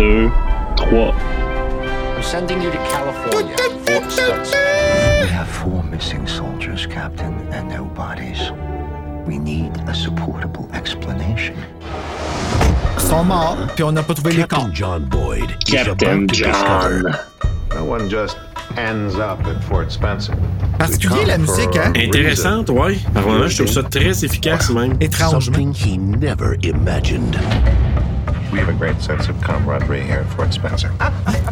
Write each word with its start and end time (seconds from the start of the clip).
2, 0.00 0.32
3. 0.78 1.12
Sending 2.22 2.62
you 2.62 2.70
to 2.70 2.78
California. 2.88 3.54
Fort 3.84 4.10
Spencer. 4.10 4.56
We 5.20 5.28
have 5.28 5.46
four 5.46 5.82
missing 5.82 6.26
soldiers, 6.26 6.86
Captain, 6.86 7.34
and 7.52 7.68
no 7.68 7.84
bodies. 7.84 8.50
We 9.26 9.36
need 9.38 9.72
a 9.86 9.94
supportable 9.94 10.70
explanation. 10.72 11.54
sont 12.96 13.26
on 13.82 13.92
n'a 13.92 14.02
pas 14.02 14.14
trouvé 14.14 14.42
John 14.72 15.06
Captain 15.66 16.26
John. 16.32 17.04
Just 18.08 18.36
up 19.16 19.46
at 19.46 19.62
Fort 19.64 19.90
Spencer. 19.90 20.32
Particulier 20.78 21.26
la 21.26 21.36
musique, 21.36 21.76
hein? 21.76 21.92
Intéressante, 21.94 22.70
ouais. 22.70 22.96
Par 23.12 23.48
je 23.48 23.56
trouve 23.64 23.74
ça 23.74 23.82
très 23.82 24.24
efficace, 24.24 24.70
même. 24.70 24.96
Étrangement. 24.98 25.58
We 28.52 28.58
have 28.58 28.68
a 28.68 28.72
great 28.72 29.00
sense 29.00 29.28
of 29.28 29.40
camaraderie 29.42 30.02
here 30.02 30.20
at 30.20 30.26
Fort 30.34 30.52
Spencer. 30.52 30.90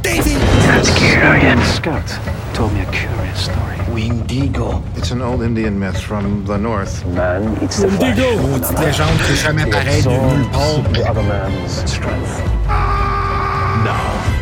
Davy! 0.02 0.34
Scout 1.64 2.18
told 2.54 2.72
me 2.72 2.80
a 2.80 2.90
curious 2.90 3.44
story. 3.44 3.76
Windigo. 3.92 4.82
It's 4.96 5.12
an 5.12 5.22
old 5.22 5.42
Indian 5.42 5.78
myth 5.78 6.00
from 6.00 6.44
the 6.44 6.58
north. 6.58 7.04
Man 7.06 7.56
eats 7.62 7.76
the 7.80 7.88
flesh. 7.88 8.16
Maudite 8.18 8.80
légende 8.80 9.18
qui 9.26 9.32
est 9.32 9.36
jamais 9.36 9.66
pareille 9.66 10.02
de 10.02 10.08
nulle 10.10 10.48
part. 10.50 10.82
The 10.92 11.08
other 11.08 11.22
man's 11.22 11.84
strength. 11.90 12.42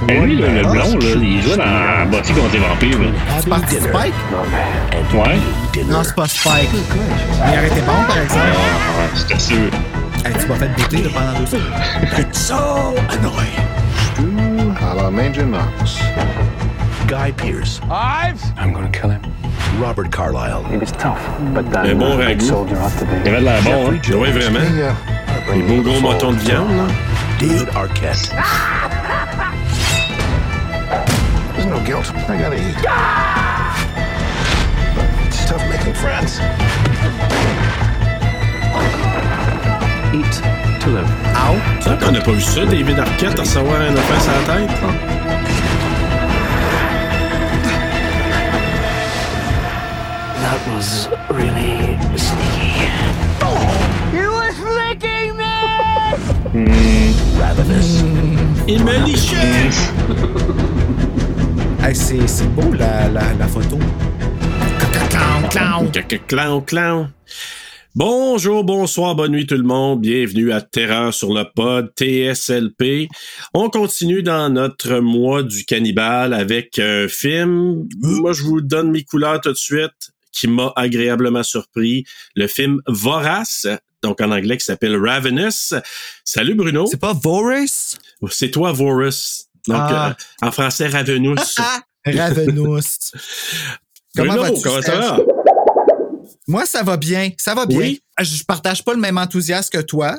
Et 0.08 0.20
lui, 0.20 0.36
le, 0.36 0.46
le 0.48 0.62
blond, 0.62 0.98
là, 0.98 1.06
il 1.20 1.42
jouait 1.42 1.56
dans 1.56 2.06
Buffy 2.10 2.32
contre 2.32 2.52
les 2.52 2.58
vampires. 2.60 2.98
là. 3.00 3.40
C'est 3.40 3.48
parti 3.48 3.74
Spike? 3.76 4.14
Ouais. 5.14 5.84
Non, 5.88 6.02
c'est 6.04 6.14
pas 6.14 6.26
Spike. 6.26 6.70
Mais 6.72 7.52
il 7.52 7.58
aurait 7.58 7.66
été 7.66 7.80
bon, 7.80 7.92
par 8.06 8.18
exemple. 8.18 8.42
Ah, 8.46 9.00
ouais, 9.00 9.08
c'était 9.14 9.38
sûr. 9.38 9.70
Hey, 10.26 10.32
tu 10.40 10.46
m'as 10.48 10.56
fait 10.56 10.68
bouter 10.76 11.02
là, 11.04 11.08
pendant 11.14 11.38
deux 11.38 11.46
secondes. 11.46 12.34
So 12.34 12.94
annoying. 13.10 14.76
A 14.80 14.94
la 14.96 15.10
Major 15.10 15.44
Knox. 15.46 15.98
Guy 17.06 17.30
Pierce. 17.36 17.80
Ives? 17.90 18.42
I'm 18.58 18.72
gonna 18.72 18.90
kill 18.90 19.10
him. 19.10 19.20
Robert 19.78 20.10
Carlyle, 20.10 20.64
He 20.64 20.76
was 20.78 20.90
tough, 20.92 21.20
but 21.54 21.64
Un 21.66 21.82
then 21.84 21.98
bon 21.98 22.18
a 22.18 22.24
ragoût. 22.24 22.40
soldier 22.40 22.76
ought 22.78 22.90
to 22.98 23.04
Il 23.04 23.22
be. 23.22 23.28
avait 23.28 23.40
de 23.40 23.44
la 23.44 23.60
bon, 23.60 23.92
hein. 23.92 24.00
Oui, 24.18 24.30
vraiment. 24.32 24.60
Les 25.54 25.62
bring 25.62 25.66
beaux 25.68 25.82
gros 25.82 25.98
the 25.98 26.02
motons 26.02 26.32
de 26.32 26.38
viande, 26.38 26.70
là. 26.76 26.86
David 27.38 27.68
Arquette, 27.76 28.32
There's 31.54 31.66
no 31.66 31.78
guilt. 31.84 32.10
I 32.28 32.36
gotta 32.36 32.56
eat. 32.56 32.76
But 34.94 35.04
it's 35.26 35.44
tough 35.46 35.62
making 35.68 35.94
friends. 35.94 36.40
Eat 40.16 40.42
to 40.80 40.88
live. 40.90 41.10
Ow! 41.34 41.56
Ça, 41.80 41.96
qu'on 41.96 42.12
n'a 42.12 42.20
pas 42.20 42.32
vu 42.32 42.40
ça, 42.40 42.64
David 42.64 42.98
Arquette, 42.98 43.38
à 43.38 43.42
recevoir 43.42 43.80
un 43.80 43.94
offense 43.94 44.28
à 44.28 44.32
la 44.32 44.66
tête? 44.66 44.76
That 50.40 50.60
was 50.72 51.08
really 51.30 51.98
sneaky. 52.16 52.88
Ravenous, 57.38 58.04
Et 58.68 58.78
malicieux! 58.78 59.38
Hey, 61.82 61.94
c'est 61.94 62.26
c'est 62.26 62.48
beau, 62.48 62.72
la, 62.72 63.08
la, 63.08 63.32
la 63.38 63.46
photo. 63.46 63.78
Clown, 65.08 65.48
clown. 65.48 65.90
Caca 65.92 66.18
clown, 66.26 66.64
clown. 66.64 67.10
Bonjour, 67.98 68.62
bonsoir, 68.62 69.14
bonne 69.14 69.32
nuit 69.32 69.46
tout 69.46 69.54
le 69.56 69.62
monde. 69.62 70.02
Bienvenue 70.02 70.52
à 70.52 70.60
Terreur 70.60 71.14
sur 71.14 71.32
le 71.32 71.44
pod 71.54 71.90
TSLP. 71.98 73.08
On 73.54 73.70
continue 73.70 74.22
dans 74.22 74.50
notre 74.50 74.98
mois 74.98 75.42
du 75.42 75.64
cannibale 75.64 76.34
avec 76.34 76.78
un 76.78 77.08
film. 77.08 77.88
Moi, 78.02 78.34
je 78.34 78.42
vous 78.42 78.60
donne 78.60 78.90
mes 78.90 79.02
couleurs 79.02 79.40
tout 79.40 79.50
de 79.50 79.56
suite 79.56 80.10
qui 80.30 80.46
m'a 80.46 80.74
agréablement 80.76 81.42
surpris. 81.42 82.04
Le 82.34 82.46
film 82.48 82.82
Vorace, 82.86 83.66
donc 84.02 84.20
en 84.20 84.30
anglais 84.30 84.58
qui 84.58 84.66
s'appelle 84.66 84.94
Ravenous. 85.02 85.72
Salut 86.22 86.54
Bruno. 86.54 86.84
C'est 86.90 87.00
pas 87.00 87.14
Vorace? 87.14 87.96
C'est 88.28 88.50
toi 88.50 88.72
Vorus. 88.72 89.46
Donc 89.68 89.78
Ah. 89.80 90.10
euh, 90.42 90.46
en 90.46 90.52
français 90.52 90.88
Ravenous. 90.88 91.36
Ravenous. 92.04 92.82
Comment 94.14 94.34
Bruno, 94.34 94.42
vas-tu, 94.50 94.62
comment 94.62 94.82
ça 94.82 94.96
va? 94.98 95.18
Moi, 96.46 96.66
ça 96.66 96.82
va 96.82 96.96
bien. 96.96 97.30
Ça 97.38 97.54
va 97.54 97.66
bien. 97.66 97.78
Oui. 97.78 98.02
Je 98.20 98.44
partage 98.44 98.84
pas 98.84 98.94
le 98.94 99.00
même 99.00 99.18
enthousiasme 99.18 99.70
que 99.70 99.82
toi 99.82 100.18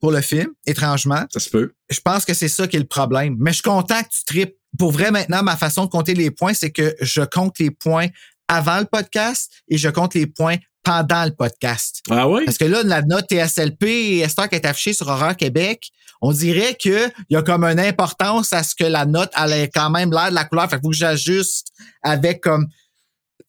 pour 0.00 0.10
le 0.10 0.20
film, 0.20 0.48
étrangement. 0.66 1.24
Ça 1.32 1.40
se 1.40 1.48
peut. 1.48 1.72
Je 1.88 2.00
pense 2.00 2.24
que 2.24 2.34
c'est 2.34 2.48
ça 2.48 2.66
qui 2.66 2.76
est 2.76 2.80
le 2.80 2.86
problème. 2.86 3.36
Mais 3.38 3.52
je 3.52 3.56
suis 3.56 3.62
content 3.62 4.02
que 4.02 4.08
tu 4.08 4.24
tripes. 4.26 4.54
Pour 4.78 4.90
vrai, 4.90 5.10
maintenant, 5.10 5.42
ma 5.42 5.56
façon 5.56 5.84
de 5.84 5.90
compter 5.90 6.14
les 6.14 6.30
points, 6.30 6.52
c'est 6.52 6.72
que 6.72 6.94
je 7.00 7.22
compte 7.22 7.58
les 7.58 7.70
points 7.70 8.08
avant 8.48 8.80
le 8.80 8.84
podcast 8.84 9.50
et 9.68 9.78
je 9.78 9.88
compte 9.88 10.14
les 10.14 10.26
points 10.26 10.56
pendant 10.82 11.24
le 11.24 11.30
podcast. 11.30 12.02
Ah 12.10 12.28
oui? 12.28 12.44
Parce 12.44 12.58
que 12.58 12.64
là, 12.66 12.82
la 12.82 13.02
note 13.02 13.26
TSLP, 13.30 14.20
Esther 14.22 14.48
qui 14.48 14.56
est 14.56 14.66
affichée 14.66 14.92
sur 14.92 15.08
Horreur 15.08 15.36
Québec, 15.36 15.90
on 16.20 16.32
dirait 16.32 16.74
que 16.74 17.08
il 17.28 17.34
y 17.34 17.36
a 17.36 17.42
comme 17.42 17.64
une 17.64 17.80
importance 17.80 18.52
à 18.52 18.62
ce 18.62 18.74
que 18.74 18.84
la 18.84 19.06
note 19.06 19.30
elle 19.36 19.52
ait 19.52 19.70
quand 19.72 19.90
même 19.90 20.10
l'air 20.12 20.30
de 20.30 20.34
la 20.34 20.44
couleur. 20.44 20.68
Fait 20.68 20.76
qu'il 20.76 20.84
faut 20.84 20.90
que 20.90 20.96
j'ajuste 20.96 21.68
avec 22.02 22.42
comme 22.42 22.68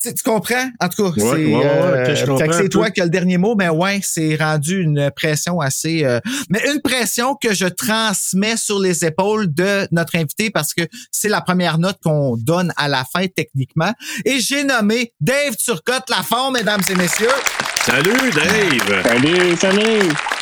tu, 0.02 0.14
tu 0.14 0.24
comprends? 0.24 0.70
En 0.80 0.90
tout 0.90 1.12
cas, 1.12 1.22
Ouais, 1.22 1.30
c'est 1.36 1.46
ouais, 1.46 1.56
ouais, 1.56 1.64
euh, 1.64 2.52
c'est 2.52 2.70
toi 2.70 2.90
qui 2.92 3.02
as 3.02 3.06
le 3.06 3.10
dernier 3.10 3.38
mot, 3.38 3.56
mais 3.56 3.70
ouais, 3.70 4.00
c'est 4.04 4.36
rendu 4.36 4.82
une 4.82 5.12
pression 5.16 5.60
assez 5.60 6.04
euh, 6.04 6.20
mais 6.50 6.62
une 6.72 6.82
pression 6.82 7.36
que 7.36 7.54
je 7.54 7.66
transmets 7.66 8.58
sur 8.58 8.80
les 8.80 9.06
épaules 9.06 9.54
de 9.54 9.88
notre 9.92 10.16
invité 10.16 10.50
parce 10.50 10.74
que 10.74 10.84
c'est 11.12 11.30
la 11.30 11.42
première 11.42 11.78
note 11.78 11.98
qu'on 12.04 12.36
donne 12.38 12.74
à 12.78 12.88
la 12.88 13.04
fin 13.06 13.26
techniquement. 13.28 13.94
Et 14.26 14.40
j'ai 14.40 14.64
nommé 14.64 15.14
Dave 15.20 15.56
Turcotte 15.58 16.10
Lafont, 16.10 16.52
mesdames 16.52 16.82
et 16.90 16.96
messieurs. 16.96 17.28
Salut 17.86 18.32
Dave! 18.32 19.04
Salut, 19.04 19.56
salut! 19.58 20.35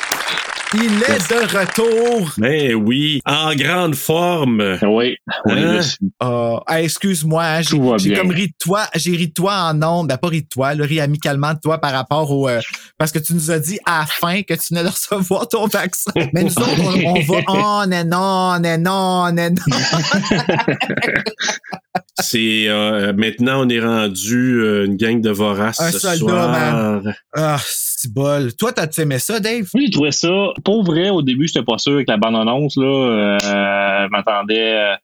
Il 0.75 1.03
est 1.03 1.29
de 1.29 1.35
retour. 1.57 2.31
Ben 2.38 2.73
oui, 2.73 3.22
en 3.25 3.53
grande 3.56 3.94
forme. 3.95 4.78
Oui, 4.81 5.17
oui, 5.45 5.53
Hein? 5.53 5.79
Ah, 6.19 6.59
ah, 6.66 6.81
excuse-moi, 6.81 7.44
hein, 7.44 7.61
j'ai 7.97 8.13
comme 8.13 8.31
ri 8.31 8.47
de 8.47 8.53
toi, 8.59 8.88
j'ai 8.95 9.12
ri 9.16 9.28
de 9.28 9.33
toi 9.33 9.69
en 9.72 9.81
ondes, 9.83 10.07
ben 10.07 10.17
pas 10.17 10.29
ri 10.29 10.41
de 10.41 10.47
toi, 10.47 10.73
le 10.73 10.83
ri 10.83 11.00
amicalement 11.00 11.53
de 11.53 11.59
toi 11.59 11.78
par 11.78 11.91
rapport 11.91 12.31
au 12.31 12.50
euh, 12.50 12.59
parce 12.97 13.12
que 13.12 13.19
tu 13.19 13.33
nous 13.33 13.51
as 13.51 13.59
dit 13.59 13.78
à 13.85 14.00
la 14.00 14.06
fin 14.07 14.41
que 14.41 14.56
tu 14.56 14.73
venais 14.73 14.83
de 14.83 14.89
recevoir 14.89 15.47
ton 15.47 15.67
vaccin. 15.67 16.12
Mais 16.33 16.44
nous 16.44 16.57
autres, 16.57 16.79
on, 16.79 17.06
on 17.06 17.22
va 17.22 17.35
on 17.47 17.91
et 17.91 18.03
non, 18.03 18.63
et 18.63 18.78
non, 18.78 19.28
et 19.28 19.50
non. 19.50 19.62
C'est 22.19 22.68
euh, 22.68 23.12
maintenant 23.13 23.65
on 23.65 23.69
est 23.69 23.80
rendu 23.80 24.60
euh, 24.60 24.86
une 24.86 24.98
gang 24.98 25.19
de 25.19 25.31
voraces 25.31 25.80
Un 25.81 25.92
ce 25.92 25.98
soldat, 26.00 26.18
soir. 26.18 27.01
Ah, 27.36 27.57
c'est 27.65 28.13
bol. 28.13 28.54
Toi, 28.56 28.71
t'as-tu 28.71 29.01
aimé 29.01 29.18
ça, 29.18 29.39
Dave? 29.39 29.68
Moi, 29.74 29.83
j'ai 29.86 29.89
trouvé 29.89 30.12
ça. 30.12 30.30
Pour 30.63 30.83
vrai, 30.83 31.10
au 31.10 31.21
début, 31.24 31.48
j'étais 31.48 31.63
pas 31.63 31.77
sûr 31.80 31.94
avec 31.94 32.07
la 32.07 32.18
bande-annonce, 32.18 32.75
là. 32.77 32.86
Euh, 32.86 33.38
je 33.39 34.10
m'attendais. 34.10 34.74
euh, 34.74 34.95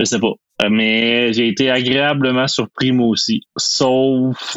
je 0.00 0.04
sais 0.06 0.18
pas. 0.18 0.32
Mais 0.70 1.34
j'ai 1.34 1.48
été 1.48 1.70
agréablement 1.70 2.48
surpris, 2.48 2.92
moi 2.92 3.08
aussi. 3.08 3.42
Sauf 3.58 4.56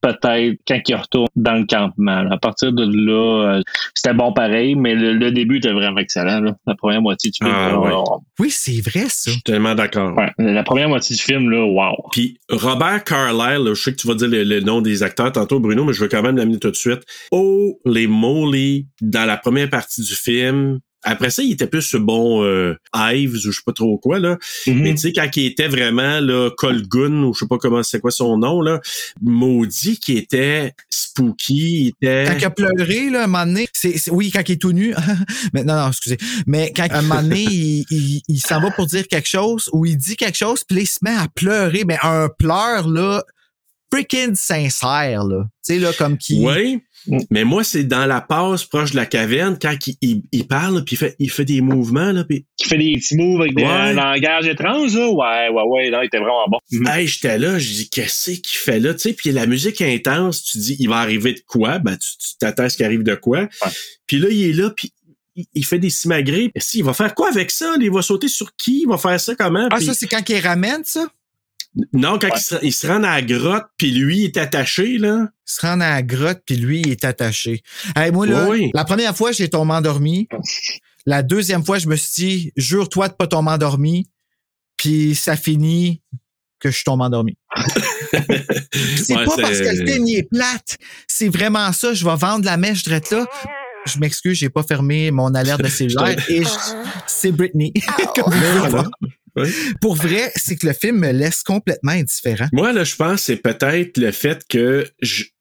peut-être 0.00 0.58
quand 0.66 0.80
il 0.88 0.94
retourne 0.94 1.28
dans 1.36 1.54
le 1.54 1.66
campement. 1.66 2.22
là. 2.22 2.34
À 2.34 2.38
partir 2.38 2.72
de 2.72 2.84
là, 2.84 3.56
euh, 3.58 3.62
c'était 3.94 4.14
bon 4.14 4.32
pareil, 4.32 4.74
mais 4.74 4.94
le, 4.94 5.12
le 5.14 5.30
début 5.30 5.58
était 5.58 5.72
vraiment 5.72 5.98
excellent. 5.98 6.40
là. 6.40 6.54
La 6.66 6.74
première 6.74 7.02
moitié 7.02 7.30
du 7.30 7.38
film. 7.44 7.50
Ah, 7.54 7.68
là, 7.70 7.78
ouais. 7.78 7.90
wow. 7.92 8.22
Oui, 8.38 8.50
c'est 8.50 8.80
vrai, 8.80 9.06
ça. 9.08 9.30
Je 9.30 9.30
suis 9.32 9.42
tellement 9.42 9.74
d'accord. 9.74 10.16
Ouais, 10.16 10.30
la 10.38 10.62
première 10.62 10.88
moitié 10.88 11.16
du 11.16 11.22
film, 11.22 11.50
là, 11.50 11.64
wow. 11.64 11.96
Puis 12.12 12.38
Robert 12.48 13.04
Carlyle, 13.04 13.64
là, 13.64 13.74
je 13.74 13.82
sais 13.82 13.92
que 13.92 13.96
tu 13.96 14.06
vas 14.06 14.14
dire 14.14 14.28
le, 14.28 14.44
le 14.44 14.60
nom 14.60 14.80
des 14.80 15.02
acteurs 15.02 15.32
tantôt, 15.32 15.60
Bruno, 15.60 15.84
mais 15.84 15.92
je 15.92 16.00
veux 16.00 16.08
quand 16.08 16.22
même 16.22 16.36
l'amener 16.36 16.58
tout 16.58 16.70
de 16.70 16.76
suite. 16.76 17.00
Oh, 17.32 17.78
les 17.84 18.06
moly, 18.06 18.86
dans 19.00 19.24
la 19.26 19.36
première 19.36 19.68
partie 19.70 20.02
du 20.02 20.14
film, 20.14 20.78
après 21.08 21.30
ça, 21.30 21.42
il 21.42 21.52
était 21.52 21.66
plus 21.66 21.82
sur 21.82 22.00
bon 22.00 22.44
euh, 22.44 22.74
Ives 22.94 23.34
ou 23.34 23.38
je 23.38 23.50
sais 23.50 23.62
pas 23.64 23.72
trop 23.72 23.98
quoi, 23.98 24.18
là. 24.18 24.38
Mhm. 24.66 24.80
Mais 24.82 24.90
tu 24.92 24.98
sais, 24.98 25.12
quand 25.12 25.28
il 25.36 25.46
était 25.46 25.68
vraiment 25.68 26.20
là, 26.20 26.50
Colgun, 26.56 27.22
ou 27.22 27.34
je 27.34 27.40
sais 27.40 27.46
pas 27.48 27.58
comment 27.58 27.82
c'est 27.82 28.00
quoi 28.00 28.10
son 28.10 28.38
nom, 28.38 28.60
là, 28.60 28.80
maudit 29.22 29.98
qui 29.98 30.16
était 30.16 30.72
spooky, 30.90 31.54
il 31.54 31.88
était. 31.88 32.24
Quand 32.28 32.38
il 32.38 32.44
a 32.44 32.50
pleuré, 32.50 33.10
là, 33.10 33.24
un 33.24 33.26
moment 33.26 33.46
donné, 33.46 33.68
c'est, 33.72 33.96
c'est- 33.98 34.10
oui, 34.10 34.30
quand 34.30 34.42
il 34.48 34.52
est 34.52 34.56
tout 34.60 34.72
nu. 34.72 34.94
mais 35.52 35.64
non, 35.64 35.74
non, 35.76 35.88
excusez. 35.88 36.18
Mais 36.46 36.72
quand 36.74 36.86
un 36.90 37.02
moment 37.02 37.22
donné, 37.22 37.42
il, 37.42 37.84
il, 37.90 38.22
il 38.28 38.38
s'en 38.40 38.60
va 38.60 38.70
pour 38.70 38.86
dire 38.86 39.06
quelque 39.08 39.28
chose 39.28 39.68
ou 39.72 39.86
il 39.86 39.96
dit 39.96 40.16
quelque 40.16 40.36
chose, 40.38 40.62
puis 40.64 40.80
il 40.82 40.86
se 40.86 40.98
met 41.02 41.10
à 41.14 41.26
pleurer, 41.34 41.84
mais 41.86 41.98
un 42.02 42.28
pleur, 42.38 42.88
là, 42.88 43.22
freaking 43.92 44.34
sincère, 44.34 45.24
là. 45.24 45.44
Tu 45.64 45.74
sais, 45.74 45.78
là, 45.78 45.92
comme 45.96 46.18
qui. 46.18 46.44
Oui. 46.44 46.80
Mm. 47.06 47.18
Mais 47.30 47.44
moi, 47.44 47.64
c'est 47.64 47.84
dans 47.84 48.06
la 48.06 48.20
passe 48.20 48.64
proche 48.64 48.90
de 48.90 48.96
la 48.96 49.06
caverne, 49.06 49.58
quand 49.60 49.74
il, 49.86 49.96
il, 50.02 50.22
il 50.32 50.46
parle, 50.46 50.84
puis 50.84 50.94
il 50.96 50.98
fait, 50.98 51.16
il 51.18 51.30
fait 51.30 51.44
des 51.44 51.60
mouvements, 51.60 52.12
là, 52.12 52.24
puis 52.24 52.44
Qui 52.56 52.68
fait 52.68 52.78
des 52.78 52.92
petits 52.94 53.16
moves 53.16 53.40
avec 53.40 53.54
des, 53.54 53.62
Ouais. 53.62 53.68
un 53.68 53.92
langage 53.94 54.46
étrange, 54.46 54.94
là. 54.94 55.08
Ouais, 55.08 55.48
ouais, 55.48 55.62
ouais, 55.68 55.90
là, 55.90 56.02
il 56.02 56.06
était 56.06 56.18
vraiment 56.18 56.46
bon. 56.48 56.58
Hey, 56.90 57.06
j'étais 57.06 57.38
là, 57.38 57.58
je 57.58 57.68
dis, 57.72 57.90
qu'est-ce 57.90 58.32
qu'il 58.32 58.58
fait 58.58 58.80
là? 58.80 58.94
Tu 58.94 59.00
sais, 59.00 59.12
puis 59.12 59.30
la 59.32 59.46
musique 59.46 59.80
est 59.80 59.94
intense, 59.94 60.42
tu 60.44 60.58
dis, 60.58 60.76
il 60.78 60.88
va 60.88 60.96
arriver 60.96 61.32
de 61.34 61.40
quoi? 61.46 61.78
Ben, 61.78 61.96
tu 61.96 62.08
t'attends 62.38 62.64
à 62.64 62.68
ce 62.68 62.76
qu'il 62.76 62.86
arrive 62.86 63.02
de 63.02 63.14
quoi? 63.14 63.48
Puis 64.06 64.18
là, 64.18 64.28
il 64.30 64.50
est 64.50 64.52
là, 64.52 64.70
puis 64.70 64.92
il, 65.36 65.44
il 65.54 65.64
fait 65.64 65.78
des 65.78 65.90
simagrées. 65.90 66.50
Il 66.74 66.84
va 66.84 66.92
faire 66.94 67.14
quoi 67.14 67.28
avec 67.30 67.50
ça? 67.50 67.74
Il 67.80 67.90
va 67.90 68.02
sauter 68.02 68.28
sur 68.28 68.54
qui? 68.56 68.82
Il 68.82 68.88
va 68.88 68.98
faire 68.98 69.20
ça 69.20 69.34
comment? 69.34 69.68
Ah, 69.70 69.80
ça, 69.80 69.94
c'est 69.94 70.06
quand 70.08 70.28
il 70.28 70.40
ramène, 70.40 70.82
ça? 70.84 71.06
Non, 71.92 72.18
quand 72.18 72.28
il, 72.34 72.40
se, 72.40 72.54
il 72.62 72.72
se 72.72 72.86
rend 72.86 73.02
à 73.04 73.16
la 73.20 73.22
grotte, 73.22 73.66
puis 73.76 73.90
lui, 73.92 74.20
il 74.20 74.24
est 74.24 74.36
attaché, 74.36 74.98
là. 74.98 75.28
Il 75.48 75.52
se 75.52 75.60
rend 75.60 75.80
à 75.80 75.90
la 75.90 76.02
grotte, 76.02 76.40
puis 76.44 76.56
lui, 76.56 76.80
il 76.80 76.90
est 76.90 77.04
attaché. 77.04 77.62
Hey, 77.94 78.10
moi, 78.10 78.26
là, 78.26 78.48
Oui, 78.48 78.70
la 78.74 78.84
première 78.84 79.16
fois, 79.16 79.32
j'ai 79.32 79.48
tombé 79.48 79.72
endormi. 79.72 80.28
La 81.06 81.22
deuxième 81.22 81.64
fois, 81.64 81.78
je 81.78 81.88
me 81.88 81.96
suis 81.96 82.10
dit, 82.26 82.52
jure-toi 82.56 83.08
de 83.08 83.14
pas 83.14 83.26
tomber 83.26 83.50
endormi. 83.52 84.10
Puis 84.76 85.14
ça 85.14 85.36
finit 85.36 86.02
que 86.60 86.70
je 86.70 86.84
tombe 86.84 87.00
endormi. 87.00 87.38
c'est 88.12 89.16
Ouais, 89.16 89.24
pas 89.24 89.36
parce 89.40 89.58
que 89.60 89.78
le 89.80 89.86
film 89.86 90.06
il 90.06 90.18
est 90.18 90.28
plate. 90.30 90.76
C'est 91.06 91.28
vraiment 91.28 91.72
ça. 91.72 91.94
Je 91.94 92.04
vais 92.04 92.16
vendre 92.16 92.44
la 92.44 92.56
mèche 92.58 92.82
drette 92.84 93.10
là. 93.10 93.26
Je 93.86 93.98
m'excuse, 93.98 94.36
j'ai 94.36 94.50
pas 94.50 94.62
fermé 94.62 95.10
mon 95.10 95.34
alerte 95.34 95.62
de 95.62 95.68
cellulaire 95.68 96.22
et 96.28 96.44
je- 96.44 96.48
c'est 97.06 97.32
Britney. 97.32 97.72
Pouvez 98.14 98.68
voir. 98.68 98.90
Oui. 99.42 99.50
Pour 99.80 99.94
vrai, 99.94 100.32
c'est 100.36 100.56
que 100.56 100.66
le 100.66 100.72
film 100.72 100.98
me 100.98 101.12
laisse 101.12 101.42
complètement 101.42 101.92
indifférent. 101.92 102.48
Moi, 102.52 102.72
là, 102.72 102.84
je 102.84 102.96
pense 102.96 103.16
que 103.16 103.20
c'est 103.20 103.36
peut-être 103.36 103.98
le 103.98 104.12
fait 104.12 104.44
que 104.48 104.86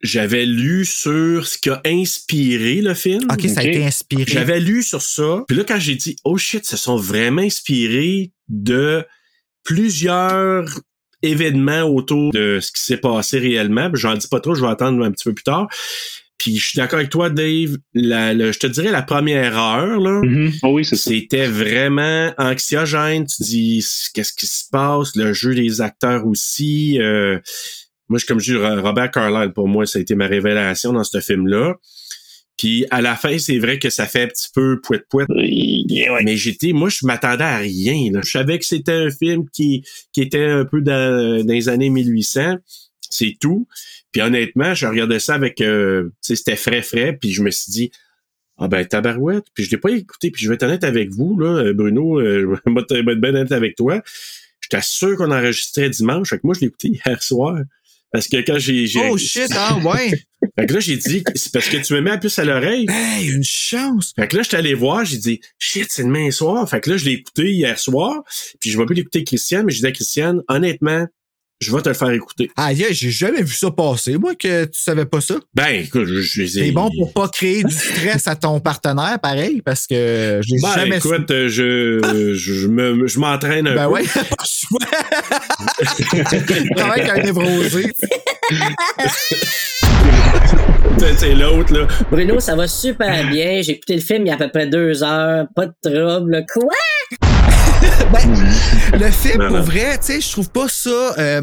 j'avais 0.01 0.45
lu 0.45 0.85
sur 0.85 1.47
ce 1.47 1.57
qui 1.57 1.69
a 1.69 1.81
inspiré 1.85 2.81
le 2.81 2.93
film. 2.93 3.23
OK, 3.31 3.47
ça 3.49 3.61
a 3.61 3.63
été 3.63 3.83
inspiré. 3.83 4.25
J'avais 4.27 4.59
lu 4.59 4.83
sur 4.83 5.01
ça. 5.01 5.43
Puis 5.47 5.57
là, 5.57 5.63
quand 5.63 5.79
j'ai 5.79 5.95
dit, 5.95 6.15
oh 6.23 6.37
shit, 6.37 6.65
se 6.65 6.77
sont 6.77 6.97
vraiment 6.97 7.41
inspirés 7.41 8.31
de 8.47 9.05
plusieurs 9.63 10.79
événements 11.21 11.83
autour 11.83 12.31
de 12.31 12.59
ce 12.61 12.71
qui 12.71 12.81
s'est 12.81 12.97
passé 12.97 13.39
réellement. 13.39 13.89
J'en 13.93 14.15
dis 14.15 14.27
pas 14.27 14.39
trop, 14.39 14.55
je 14.55 14.61
vais 14.61 14.69
attendre 14.69 15.03
un 15.03 15.11
petit 15.11 15.25
peu 15.25 15.33
plus 15.33 15.43
tard. 15.43 15.67
Puis 16.37 16.57
je 16.57 16.67
suis 16.67 16.77
d'accord 16.77 16.99
avec 16.99 17.09
toi, 17.11 17.29
Dave. 17.29 17.77
La, 17.93 18.33
le- 18.33 18.51
je 18.51 18.59
te 18.59 18.67
dirais 18.67 18.91
la 18.91 19.01
première 19.01 19.57
heure, 19.57 19.99
là. 19.99 20.21
Oh 20.63 20.69
oui. 20.73 20.85
C'était 20.85 21.47
vraiment 21.47 22.31
anxiogène. 22.37 23.25
Tu 23.25 23.43
dis 23.43 23.85
qu'est-ce 24.13 24.33
qui 24.33 24.45
se 24.45 24.65
passe, 24.71 25.15
le 25.15 25.33
jeu 25.33 25.55
des 25.55 25.81
acteurs 25.81 26.27
aussi. 26.27 26.99
Euh, 27.01 27.39
moi, 28.09 28.19
je- 28.19 28.25
comme 28.25 28.39
je 28.39 28.53
dis, 28.53 28.57
Ro- 28.57 28.81
Robert 28.81 29.09
Carlyle, 29.11 29.51
pour 29.51 29.67
moi, 29.67 29.85
ça 29.85 29.99
a 29.99 30.01
été 30.01 30.13
ma 30.15 30.27
révélation 30.27 30.93
dans 30.93 31.03
ce 31.03 31.19
film-là. 31.19 31.75
Puis 32.57 32.85
à 32.89 33.01
la 33.01 33.15
fin, 33.15 33.37
c'est 33.37 33.59
vrai 33.59 33.77
que 33.77 33.89
ça 33.91 34.05
fait 34.07 34.23
un 34.23 34.27
petit 34.27 34.47
peu 34.53 34.79
pouet 34.81 35.01
pouet. 35.09 35.25
Yeah, 35.89 36.13
ouais. 36.13 36.23
Mais 36.23 36.37
j'étais, 36.37 36.71
moi, 36.73 36.89
je 36.89 37.05
m'attendais 37.05 37.43
à 37.43 37.57
rien. 37.57 38.11
là. 38.11 38.21
Je 38.23 38.31
savais 38.31 38.57
que 38.57 38.65
c'était 38.65 38.91
un 38.93 39.09
film 39.11 39.45
qui, 39.53 39.83
qui 40.13 40.21
était 40.21 40.45
un 40.45 40.65
peu 40.65 40.81
dans, 40.81 41.43
dans 41.45 41.53
les 41.53 41.69
années 41.69 41.89
1800. 41.89 42.57
C'est 43.09 43.37
tout. 43.39 43.67
Puis 44.11 44.21
honnêtement, 44.21 44.73
je 44.73 44.87
regardais 44.87 45.19
ça 45.19 45.35
avec, 45.35 45.61
euh, 45.61 46.05
tu 46.05 46.11
sais, 46.21 46.35
c'était 46.35 46.55
frais 46.55 46.81
frais. 46.81 47.17
Puis 47.19 47.31
je 47.31 47.41
me 47.41 47.51
suis 47.51 47.71
dit, 47.71 47.91
ah 48.57 48.67
ben 48.67 48.85
tabarouette. 48.85 49.45
Puis 49.53 49.65
je 49.65 49.71
l'ai 49.71 49.77
pas 49.77 49.91
écouté. 49.91 50.31
Puis 50.31 50.43
je 50.43 50.49
vais 50.49 50.55
être 50.55 50.63
honnête 50.63 50.83
avec 50.83 51.09
vous, 51.11 51.37
là, 51.39 51.73
Bruno. 51.73 52.19
Euh, 52.19 52.41
je 52.65 52.71
vais 52.71 52.81
être 52.81 52.95
je 52.95 53.01
bien 53.15 53.35
honnête 53.35 53.51
avec 53.51 53.75
toi. 53.75 54.01
J'étais 54.61 54.83
sûr 54.83 55.15
qu'on 55.17 55.31
enregistrait 55.31 55.89
dimanche. 55.89 56.29
Fait 56.29 56.37
que 56.37 56.45
moi, 56.45 56.55
je 56.55 56.61
l'ai 56.61 56.67
écouté 56.67 56.89
hier 57.05 57.21
soir. 57.21 57.57
Parce 58.11 58.27
que 58.27 58.37
quand 58.37 58.57
j'ai, 58.57 58.87
j'ai 58.87 59.01
Oh 59.09 59.17
shit, 59.17 59.51
ah 59.53 59.77
ouais. 59.83 60.11
fait 60.57 60.65
que 60.65 60.73
là, 60.73 60.79
j'ai 60.79 60.95
dit, 60.95 61.23
c'est 61.35 61.51
parce 61.51 61.67
que 61.67 61.77
tu 61.77 61.93
me 61.93 62.01
mets 62.01 62.11
la 62.11 62.17
puce 62.17 62.39
à 62.39 62.45
l'oreille. 62.45 62.85
hey, 62.89 63.29
une 63.29 63.43
chance. 63.43 64.13
Fait 64.15 64.27
que 64.27 64.37
là, 64.37 64.43
j'étais 64.43 64.57
allé 64.57 64.73
voir, 64.73 65.03
j'ai 65.03 65.17
dit, 65.17 65.41
shit, 65.59 65.87
c'est 65.89 66.03
demain 66.03 66.31
soir. 66.31 66.67
Fait 66.69 66.79
que 66.79 66.89
là, 66.89 66.97
je 66.97 67.05
l'ai 67.05 67.13
écouté 67.13 67.51
hier 67.51 67.77
soir. 67.77 68.23
Puis 68.61 68.71
je 68.71 68.77
vais 68.77 68.85
plus 68.85 68.95
l'écouter 68.95 69.23
Christiane, 69.23 69.65
mais 69.65 69.73
j'ai 69.73 69.81
dit 69.81 69.87
à 69.87 69.91
Christiane, 69.91 70.41
honnêtement, 70.47 71.05
je 71.59 71.75
vais 71.75 71.81
te 71.81 71.89
le 71.89 71.95
faire 71.95 72.11
écouter. 72.11 72.51
Aïe, 72.55 72.85
aïe, 72.85 72.93
j'ai 72.93 73.09
jamais 73.09 73.41
vu 73.41 73.53
ça 73.53 73.71
passer. 73.71 74.17
Moi, 74.17 74.35
que 74.35 74.65
tu 74.65 74.79
savais 74.79 75.05
pas 75.05 75.21
ça. 75.21 75.35
Ben, 75.55 75.83
écoute, 75.83 76.05
je, 76.05 76.21
je 76.21 76.41
les 76.41 76.59
ai- 76.59 76.65
C'est 76.65 76.71
bon 76.71 76.89
pour 76.97 77.11
pas 77.13 77.27
créer 77.29 77.63
du 77.63 77.73
stress 77.75 78.27
à 78.27 78.35
ton 78.35 78.59
partenaire, 78.59 79.17
pareil, 79.21 79.61
parce 79.63 79.87
que 79.87 80.39
je 80.43 80.53
l'ai 80.53 80.61
Ben, 80.61 80.73
jamais 80.75 80.97
écoute, 80.97 81.25
je, 81.29 81.47
je, 81.49 82.33
je 82.35 82.67
me, 82.67 83.07
je 83.07 83.19
m'entraîne 83.19 83.67
un 83.67 83.75
Ben 83.75 83.85
peu. 83.87 83.93
ouais. 83.93 84.03
Je 85.81 86.73
travaille 86.75 87.01
avec 87.01 87.09
un 87.19 87.23
névrosé. 87.23 87.91
C'est- 90.99 91.15
C'est 91.17 91.35
l'autre, 91.35 91.73
là. 91.73 91.87
Bruno, 92.11 92.39
ça 92.39 92.55
va 92.55 92.67
super 92.67 93.27
bien. 93.31 93.61
J'ai 93.61 93.73
écouté 93.73 93.95
le 93.95 94.01
film 94.01 94.23
il 94.25 94.27
y 94.27 94.31
a 94.31 94.35
à 94.35 94.37
peu 94.37 94.49
près 94.49 94.67
deux 94.67 95.03
heures. 95.03 95.45
Pas 95.55 95.67
de 95.67 95.73
trouble. 95.81 96.45
Quoi? 96.51 96.73
Ben, 98.13 98.99
le 98.99 99.11
film, 99.11 99.41
Non, 99.41 99.47
pour 99.49 99.57
non. 99.57 99.63
vrai, 99.63 99.97
tu 99.99 100.05
sais, 100.05 100.21
je 100.21 100.31
trouve 100.31 100.49
pas 100.49 100.67
ça. 100.69 101.15
euh, 101.17 101.41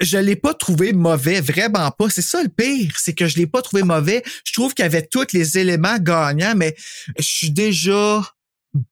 je 0.00 0.16
l'ai 0.16 0.36
pas 0.36 0.54
trouvé 0.54 0.92
mauvais, 0.92 1.40
vraiment 1.40 1.90
pas. 1.90 2.08
C'est 2.08 2.22
ça 2.22 2.40
le 2.42 2.48
pire, 2.48 2.92
c'est 2.96 3.14
que 3.14 3.26
je 3.26 3.36
l'ai 3.36 3.48
pas 3.48 3.62
trouvé 3.62 3.82
mauvais. 3.82 4.22
Je 4.44 4.52
trouve 4.52 4.72
qu'il 4.74 4.84
y 4.84 4.86
avait 4.86 5.02
tous 5.10 5.32
les 5.32 5.58
éléments 5.58 5.98
gagnants, 5.98 6.54
mais 6.54 6.76
je 7.18 7.24
suis 7.24 7.50
déjà 7.50 8.22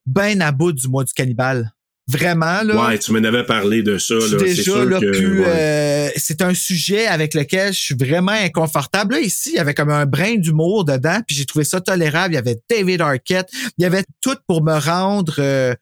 ben 0.04 0.42
à 0.42 0.50
bout 0.50 0.72
du 0.72 0.88
mois 0.88 1.04
du 1.04 1.12
cannibale. 1.12 1.70
Vraiment, 2.08 2.62
là. 2.62 2.86
Ouais, 2.88 2.98
tu 2.98 3.10
m'en 3.12 3.22
avais 3.24 3.44
parlé 3.44 3.82
de 3.82 3.98
ça, 3.98 4.14
là. 4.14 4.20
C'est 4.30 4.36
déjà 4.44 4.62
sûr 4.62 4.84
là, 4.84 5.00
que. 5.00 5.06
ouais. 5.06 5.44
euh, 5.46 6.08
c'est 6.16 6.40
un 6.40 6.54
sujet 6.54 7.06
avec 7.08 7.34
lequel 7.34 7.72
je 7.72 7.78
suis 7.80 7.94
vraiment 7.96 8.30
inconfortable. 8.32 9.14
Là, 9.14 9.20
ici, 9.20 9.50
il 9.52 9.56
y 9.56 9.58
avait 9.58 9.74
comme 9.74 9.90
un 9.90 10.06
brin 10.06 10.36
d'humour 10.36 10.84
dedans, 10.84 11.20
puis 11.26 11.34
j'ai 11.36 11.44
trouvé 11.46 11.64
ça 11.64 11.80
tolérable. 11.80 12.34
Il 12.34 12.36
y 12.36 12.38
avait 12.38 12.58
David 12.70 13.00
Arquette. 13.00 13.48
Il 13.78 13.82
y 13.82 13.84
avait 13.86 14.04
tout 14.20 14.36
pour 14.46 14.62
me 14.64 14.78
rendre 14.78 15.34
euh, 15.40 15.74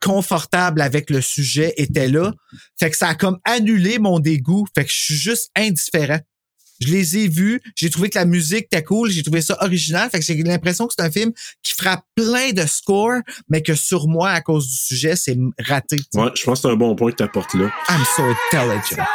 confortable 0.00 0.80
avec 0.80 1.10
le 1.10 1.20
sujet 1.20 1.74
était 1.76 2.08
là. 2.08 2.32
Fait 2.78 2.90
que 2.90 2.96
ça 2.96 3.08
a 3.08 3.14
comme 3.14 3.38
annulé 3.44 3.98
mon 3.98 4.18
dégoût. 4.18 4.66
Fait 4.74 4.84
que 4.84 4.90
je 4.90 4.96
suis 4.96 5.16
juste 5.16 5.50
indifférent. 5.56 6.20
Je 6.80 6.92
les 6.92 7.16
ai 7.16 7.28
vus, 7.28 7.62
j'ai 7.74 7.88
trouvé 7.88 8.10
que 8.10 8.18
la 8.18 8.26
musique 8.26 8.64
était 8.64 8.84
cool, 8.84 9.10
j'ai 9.10 9.22
trouvé 9.22 9.40
ça 9.40 9.56
original. 9.62 10.10
Fait 10.10 10.18
que 10.18 10.24
j'ai 10.24 10.34
l'impression 10.42 10.86
que 10.86 10.94
c'est 10.96 11.04
un 11.04 11.10
film 11.10 11.32
qui 11.62 11.72
frappe 11.72 12.04
plein 12.14 12.52
de 12.52 12.66
scores, 12.66 13.22
mais 13.48 13.62
que 13.62 13.74
sur 13.74 14.08
moi, 14.08 14.30
à 14.30 14.42
cause 14.42 14.68
du 14.68 14.76
sujet, 14.76 15.16
c'est 15.16 15.38
raté. 15.58 15.96
Ouais, 16.14 16.30
je 16.34 16.44
pense 16.44 16.60
que 16.60 16.68
c'est 16.68 16.72
un 16.72 16.76
bon 16.76 16.94
point 16.94 17.12
que 17.12 17.16
tu 17.16 17.22
apportes 17.22 17.54
là. 17.54 17.72
I'm 17.88 18.04
so 18.14 18.22
intelligent. 18.52 19.06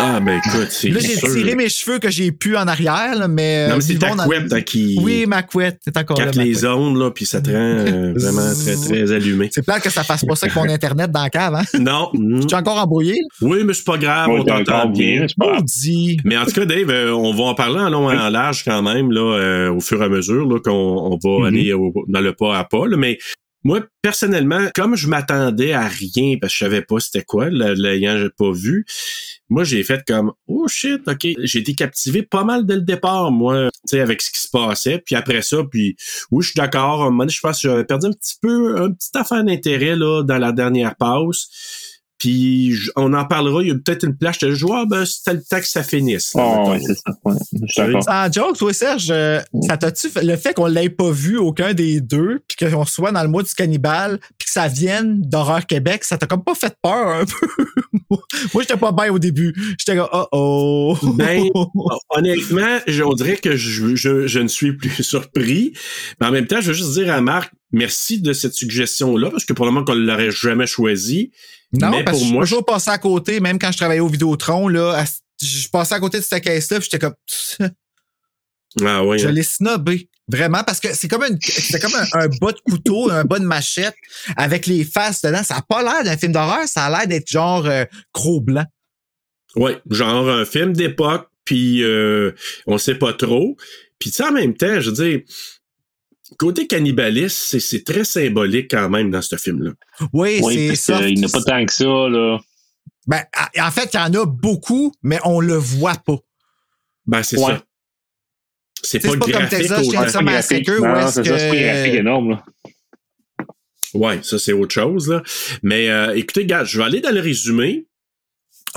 Ah, 0.00 0.20
ben 0.20 0.38
écoute, 0.44 0.68
c'est 0.70 0.90
Là, 0.90 1.00
j'ai 1.00 1.16
tiré 1.16 1.54
mes 1.56 1.68
cheveux 1.68 1.98
que 1.98 2.08
j'ai 2.10 2.30
pu 2.32 2.56
en 2.56 2.66
arrière, 2.68 3.16
là, 3.16 3.26
mais. 3.28 3.68
Non, 3.68 3.76
mais 3.76 3.80
c'est 3.80 3.94
vivons 3.94 4.14
ta 4.16 4.24
couette 4.24 4.52
hein, 4.52 4.60
qui 4.60 4.96
Oui, 5.00 5.26
ma 5.26 5.42
couette. 5.42 5.80
C'est 5.84 5.96
encore 5.96 6.18
là. 6.18 6.24
capte 6.26 6.36
les 6.36 6.52
couette. 6.52 6.64
ondes, 6.64 6.96
là, 6.98 7.10
puis 7.10 7.26
ça 7.26 7.40
te 7.40 7.50
rend 7.50 7.56
euh, 7.56 8.12
vraiment 8.16 8.52
très, 8.54 8.74
très 8.76 9.12
allumé. 9.12 9.48
C'est 9.52 9.62
plate 9.64 9.82
que 9.82 9.90
ça 9.90 10.04
fasse 10.04 10.24
pas 10.24 10.36
ça 10.36 10.46
avec 10.46 10.56
mon 10.56 10.68
Internet 10.68 11.10
dans 11.10 11.22
la 11.22 11.30
cave, 11.30 11.54
hein? 11.54 11.64
Non. 11.80 12.10
Je 12.14 12.46
suis 12.46 12.54
encore 12.54 12.78
embrouillé. 12.78 13.18
Oui, 13.42 13.64
mais 13.64 13.74
c'est 13.74 13.84
pas 13.84 13.98
grave, 13.98 14.28
on 14.30 14.44
t'entend 14.44 14.82
encore 14.82 14.88
bien. 14.90 15.26
c'est. 15.66 16.16
Mais 16.24 16.36
en 16.36 16.44
tout 16.44 16.52
cas, 16.52 16.64
Dave, 16.64 16.90
euh, 16.90 17.12
on 17.12 17.34
va 17.34 17.44
en 17.44 17.54
parler 17.54 17.80
en 17.80 17.90
long 17.90 18.10
et 18.10 18.16
en 18.16 18.28
large 18.30 18.64
quand 18.64 18.82
même, 18.82 19.10
là, 19.10 19.20
euh, 19.38 19.72
au 19.72 19.80
fur 19.80 20.00
et 20.00 20.04
à 20.04 20.08
mesure 20.08 20.48
là, 20.48 20.58
qu'on 20.60 20.72
on 20.72 21.18
va 21.22 21.40
Mhm. 21.40 21.44
aller 21.46 21.72
au- 21.72 21.92
dans 22.08 22.20
le 22.20 22.32
pas 22.34 22.56
à 22.58 22.64
pas. 22.64 22.86
là. 22.86 22.96
mais 22.96 23.18
moi, 23.64 23.80
personnellement, 24.02 24.68
comme 24.74 24.94
je 24.96 25.08
m'attendais 25.08 25.72
à 25.72 25.88
rien, 25.88 26.36
parce 26.40 26.52
que 26.52 26.58
je 26.58 26.64
savais 26.64 26.82
pas 26.82 27.00
c'était 27.00 27.24
quoi, 27.24 27.48
le- 27.50 27.74
l'ayant 27.74 28.16
pas 28.38 28.52
vu, 28.52 28.86
moi, 29.48 29.64
j'ai 29.64 29.82
fait 29.82 30.02
comme 30.06 30.32
Oh 30.46 30.68
shit, 30.68 31.00
OK. 31.06 31.26
J'ai 31.38 31.58
été 31.60 31.74
captivé 31.74 32.22
pas 32.22 32.44
mal 32.44 32.66
dès 32.66 32.76
le 32.76 32.82
départ, 32.82 33.30
moi, 33.30 33.70
tu 33.72 33.96
sais, 33.96 34.00
avec 34.00 34.20
ce 34.20 34.30
qui 34.30 34.40
se 34.40 34.48
passait. 34.48 35.02
Puis 35.04 35.14
après 35.14 35.42
ça, 35.42 35.58
puis 35.70 35.96
oui, 36.30 36.42
je 36.42 36.50
suis 36.50 36.56
d'accord. 36.56 37.02
Un 37.02 37.06
moment 37.06 37.24
donné, 37.24 37.32
je 37.32 37.40
pense 37.40 37.62
que 37.62 37.68
j'avais 37.68 37.84
perdu 37.84 38.06
un 38.06 38.12
petit 38.12 38.36
peu, 38.40 38.80
un 38.80 38.92
petit 38.92 39.10
affaire 39.14 39.44
d'intérêt 39.44 39.96
là 39.96 40.22
dans 40.22 40.38
la 40.38 40.52
dernière 40.52 40.96
pause. 40.96 41.48
Puis 42.18 42.74
on 42.96 43.12
en 43.14 43.24
parlera, 43.24 43.62
il 43.62 43.68
y 43.68 43.70
a 43.70 43.74
peut-être 43.74 44.04
une 44.04 44.16
plage 44.16 44.38
de 44.38 44.50
joie, 44.52 44.86
ben 44.86 45.04
c'était 45.06 45.34
le 45.34 45.42
temps 45.42 45.60
que 45.60 45.66
ça 45.68 45.82
finisse. 45.84 46.34
là, 46.34 46.42
Oh, 46.64 46.70
ouais, 46.70 46.80
c'est 46.84 46.94
ça. 46.94 47.12
Ouais, 47.24 47.34
je 47.52 47.72
suis 47.72 47.82
d'accord. 47.92 48.02
En 48.08 48.32
joke, 48.32 48.58
toi, 48.58 48.72
Serge, 48.72 49.08
euh, 49.10 49.40
ça 49.68 49.76
t'a-tu 49.76 50.08
fait 50.08 50.24
le 50.24 50.36
fait 50.36 50.52
qu'on 50.54 50.66
l'ait 50.66 50.88
pas 50.90 51.10
vu 51.10 51.36
aucun 51.38 51.74
des 51.74 52.00
deux, 52.00 52.40
puis 52.48 52.68
qu'on 52.68 52.84
soit 52.84 53.12
dans 53.12 53.22
le 53.22 53.28
mois 53.28 53.42
du 53.44 53.54
cannibale, 53.54 54.18
puis 54.36 54.46
que 54.46 54.50
ça 54.52 54.66
vienne 54.68 55.20
d'horreur 55.22 55.64
Québec, 55.66 56.02
ça 56.04 56.18
t'a 56.18 56.26
comme 56.26 56.42
pas 56.42 56.54
fait 56.56 56.74
peur 56.82 57.06
un 57.08 57.24
peu? 57.24 57.64
Moi, 58.10 58.62
j'étais 58.62 58.76
pas 58.76 58.90
bien 58.92 59.12
au 59.12 59.18
début. 59.18 59.54
J'étais 59.78 59.96
comme, 59.96 60.08
oh 60.12 60.26
oh. 60.32 60.96
Ben, 61.14 61.44
honnêtement, 62.10 62.78
je- 62.86 63.02
on 63.02 63.12
dirait 63.14 63.36
que 63.36 63.56
je, 63.56 63.94
je, 63.94 64.26
je 64.26 64.38
ne 64.40 64.48
suis 64.48 64.72
plus 64.72 64.90
surpris. 65.04 65.72
Mais 66.20 66.26
en 66.26 66.30
même 66.32 66.46
temps, 66.46 66.60
je 66.60 66.68
veux 66.68 66.74
juste 66.74 66.92
dire 66.94 67.12
à 67.12 67.20
Marc, 67.20 67.52
merci 67.70 68.20
de 68.20 68.32
cette 68.32 68.54
suggestion-là, 68.54 69.30
parce 69.30 69.44
que 69.44 69.52
probablement 69.52 69.84
qu'on 69.84 69.94
l'aurait 69.94 70.30
jamais 70.30 70.66
choisi. 70.66 71.30
Non, 71.72 71.90
mais 71.90 72.04
parce 72.04 72.18
pour 72.18 72.28
que 72.28 72.32
moi, 72.32 72.42
je 72.44 72.46
suis 72.46 72.54
toujours 72.54 72.66
passé 72.66 72.90
à 72.90 72.98
côté, 72.98 73.40
même 73.40 73.58
quand 73.58 73.70
je 73.72 73.76
travaillais 73.76 74.00
au 74.00 74.08
Vidéotron, 74.08 74.68
là, 74.68 75.02
à- 75.02 75.04
je 75.42 75.68
passais 75.68 75.94
à 75.94 76.00
côté 76.00 76.18
de 76.18 76.24
cette 76.24 76.42
caisse-là, 76.42 76.78
puis 76.80 76.88
j'étais 76.90 76.98
comme, 76.98 77.14
Ah 78.84 79.04
ouais. 79.04 79.18
je 79.18 79.28
hein. 79.28 79.32
l'ai 79.32 79.42
snobé. 79.42 80.08
Vraiment, 80.30 80.62
parce 80.62 80.78
que 80.78 80.94
c'est 80.94 81.08
comme, 81.08 81.22
une, 81.22 81.38
c'est 81.40 81.80
comme 81.80 81.94
un, 81.94 82.06
un 82.20 82.28
bas 82.40 82.52
de 82.52 82.60
couteau, 82.60 83.10
un 83.10 83.24
bas 83.24 83.38
de 83.38 83.46
machette 83.46 83.94
avec 84.36 84.66
les 84.66 84.84
faces 84.84 85.22
dedans. 85.22 85.42
Ça 85.42 85.56
a 85.56 85.62
pas 85.62 85.82
l'air 85.82 86.04
d'un 86.04 86.18
film 86.18 86.32
d'horreur, 86.32 86.68
ça 86.68 86.84
a 86.84 86.90
l'air 86.90 87.06
d'être 87.08 87.30
genre 87.30 87.64
euh, 87.64 87.84
gros-blanc. 88.12 88.66
Ouais, 89.56 89.80
genre 89.90 90.28
un 90.28 90.44
film 90.44 90.74
d'époque, 90.74 91.28
puis 91.46 91.82
euh, 91.82 92.32
on 92.66 92.76
sait 92.76 92.96
pas 92.96 93.14
trop. 93.14 93.56
Puis 93.98 94.10
tu 94.10 94.16
sais, 94.16 94.24
en 94.24 94.32
même 94.32 94.54
temps, 94.54 94.80
je 94.80 94.90
veux 94.90 94.96
dire, 94.96 95.20
côté 96.38 96.66
cannibaliste, 96.66 97.58
c'est, 97.58 97.84
très 97.84 98.04
symbolique 98.04 98.70
quand 98.70 98.88
même 98.88 99.10
dans 99.10 99.20
ce 99.22 99.36
film-là. 99.36 99.72
Oui, 100.12 100.40
Oui, 100.42 100.68
c'est 100.70 100.76
ça. 100.76 100.98
qu'il 101.00 101.14
n'y 101.18 101.24
en 101.24 101.28
a 101.28 101.32
pas 101.32 101.42
tant 101.42 101.66
que 101.66 101.72
ça, 101.72 101.84
là. 101.84 102.38
Ben, 103.06 103.22
en- 103.60 103.70
fait, 103.70 103.90
il 103.92 103.96
y 103.96 104.00
en 104.00 104.14
a 104.22 104.24
beaucoup, 104.26 104.92
mais 105.02 105.18
on 105.24 105.40
le 105.40 105.54
voit 105.54 105.96
pas. 105.96 106.18
Ben, 107.06 107.22
c'est 107.22 107.38
Ouais. 107.38 107.44
ça. 107.54 107.64
C'est 108.82 109.02
C'est 109.02 109.08
pas, 109.18 109.26
pas 109.26 109.32
comme 109.32 109.48
Texas. 109.48 109.90
Chainsaw 109.90 110.22
Massacre, 110.22 110.78
où 110.78 110.84
Non, 110.86 110.96
est-ce 111.00 111.22
c'est 111.22 111.28
ça, 111.28 111.38
c'est 111.38 111.50
que- 111.50 111.62
graphique 111.64 111.94
énorme, 111.94 112.30
là. 112.30 112.44
Ouais, 113.94 114.20
ça 114.22 114.38
c'est 114.38 114.52
autre 114.52 114.74
chose 114.74 115.08
là. 115.08 115.22
Mais 115.62 115.88
euh, 115.88 116.14
écoutez, 116.14 116.44
gars, 116.44 116.62
je 116.64 116.78
vais 116.78 116.84
aller 116.84 117.00
dans 117.00 117.10
le 117.10 117.20
résumé. 117.20 117.86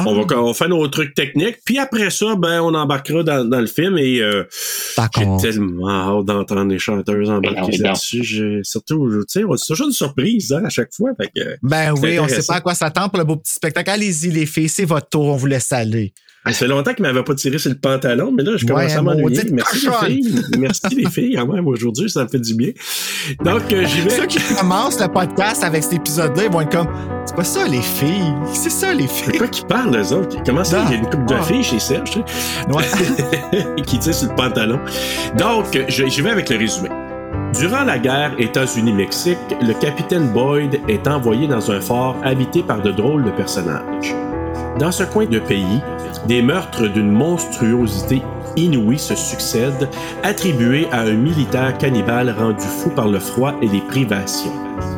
Ah, 0.05 0.09
On 0.09 0.21
va 0.23 0.37
on 0.37 0.47
va 0.47 0.53
faire 0.53 0.69
nos 0.69 0.87
trucs 0.87 1.13
techniques, 1.13 1.57
puis 1.65 1.77
après 1.79 2.09
ça, 2.09 2.35
ben 2.35 2.61
on 2.61 2.73
embarquera 2.73 3.23
dans, 3.23 3.45
dans 3.47 3.59
le 3.61 3.67
film 3.67 3.97
et 3.97 4.19
euh, 4.21 4.43
j'ai 5.41 5.51
tellement 5.51 6.19
hâte 6.19 6.25
d'entendre 6.25 6.65
les 6.71 6.79
chanteuses 6.79 7.27
Ben 7.29 7.35
embarquer 7.35 7.77
là-dessus. 7.77 8.61
Surtout, 8.63 9.09
tu 9.31 9.39
sais, 9.41 9.45
c'est 9.57 9.65
toujours 9.67 9.87
une 9.87 9.93
surprise 9.93 10.51
hein, 10.53 10.63
à 10.65 10.69
chaque 10.69 10.93
fois. 10.93 11.11
Fait 11.19 11.29
que, 11.35 11.57
Ben 11.63 11.93
oui, 11.93 12.19
on 12.19 12.23
sait 12.27 12.33
intéressant. 12.33 12.53
pas 12.53 12.57
à 12.57 12.61
quoi 12.61 12.73
s'attendre 12.75 13.09
pour 13.09 13.19
le 13.19 13.25
beau 13.25 13.35
petit 13.37 13.53
spectacle. 13.53 13.89
Allez-y, 13.89 14.31
les 14.31 14.45
filles, 14.45 14.69
c'est 14.69 14.85
votre 14.85 15.09
tour, 15.09 15.25
on 15.27 15.35
vous 15.35 15.47
laisse 15.47 15.71
aller. 15.71 16.13
Ça 16.45 16.51
fait 16.53 16.67
longtemps 16.67 16.93
qu'il 16.93 17.03
m'avait 17.03 17.23
pas 17.23 17.35
tiré 17.35 17.57
sur 17.59 17.69
le 17.69 17.77
pantalon, 17.77 18.31
mais 18.35 18.43
là, 18.43 18.53
je 18.57 18.65
commence 18.65 18.85
Ouais, 18.85 18.93
à 18.93 19.01
m'ennuyer. 19.01 19.41
Merci 19.51 19.87
les 19.87 20.07
filles. 20.07 20.41
Merci 20.57 20.81
les 20.95 21.09
filles, 21.09 21.35
quand 21.35 21.47
même, 21.53 21.67
aujourd'hui, 21.67 22.09
ça 22.09 22.23
me 22.23 22.27
fait 22.29 22.39
du 22.39 22.55
bien. 22.55 22.69
Donc, 23.43 23.61
euh, 23.71 23.85
j'y 23.85 24.01
vais. 24.01 24.09
Ceux 24.09 24.25
qui 24.25 24.39
commencent 24.55 24.99
le 24.99 25.07
podcast 25.07 25.63
avec 25.63 25.83
cet 25.83 25.93
épisode-là, 25.93 26.43
ils 26.45 26.51
vont 26.51 26.61
être 26.61 26.71
comme 26.75 26.87
C'est 27.25 27.35
pas 27.35 27.43
ça, 27.43 27.67
les 27.67 27.81
filles. 27.81 28.33
C'est 28.53 28.71
ça, 28.71 28.93
les 28.93 29.07
filles. 29.07 29.37
quoi 29.37 29.47
qu'ils 29.47 29.67
parlent, 29.67 29.95
eux 29.95 30.13
autres? 30.13 30.37
Comment 30.45 30.63
ça, 30.63 30.81
Ah. 30.81 30.85
il 30.89 30.93
y 30.93 30.95
a 30.95 30.99
une 30.99 31.09
coupe 31.09 31.25
de 31.27 31.35
Ah. 31.35 31.43
filles 31.43 31.63
chez 31.63 31.79
Serge, 31.79 32.09
tu 32.09 32.19
sais? 32.19 32.73
Ouais. 32.73 33.75
qui 33.85 33.99
tire 33.99 34.13
sur 34.13 34.29
le 34.29 34.35
pantalon. 34.35 34.79
Donc, 35.37 35.79
je 35.87 36.23
vais 36.23 36.29
avec 36.31 36.49
le 36.49 36.57
résumé. 36.57 36.89
Durant 37.59 37.83
la 37.83 37.99
guerre 37.99 38.33
États-Unis-Mexique, 38.39 39.37
le 39.61 39.73
capitaine 39.79 40.29
Boyd 40.29 40.79
est 40.87 41.05
envoyé 41.07 41.47
dans 41.47 41.69
un 41.69 41.81
fort 41.81 42.15
habité 42.23 42.63
par 42.63 42.81
de 42.81 42.91
drôles 42.91 43.25
de 43.25 43.31
personnages. 43.31 44.15
Dans 44.79 44.91
ce 44.91 45.03
coin 45.03 45.25
de 45.25 45.39
pays, 45.39 45.81
des 46.27 46.41
meurtres 46.41 46.87
d'une 46.87 47.11
monstruosité 47.11 48.21
inouïe 48.55 48.99
se 48.99 49.15
succèdent, 49.15 49.89
attribués 50.23 50.87
à 50.91 51.01
un 51.01 51.13
militaire 51.13 51.77
cannibale 51.77 52.35
rendu 52.37 52.65
fou 52.65 52.89
par 52.89 53.07
le 53.07 53.19
froid 53.19 53.53
et 53.61 53.67
les 53.67 53.81
privations. 53.81 54.51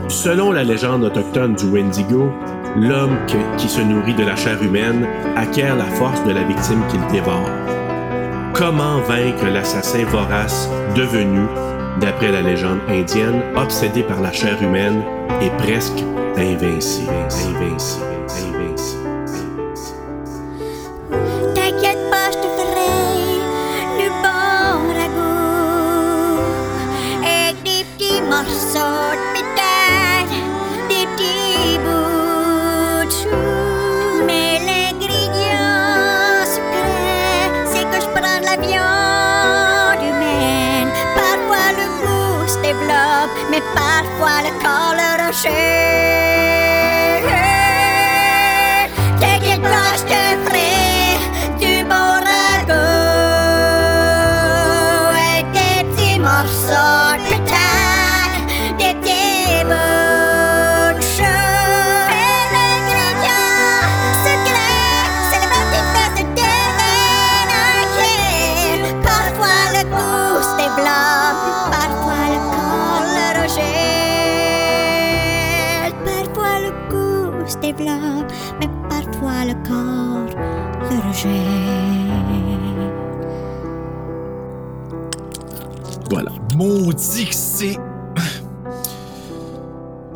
Selon 0.07 0.51
la 0.51 0.63
légende 0.63 1.03
autochtone 1.03 1.55
du 1.55 1.65
Wendigo, 1.65 2.31
l'homme 2.77 3.17
qui 3.57 3.69
se 3.69 3.81
nourrit 3.81 4.15
de 4.15 4.23
la 4.23 4.35
chair 4.35 4.61
humaine 4.61 5.07
acquiert 5.35 5.75
la 5.75 5.85
force 5.85 6.23
de 6.23 6.31
la 6.31 6.43
victime 6.43 6.81
qu'il 6.89 7.05
dévore. 7.11 7.49
Comment 8.53 8.99
vaincre 9.07 9.45
l'assassin 9.51 10.05
vorace 10.05 10.69
devenu, 10.95 11.41
d'après 11.99 12.31
la 12.31 12.41
légende 12.41 12.79
indienne, 12.87 13.41
obsédé 13.55 14.03
par 14.03 14.21
la 14.21 14.31
chair 14.31 14.61
humaine 14.61 15.01
et 15.41 15.49
presque 15.63 16.03
invincible, 16.37 17.11
invincible, 17.11 17.55
invincible. 17.59 18.62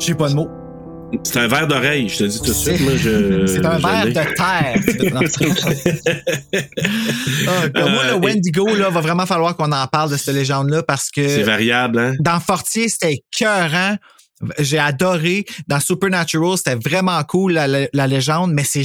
J'ai 0.08 0.14
pas 0.14 0.30
de 0.30 0.34
mots. 0.34 0.48
C'est 1.22 1.38
un 1.38 1.48
verre 1.48 1.66
d'oreille, 1.68 2.08
je 2.08 2.16
te 2.16 2.24
dis 2.24 2.38
tout 2.40 2.46
de 2.46 2.52
suite. 2.54 2.78
Je, 2.96 3.44
C'est 3.46 3.62
un 3.66 3.76
verre 3.78 4.06
de 4.06 4.12
terre. 4.12 4.78
Ah, 7.46 7.68
comme 7.74 7.92
moi, 7.92 8.04
le 8.06 8.12
Euh, 8.14 8.18
Wendigo, 8.18 8.74
là, 8.74 8.88
va 8.88 9.00
vraiment 9.02 9.26
falloir 9.26 9.54
qu'on 9.54 9.70
en 9.70 9.86
parle 9.86 10.10
de 10.10 10.16
cette 10.16 10.34
légende-là 10.34 10.82
parce 10.82 11.10
que. 11.10 11.28
C'est 11.28 11.42
variable, 11.42 11.98
hein? 11.98 12.14
Dans 12.20 12.40
Fortier, 12.40 12.88
c'était 12.88 13.14
écœurant. 13.34 13.96
J'ai 14.60 14.78
adoré. 14.78 15.44
Dans 15.66 15.80
Supernatural, 15.80 16.56
c'était 16.56 16.76
vraiment 16.76 17.22
cool, 17.24 17.52
la, 17.52 17.66
la- 17.66 17.88
la 17.92 18.06
légende, 18.06 18.52
mais 18.52 18.64
c'est 18.64 18.84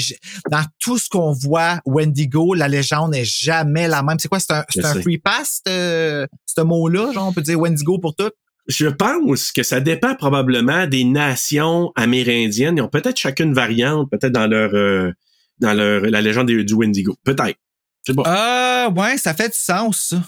dans 0.49 0.63
tout 0.79 0.97
ce 0.97 1.07
qu'on 1.09 1.31
voit, 1.31 1.79
Wendigo, 1.85 2.53
la 2.55 2.67
légende 2.67 3.11
n'est 3.11 3.23
jamais 3.23 3.87
la 3.87 4.01
même. 4.01 4.17
C'est 4.19 4.27
quoi? 4.27 4.39
C'est 4.39 4.51
un, 4.51 4.65
c'est 4.69 5.01
free 5.01 5.19
pass, 5.19 5.61
ce, 5.65 6.25
ce 6.45 6.61
mot-là? 6.61 7.11
Genre, 7.13 7.27
on 7.27 7.33
peut 7.33 7.41
dire 7.43 7.59
Wendigo 7.59 7.99
pour 7.99 8.13
tout? 8.15 8.31
Je 8.67 8.87
pense 8.87 9.51
que 9.51 9.63
ça 9.63 9.81
dépend 9.81 10.15
probablement 10.15 10.87
des 10.87 11.03
nations 11.03 11.91
amérindiennes. 11.95 12.77
Ils 12.77 12.81
ont 12.81 12.87
peut-être 12.89 13.17
chacune 13.17 13.53
variante, 13.53 14.09
peut-être 14.09 14.31
dans 14.31 14.47
leur 14.47 14.73
euh, 14.73 15.11
dans 15.59 15.73
leur 15.73 16.01
la 16.01 16.21
légende 16.21 16.47
du 16.47 16.73
Wendigo. 16.73 17.15
Peut-être. 17.23 17.57
Je 18.05 18.11
sais 18.11 18.15
pas. 18.15 18.23
Ah, 18.25 18.89
ouais, 18.95 19.17
ça 19.17 19.33
fait 19.33 19.49
du 19.49 19.57
sens, 19.57 20.07
ça. 20.09 20.23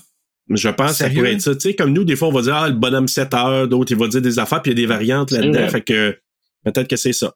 Mais 0.48 0.58
je 0.58 0.70
pense 0.70 0.92
que 0.92 0.98
ça 0.98 1.10
pourrait 1.10 1.34
être 1.34 1.42
ça. 1.42 1.56
Tu 1.56 1.62
sais, 1.62 1.75
comme 1.75 1.92
nous, 1.92 2.04
des 2.04 2.15
fois, 2.15 2.27
on 2.27 2.32
va 2.32 2.42
dire 2.42 2.56
ah, 2.56 2.68
le 2.68 2.75
bonhomme 2.75 3.08
7 3.08 3.34
heures, 3.34 3.68
d'autres, 3.68 3.92
il 3.92 3.98
va 3.98 4.08
dire 4.08 4.22
des 4.22 4.38
affaires, 4.38 4.62
puis 4.62 4.72
il 4.72 4.77
y 4.80 4.84
a 4.84 4.88
des 4.88 4.94
variantes 4.94 5.32
là-dedans. 5.32 5.68
Fait 5.70 5.82
que 5.82 6.18
peut-être 6.63 6.88
que 6.88 6.96
c'est 6.98 7.13
ça. 7.13 7.34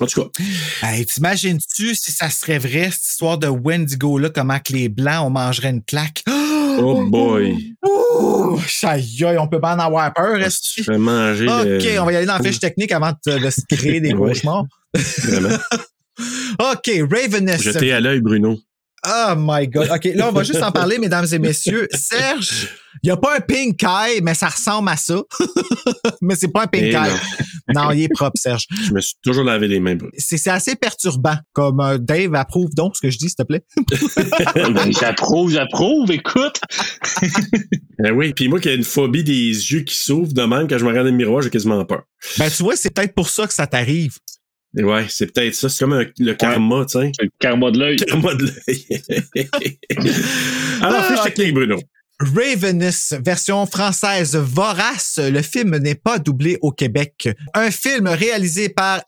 En 0.00 0.06
tout 0.06 0.22
cas, 0.22 0.42
Hey, 0.82 1.06
t'imagines-tu 1.06 1.94
si 1.94 2.12
ça 2.12 2.28
serait 2.28 2.58
vrai, 2.58 2.90
cette 2.90 3.06
histoire 3.06 3.38
de 3.38 3.48
Wendigo-là, 3.48 4.28
comment 4.30 4.58
que 4.58 4.74
les 4.74 4.88
Blancs, 4.88 5.24
on 5.24 5.30
mangerait 5.30 5.70
une 5.70 5.82
claque? 5.82 6.22
oh 6.28 6.55
boy. 7.10 7.74
Oh, 7.82 8.58
aïe, 8.84 9.24
aïe, 9.24 9.38
on 9.38 9.48
peut 9.48 9.60
pas 9.60 9.74
en 9.74 9.78
avoir 9.78 10.12
peur, 10.14 10.36
est-ce 10.40 10.82
Je 10.82 10.90
vais 10.90 10.98
manger. 10.98 11.46
OK, 11.46 11.84
le- 11.84 12.00
on 12.00 12.04
va 12.04 12.12
y 12.12 12.16
aller 12.16 12.26
dans 12.26 12.38
la 12.38 12.42
fiche 12.42 12.58
technique 12.60 12.92
avant 12.92 13.12
de, 13.26 13.38
de 13.38 13.50
se 13.50 13.60
créer 13.68 14.00
des 14.00 14.12
cauchemars. 14.14 14.64
Vraiment. 14.94 15.56
OK, 16.72 16.90
Ravenous. 17.10 17.62
Jeter 17.62 17.92
à 17.92 18.00
l'œil, 18.00 18.20
Bruno. 18.20 18.58
Oh 19.08 19.34
my 19.36 19.68
God. 19.68 19.88
OK, 19.94 20.04
là, 20.14 20.28
on 20.28 20.32
va 20.32 20.42
juste 20.42 20.62
en 20.62 20.72
parler, 20.72 20.98
mesdames 20.98 21.26
et 21.32 21.38
messieurs. 21.38 21.86
Serge, 21.92 22.68
il 23.02 23.06
n'y 23.06 23.10
a 23.10 23.16
pas 23.16 23.36
un 23.36 23.40
pink 23.40 23.80
eye, 23.82 24.20
mais 24.22 24.34
ça 24.34 24.48
ressemble 24.48 24.88
à 24.88 24.96
ça. 24.96 25.22
mais 26.20 26.34
c'est 26.34 26.48
pas 26.48 26.64
un 26.64 26.66
pink 26.66 26.84
Eh 26.86 26.94
eye. 26.94 27.12
Non. 27.74 27.90
il 27.92 28.02
est 28.02 28.08
propre, 28.08 28.36
Serge. 28.36 28.66
Je 28.84 28.92
me 28.92 29.00
suis 29.00 29.14
toujours 29.22 29.44
lavé 29.44 29.68
les 29.68 29.78
mains. 29.78 29.96
C'est 30.18 30.38
c'est 30.38 30.50
assez 30.50 30.74
perturbant. 30.74 31.36
Comme 31.52 31.80
euh, 31.80 31.98
Dave 31.98 32.34
approuve 32.34 32.74
donc 32.74 32.96
ce 32.96 33.02
que 33.02 33.10
je 33.10 33.18
dis, 33.18 33.28
s'il 33.28 33.36
te 33.36 33.42
plaît. 33.44 33.64
Ben, 34.76 34.92
j'approuve, 34.92 35.50
j'approuve, 35.50 36.10
écoute. 36.10 36.60
Eh 38.04 38.10
oui, 38.10 38.32
puis 38.34 38.48
moi 38.48 38.58
qui 38.58 38.68
ai 38.68 38.74
une 38.74 38.84
phobie 38.84 39.22
des 39.24 39.50
yeux 39.50 39.80
qui 39.80 39.96
s'ouvrent 39.96 40.32
de 40.32 40.42
même, 40.42 40.66
quand 40.68 40.78
je 40.78 40.84
me 40.84 40.88
regarde 40.88 41.06
dans 41.06 41.12
le 41.12 41.16
miroir, 41.16 41.42
j'ai 41.42 41.50
quasiment 41.50 41.84
peur. 41.84 42.02
Ben, 42.38 42.50
tu 42.50 42.62
vois, 42.62 42.76
c'est 42.76 42.90
peut-être 42.90 43.14
pour 43.14 43.28
ça 43.28 43.46
que 43.46 43.54
ça 43.54 43.66
t'arrive. 43.66 44.18
Ouais, 44.76 45.06
c'est 45.08 45.32
peut-être 45.32 45.54
ça. 45.54 45.68
C'est 45.68 45.84
comme 45.84 45.94
un- 45.94 46.04
le 46.18 46.34
karma, 46.34 46.84
tu 46.84 46.98
sais. 46.98 47.10
Le 47.20 47.30
karma 47.38 47.70
de 47.70 47.78
l'œil. 47.78 47.96
Karma 47.96 48.34
de 48.34 48.44
l'œil. 48.44 48.86
Alors, 50.82 51.00
Ah, 51.00 51.08
fiche 51.08 51.18
ok. 51.20 51.24
technique, 51.34 51.54
Bruno. 51.54 51.76
Ravenous, 52.20 53.14
version 53.24 53.66
française 53.66 54.36
vorace. 54.36 55.18
Le 55.22 55.42
film 55.42 55.76
n'est 55.78 55.94
pas 55.94 56.18
doublé 56.18 56.58
au 56.62 56.72
Québec. 56.72 57.28
Un 57.54 57.70
film 57.70 58.06
réalisé 58.08 58.68
par 58.70 59.02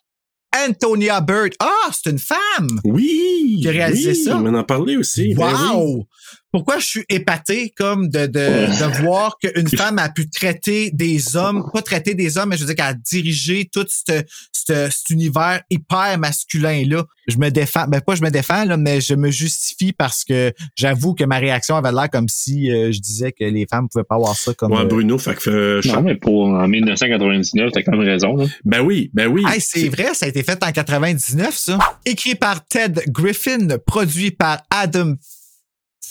Antonia 0.66 1.20
Bird. 1.20 1.52
Ah, 1.60 1.90
c'est 1.92 2.10
une 2.10 2.18
femme! 2.18 2.80
Oui! 2.84 3.58
Qui 3.62 3.68
a 3.68 3.70
réalisé 3.70 4.10
oui, 4.10 4.24
ça? 4.24 4.36
On 4.36 4.54
en 4.54 4.64
parlait 4.64 4.96
aussi. 4.96 5.34
Ben 5.34 5.52
oui. 5.76 6.02
Pourquoi 6.50 6.78
je 6.78 6.86
suis 6.86 7.04
épaté 7.10 7.74
comme 7.76 8.08
de, 8.08 8.26
de, 8.26 8.30
de 8.30 9.02
voir 9.02 9.36
qu'une 9.38 9.68
femme 9.68 9.98
a 9.98 10.08
pu 10.08 10.30
traiter 10.30 10.90
des 10.92 11.36
hommes, 11.36 11.68
pas 11.72 11.82
traiter 11.82 12.14
des 12.14 12.38
hommes, 12.38 12.48
mais 12.48 12.56
je 12.56 12.62
veux 12.62 12.66
dire 12.74 12.76
qu'elle 12.76 12.94
a 12.94 12.94
dirigé 12.94 13.68
tout 13.70 13.84
ce, 13.88 14.22
ce- 14.52 14.88
cet 14.90 15.10
univers 15.10 15.60
hyper 15.68 16.18
masculin-là. 16.18 17.04
Je 17.28 17.36
me 17.36 17.50
défends, 17.50 17.84
ben 17.86 18.00
pas 18.00 18.14
je 18.14 18.22
me 18.22 18.30
défends, 18.30 18.64
là, 18.64 18.78
mais 18.78 19.02
je 19.02 19.12
me 19.12 19.30
justifie 19.30 19.92
parce 19.92 20.24
que 20.24 20.52
j'avoue 20.74 21.14
que 21.14 21.24
ma 21.24 21.36
réaction 21.36 21.76
avait 21.76 21.92
l'air 21.92 22.08
comme 22.10 22.28
si 22.28 22.70
euh, 22.70 22.90
je 22.92 22.98
disais 23.00 23.32
que 23.32 23.44
les 23.44 23.66
femmes 23.70 23.86
pouvaient 23.90 24.04
pas 24.08 24.14
avoir 24.14 24.34
ça 24.34 24.54
comme... 24.54 24.72
Ouais, 24.72 24.80
euh, 24.80 24.84
Bruno, 24.86 25.18
fait 25.18 25.34
que, 25.34 25.50
euh, 25.50 25.80
Non, 25.84 26.00
mais 26.00 26.14
pour 26.14 26.46
en 26.46 26.66
1999, 26.66 27.72
t'as 27.72 27.82
quand 27.82 27.92
même 27.92 28.00
raison. 28.08 28.34
Là. 28.36 28.46
ben 28.64 28.80
oui, 28.80 29.10
ben 29.12 29.26
oui. 29.28 29.44
Hey, 29.46 29.60
c'est 29.60 29.88
vrai, 29.90 30.14
ça 30.14 30.24
a 30.24 30.28
été 30.30 30.42
fait 30.42 30.62
en 30.64 30.72
99, 30.72 31.54
ça. 31.54 31.78
Écrit 32.06 32.34
par 32.34 32.64
Ted 32.66 33.02
Griffin, 33.08 33.68
produit 33.86 34.30
par 34.30 34.62
Adam 34.70 35.14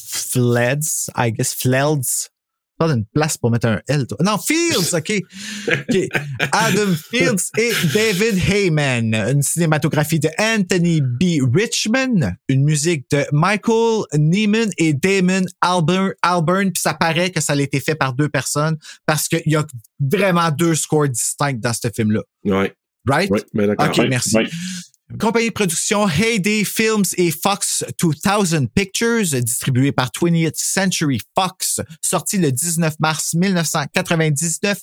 Fleds, 0.07 1.09
I 1.15 1.31
guess 1.31 1.53
Fleds. 1.53 2.29
Pas 2.79 2.93
d'une 2.93 3.05
place 3.05 3.37
pour 3.39 3.49
mettre 3.49 3.65
un 3.67 3.81
L. 3.87 4.05
toi. 4.05 4.19
Non, 4.21 4.37
Fields, 4.37 4.93
OK. 4.93 5.11
OK. 5.67 5.97
Adam 6.51 6.93
Fields 7.09 7.49
et 7.57 7.71
David 7.91 8.37
Heyman. 8.47 9.15
Une 9.15 9.41
cinématographie 9.41 10.19
de 10.19 10.29
Anthony 10.37 11.01
B. 11.01 11.41
Richmond. 11.55 12.33
Une 12.47 12.63
musique 12.63 13.07
de 13.09 13.25
Michael 13.31 14.03
Neiman 14.13 14.69
et 14.77 14.93
Damon 14.93 15.41
Alburn. 15.59 16.11
Alburn. 16.21 16.71
Puis 16.71 16.81
ça 16.81 16.93
paraît 16.93 17.31
que 17.31 17.41
ça 17.41 17.53
a 17.53 17.59
été 17.59 17.79
fait 17.79 17.95
par 17.95 18.13
deux 18.13 18.29
personnes 18.29 18.77
parce 19.07 19.27
qu'il 19.27 19.41
y 19.47 19.55
a 19.55 19.65
vraiment 19.99 20.51
deux 20.51 20.75
scores 20.75 21.09
distincts 21.09 21.53
dans 21.59 21.73
ce 21.73 21.87
film-là. 21.89 22.21
Ouais, 22.45 22.75
Right? 23.09 23.31
ouais, 23.31 23.41
ben 23.55 23.67
d'accord. 23.69 23.87
OK, 23.87 23.97
Ouais. 23.97 24.07
merci. 24.07 24.35
Ouais. 24.35 24.47
Compagnie 25.19 25.47
de 25.47 25.53
production 25.53 26.05
Heyday 26.07 26.65
Films 26.65 27.05
et 27.15 27.31
Fox 27.31 27.85
2000 27.97 28.67
Pictures, 28.67 29.41
distribué 29.41 29.93
par 29.93 30.09
20th 30.09 30.55
Century 30.57 31.21
Fox, 31.33 31.79
sorti 32.01 32.37
le 32.37 32.51
19 32.51 32.95
mars 32.99 33.33
1999 33.33 34.77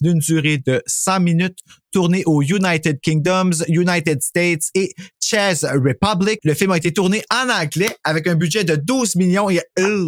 d'une 0.00 0.18
durée 0.18 0.58
de 0.58 0.82
100 0.84 1.20
minutes, 1.20 1.60
tourné 1.92 2.22
aux 2.26 2.42
United 2.42 3.00
Kingdoms, 3.00 3.52
United 3.68 4.22
States 4.22 4.62
et 4.74 4.92
Czech 5.20 5.58
Republic. 5.62 6.38
Le 6.44 6.54
film 6.54 6.70
a 6.72 6.76
été 6.76 6.92
tourné 6.92 7.22
en 7.32 7.48
anglais 7.50 7.90
avec 8.04 8.26
un 8.26 8.34
budget 8.34 8.64
de 8.64 8.76
12 8.76 9.16
millions 9.16 9.50
et 9.50 9.60
euh, 9.78 10.04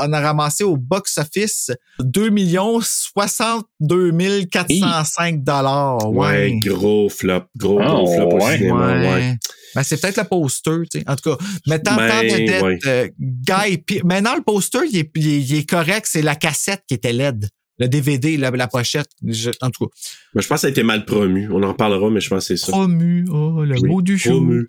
on 0.00 0.12
a 0.12 0.20
ramassé 0.20 0.64
au 0.64 0.76
box-office 0.76 1.70
2 2.00 2.30
millions 2.30 2.80
62 2.80 4.44
405 4.50 5.42
dollars. 5.42 6.10
Ouais, 6.12 6.58
gros 6.64 7.08
flop, 7.08 7.42
gros, 7.56 7.78
Ah, 7.80 7.86
gros 7.86 8.14
flop 8.14 8.28
au 8.32 8.44
ouais. 8.44 8.56
cinéma, 8.58 8.92
ouais. 8.92 9.08
Ouais. 9.14 9.34
Ben, 9.74 9.82
c'est 9.84 10.00
peut-être 10.00 10.16
le 10.18 10.24
poster, 10.24 10.82
tu 10.90 10.98
sais. 10.98 11.04
En 11.08 11.14
tout 11.16 11.30
cas, 11.36 11.44
mettant 11.66 11.96
Ben, 11.96 12.08
tant 12.08 12.22
vedette, 12.22 12.62
ouais. 12.62 12.78
euh, 12.86 13.08
Guy 13.20 13.78
Pearce. 13.78 14.02
Maintenant, 14.04 14.34
le 14.36 14.42
poster, 14.42 14.80
il 14.90 14.98
est, 14.98 15.10
il 15.14 15.28
est- 15.28 15.40
il 15.40 15.54
est 15.58 15.68
correct. 15.68 16.06
C'est 16.10 16.22
la 16.22 16.34
cassette 16.34 16.82
qui 16.88 16.94
était 16.94 17.12
laide. 17.12 17.48
Le 17.80 17.88
DVD, 17.88 18.36
la, 18.36 18.50
la 18.50 18.68
pochette. 18.68 19.08
Je- 19.26 19.50
en 19.62 19.70
tout 19.70 19.86
cas, 19.86 19.92
Mais 20.34 20.42
je 20.42 20.46
pense 20.48 20.58
que 20.58 20.60
ça 20.60 20.66
a 20.68 20.70
été 20.70 20.82
mal 20.82 21.04
promu. 21.04 21.48
On 21.50 21.62
en 21.62 21.68
reparlera, 21.68 22.10
mais 22.10 22.20
je 22.20 22.28
pense 22.28 22.46
que 22.46 22.56
c'est 22.56 22.64
ça. 22.66 22.70
promu. 22.72 23.24
Oh, 23.32 23.64
le 23.64 23.74
Oui, 23.80 23.88
mot 23.88 24.02
du 24.02 24.16
jour. 24.18 24.34
promu. 24.34 24.66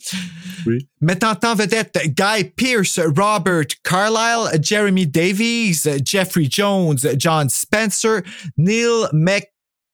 Oui. 0.65 0.87
Mettant 1.01 1.37
en 1.43 1.53
vedette 1.55 1.99
Guy 2.05 2.45
Pearce, 2.55 2.99
Robert 2.99 3.65
Carlyle, 3.83 4.59
Jeremy 4.63 5.05
Davies, 5.07 5.81
Jeffrey 6.05 6.47
Jones, 6.49 6.97
John 7.17 7.49
Spencer, 7.49 8.21
Neil 8.57 8.87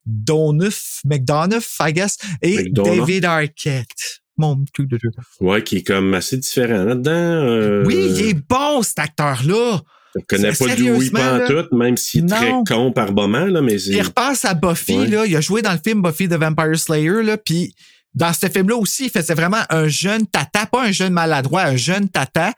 McDonough, 0.05 1.01
McDonough, 1.05 1.65
I 1.81 1.93
guess, 1.93 2.17
et 2.41 2.57
McDonough. 2.65 2.97
David 2.99 3.25
Arquette. 3.25 4.21
Mon 4.39 4.63
truc 4.71 4.87
de 4.89 4.99
Ouais, 5.39 5.63
qui 5.63 5.77
est 5.77 5.83
comme 5.83 6.13
assez 6.13 6.37
différent 6.37 6.83
là-dedans. 6.83 7.09
euh, 7.11 7.83
Oui, 7.87 7.95
il 7.95 8.21
est 8.29 8.47
bon, 8.47 8.83
cet 8.83 8.99
acteur-là. 8.99 9.81
Je 10.19 10.25
connais 10.27 10.51
pas 10.51 10.75
Dewey 10.75 11.09
pantoute, 11.11 11.71
même 11.71 11.97
s'il 11.97 12.25
est 12.25 12.27
très 12.35 12.51
con 12.67 12.91
par 12.91 13.13
moment, 13.13 13.45
là, 13.45 13.61
mais. 13.61 13.75
Il 13.81 14.01
repense 14.01 14.45
à 14.45 14.53
Buffy, 14.53 14.97
Ouais. 14.97 15.07
là. 15.07 15.25
Il 15.25 15.35
a 15.35 15.41
joué 15.41 15.61
dans 15.61 15.73
le 15.73 15.79
film 15.83 16.01
Buffy 16.01 16.27
the 16.27 16.33
Vampire 16.33 16.77
Slayer, 16.77 17.23
là. 17.23 17.37
Puis 17.37 17.73
dans 18.13 18.33
ce 18.33 18.47
film-là 18.47 18.75
aussi, 18.77 19.05
il 19.05 19.11
faisait 19.11 19.33
vraiment 19.35 19.61
un 19.69 19.87
jeune 19.87 20.25
tata, 20.27 20.65
pas 20.65 20.85
un 20.85 20.91
jeune 20.91 21.13
maladroit, 21.13 21.63
un 21.63 21.75
jeune 21.75 22.09
tata. 22.09 22.53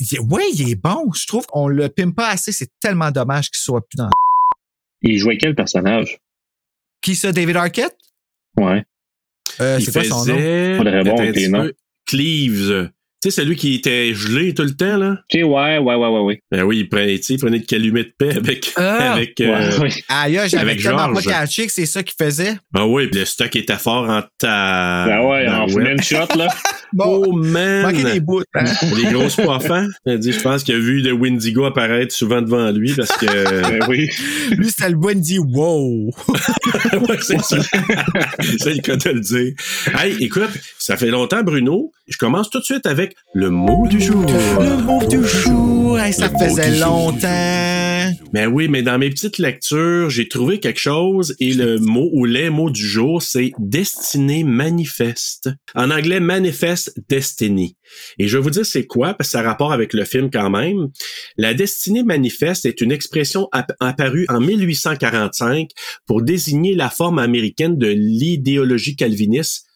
Il, 0.00 0.20
ouais, 0.20 0.44
il 0.54 0.70
est 0.70 0.74
bon. 0.74 1.10
Je 1.14 1.26
trouve 1.26 1.46
qu'on 1.46 1.68
le 1.68 1.88
pime 1.88 2.14
pas 2.14 2.28
assez. 2.28 2.52
C'est 2.52 2.70
tellement 2.80 3.10
dommage 3.10 3.50
qu'il 3.50 3.60
soit 3.60 3.80
plus 3.80 3.96
dans. 3.96 4.10
Il 5.02 5.18
jouait 5.18 5.36
quel 5.38 5.54
personnage? 5.54 6.18
Qui 7.02 7.14
ça, 7.14 7.32
David 7.32 7.56
Arquette? 7.56 7.96
Ouais. 8.56 8.82
Euh, 9.60 9.76
il 9.78 9.84
c'est 9.84 9.92
quoi 9.92 10.04
son 10.04 10.24
nom? 10.24 10.34
faisait. 10.36 10.76
Faudrait 10.78 11.02
voir 11.04 11.16
petit 11.16 11.48
noms. 11.48 11.62
peu. 11.64 11.72
Cleaves. 12.06 12.90
Tu 13.24 13.30
sais, 13.30 13.40
celui 13.40 13.56
qui 13.56 13.76
était 13.76 14.12
gelé 14.12 14.52
tout 14.52 14.64
le 14.64 14.76
temps, 14.76 14.98
là? 14.98 15.12
Ok, 15.12 15.40
ouais, 15.40 15.78
ouais, 15.78 15.78
ouais, 15.78 15.94
ouais, 15.96 16.20
ouais. 16.20 16.42
Ben 16.52 16.62
oui, 16.64 16.80
il 16.80 16.88
prenait, 16.90 17.16
tu 17.16 17.22
sais, 17.22 17.34
il 17.34 17.38
prenait 17.40 17.58
de 17.58 17.64
calumet 17.64 18.04
de 18.04 18.12
paix 18.18 18.36
avec. 18.36 18.70
Ah! 18.76 19.12
avec 19.14 19.40
euh, 19.40 19.46
Ouais, 19.46 19.78
ouais. 19.78 19.88
Aïe, 20.10 20.38
j'avais 20.46 20.58
Avec 20.58 20.82
tellement 20.82 21.10
pas 21.10 21.22
que 21.22 21.70
c'est 21.70 21.86
ça 21.86 22.02
qu'il 22.02 22.22
faisait. 22.22 22.56
Ah 22.74 22.86
oui, 22.86 23.06
puis 23.06 23.20
le 23.20 23.24
stock 23.24 23.56
était 23.56 23.78
fort 23.78 24.10
en 24.10 24.20
ta. 24.36 25.06
Ben 25.06 25.26
ouais, 25.26 25.46
dans 25.46 25.62
en 25.62 25.66
le 25.66 25.92
une 25.92 26.02
shot, 26.02 26.36
là. 26.36 26.48
Oh 26.96 27.32
man! 27.32 27.92
des 28.04 28.20
bouts. 28.20 28.42
hein. 28.54 28.64
Les 28.96 29.10
grosses 29.10 29.34
poiffants. 29.36 29.88
Elle 30.06 30.20
dit, 30.20 30.32
je 30.32 30.40
pense 30.40 30.62
qu'il 30.62 30.76
a 30.76 30.78
vu 30.78 31.02
de 31.02 31.10
Windigo 31.10 31.64
apparaître 31.64 32.14
souvent 32.14 32.40
devant 32.40 32.70
lui 32.70 32.92
parce 32.94 33.16
que. 33.16 33.24
Ben 33.74 33.80
oui. 33.88 34.08
Lui, 34.50 34.68
c'était 34.70 34.90
le 34.90 34.96
Wendy 34.96 35.38
Wow. 35.38 36.14
ouais, 37.08 37.18
c'est 37.20 37.40
ça. 37.40 37.56
c'est 38.58 38.74
le 38.74 38.80
cas 38.82 38.96
de 38.96 39.10
le 39.10 39.20
dire. 39.20 39.54
Hey, 39.98 40.22
écoute, 40.22 40.50
ça 40.78 40.96
fait 40.96 41.10
longtemps, 41.10 41.42
Bruno. 41.42 41.92
Je 42.06 42.16
commence 42.18 42.50
tout 42.50 42.60
de 42.60 42.64
suite 42.64 42.86
avec 42.86 43.13
le 43.34 43.50
mot 43.50 43.86
du 43.88 44.00
jour. 44.00 44.24
Le 44.60 44.76
mot 44.82 45.06
du 45.06 45.24
jour. 45.26 45.98
Hey, 45.98 46.12
ça 46.12 46.28
Le 46.28 46.38
faisait 46.38 46.78
longtemps. 46.78 48.12
Mais 48.32 48.46
oui, 48.46 48.68
mais 48.68 48.82
dans 48.82 48.98
mes 48.98 49.10
petites 49.10 49.38
lectures, 49.38 50.10
j'ai 50.10 50.28
trouvé 50.28 50.60
quelque 50.60 50.78
chose 50.80 51.34
et 51.40 51.52
le 51.54 51.78
mot 51.78 52.10
ou 52.12 52.24
les 52.26 52.50
mots 52.50 52.70
du 52.70 52.86
jour, 52.86 53.22
c'est 53.22 53.52
destinée 53.58 54.44
manifeste. 54.44 55.48
En 55.74 55.90
anglais, 55.90 56.20
manifest 56.20 56.92
destiny. 57.08 57.76
Et 58.18 58.28
je 58.28 58.36
vais 58.36 58.42
vous 58.42 58.50
dire 58.50 58.66
c'est 58.66 58.86
quoi, 58.86 59.14
parce 59.14 59.28
que 59.28 59.32
ça 59.32 59.40
a 59.40 59.42
rapport 59.42 59.72
avec 59.72 59.94
le 59.94 60.04
film 60.04 60.30
quand 60.30 60.50
même. 60.50 60.88
La 61.36 61.54
destinée 61.54 62.02
manifeste 62.02 62.66
est 62.66 62.80
une 62.80 62.92
expression 62.92 63.48
app- 63.52 63.72
apparue 63.80 64.26
en 64.28 64.40
1845 64.40 65.70
pour 66.06 66.22
désigner 66.22 66.74
la 66.74 66.90
forme 66.90 67.18
américaine 67.18 67.78
de 67.78 67.88
l'idéologie 67.88 68.96
calviniste 68.96 69.66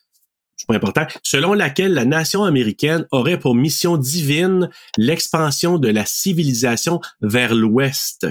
pas 0.68 0.76
important, 0.76 1.06
selon 1.22 1.54
laquelle 1.54 1.94
la 1.94 2.04
nation 2.04 2.44
américaine 2.44 3.06
aurait 3.10 3.40
pour 3.40 3.54
mission 3.54 3.96
divine 3.96 4.68
l'expansion 4.96 5.78
de 5.78 5.88
la 5.88 6.04
civilisation 6.04 7.00
vers 7.20 7.54
l'ouest 7.54 8.26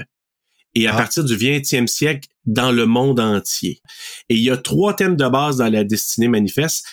et 0.74 0.86
à 0.86 0.94
Ah. 0.94 0.96
partir 0.96 1.24
du 1.24 1.36
20e 1.36 1.86
siècle 1.88 2.28
dans 2.46 2.70
le 2.72 2.86
monde 2.86 3.20
entier. 3.20 3.80
Et 4.28 4.36
il 4.36 4.42
y 4.42 4.50
a 4.50 4.56
trois 4.56 4.94
thèmes 4.94 5.16
de 5.16 5.28
base 5.28 5.56
dans 5.56 5.70
la 5.70 5.84
destinée 5.84 6.28
manifeste. 6.28 6.86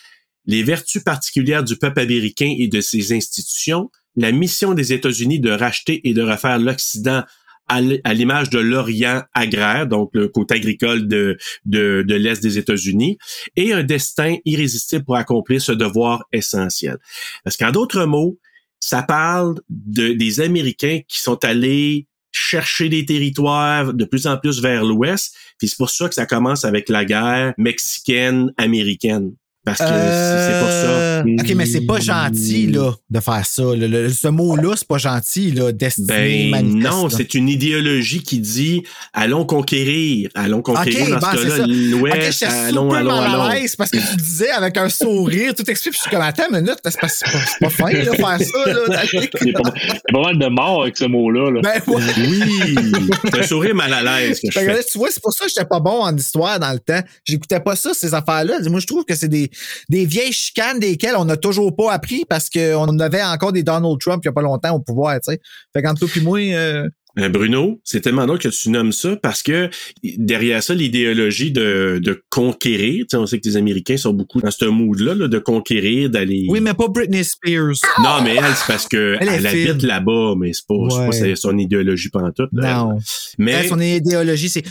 Les 0.46 0.64
vertus 0.64 1.04
particulières 1.04 1.64
du 1.64 1.78
peuple 1.78 2.00
américain 2.02 2.54
et 2.58 2.68
de 2.68 2.82
ses 2.82 3.14
institutions, 3.14 3.90
la 4.16 4.32
mission 4.32 4.74
des 4.74 4.94
États-Unis 4.94 5.40
de 5.40 5.52
racheter 5.52 6.08
et 6.08 6.14
de 6.14 6.22
refaire 6.22 6.58
l'Occident 6.58 7.24
à 7.68 8.14
l'image 8.14 8.50
de 8.50 8.60
l'Orient 8.60 9.24
agraire, 9.34 9.88
donc 9.88 10.12
le 10.14 10.28
côté 10.28 10.56
agricole 10.56 11.08
de, 11.08 11.38
de, 11.66 12.04
de 12.08 12.16
l'Est 12.16 12.42
des 12.42 12.58
États-Unis, 12.58 13.18
et 13.56 13.74
un 13.74 13.84
destin 13.84 14.36
irrésistible 14.46 15.04
pour 15.04 15.16
accomplir 15.16 15.62
ce 15.62 15.72
devoir 15.72 16.24
essentiel. 16.32 16.98
Parce 17.44 17.58
qu'en 17.58 17.72
d'autres 17.72 18.06
mots, 18.06 18.38
ça 18.80 19.02
parle 19.02 19.56
de, 19.70 20.14
des 20.14 20.42
Américains 20.42 21.00
qui 21.08 21.20
sont 21.20 21.44
allés 21.44 22.08
chercher 22.32 22.90
des 22.90 23.06
territoires 23.06 23.94
de 23.94 24.06
plus 24.06 24.28
en 24.28 24.38
plus 24.38 24.62
vers 24.62 24.84
l'ouest, 24.84 25.34
puis 25.58 25.70
c'est 25.70 25.78
pour 25.78 25.90
ça 25.90 26.10
que 26.10 26.16
ça 26.16 26.26
commence 26.26 26.66
avec 26.66 26.90
la 26.90 27.06
guerre 27.06 27.54
mexicaine-américaine. 27.58 29.34
Parce 29.66 29.80
que 29.80 29.86
c'est 29.86 29.92
c'est 29.92 30.60
pour 30.60 30.70
ça. 30.70 30.76
Euh, 30.76 31.24
OK, 31.40 31.54
mais 31.56 31.66
c'est 31.66 31.82
pas 31.82 32.00
gentil, 32.00 32.68
là, 32.68 32.92
de 33.10 33.20
faire 33.20 33.46
ça. 33.46 33.64
Le- 33.64 33.88
le- 33.88 34.10
ce 34.10 34.28
mot-là, 34.28 34.74
c'est 34.78 34.88
pas 34.88 34.98
gentil, 35.00 35.52
là, 35.52 35.72
destiné 35.72 36.08
Ben 36.08 36.50
manifeste. 36.52 36.94
non, 36.94 37.08
là. 37.08 37.14
c'est 37.18 37.34
une 37.34 37.50
idéologie 37.50 38.22
qui 38.22 38.40
dit 38.40 38.84
allons 39.14 39.44
conquérir, 39.46 40.30
allons 40.36 40.62
conquérir 40.62 41.20
dans 41.20 41.20
ben, 41.20 41.32
ce 41.34 41.38
c'est 41.38 41.48
cas-là 41.50 41.58
ça. 41.58 41.66
l'Ouest, 41.68 42.44
allons, 42.44 42.90
super 42.92 42.96
allons, 43.00 43.08
mal 43.12 43.24
à 43.40 43.52
allons. 43.54 43.66
parce 43.78 43.90
que 43.92 43.98
tu 43.98 44.16
disais 44.18 44.52
avec 44.52 44.78
un 44.78 44.90
sourire, 44.90 45.56
tout 45.56 45.70
explique, 45.70 45.94
puis 45.94 46.00
je 46.04 46.10
suis 46.10 46.12
comme, 46.12 46.22
attends 46.22 46.44
une 46.52 46.62
minute, 46.62 46.78
c'est 46.86 47.00
pas, 47.00 47.08
c'est 47.08 47.26
pas, 47.32 47.40
c'est 47.48 47.60
pas 47.60 47.70
fin, 47.70 47.92
là, 47.92 48.12
faire 48.14 48.40
ça, 48.48 48.72
là. 48.72 49.04
Il 49.42 49.48
y 49.48 49.56
a 49.56 49.60
pas, 49.62 50.22
mal 50.22 50.38
de 50.38 50.48
morts 50.48 50.84
avec 50.84 50.98
ce 50.98 51.06
mot-là. 51.06 51.52
Là. 51.52 51.62
Ben 51.64 51.82
ouais. 51.94 52.02
Oui, 52.18 53.06
c'est 53.26 53.40
un 53.40 53.44
sourire 53.44 53.74
mal 53.76 53.92
à 53.94 54.04
l'aise 54.04 54.40
que 54.40 54.48
je 54.52 54.60
Fait 54.60 54.66
que 54.66 54.72
fais. 54.72 54.78
là, 54.78 54.84
tu 54.84 54.98
vois, 54.98 55.10
c'est 55.12 55.22
pour 55.22 55.34
ça 55.34 55.46
que 55.46 55.50
j'étais 55.50 55.66
pas 55.68 55.80
bon 55.80 56.02
en 56.04 56.16
histoire 56.16 56.60
dans 56.60 56.72
le 56.72 56.80
temps. 56.80 57.02
J'écoutais 57.24 57.60
pas 57.60 57.76
ça, 57.76 57.94
ces 57.94 58.14
affaires-là. 58.14 58.60
Moi, 58.70 58.80
je 58.80 58.88
trouve 58.88 59.06
que 59.06 59.16
c'est 59.16 59.28
des, 59.28 59.50
des 59.90 60.06
vieilles 60.06 60.34
chicanes 60.34 60.80
desquelles 60.80 61.16
on 61.18 61.26
n'a 61.26 61.38
toujours 61.38 61.76
pas 61.76 61.92
appris 61.92 62.26
parce 62.30 62.50
qu'on 62.50 63.00
avait 63.00 63.24
encore 63.24 63.52
des 63.52 63.64
Donald 63.64 64.00
Trump 64.00 64.22
il 64.24 64.28
y 64.28 64.30
a 64.30 64.34
pas 64.34 64.42
longtemps 64.42 64.76
au 64.76 64.80
pouvoir, 64.80 65.16
tu 65.16 65.32
sais. 65.34 65.40
Fait 65.74 65.82
qu'entre 65.82 66.00
toi 66.00 66.10
puis 66.12 66.22
moi, 66.22 66.40
euh, 66.40 66.88
Euh, 67.18 67.30
Bruno, 67.30 67.80
c'est 67.86 68.02
tellement 68.02 68.26
drôle 68.26 68.40
que 68.40 68.50
tu 68.50 68.70
nommes 68.70 68.92
ça 68.92 69.16
parce 69.16 69.42
que 69.42 69.70
derrière 70.18 70.62
ça, 70.62 70.74
l'idéologie 70.74 71.50
de, 71.50 71.98
de 72.04 72.22
conquérir, 72.30 73.06
tu 73.06 73.12
sais, 73.12 73.16
on 73.18 73.26
sait 73.26 73.40
que 73.40 73.48
les 73.48 73.56
Américains 73.56 73.96
sont 73.96 74.12
beaucoup 74.12 74.42
dans 74.42 74.52
ce 74.52 74.66
mood-là, 74.66 75.16
là, 75.16 75.30
de 75.30 75.40
conquérir, 75.40 76.10
d'aller... 76.10 76.46
Oui, 76.50 76.60
mais 76.60 76.74
pas 76.74 76.90
Britney 76.90 77.24
Spears. 77.24 77.76
Non, 78.04 78.22
mais 78.22 78.36
elle, 78.36 78.54
c'est 78.56 78.68
parce 78.68 78.86
que 78.90 79.16
Elle 79.22 79.48
habite 79.48 79.82
là-bas, 79.84 80.34
mais 80.38 80.52
c'est 80.52 80.68
pas, 80.68 80.76
c'est 80.90 81.22
Ouais. 81.24 81.30
pas 81.32 81.36
son 81.38 81.58
idéologie 81.58 82.10
pantoute. 82.10 82.50
là. 82.52 82.80
Non. 82.84 82.98
Mais 83.38 83.52
Elle, 83.54 83.70
son 83.70 83.80
idéologie, 83.80 84.50
c'est 84.50 84.64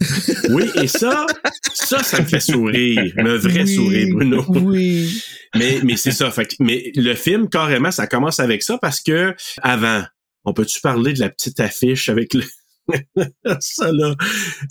oui, 0.50 0.64
et 0.82 0.86
ça, 0.86 1.26
ça, 1.74 2.02
ça 2.02 2.20
me 2.20 2.26
fait 2.26 2.40
sourire. 2.40 3.12
Un 3.18 3.36
vrai 3.36 3.62
Oui, 3.62 3.74
sourire, 3.74 4.08
Bruno. 4.12 4.44
Oui. 4.48 5.22
Mais, 5.54 5.80
mais 5.82 5.96
c'est 5.96 6.12
ça. 6.12 6.30
Fait 6.30 6.48
mais 6.58 6.90
le 6.94 7.14
film, 7.14 7.48
carrément, 7.48 7.90
ça 7.90 8.06
commence 8.06 8.40
avec 8.40 8.62
ça 8.62 8.78
parce 8.78 9.00
que 9.00 9.34
avant, 9.62 10.02
on 10.44 10.52
peut-tu 10.52 10.80
parler 10.80 11.12
de 11.12 11.20
la 11.20 11.28
petite 11.28 11.60
affiche 11.60 12.08
avec 12.08 12.34
le. 12.34 12.44
ça 13.60 13.92
là? 13.92 14.14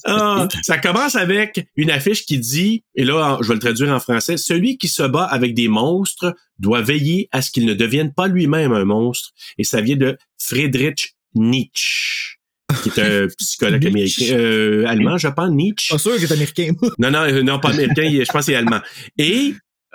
Ah, 0.05 0.47
ça 0.63 0.77
commence 0.77 1.15
avec 1.15 1.67
une 1.75 1.91
affiche 1.91 2.25
qui 2.25 2.37
dit, 2.37 2.83
et 2.95 3.05
là, 3.05 3.37
je 3.41 3.47
vais 3.47 3.53
le 3.53 3.59
traduire 3.59 3.89
en 3.89 3.99
français, 3.99 4.37
celui 4.37 4.77
qui 4.77 4.87
se 4.87 5.03
bat 5.03 5.23
avec 5.23 5.53
des 5.53 5.67
monstres 5.67 6.35
doit 6.57 6.81
veiller 6.81 7.29
à 7.31 7.41
ce 7.41 7.51
qu'il 7.51 7.65
ne 7.65 7.73
devienne 7.73 8.13
pas 8.13 8.27
lui-même 8.27 8.73
un 8.73 8.85
monstre. 8.85 9.29
Et 9.57 9.63
ça 9.63 9.81
vient 9.81 9.95
de 9.95 10.17
Friedrich 10.37 11.15
Nietzsche, 11.35 12.38
qui 12.83 12.89
est 12.89 12.99
un 12.99 13.27
psychologue 13.37 13.85
américain, 13.85 14.37
euh, 14.37 14.85
allemand, 14.87 15.17
je 15.17 15.27
pense, 15.27 15.49
Nietzsche. 15.51 15.93
Pas 15.93 15.97
sûr 15.97 16.15
que 16.15 16.25
t'es 16.25 16.33
américain. 16.33 16.71
Non, 16.97 17.11
non, 17.11 17.19
euh, 17.19 17.41
non, 17.41 17.59
pas 17.59 17.69
américain, 17.69 18.09
je 18.09 18.31
pense 18.31 18.45
que 18.45 18.51
c'est 18.51 18.55
allemand. 18.55 18.81
Et 19.17 19.53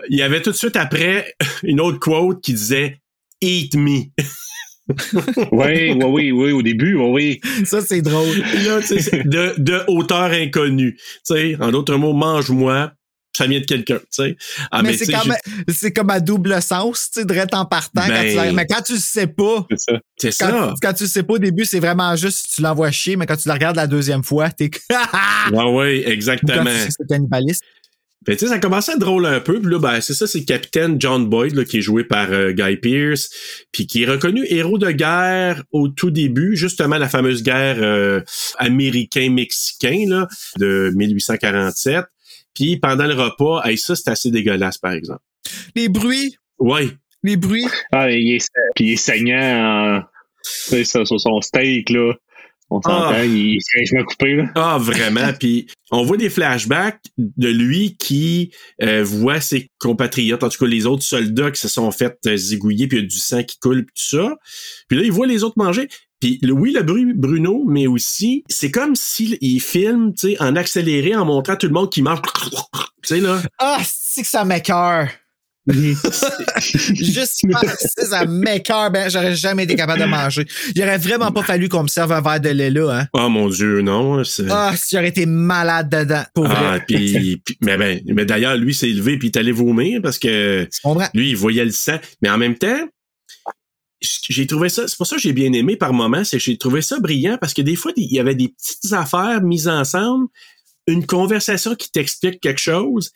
il 0.09 0.19
y 0.19 0.23
avait 0.23 0.43
tout 0.43 0.51
de 0.51 0.57
suite 0.57 0.77
après 0.77 1.35
une 1.63 1.81
autre 1.81 1.99
quote 1.99 2.43
qui 2.43 2.55
disait 2.55 2.99
Eat 3.41 3.77
me. 3.77 4.03
Oui, 5.51 5.93
oui, 5.93 6.05
oui, 6.05 6.31
oui, 6.31 6.53
au 6.53 6.63
début, 6.63 6.95
oui, 6.95 7.41
oui. 7.43 7.65
Ça, 7.65 7.81
c'est 7.81 8.03
drôle. 8.03 8.37
Là, 8.37 8.81
de, 8.81 9.55
de 9.59 9.83
hauteur 9.89 10.31
inconnue. 10.31 10.97
Tu 10.97 11.01
sais, 11.25 11.57
en 11.59 11.71
d'autres 11.71 11.97
mots, 11.97 12.13
mange-moi. 12.13 12.93
Ça 13.37 13.47
vient 13.49 13.59
de 13.61 13.65
quelqu'un, 13.65 13.99
tu 13.99 14.05
sais. 14.11 14.37
Ah, 14.71 14.83
mais 14.83 14.97
c'est 14.97 15.11
comme, 15.13 15.35
c'est 15.69 15.93
comme 15.93 16.11
à 16.11 16.21
double 16.21 16.63
sens, 16.63 17.11
tu 17.13 17.21
sais, 17.21 17.27
direct 17.27 17.53
en 17.55 17.65
partant. 17.67 18.03
quand 18.03 18.09
Ben- 18.09 18.31
tu 18.31 18.37
la- 18.37 18.53
mais 18.53 18.65
quand 18.67 18.81
tu 18.83 18.93
le 18.93 18.99
sais 19.01 19.27
pas, 19.27 19.67
C'est 19.71 19.79
ça. 19.93 19.99
c'est 20.17 20.31
ça. 20.31 20.51
quand, 20.51 20.75
quand 20.81 20.93
tu 20.95 21.03
le 21.05 21.09
sais 21.09 21.23
pas 21.25 21.35
au 21.35 21.39
début, 21.39 21.65
c'est 21.65 21.81
vraiment 21.81 22.15
juste, 22.15 22.53
tu 22.55 22.63
l'envoies 22.63 22.93
chier, 22.93 23.17
mais 23.17 23.27
quand 23.27 23.37
tu 23.37 23.49
la 23.49 23.55
regardes 23.55 23.77
la 23.77 23.87
deuxième 23.89 24.23
fois, 24.23 24.51
t'es 24.51 24.71
Ouais, 25.53 25.65
ouais, 25.65 26.01
Ou 26.01 26.05
quand 26.05 26.11
exactement. 26.13 26.71
c'est 26.89 27.07
cannibaliste. 27.09 27.63
Ben, 28.27 28.35
tu 28.37 28.47
sais, 28.47 28.53
ça 28.53 28.59
commençait 28.59 28.93
à 28.93 28.95
être 28.95 29.01
drôle 29.03 29.27
un 29.27 29.39
peu. 29.41 29.61
Puis 29.61 29.71
là, 29.71 29.79
ben, 29.79 30.01
c'est 30.01 30.15
ça, 30.15 30.27
c'est 30.27 30.39
le 30.39 30.45
capitaine 30.47 30.97
John 30.99 31.29
Boyd, 31.29 31.55
là, 31.55 31.65
qui 31.67 31.77
est 31.79 31.83
joué 31.83 32.05
par 32.05 32.33
euh, 32.33 32.53
Guy 32.53 32.77
Pearce, 32.79 33.29
puis 33.71 33.87
qui 33.87 34.05
est 34.05 34.07
reconnu 34.07 34.47
héros 34.49 34.79
de 34.79 34.91
guerre 34.93 35.63
au 35.73 35.89
tout 35.89 36.11
début, 36.11 36.57
justement 36.57 36.97
la 36.97 37.09
fameuse 37.11 37.43
guerre 37.43 37.77
euh, 37.81 38.21
américain-mexicain 38.59 40.05
là, 40.09 40.29
de 40.59 40.91
1847. 40.95 42.05
Puis 42.55 42.77
pendant 42.79 43.07
le 43.07 43.15
repas, 43.15 43.63
hey, 43.65 43.77
ça, 43.79 43.95
c'est 43.97 44.11
assez 44.11 44.31
dégueulasse, 44.31 44.79
par 44.79 44.93
exemple. 44.93 45.21
Les 45.75 45.89
bruits, 45.89 46.37
Ouais. 46.59 46.89
les 47.23 47.37
bruits? 47.37 47.67
Ah, 47.93 48.11
il 48.11 48.37
est, 48.37 48.49
puis 48.75 48.85
il 48.87 48.93
est 48.93 48.97
saignant 48.97 49.97
en- 49.99 50.01
tu 50.01 50.51
sais, 50.71 50.85
ça, 50.85 51.05
sur 51.05 51.19
son 51.21 51.41
steak, 51.41 51.91
là. 51.91 52.13
On 52.71 52.81
s'entend, 52.81 53.11
Ah. 53.15 53.25
il 53.25 53.57
est 53.59 54.05
coupé, 54.05 54.37
là. 54.37 54.45
Ah, 54.55 54.79
vraiment. 54.81 55.33
Puis 55.39 55.67
on 55.91 56.03
voit 56.03 56.17
des 56.17 56.31
flashbacks 56.31 57.01
de 57.19 57.49
lui 57.49 57.97
qui 57.99 58.53
euh, 58.83 59.05
voit 59.05 59.41
ses 59.41 59.71
compatriotes, 59.79 60.43
en 60.43 60.49
tout 60.49 60.59
cas 60.65 60.67
les 60.67 60.87
autres 60.87 61.03
soldats 61.03 61.51
qui 61.51 61.61
se 61.61 61.69
sont 61.69 61.91
fait 61.91 62.17
euh, 62.27 62.37
zigouiller, 62.37 62.89
puis 62.89 62.99
il 62.99 63.03
y 63.03 63.05
a 63.05 63.07
du 63.09 63.19
sang 63.19 63.43
qui 63.45 63.59
coule, 63.59 63.85
puis 63.85 63.95
tout 63.95 64.17
ça. 64.17 64.37
Puis 64.89 64.99
là, 64.99 65.05
il 65.05 65.13
voit 65.13 65.27
les 65.27 65.45
autres 65.45 65.59
manger. 65.59 65.89
Puis 66.25 66.39
le- 66.41 66.53
oui, 66.55 66.73
le 66.73 66.83
bruit 66.83 67.13
Bruno, 67.15 67.65
mais 67.69 67.87
aussi, 67.87 68.45
c'est 68.49 68.71
comme 68.71 68.95
s'il 68.97 69.37
il 69.43 69.61
filme, 69.61 70.15
tu 70.19 70.31
sais, 70.31 70.37
en 70.43 70.57
accéléré, 70.57 71.15
en 71.15 71.27
montrant 71.27 71.55
tout 71.57 71.67
le 71.67 71.75
monde 71.75 71.91
qui 71.93 72.01
mange. 72.01 72.21
Tu 73.03 73.17
sais, 73.17 73.21
là. 73.21 73.43
Ah, 73.59 73.79
c'est 73.85 74.23
que 74.23 74.29
ça 74.29 74.43
m'écœure. 74.47 75.09
Juste 75.67 77.43
penser, 77.51 78.07
ça 78.09 78.25
m'écœure. 78.27 78.91
Ben, 78.91 79.11
j'aurais 79.11 79.35
jamais 79.35 79.65
été 79.65 79.75
capable 79.77 80.01
de 80.01 80.07
manger. 80.07 80.47
Il 80.75 80.83
aurait 80.83 80.99
vraiment 80.99 81.31
pas 81.33 81.43
fallu 81.43 81.69
qu'on 81.69 81.83
me 81.83 81.89
serve 81.89 82.13
un 82.13 82.21
verre 82.21 82.41
de 82.41 82.51
lait 82.51 82.71
là, 82.71 82.91
hein. 83.01 83.07
Oh 83.13 83.29
mon 83.29 83.49
Dieu, 83.49 83.81
non. 83.83 84.25
c'est- 84.25 84.45
Ah, 84.51 84.73
si 84.77 84.95
j'aurais 84.97 85.09
été 85.09 85.27
malade 85.27 85.89
dedans. 85.91 86.25
Pour 86.35 86.47
Ah, 86.51 86.55
vrai. 86.79 86.85
puis, 86.87 87.41
puis- 87.45 87.59
mais 87.63 87.77
ben, 87.77 88.01
mais 88.15 88.25
d'ailleurs, 88.25 88.57
lui 88.57 88.75
s'est 88.75 88.87
levé 88.89 89.19
puis 89.19 89.29
il 89.29 89.31
est 89.37 89.39
allé 89.39 89.53
vomir 89.53 90.01
parce 90.03 90.19
que 90.19 90.65
Tu 90.65 90.81
comprends? 90.83 91.09
lui, 91.15 91.31
il 91.31 91.37
voyait 91.37 91.65
le 91.65 91.71
sang. 91.71 91.97
Mais 92.23 92.29
en 92.31 92.39
même 92.39 92.57
temps, 92.57 92.81
j'ai 94.29 94.47
trouvé 94.47 94.69
ça, 94.69 94.87
c'est 94.89 94.97
pour 94.97 95.07
ça 95.07 95.17
que 95.17 95.23
j'ai 95.23 95.33
bien 95.33 95.53
aimé 95.53 95.77
par 95.77 95.93
moments, 95.93 96.25
c'est 96.25 96.39
que 96.39 96.43
j'ai 96.43 96.57
trouvé 96.57 96.83
ça 96.83 96.99
brillant 97.01 97.37
parce 97.41 97.55
que 97.55 97.63
des 97.63 97.77
fois, 97.77 97.93
il 97.97 98.13
y 98.13 98.19
avait 98.21 98.35
des 98.35 98.49
petites 98.49 98.93
affaires 98.93 99.43
mises 99.43 99.69
ensemble, 99.69 100.27
une 100.87 101.07
conversation 101.07 101.75
qui 101.75 101.91
t'explique 101.91 102.41
quelque 102.41 102.61
chose. 102.61 103.11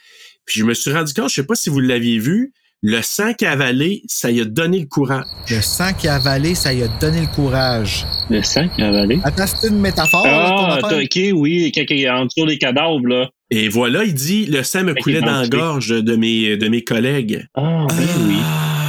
Puis 0.46 0.61
je 0.61 0.64
me 0.64 0.74
suis 0.74 0.92
rendu 0.92 1.12
compte, 1.12 1.29
je 1.29 1.35
sais 1.35 1.42
pas 1.46 1.55
si 1.55 1.68
vous 1.70 1.81
l'aviez 1.81 2.18
vu, 2.18 2.53
le 2.81 3.03
sang 3.03 3.35
qu'il 3.35 3.48
a 3.48 3.53
avalé, 3.53 4.03
ça 4.07 4.31
lui 4.31 4.40
a 4.40 4.44
donné 4.44 4.79
le 4.79 4.87
courage. 4.87 5.24
Le 5.51 5.61
sang 5.61 5.92
qui 5.92 6.07
a 6.07 6.14
avalé, 6.14 6.55
ça 6.55 6.72
lui 6.72 6.85
a 6.85 6.88
donné 6.88 7.20
le 7.20 7.27
courage. 7.27 8.07
Le 8.31 8.40
sang 8.42 8.68
qu'il 8.68 8.85
a 8.85 8.88
avalé? 8.88 9.18
Attends, 9.24 9.46
c'est 9.48 9.68
une 9.68 9.81
métaphore. 9.81 10.24
là, 10.24 10.79
Ah, 10.81 10.88
t'as- 10.88 11.03
ok, 11.03 11.18
oui, 11.35 11.72
quand 11.74 11.83
il 11.90 12.03
est 12.03 12.09
en 12.09 12.27
dessous 12.27 12.46
des 12.46 12.57
cadavres, 12.57 13.05
là. 13.07 13.29
Et 13.51 13.68
voilà, 13.68 14.05
il 14.05 14.14
dit, 14.14 14.46
le 14.46 14.62
sang 14.62 14.85
me 14.85 14.94
coulait 14.94 15.20
dans 15.20 15.40
la 15.40 15.48
gorge 15.48 15.88
de 15.88 16.16
mes, 16.16 16.57
de 16.57 16.68
mes 16.68 16.85
collègues. 16.85 17.46
Ah, 17.57 17.87
ben. 17.88 17.96
Ah, 18.09 18.18
Oui, 18.29 18.37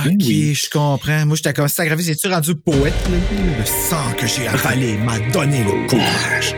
ok, 0.05 0.13
oui. 0.19 0.53
je 0.53 0.69
comprends. 0.69 1.25
Moi, 1.25 1.35
j'étais 1.35 1.53
comme 1.53 1.67
ça 1.67 1.85
grave. 1.85 1.99
C'est-tu 2.01 2.27
rendu 2.27 2.55
poète, 2.55 2.93
là? 3.09 3.17
Le 3.57 3.65
sang 3.65 4.13
que 4.17 4.27
j'ai 4.27 4.47
avalé 4.47 4.97
m'a 4.97 5.19
donné 5.31 5.63
le 5.63 5.87
courage. 5.87 6.55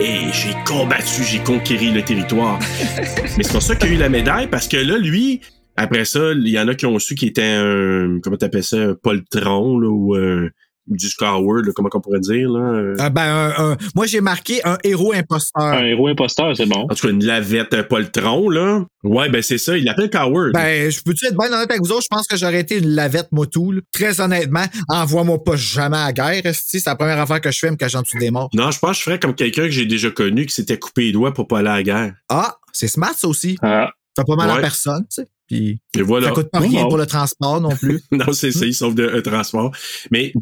Et 0.00 0.32
j'ai 0.32 0.54
combattu, 0.66 1.22
j'ai 1.24 1.38
conquéri 1.38 1.92
le 1.92 2.02
territoire. 2.02 2.58
Mais 3.36 3.44
c'est 3.44 3.52
pour 3.52 3.62
ça 3.62 3.76
qu'il 3.76 3.90
a 3.90 3.92
eu 3.92 3.96
la 3.96 4.08
médaille, 4.08 4.48
parce 4.48 4.66
que 4.66 4.76
là, 4.76 4.98
lui, 4.98 5.40
après 5.76 6.04
ça, 6.04 6.32
il 6.32 6.48
y 6.48 6.58
en 6.58 6.68
a 6.68 6.74
qui 6.74 6.86
ont 6.86 6.98
su 6.98 7.14
qu'il 7.14 7.28
était 7.28 7.42
un, 7.42 8.18
comment 8.22 8.36
t'appelles 8.36 8.64
ça, 8.64 8.78
un 8.78 8.94
poltron, 8.94 9.78
là, 9.78 9.88
ou 9.88 10.14
un, 10.14 10.48
du 10.88 11.06
là, 11.20 11.72
comment 11.74 11.88
on 11.94 12.00
pourrait 12.00 12.20
dire, 12.20 12.48
là. 12.50 12.60
euh, 12.60 12.96
Ah, 12.98 13.10
ben, 13.10 13.22
un- 13.22 13.72
un- 13.72 13.76
moi, 13.94 14.06
j'ai 14.06 14.20
marqué 14.20 14.60
un 14.66 14.76
héros 14.84 15.12
imposteur. 15.12 15.62
Un 15.62 15.84
héros 15.84 16.08
imposteur, 16.08 16.56
c'est 16.56 16.66
bon. 16.66 16.86
En 16.90 16.94
tout 16.94 17.06
cas, 17.06 17.12
une 17.12 17.24
lavette, 17.24 17.72
un 17.74 17.82
poltron, 17.84 18.48
là. 18.50 18.84
Ouais, 19.04 19.28
ben 19.28 19.42
c'est 19.42 19.58
ça, 19.58 19.76
il 19.76 19.84
l'appelle 19.84 20.10
Coward. 20.10 20.52
Ben, 20.52 20.90
je 20.90 21.00
peux-tu 21.02 21.26
être 21.26 21.36
bien 21.36 21.46
honnête 21.52 21.70
avec 21.70 21.82
vous 21.82 21.92
autres? 21.92 22.02
Je 22.02 22.08
pense 22.16 22.26
que 22.26 22.36
j'aurais 22.36 22.60
été 22.60 22.78
une 22.78 22.88
lavette 22.90 23.30
motou, 23.32 23.72
là. 23.72 23.80
Très 23.92 24.20
honnêtement, 24.20 24.64
envoie-moi 24.88 25.42
pas 25.44 25.56
jamais 25.56 25.96
à 25.96 26.06
la 26.06 26.12
guerre. 26.12 26.52
C'est 26.54 26.84
la 26.86 26.96
première 26.96 27.18
affaire 27.20 27.40
que 27.40 27.50
je 27.50 27.58
fais, 27.58 27.70
me 27.70 27.76
cachant 27.76 28.02
dessous 28.02 28.18
des 28.18 28.30
morts. 28.30 28.50
non, 28.54 28.70
je 28.70 28.78
pense 28.78 28.92
que 28.92 28.98
je 28.98 29.02
ferais 29.02 29.18
comme 29.18 29.34
quelqu'un 29.34 29.62
que 29.64 29.70
j'ai 29.70 29.86
déjà 29.86 30.10
connu 30.10 30.46
qui 30.46 30.54
s'était 30.54 30.78
coupé 30.78 31.02
les 31.04 31.12
doigts 31.12 31.32
pour 31.32 31.46
pas 31.48 31.60
aller 31.60 31.68
à 31.68 31.76
la 31.76 31.82
guerre. 31.82 32.14
Ah, 32.28 32.56
c'est 32.72 32.88
smart, 32.88 33.14
ça 33.16 33.28
aussi. 33.28 33.56
Ah, 33.62 33.90
Ça 34.16 34.24
fait 34.24 34.26
pas 34.26 34.36
mal 34.36 34.50
à 34.50 34.60
personne, 34.60 35.02
tu 35.02 35.22
sais. 35.22 35.28
Puis, 35.52 35.80
Et 35.98 36.00
voilà. 36.00 36.28
ça 36.28 36.32
coûte 36.32 36.50
pas 36.50 36.60
rien 36.60 36.84
pour 36.84 36.96
le 36.96 37.04
transport 37.04 37.60
non 37.60 37.76
plus. 37.76 38.00
Non, 38.10 38.32
c'est 38.32 38.52
ça, 38.52 38.64
il 38.64 38.72
sauve 38.72 38.94
de 38.94 39.20
transport. 39.20 39.70
Mais 40.10 40.32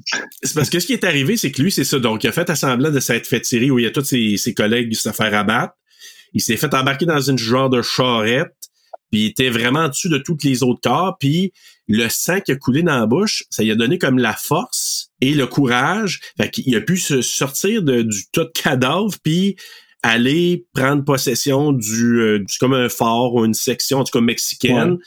c'est 0.40 0.54
parce 0.54 0.70
que 0.70 0.78
ce 0.78 0.86
qui 0.86 0.92
est 0.92 1.02
arrivé, 1.02 1.36
c'est 1.36 1.50
que 1.50 1.60
lui, 1.60 1.72
c'est 1.72 1.82
ça. 1.82 1.98
Donc, 1.98 2.22
il 2.22 2.28
a 2.28 2.32
fait 2.32 2.48
assemblant 2.48 2.90
de 2.90 3.00
s'être 3.00 3.26
fait 3.26 3.40
tirer 3.40 3.72
où 3.72 3.80
il 3.80 3.82
y 3.82 3.86
a 3.86 3.90
tous 3.90 4.04
ses, 4.04 4.36
ses 4.36 4.54
collègues 4.54 4.94
se 4.94 5.10
faire 5.10 5.34
abattre. 5.34 5.74
Il 6.32 6.40
s'est 6.40 6.56
fait 6.56 6.72
embarquer 6.74 7.06
dans 7.06 7.20
une 7.20 7.38
genre 7.38 7.70
de 7.70 7.82
charrette. 7.82 8.54
Puis 9.10 9.22
il 9.22 9.26
était 9.26 9.50
vraiment 9.50 9.80
en 9.80 9.88
dessous 9.88 10.08
de 10.08 10.18
tous 10.18 10.38
les 10.44 10.62
autres 10.62 10.80
corps. 10.80 11.16
Puis 11.18 11.52
le 11.88 12.08
sang 12.08 12.40
qui 12.40 12.52
a 12.52 12.56
coulé 12.56 12.84
dans 12.84 13.00
la 13.00 13.06
bouche, 13.06 13.42
ça 13.50 13.64
lui 13.64 13.72
a 13.72 13.74
donné 13.74 13.98
comme 13.98 14.18
la 14.18 14.34
force 14.34 15.10
et 15.20 15.34
le 15.34 15.48
courage. 15.48 16.20
Fait 16.36 16.50
qu'il 16.50 16.76
a 16.76 16.80
pu 16.80 16.98
se 16.98 17.20
sortir 17.20 17.82
de, 17.82 18.02
du 18.02 18.26
tas 18.32 18.44
de 18.44 18.52
cadavres, 18.54 19.16
puis 19.24 19.56
aller 20.02 20.66
prendre 20.74 21.04
possession 21.04 21.72
du, 21.72 22.20
euh, 22.20 22.38
du 22.38 22.58
comme 22.58 22.74
un 22.74 22.88
fort 22.88 23.34
ou 23.34 23.44
une 23.44 23.54
section, 23.54 23.98
en 23.98 24.04
tout 24.04 24.18
cas 24.18 24.24
mexicaine. 24.24 24.98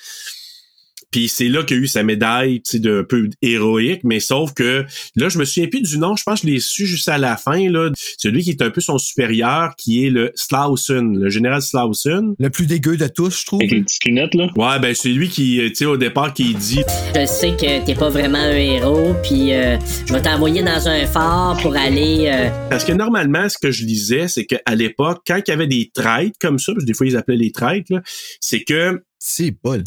Puis 1.13 1.29
c'est 1.29 1.47
là 1.47 1.63
qu'il 1.63 1.77
a 1.77 1.79
eu 1.79 1.87
sa 1.87 2.03
médaille, 2.03 2.61
tu 2.63 2.71
sais, 2.71 2.79
d'un 2.79 3.03
peu 3.03 3.29
héroïque, 3.43 4.01
mais 4.03 4.19
sauf 4.19 4.53
que 4.53 4.83
là, 5.15 5.29
je 5.29 5.37
me 5.37 5.45
souviens 5.45 5.67
plus 5.69 5.81
du 5.81 5.97
nom, 5.99 6.15
je 6.15 6.23
pense 6.23 6.41
que 6.41 6.47
je 6.47 6.53
l'ai 6.53 6.59
su 6.59 6.85
juste 6.87 7.07
à 7.07 7.17
la 7.19 7.37
fin, 7.37 7.69
là. 7.69 7.91
Celui 8.17 8.43
qui 8.43 8.49
est 8.49 8.61
un 8.63 8.71
peu 8.71 8.81
son 8.81 8.97
supérieur, 8.97 9.75
qui 9.77 10.05
est 10.05 10.09
le 10.09 10.31
Slauson, 10.35 11.13
le 11.15 11.29
général 11.29 11.61
Slauson. 11.61 12.35
Le 12.39 12.49
plus 12.49 12.65
dégueu 12.65 12.97
de 12.97 13.07
tous, 13.07 13.41
je 13.41 13.45
trouve. 13.45 13.61
avec 13.61 13.71
les 13.71 13.81
petites 13.83 14.03
lunettes, 14.05 14.33
là. 14.33 14.47
Ouais, 14.55 14.79
ben 14.79 14.93
c'est 14.95 15.09
lui 15.09 15.29
qui, 15.29 15.59
tu 15.69 15.75
sais, 15.75 15.85
au 15.85 15.97
départ, 15.97 16.33
qui 16.33 16.53
dit 16.55 16.81
Je 17.15 17.25
sais 17.27 17.51
que 17.51 17.85
t'es 17.85 17.93
pas 17.95 18.09
vraiment 18.09 18.39
un 18.39 18.55
héros, 18.57 19.13
puis 19.23 19.53
euh, 19.53 19.77
je 20.07 20.13
vais 20.13 20.21
t'envoyer 20.21 20.63
dans 20.63 20.87
un 20.87 21.05
phare 21.05 21.57
pour 21.61 21.75
aller. 21.75 22.25
euh, 22.27 22.49
Parce 22.71 22.83
que 22.85 22.91
normalement, 22.91 23.47
ce 23.49 23.57
que 23.59 23.71
je 23.71 23.85
lisais, 23.85 24.27
c'est 24.27 24.45
qu'à 24.45 24.75
l'époque, 24.75 25.21
quand 25.27 25.39
il 25.47 25.51
y 25.51 25.53
avait 25.53 25.67
des 25.67 25.91
traîtres 25.93 26.37
comme 26.41 26.57
ça, 26.57 26.73
parce 26.73 26.83
que 26.83 26.87
des 26.87 26.95
fois 26.95 27.05
ils 27.05 27.15
appelaient 27.15 27.37
les 27.37 27.51
traîtres, 27.51 27.93
là, 27.93 28.01
c'est 28.39 28.63
que 28.63 29.03
C'est 29.19 29.51
Paul. 29.53 29.83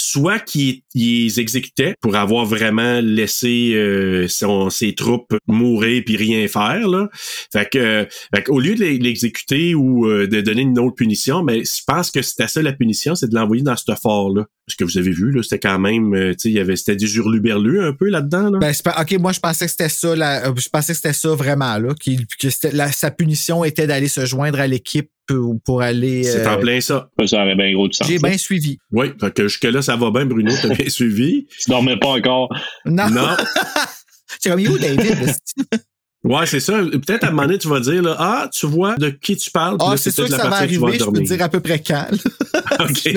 Soit 0.00 0.38
qu'ils 0.38 0.82
les 0.94 1.40
exécutaient 1.40 1.94
pour 2.00 2.16
avoir 2.16 2.44
vraiment 2.46 3.00
laissé 3.00 3.72
euh, 3.74 4.26
son- 4.28 4.70
ses 4.70 4.94
troupes 4.94 5.36
mourir 5.46 6.02
puis 6.04 6.16
rien 6.16 6.46
faire 6.48 6.88
là. 6.88 7.08
Fait 7.52 7.68
que, 7.70 7.78
euh, 7.78 8.04
fait 8.34 8.48
au 8.48 8.60
lieu 8.60 8.74
de 8.74 8.84
l'exécuter 8.84 9.74
ou 9.74 10.06
euh, 10.06 10.26
de 10.26 10.40
donner 10.40 10.62
une 10.62 10.78
autre 10.78 10.94
punition, 10.96 11.42
mais 11.42 11.64
je 11.64 11.82
pense 11.86 12.10
que 12.10 12.22
c'était 12.22 12.48
ça 12.48 12.62
la 12.62 12.72
punition, 12.72 13.14
c'est 13.14 13.28
de 13.28 13.34
l'envoyer 13.34 13.62
dans 13.62 13.76
ce 13.76 13.84
fort 14.00 14.30
là. 14.34 14.46
ce 14.68 14.76
que 14.76 14.84
vous 14.84 14.98
avez 14.98 15.10
vu, 15.10 15.32
là, 15.32 15.42
c'était 15.42 15.58
quand 15.58 15.80
même, 15.80 16.14
euh, 16.14 16.30
tu 16.30 16.42
sais, 16.42 16.48
il 16.50 16.54
y 16.54 16.60
avait, 16.60 16.76
c'était 16.76 16.94
des 16.94 17.16
hurluberlus 17.16 17.80
un 17.82 17.92
peu 17.92 18.08
là-dedans, 18.08 18.50
là. 18.50 18.58
Ben, 18.60 18.72
c'est 18.72 18.84
pas- 18.84 18.96
ok, 19.00 19.18
moi 19.18 19.32
je 19.32 19.40
pensais 19.40 19.64
que 19.64 19.70
c'était 19.72 19.88
ça, 19.88 20.14
la- 20.14 20.48
euh, 20.48 20.52
je 20.56 20.68
pensais 20.68 20.92
que 20.92 20.96
c'était 20.96 21.12
ça 21.12 21.30
vraiment 21.34 21.76
là, 21.78 21.92
qu'il- 22.00 22.24
que 22.38 22.46
la- 22.72 22.92
sa 22.92 23.10
punition 23.10 23.64
était 23.64 23.88
d'aller 23.88 24.06
se 24.06 24.24
joindre 24.26 24.60
à 24.60 24.68
l'équipe 24.68 25.10
pour, 25.26 25.56
pour 25.64 25.82
aller. 25.82 26.22
c'est 26.22 26.46
euh, 26.46 26.54
en 26.54 26.58
plein 26.60 26.80
ça. 26.80 27.08
Ça 27.26 27.42
aurait 27.42 27.56
bien 27.56 27.72
gros 27.72 27.88
du 27.88 27.96
sens. 27.96 28.06
J'ai 28.06 28.18
là. 28.18 28.28
bien 28.28 28.38
suivi. 28.38 28.78
Oui, 28.92 29.08
fait 29.20 29.32
que 29.34 29.48
jusque-là, 29.48 29.82
ça 29.82 29.89
va 29.96 30.10
bien, 30.10 30.26
Bruno, 30.26 30.52
t'as 30.60 30.74
bien 30.74 30.88
suivi? 30.88 31.46
Tu 31.58 31.70
dormais 31.70 31.98
pas 31.98 32.08
encore. 32.08 32.48
Non, 32.84 33.10
Non. 33.10 33.36
c'est 34.40 34.50
comme 34.50 34.60
où 34.60 34.78
David? 34.78 35.34
Ouais, 36.22 36.44
c'est 36.44 36.60
ça. 36.60 36.82
Peut-être 36.82 37.24
à 37.24 37.28
un 37.28 37.30
moment 37.30 37.46
donné, 37.46 37.56
tu 37.56 37.68
vas 37.68 37.80
dire, 37.80 38.02
là, 38.02 38.14
ah, 38.18 38.50
tu 38.52 38.66
vois 38.66 38.94
de 38.96 39.08
qui 39.08 39.36
tu 39.36 39.50
parles. 39.50 39.78
Ah, 39.80 39.96
c'est 39.96 40.10
sûr 40.10 40.26
que 40.26 40.32
la 40.32 40.36
ça 40.36 40.48
va 40.50 40.56
arriver, 40.56 40.98
je 40.98 41.04
peux 41.04 41.20
dire 41.22 41.42
à 41.42 41.48
peu 41.48 41.60
près 41.60 41.78
quand. 41.78 42.08
OK. 42.80 43.08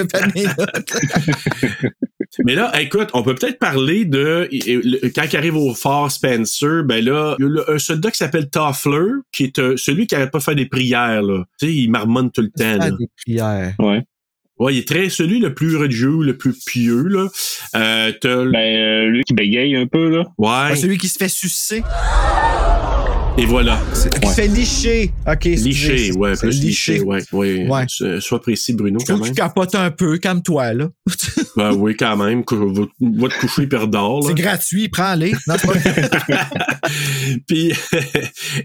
Mais 2.46 2.56
là, 2.56 2.72
écoute, 2.82 3.10
on 3.14 3.22
peut 3.22 3.36
peut-être 3.36 3.60
parler 3.60 4.06
de 4.06 4.50
quand 5.14 5.26
il 5.32 5.38
arrive 5.38 5.58
au 5.58 5.74
fort 5.76 6.10
Spencer, 6.12 6.84
ben 6.86 7.04
là, 7.04 7.36
il 7.40 7.46
y 7.46 7.60
a 7.60 7.74
un 7.74 7.78
soldat 7.78 8.10
qui 8.10 8.18
s'appelle 8.18 8.50
Toffler, 8.50 9.12
qui 9.32 9.44
est 9.44 9.60
euh, 9.60 9.76
celui 9.78 10.08
qui 10.08 10.16
n'arrête 10.16 10.32
pas 10.32 10.40
fait 10.40 10.56
des 10.56 10.66
prières 10.66 11.22
là. 11.22 11.44
Tu 11.60 11.68
sais, 11.68 11.74
il 11.74 11.90
marmonne 11.90 12.32
tout 12.32 12.42
le 12.42 12.50
temps. 12.50 12.78
Là. 12.78 12.90
des 12.90 13.10
prières. 13.18 13.76
Ouais. 13.80 14.04
Ouais, 14.60 14.76
il 14.76 14.80
est 14.80 14.88
très 14.88 15.10
celui 15.10 15.40
le 15.40 15.54
plus 15.54 15.76
religieux, 15.76 16.18
le 16.22 16.38
plus 16.38 16.54
pieux 16.66 17.04
là. 17.08 17.28
Euh, 17.76 18.12
t'as- 18.22 18.46
Ben, 18.46 18.56
euh, 18.56 19.06
lui 19.10 19.24
qui 19.24 19.34
bégaye 19.34 19.76
un 19.76 19.88
peu, 19.88 20.10
là. 20.10 20.26
ouais. 20.38 20.48
Ah, 20.72 20.76
celui 20.76 20.98
qui 20.98 21.08
se 21.08 21.18
fait 21.18 21.28
sucer. 21.30 21.82
Et 23.36 23.48
voilà. 23.48 23.82
Qui 23.94 24.28
se 24.28 24.34
fait 24.36 24.48
licher. 24.48 25.12
OK. 25.28 25.42
c'est- 25.58 26.16
ouais, 26.16 26.36
plus 26.38 26.62
liché, 26.62 27.02
ouais, 27.02 27.24
ouais. 27.32 27.68
Ouais. 27.68 27.86
So- 27.88 28.20
Sois 28.20 28.40
précis, 28.40 28.74
Bruno, 28.74 29.00
quand 29.06 29.16
même. 29.16 29.24
qu'il 29.26 29.34
capote 29.34 29.74
un 29.74 29.90
peu, 29.90 30.18
calme-toi, 30.20 30.74
là. 30.74 30.90
Ben 31.56 31.72
oui, 31.74 31.96
quand 31.98 32.16
même. 32.18 32.44
Va, 32.50 32.82
va 33.02 33.28
te 33.30 33.40
coucher 33.40 33.68
redors, 33.76 34.22
là. 34.22 34.28
C'est 34.30 34.36
gratuit, 34.42 34.88
prends-les. 34.90 35.32
Puis, 37.48 37.74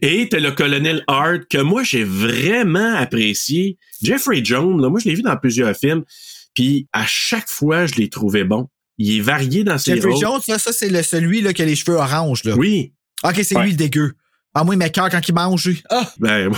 et 0.02 0.28
t'as 0.31 0.40
le 0.40 0.50
colonel 0.52 1.02
Hart 1.07 1.42
que 1.50 1.59
moi 1.59 1.83
j'ai 1.83 2.04
vraiment 2.04 2.94
apprécié. 2.96 3.78
Jeffrey 4.02 4.40
Jones, 4.44 4.81
là, 4.81 4.88
moi 4.90 5.00
je 5.02 5.09
l'ai 5.09 5.14
vu 5.14 5.22
dans 5.22 5.37
plusieurs 5.37 5.74
films. 5.76 6.04
Puis 6.54 6.88
à 6.92 7.04
chaque 7.07 7.48
fois, 7.48 7.87
je 7.87 7.94
l'ai 7.96 8.09
trouvé 8.09 8.44
bon. 8.44 8.68
Il 8.98 9.16
est 9.16 9.20
varié 9.20 9.64
dans 9.64 9.78
ses 9.78 9.94
Jeffrey 9.94 10.12
rôles. 10.12 10.20
Jones, 10.20 10.40
là, 10.48 10.59
ça, 10.59 10.72
c'est 10.72 11.02
celui 11.02 11.40
là, 11.40 11.52
qui 11.52 11.62
a 11.62 11.64
les 11.64 11.76
cheveux 11.76 11.96
orange. 11.96 12.44
Là. 12.44 12.54
Oui. 12.57 12.92
OK, 13.24 13.40
c'est 13.42 13.57
Ouais. 13.57 13.64
lui 13.64 13.70
le 13.72 13.76
dégueu. 13.76 14.12
Ah, 14.54 14.64
moi, 14.64 14.74
il 14.74 14.78
m'écoeure 14.78 15.08
quand 15.11 15.28
il 15.28 15.34
mange. 15.34 15.66
lui. 15.66 15.82
Ah, 15.90 16.11
Ben, 16.18 16.50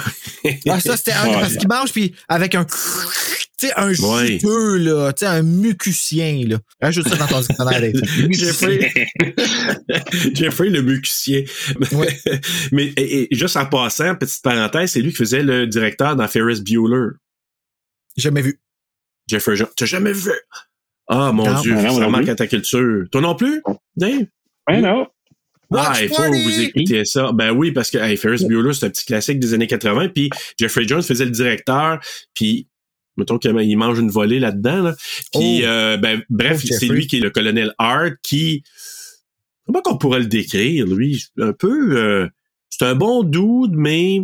ah, 0.68 0.80
ça, 0.80 0.96
c'était 0.96 1.12
un- 1.12 1.26
Ouais. 1.28 1.40
parce 1.40 1.56
qu'il 1.56 1.68
mange, 1.68 1.92
puis 1.92 2.14
avec 2.28 2.54
un. 2.54 2.64
Tu 2.64 3.66
sais, 3.66 3.72
un 3.76 3.88
Ouais. 3.92 4.26
juteux, 4.38 4.76
là. 4.78 5.12
Tu 5.12 5.20
sais, 5.20 5.26
un 5.26 5.42
mucusien, 5.42 6.44
là. 6.48 6.58
Rajoute 6.80 7.08
ça 7.08 7.16
dans 7.16 7.26
ton 7.26 7.40
dictionnaire. 7.40 7.92
Jeffrey, 8.30 8.90
Jeffrey 10.34 10.70
le 10.70 10.82
mucusien. 10.82 11.42
Ouais. 11.92 12.18
Mais 12.72 12.86
et- 12.96 13.32
et 13.32 13.36
juste 13.36 13.56
en 13.56 13.66
passant, 13.66 14.14
petite 14.14 14.42
parenthèse, 14.42 14.92
c'est 14.92 15.02
lui 15.02 15.10
qui 15.10 15.16
faisait 15.16 15.42
le 15.42 15.66
directeur 15.66 16.16
dans 16.16 16.26
Ferris 16.28 16.62
Bueller. 16.62 17.10
Jamais 18.16 18.42
vu. 18.42 18.60
Jeffrey. 19.28 19.54
T'as 19.76 19.86
jamais 19.86 20.12
vu? 20.12 20.30
Ah, 21.08 21.32
mon 21.32 21.44
Non. 21.50 21.60
Dieu, 21.60 21.74
Ah, 21.76 21.82
non, 21.82 21.94
ça 21.94 22.00
non 22.00 22.10
manque 22.10 22.28
à 22.28 22.34
ta 22.34 22.46
culture. 22.46 23.04
Toi 23.10 23.20
non 23.20 23.34
plus? 23.34 23.62
Dave? 23.96 24.26
Ouais, 24.68 24.80
non. 24.80 25.06
Ah, 25.72 25.92
il 26.02 26.08
faut 26.08 26.22
vous 26.22 26.60
écouter 26.60 27.04
ça. 27.04 27.30
Ben 27.32 27.52
oui, 27.52 27.70
parce 27.72 27.90
que 27.90 27.98
hey, 27.98 28.16
Ferris 28.16 28.44
Bueller, 28.46 28.72
c'est 28.74 28.86
un 28.86 28.90
petit 28.90 29.04
classique 29.04 29.38
des 29.38 29.54
années 29.54 29.66
80. 29.66 30.08
Puis 30.08 30.30
Jeffrey 30.58 30.86
Jones 30.86 31.02
faisait 31.02 31.24
le 31.24 31.30
directeur. 31.30 32.00
Puis, 32.34 32.66
mettons 33.16 33.38
qu'il 33.38 33.76
mange 33.78 33.98
une 33.98 34.10
volée 34.10 34.40
là-dedans. 34.40 34.82
Là. 34.82 34.94
Puis, 35.32 35.60
Oh. 35.62 35.66
euh, 35.66 35.96
ben, 35.96 36.22
bref, 36.28 36.60
Oh, 36.64 36.74
c'est 36.78 36.86
lui 36.86 37.06
qui 37.06 37.18
est 37.18 37.20
le 37.20 37.30
colonel 37.30 37.72
Hart 37.78 38.14
qui... 38.22 38.62
Comment 39.66 39.82
qu'on 39.82 39.98
pourrait 39.98 40.20
le 40.20 40.26
décrire, 40.26 40.86
lui? 40.86 41.24
Un 41.38 41.52
peu... 41.52 41.96
euh, 41.96 42.28
c'est 42.68 42.84
un 42.86 42.94
bon 42.96 43.22
dude, 43.22 43.72
mais... 43.74 44.20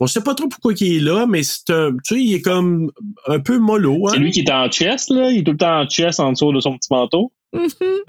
On 0.00 0.06
sait 0.08 0.22
pas 0.22 0.34
trop 0.34 0.48
pourquoi 0.48 0.72
il 0.80 0.96
est 0.96 1.00
là, 1.00 1.24
mais 1.26 1.42
c'est 1.44 1.70
un... 1.70 1.92
Tu 1.92 2.14
sais, 2.16 2.20
il 2.20 2.34
est 2.34 2.42
comme 2.42 2.90
un 3.28 3.38
peu 3.38 3.58
mollo. 3.58 4.08
Hein? 4.08 4.12
C'est 4.14 4.18
lui 4.20 4.32
qui 4.32 4.40
est 4.40 4.50
en 4.50 4.68
chest, 4.68 5.08
là? 5.10 5.30
Il 5.30 5.38
est 5.38 5.42
tout 5.44 5.52
le 5.52 5.56
temps 5.56 5.80
en 5.82 5.86
chest 5.88 6.18
en 6.20 6.32
dessous 6.32 6.52
de 6.52 6.58
son 6.60 6.76
petit 6.76 6.88
manteau? 6.92 7.32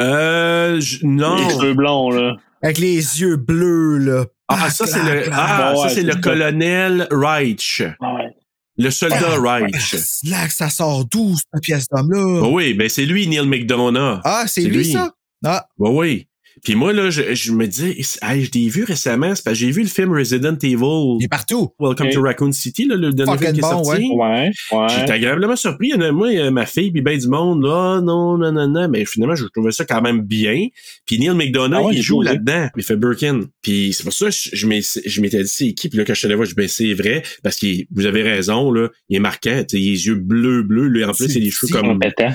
Euh... 0.01 0.79
je- 0.79 1.05
non. 1.05 1.35
Les 1.37 1.49
cheveux 1.53 1.73
blonds, 1.73 2.09
là. 2.11 2.35
Avec 2.63 2.77
les 2.79 2.95
yeux 3.21 3.35
bleus, 3.37 3.97
là. 3.99 4.25
Ah, 4.47 4.69
ça, 4.69 4.85
c'est 4.87 5.01
le, 5.03 5.29
ah, 5.31 5.73
Ouais, 5.75 5.83
ça, 5.83 5.89
c'est 5.89 5.95
c'est 5.95 6.03
le 6.03 6.13
ça. 6.13 6.19
colonel 6.19 7.07
Reich. 7.11 7.81
Ouais. 7.99 8.35
Le 8.77 8.89
soldat 8.91 9.39
Reich. 9.39 9.95
Là, 10.25 10.49
ça 10.49 10.69
sort 10.69 11.05
d'où, 11.05 11.35
cette 11.35 11.63
pièce 11.63 11.87
d'homme-là? 11.89 12.41
Bah 12.41 12.47
oui, 12.51 12.73
ben 12.73 12.89
c'est 12.89 13.05
lui, 13.05 13.27
Neil 13.27 13.47
McDonough. 13.47 14.19
Ah, 14.23 14.43
c'est 14.47 14.61
c'est 14.63 14.67
lui, 14.67 14.77
lui. 14.77 14.91
ça? 14.91 15.11
Ah, 15.45 15.65
Bah 15.79 15.89
oui. 15.91 16.27
Puis 16.65 16.73
moi, 16.73 16.93
là, 16.93 17.11
je, 17.11 17.35
je 17.35 17.51
me 17.51 17.67
disais, 17.67 17.95
hey, 18.23 18.43
je 18.43 18.49
l'ai 18.55 18.69
vu 18.69 18.83
récemment, 18.85 19.35
c'est 19.35 19.43
parce 19.45 19.53
que 19.59 19.65
j'ai 19.65 19.71
vu 19.71 19.83
le 19.83 19.87
film 19.87 20.11
Resident 20.11 20.57
Evil. 20.63 21.17
il 21.19 21.25
est 21.25 21.27
partout. 21.27 21.69
Welcome 21.79 22.09
to 22.09 22.21
Raccoon 22.23 22.51
City, 22.53 22.85
là, 22.85 22.95
le 22.95 23.13
dernier 23.13 23.37
film 23.37 23.53
qui 23.53 23.59
est 23.59 23.61
bon, 23.61 23.83
sorti. 23.83 24.09
Ouais. 24.15 24.51
J'étais 24.89 25.03
Ouais. 25.03 25.11
agréablement 25.11 25.55
surpris. 25.55 25.89
Il 25.89 25.91
y 25.91 25.93
en 25.93 26.01
a, 26.01 26.11
moi, 26.11 26.49
ma 26.49 26.65
fille, 26.65 26.91
puis 26.91 27.01
ben 27.03 27.17
du 27.19 27.27
monde, 27.27 27.63
là, 27.63 28.01
non, 28.01 28.35
non, 28.39 28.51
non, 28.51 28.67
non. 28.67 28.89
Mais 28.89 29.05
finalement, 29.05 29.35
je 29.35 29.45
trouvais 29.53 29.71
ça 29.71 29.85
quand 29.85 30.01
même 30.01 30.21
bien. 30.21 30.67
Puis 31.05 31.19
Neil 31.19 31.35
McDonough, 31.35 31.75
Ah 31.77 31.83
ouais, 31.83 31.93
il 31.93 31.99
il 31.99 32.01
joue 32.03 32.23
là-dedans. 32.23 32.67
Il 32.75 32.83
fait 32.83 32.95
Birkin. 32.97 33.41
Puis 33.61 33.93
c'est 33.93 34.03
pour 34.03 34.13
ça 34.13 34.25
que 34.25 34.31
je, 34.31 34.49
je 34.55 35.21
m'étais 35.21 35.43
dit, 35.43 35.49
c'est 35.49 35.73
qui? 35.73 35.87
Puis 35.89 35.99
là, 35.99 36.03
quand 36.03 36.15
je 36.15 36.19
suis 36.19 36.25
allé 36.25 36.33
voir, 36.35 36.45
je 36.45 36.51
dis, 36.51 36.55
ben, 36.55 36.67
c'est 36.67 36.93
vrai. 36.95 37.21
Parce 37.43 37.57
que 37.59 37.67
vous 37.93 38.07
avez 38.07 38.23
raison, 38.23 38.71
là. 38.71 38.89
Il 39.09 39.17
est 39.17 39.19
marquant. 39.19 39.63
Il 39.71 39.75
a 39.75 39.79
les 39.79 40.07
yeux 40.07 40.15
bleus, 40.15 40.63
bleus. 40.63 40.87
Lui, 40.87 41.05
en 41.05 41.11
plus, 41.13 41.27
il 41.35 41.41
a 41.43 41.45
les 41.45 41.51
cheveux 41.51 41.71
comme... 41.79 41.99
pétant. 41.99 42.33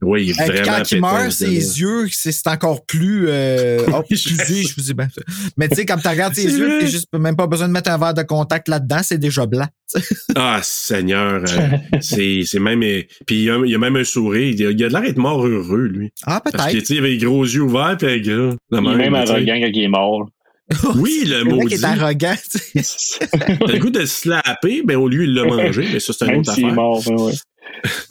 Oui, 0.00 0.24
il 0.24 0.30
est 0.30 0.34
puis 0.34 0.44
vraiment 0.46 0.64
quand 0.78 0.90
il 0.90 0.94
pétant, 0.96 1.12
meurt, 1.12 1.30
ses 1.32 1.80
yeux, 1.80 2.06
c'est 2.10 2.32
c'est 2.32 2.48
encore 2.48 2.86
plus, 2.86 3.26
euh, 3.28 3.65
oh, 3.92 4.02
plus 4.08 4.26
vif, 4.48 4.70
je 4.70 4.74
vous 4.76 4.82
dis 4.82 4.94
ben. 4.94 5.08
Mais 5.56 5.68
tu 5.68 5.76
sais, 5.76 5.86
comme 5.86 6.00
tu 6.00 6.08
regardes 6.08 6.34
C'est 6.34 6.44
yeux, 6.44 6.78
t'as 6.80 6.86
juste 6.86 7.08
même 7.16 7.36
pas 7.36 7.46
besoin 7.46 7.68
de 7.68 7.72
mettre 7.72 7.90
un 7.90 7.98
verre 7.98 8.14
de 8.14 8.22
contact 8.22 8.68
là-dedans, 8.68 9.00
c'est 9.02 9.18
déjà 9.18 9.46
blanc. 9.46 9.66
Ah, 10.34 10.60
Seigneur. 10.62 11.42
euh, 11.48 11.78
c'est 12.00 12.42
c'est 12.44 12.58
même... 12.58 12.82
euh, 12.82 13.02
Puis 13.26 13.36
il 13.36 13.42
y, 13.44 13.50
a, 13.50 13.58
il 13.64 13.70
y 13.70 13.74
a 13.74 13.78
même 13.78 13.96
un 13.96 14.04
sourire. 14.04 14.54
Il 14.54 14.66
a, 14.66 14.70
il 14.70 14.84
a 14.84 14.88
l'air 14.88 15.00
d'être 15.02 15.16
mort 15.16 15.46
heureux, 15.46 15.86
lui. 15.86 16.10
Ah, 16.26 16.40
Parce 16.44 16.56
que, 16.56 16.70
tu 16.72 16.76
peut-être. 16.76 16.86
sais, 16.86 16.94
il 16.94 16.98
avait 16.98 17.08
les 17.10 17.18
gros 17.18 17.44
yeux 17.44 17.62
ouverts, 17.62 17.96
puis. 17.98 18.08
Il 18.22 18.28
est 18.30 18.56
même 18.80 19.14
arrogant 19.14 19.54
quand 19.60 19.70
il 19.72 19.82
est 19.82 19.88
mort. 19.88 20.28
Oui, 20.96 21.22
le 21.26 21.38
Le 21.38 21.44
mec 21.44 21.54
maudit. 21.54 21.74
est 21.74 21.84
arrogant. 21.84 22.34
T'as 22.74 23.72
le 23.72 23.78
goût 23.78 23.90
de 23.90 24.00
le 24.00 24.06
slapper, 24.06 24.82
ben 24.84 24.96
au 24.96 25.08
lieu, 25.08 25.22
il 25.24 25.32
l'a 25.34 25.44
mangé, 25.44 25.86
mais 25.92 26.00
ça, 26.00 26.12
c'est 26.12 26.24
une 26.26 26.30
Même 26.32 26.40
autre 26.40 26.50
est 26.58 26.64
affaire. 26.64 26.74
mort, 26.74 27.06
ouais, 27.08 27.22
ouais. 27.22 27.32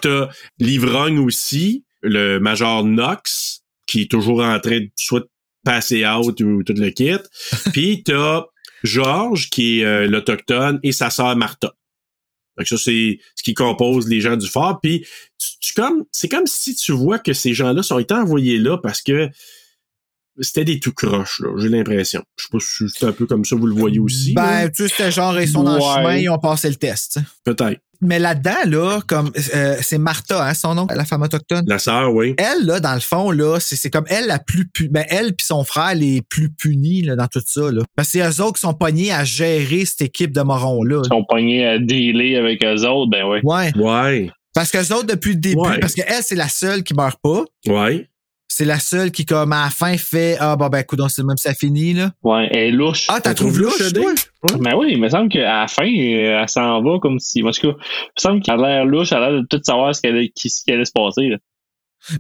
T'as 0.02 0.30
l'ivrogne 0.60 1.20
aussi, 1.20 1.84
le 2.02 2.40
Major 2.40 2.84
Knox, 2.84 3.62
qui 3.88 4.04
est 4.04 4.12
toujours 4.12 4.42
en 4.44 4.58
train 4.60 4.80
de 4.80 4.88
soit 4.96 5.24
de 5.66 5.72
passer 5.72 6.06
out 6.06 6.40
ou 6.42 6.64
tout 6.64 6.74
le 6.76 6.90
kit. 6.90 7.18
Puis 7.74 8.04
t'as 8.04 8.46
Georges, 8.84 9.50
qui 9.50 9.80
est 9.80 9.86
euh, 9.86 10.08
l'Autochtone, 10.08 10.80
et 10.84 10.92
sa 10.92 11.10
sœur 11.10 11.36
Martha. 11.36 11.74
Fait 12.58 12.64
que 12.64 12.70
ça, 12.70 12.78
c'est 12.78 13.20
ce 13.36 13.44
qui 13.44 13.54
compose 13.54 14.08
les 14.08 14.22
gens 14.22 14.38
du 14.38 14.48
fort. 14.48 14.80
Puis 14.82 15.06
tu, 15.38 15.60
tu 15.60 15.74
comme, 15.74 16.06
c'est 16.12 16.30
comme 16.30 16.48
si 16.48 16.76
tu 16.76 16.94
vois 16.94 17.20
que 17.20 17.34
ces 17.34 17.54
gens-là 17.54 17.84
sont 17.84 18.00
été 18.00 18.14
envoyés 18.14 18.58
là 18.58 18.78
parce 18.78 19.02
que 19.02 19.30
c'était 20.40 20.66
des 20.66 20.80
tout 20.80 20.94
croches, 20.94 21.40
là, 21.40 21.50
j'ai 21.58 21.70
l'impression. 21.70 22.24
Je 22.38 22.44
sais 22.44 22.50
pas 22.52 22.58
si 22.60 22.84
c'est 22.94 23.06
un 23.06 23.12
peu 23.14 23.26
comme 23.26 23.46
ça, 23.46 23.56
vous 23.56 23.68
le 23.68 23.74
voyez 23.74 24.00
aussi. 24.00 24.34
Ben, 24.34 24.64
là. 24.64 24.70
tu 24.70 24.84
sais, 24.84 24.90
c'était 24.90 25.12
genre, 25.12 25.40
ils 25.40 25.48
sont 25.48 25.64
dans 25.64 25.76
le 25.76 25.82
chemin, 25.82 26.18
ils 26.18 26.30
ont 26.30 26.40
passé 26.40 26.70
le 26.70 26.76
test. 26.76 27.20
Peut-être. 27.44 27.82
Mais 28.02 28.20
là-dedans, 28.20 28.52
là, 28.68 29.00
comme 29.08 29.32
euh, 29.56 29.76
c'est 29.82 29.98
Martha, 29.98 30.46
hein, 30.48 30.54
son 30.54 30.76
nom, 30.76 30.88
la 30.94 31.06
femme 31.06 31.22
autochtone. 31.22 31.64
La 31.68 31.80
sœur, 31.80 32.14
oui. 32.14 32.36
Elle, 32.38 32.66
là, 32.66 32.80
dans 32.80 32.94
le 32.94 33.00
fond, 33.00 33.32
là, 33.32 33.60
c'est 33.60 33.76
c'est 33.76 33.90
comme 33.90 34.06
elle 34.08 34.28
la 34.28 34.40
plus 34.40 34.68
pu 34.68 34.90
ben, 34.90 35.06
elle 35.10 35.36
puis 35.36 35.46
son 35.46 35.64
frère 35.64 35.96
les 35.96 36.22
plus 36.22 36.50
punis 36.50 37.02
là, 37.04 37.16
dans 37.16 37.28
tout 37.28 37.42
ça. 37.46 37.72
Là. 37.72 37.82
Parce 37.96 38.12
que 38.12 38.20
c'est 38.20 38.28
eux 38.28 38.44
autres 38.44 38.54
qui 38.56 38.62
sont 38.62 38.74
pognés 38.74 39.12
à 39.12 39.24
gérer 39.24 39.86
cette 39.86 40.02
équipe 40.02 40.32
de 40.34 40.42
morons-là. 40.42 41.02
Ils 41.06 41.08
sont 41.10 41.26
pognés 41.28 41.66
à 41.66 41.80
dealer 41.80 42.38
avec 42.38 42.64
eux 42.64 42.86
autres, 42.88 43.10
ben 43.12 43.26
ouais. 43.26 43.42
Ouais. 43.44 43.72
Ouais. 43.78 44.32
Parce 44.54 44.72
qu'eux 44.72 44.94
autres, 44.96 45.08
depuis 45.08 45.32
le 45.34 45.40
début, 45.40 45.60
Ouais. 45.60 45.80
parce 45.80 45.94
qu'elle, 45.94 46.24
c'est 46.24 46.36
la 46.36 46.48
seule 46.50 46.84
qui 46.84 46.94
meurt 46.94 47.20
pas. 47.22 47.44
Ouais. 47.68 48.08
C'est 48.48 48.64
la 48.64 48.80
seule 48.80 49.12
qui, 49.12 49.26
comme 49.26 49.52
à 49.52 49.66
la 49.66 49.70
fin, 49.70 49.98
fait 49.98 50.38
Ah 50.40 50.56
bon 50.56 50.68
ben 50.70 50.78
écoute, 50.80 51.02
c'est 51.10 51.24
même 51.24 51.36
ça 51.36 51.54
finit 51.54 51.94
là. 51.94 52.12
Ouais, 52.24 52.48
elle 52.52 52.58
est 52.60 52.72
louche. 52.72 53.06
Ah, 53.10 53.20
t'as 53.22 53.34
trouvé 53.34 53.60
louche, 53.64 53.80
louche, 53.80 53.92
toi? 53.94 54.12
Dave? 54.48 54.60
Ben 54.62 54.76
oui, 54.76 54.90
il 54.92 55.00
me 55.02 55.10
semble 55.10 55.30
qu'à 55.30 55.62
la 55.62 55.68
fin, 55.68 55.86
euh, 55.86 56.42
elle 56.42 56.50
s'en 56.50 56.82
va 56.82 57.00
comme 57.00 57.20
si. 57.20 57.44
En 57.44 57.52
tout 57.52 57.62
cas, 57.72 57.78
il 57.80 58.12
me 58.18 58.22
semble 58.22 58.42
qu'elle 58.42 58.64
a 58.64 58.68
l'air 58.78 58.86
louche, 58.86 59.12
elle 59.12 59.18
a 59.24 59.30
l'air 59.32 59.42
de 59.42 59.48
tout 59.48 59.62
savoir 59.64 59.96
ce 59.96 60.02
qu'elle 60.02 60.30
qui- 60.36 60.50
ce 60.50 60.64
qui 60.64 60.72
allait 60.72 60.86
se 60.86 60.92
passer. 60.92 61.30
là. 61.30 61.38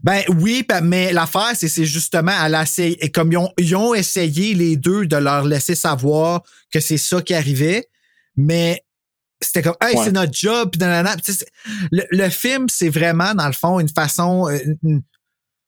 Ben 0.01 0.23
oui, 0.39 0.65
mais 0.81 1.13
l'affaire, 1.13 1.51
c'est 1.53 1.67
c'est 1.67 1.85
justement, 1.85 2.31
essayé, 2.61 2.97
et 3.05 3.11
comme 3.11 3.31
ils 3.31 3.37
ont, 3.37 3.51
ils 3.59 3.75
ont 3.75 3.93
essayé 3.93 4.55
les 4.55 4.77
deux 4.77 5.05
de 5.05 5.15
leur 5.15 5.45
laisser 5.45 5.75
savoir 5.75 6.41
que 6.71 6.79
c'est 6.79 6.97
ça 6.97 7.21
qui 7.21 7.35
arrivait, 7.35 7.87
mais 8.35 8.81
c'était 9.39 9.61
comme, 9.61 9.75
hey, 9.81 9.95
Ouais. 9.95 10.03
c'est 10.05 10.11
notre 10.11 10.33
job, 10.33 10.71
puis 10.71 10.81
le, 11.91 12.03
le 12.09 12.29
film, 12.29 12.65
c'est 12.67 12.89
vraiment, 12.89 13.35
dans 13.35 13.45
le 13.45 13.53
fond, 13.53 13.79
une 13.79 13.89
façon, 13.89 14.47
euh, 14.49 14.57
une- 14.83 15.03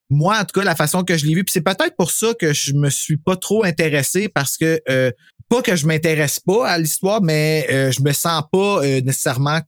moi, 0.09 0.37
en 0.39 0.45
tout 0.45 0.57
cas, 0.59 0.63
la 0.63 0.75
façon 0.75 1.03
que 1.03 1.15
je 1.17 1.25
l'ai 1.27 1.35
vu, 1.35 1.43
puis 1.43 1.51
c'est 1.51 1.61
peut-être 1.61 1.95
pour 1.95 2.09
ça 2.09 2.33
que 2.39 2.53
je 2.53 2.73
me 2.73 2.89
suis 2.89 3.17
pas 3.17 3.35
trop 3.35 3.65
intéressé 3.65 4.29
parce 4.29 4.57
que, 4.57 4.81
euh, 4.89 5.11
pas 5.49 5.61
que 5.61 5.75
je 5.75 5.85
m'intéresse 5.87 6.39
pas 6.39 6.67
à 6.67 6.77
l'histoire, 6.77 7.21
mais 7.21 7.65
euh, 7.71 7.91
je 7.91 8.01
me 8.01 8.11
sens 8.11 8.43
pas 8.51 8.83
euh, 8.85 9.01
nécessairement 9.01 9.61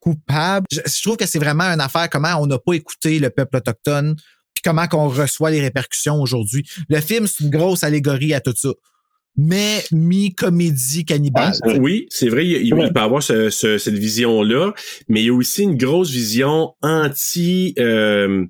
coupable. 0.00 0.66
Je, 0.70 0.80
je 0.86 1.02
trouve 1.02 1.16
que 1.16 1.26
c'est 1.26 1.38
vraiment 1.38 1.64
une 1.64 1.80
affaire 1.80 2.08
comment 2.08 2.36
on 2.40 2.46
n'a 2.46 2.58
pas 2.58 2.72
écouté 2.74 3.18
le 3.18 3.30
peuple 3.30 3.58
autochtone 3.58 4.16
puis 4.54 4.62
comment 4.64 4.86
qu'on 4.88 5.08
reçoit 5.08 5.50
les 5.50 5.60
répercussions 5.60 6.20
aujourd'hui. 6.20 6.66
Le 6.88 7.00
film, 7.00 7.26
c'est 7.26 7.44
une 7.44 7.50
grosse 7.50 7.84
allégorie 7.84 8.34
à 8.34 8.40
tout 8.40 8.54
ça. 8.56 8.70
Mais 9.36 9.84
mi-comédie 9.92 11.04
cannibale. 11.04 11.52
Ouais, 11.64 11.78
Oui, 11.78 12.06
c'est 12.10 12.28
vrai, 12.28 12.44
il, 12.46 12.52
il- 12.56 12.66
il 12.76 12.92
peut 12.92 13.00
avoir 13.00 13.22
ce- 13.22 13.48
ce- 13.48 13.78
cette 13.78 13.94
vision-là, 13.94 14.72
mais 15.08 15.20
il 15.22 15.26
y 15.26 15.30
a 15.30 15.34
aussi 15.34 15.62
une 15.62 15.76
grosse 15.76 16.10
vision 16.10 16.74
anti, 16.82 17.74
euh, 17.78 18.44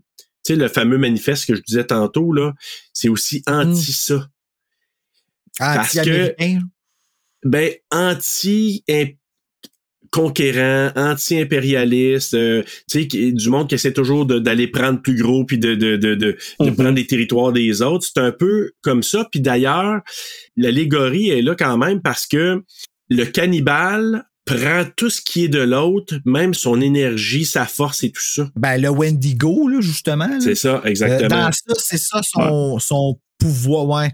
tu 0.45 0.55
sais, 0.55 0.57
le 0.57 0.69
fameux 0.69 0.97
manifeste 0.97 1.47
que 1.47 1.55
je 1.55 1.61
disais 1.61 1.85
tantôt, 1.85 2.33
là, 2.33 2.55
c'est 2.95 3.09
aussi 3.11 3.43
anti 3.47 3.93
ça. 3.93 4.27
Parce 5.59 5.97
Anti-américain. 5.97 6.61
Ben, 7.45 7.73
anti 7.91 8.85
conquérant, 10.11 10.91
anti-impérialiste, 10.97 12.35
euh, 12.35 12.63
tu 12.91 13.09
sais, 13.09 13.33
du 13.33 13.49
monde 13.49 13.69
qui 13.69 13.77
essaie 13.77 13.93
toujours 13.93 14.27
d'aller 14.27 14.67
prendre 14.67 15.01
plus 15.01 15.15
gros 15.15 15.45
puis 15.45 15.57
de, 15.59 15.75
de, 15.77 15.97
de, 15.97 16.15
de, 16.17 16.37
de 16.61 16.71
Mhm. 16.71 16.75
prendre 16.75 16.91
les 16.97 17.07
territoires 17.07 17.53
des 17.53 17.81
autres. 17.81 18.07
C'est 18.13 18.21
un 18.21 18.33
peu 18.33 18.73
comme 18.83 19.03
ça. 19.05 19.29
Puis 19.31 19.41
d'ailleurs, 19.41 20.01
l'allégorie 20.57 21.29
est 21.31 21.43
là 21.43 21.55
quand 21.55 21.79
même 21.79 22.03
parce 22.03 22.27
que 22.27 22.63
le 23.09 23.25
cannibale 23.25 24.25
prend 24.45 24.85
tout 24.97 25.11
ce 25.11 25.21
qui 25.21 25.45
est 25.45 25.49
de 25.49 25.61
l'autre, 25.61 26.17
même 26.25 26.55
son 26.55 26.81
énergie, 26.81 27.45
sa 27.45 27.67
force 27.67 28.03
et 28.03 28.11
tout 28.11 28.23
ça. 28.23 28.49
Ben, 28.57 28.79
le 28.83 28.89
Wendigo, 28.89 29.69
là, 29.69 29.81
justement. 29.81 30.41
C'est 30.41 30.57
ça, 30.57 30.79
Euh, 30.85 30.89
exactement. 30.89 31.29
dans 31.29 31.53
ça, 31.53 31.75
c'est 31.79 31.99
ça 31.99 32.21
son, 32.25 32.81
son 32.81 33.21
pouvoir, 33.39 33.87
ouais. 33.87 34.11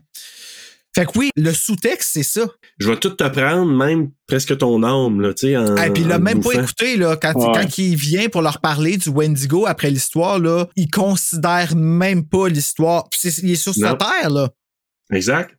Fait 0.97 1.05
que 1.05 1.19
oui, 1.19 1.29
le 1.37 1.53
sous-texte, 1.53 2.09
c'est 2.15 2.23
ça. 2.23 2.47
Je 2.79 2.89
vais 2.91 2.97
tout 2.97 3.11
te 3.11 3.25
prendre, 3.29 3.71
même 3.71 4.13
presque 4.27 4.57
ton 4.57 4.83
âme, 4.83 5.21
là, 5.21 5.35
tu 5.35 5.49
sais, 5.49 5.57
en 5.59 5.77
Et 5.77 5.91
puis 5.91 6.05
il 6.05 6.09
l'a 6.09 6.19
même 6.19 6.41
pas 6.43 6.53
écouté, 6.55 6.97
là. 6.97 7.17
Quand, 7.21 7.35
Ouais. 7.35 7.53
quand 7.55 7.77
il 7.77 7.97
vient 7.97 8.31
pour 8.31 8.41
leur 8.41 8.63
parler 8.63 8.97
du 8.97 9.11
Wendigo 9.11 9.67
après 9.67 9.91
l'histoire, 9.91 10.39
là, 10.39 10.67
il 10.75 10.91
considère 10.91 11.77
même 11.77 12.27
pas 12.27 12.49
l'histoire. 12.49 13.11
Il 13.43 13.51
est 13.51 13.57
sur 13.57 13.75
sa 13.75 13.93
terre, 13.95 14.31
là. 14.31 14.49
Exact. 15.13 15.51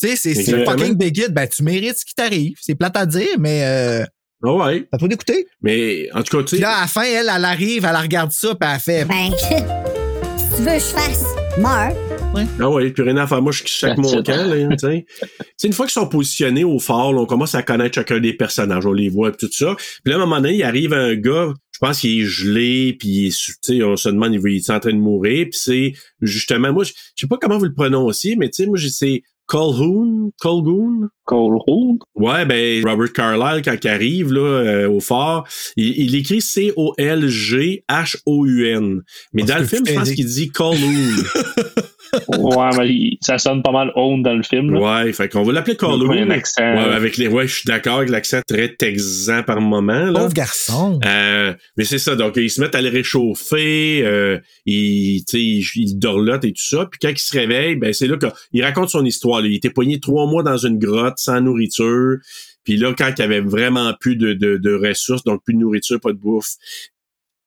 Tu 0.00 0.16
sais, 0.16 0.34
c'est 0.34 0.64
fucking 0.64 0.94
big. 0.94 1.28
Ben, 1.28 1.46
tu 1.46 1.62
mérites 1.62 1.98
ce 1.98 2.06
qui 2.06 2.14
t'arrive. 2.14 2.56
C'est 2.58 2.74
plate 2.74 2.96
à 2.96 3.04
dire, 3.04 3.36
mais 3.38 3.64
euh, 3.64 4.04
Ah 4.42 4.54
ouais. 4.54 4.88
t'as 4.90 4.96
pas 4.96 5.06
d'écouter. 5.06 5.46
Mais 5.60 6.08
en 6.14 6.22
tout 6.22 6.34
cas, 6.38 6.44
tu 6.44 6.56
Puis 6.56 6.56
sais, 6.56 6.62
là, 6.62 6.78
à 6.78 6.80
la 6.80 6.86
fin, 6.86 7.02
elle, 7.02 7.30
elle 7.30 7.44
arrive, 7.44 7.84
elle 7.84 7.94
regarde 7.96 8.32
ça, 8.32 8.54
puis 8.54 8.70
elle 8.72 8.80
fait. 8.80 9.04
Ben, 9.04 9.30
si 9.38 10.56
tu 10.56 10.62
veux 10.62 10.66
que 10.66 10.78
je 10.78 10.80
fasse, 10.80 11.24
meurs. 11.58 12.11
Ah 12.60 12.70
ouais, 12.70 12.90
plus 12.90 13.02
rien 13.02 13.16
à 13.18 13.26
faire. 13.26 13.42
Moi, 13.42 13.52
je 13.52 13.62
chaque 13.66 13.98
mon 13.98 14.22
camp, 14.22 14.46
là, 14.46 14.68
tu 14.70 14.76
sais. 14.78 15.06
C'est 15.56 15.66
une 15.66 15.72
fois 15.72 15.86
qu'ils 15.86 15.92
sont 15.92 16.08
positionnés 16.08 16.64
au 16.64 16.78
fort, 16.78 17.12
là, 17.12 17.20
on 17.20 17.26
commence 17.26 17.54
à 17.54 17.62
connaître 17.62 17.94
chacun 17.94 18.20
des 18.20 18.32
personnages, 18.32 18.86
on 18.86 18.92
les 18.92 19.08
voit, 19.08 19.32
tout 19.32 19.48
ça. 19.50 19.74
Puis 20.04 20.12
là, 20.12 20.14
à 20.14 20.16
un 20.16 20.20
moment 20.26 20.40
donné, 20.40 20.54
il 20.56 20.62
arrive 20.62 20.92
un 20.92 21.14
gars, 21.14 21.52
je 21.72 21.78
pense 21.78 22.00
qu'il 22.00 22.20
est 22.20 22.24
gelé, 22.24 22.96
puis 22.98 23.08
il 23.08 23.26
est 23.26 23.30
sous- 23.30 23.52
tu 23.62 23.76
sais, 23.78 23.82
on 23.82 23.96
se 23.96 24.08
demande, 24.08 24.34
il 24.34 24.56
est 24.56 24.70
en 24.70 24.80
train 24.80 24.92
de 24.92 24.98
mourir, 24.98 25.46
puis 25.50 25.58
c'est 25.60 25.92
justement, 26.20 26.72
moi, 26.72 26.84
je 26.84 26.92
sais 27.16 27.26
pas 27.26 27.36
comment 27.40 27.58
vous 27.58 27.64
le 27.66 27.74
prononciez, 27.74 28.36
mais 28.36 28.48
tu 28.48 28.62
sais, 28.62 28.66
moi, 28.66 28.78
j'ai- 28.78 28.90
c'est 28.90 29.22
Colhoun, 29.46 30.30
Colgoon. 30.40 31.08
Cole 31.24 31.58
Hold. 31.66 31.98
Ouais, 32.14 32.44
ben 32.46 32.82
Robert 32.88 33.12
Carlyle 33.12 33.62
quand 33.64 33.76
il 33.84 33.88
arrive 33.88 34.32
là 34.32 34.40
euh, 34.40 34.88
au 34.88 35.00
fort, 35.00 35.46
il, 35.76 35.98
il 35.98 36.14
écrit 36.14 36.40
C 36.40 36.72
O 36.76 36.94
L 36.96 37.28
G 37.28 37.84
H 37.88 38.16
O 38.24 38.46
U 38.46 38.66
N. 38.66 39.02
Mais 39.32 39.42
Ah, 39.44 39.54
dans 39.54 39.58
le 39.58 39.66
film, 39.66 39.82
je 39.86 39.92
pense 39.94 40.10
qu'il 40.12 40.26
dit 40.26 40.48
Colhoun. 40.48 41.16
ouais, 42.28 42.68
mais 42.78 42.88
il- 42.88 43.18
ça 43.22 43.38
sonne 43.38 43.62
pas 43.62 43.72
mal 43.72 43.90
Own 43.96 44.22
dans 44.22 44.34
le 44.34 44.42
film. 44.42 44.72
Là. 44.72 45.04
ouais, 45.04 45.12
fait 45.12 45.28
qu'on 45.28 45.42
va 45.42 45.52
l'appeler 45.52 45.76
Il 45.80 45.82
y 45.82 45.86
a 45.86 45.90
Colhoun. 45.90 46.18
un 46.18 46.30
accent. 46.30 46.62
Ouais, 46.62 46.94
avec 46.94 47.16
les 47.16 47.28
ouais, 47.28 47.46
je 47.48 47.54
suis 47.54 47.66
d'accord 47.66 47.98
avec 47.98 48.10
l'accent 48.10 48.40
très 48.46 48.74
texan 48.74 49.42
par 49.42 49.60
moment 49.60 50.06
là. 50.10 50.20
Pauvre 50.20 50.34
garçon. 50.34 51.00
Euh, 51.04 51.54
mais 51.76 51.84
c'est 51.84 51.98
ça, 51.98 52.14
donc 52.16 52.34
ils 52.36 52.50
se 52.50 52.60
mettent 52.60 52.74
à 52.74 52.82
le 52.82 52.88
réchauffer, 52.90 54.02
euh, 54.04 54.38
ils, 54.66 55.24
tu 55.24 55.38
sais, 55.38 55.42
ils, 55.42 55.64
ils 55.76 55.98
dorlotent 55.98 56.44
et 56.44 56.52
tout 56.52 56.62
ça. 56.64 56.86
Puis 56.90 56.98
quand 57.00 57.10
il 57.10 57.18
se 57.18 57.36
réveille, 57.36 57.76
ben 57.76 57.92
c'est 57.92 58.06
là 58.06 58.16
qu'il 58.18 58.62
raconte 58.62 58.90
son 58.90 59.04
histoire. 59.04 59.40
là. 59.40 59.48
Il 59.48 59.54
était 59.54 59.70
poigné 59.70 60.00
trois 60.00 60.26
mois 60.26 60.42
dans 60.42 60.58
une 60.58 60.78
grotte 60.78 61.18
sans 61.18 61.40
nourriture. 61.40 62.16
Puis 62.64 62.76
là, 62.76 62.92
quand 62.96 63.10
il 63.16 63.20
y 63.20 63.24
avait 63.24 63.40
vraiment 63.40 63.92
plus 63.98 64.16
de, 64.16 64.34
de, 64.34 64.56
de 64.56 64.74
ressources, 64.74 65.24
donc 65.24 65.42
plus 65.44 65.54
de 65.54 65.58
nourriture, 65.58 65.98
pas 65.98 66.12
de 66.12 66.18
bouffe, 66.18 66.50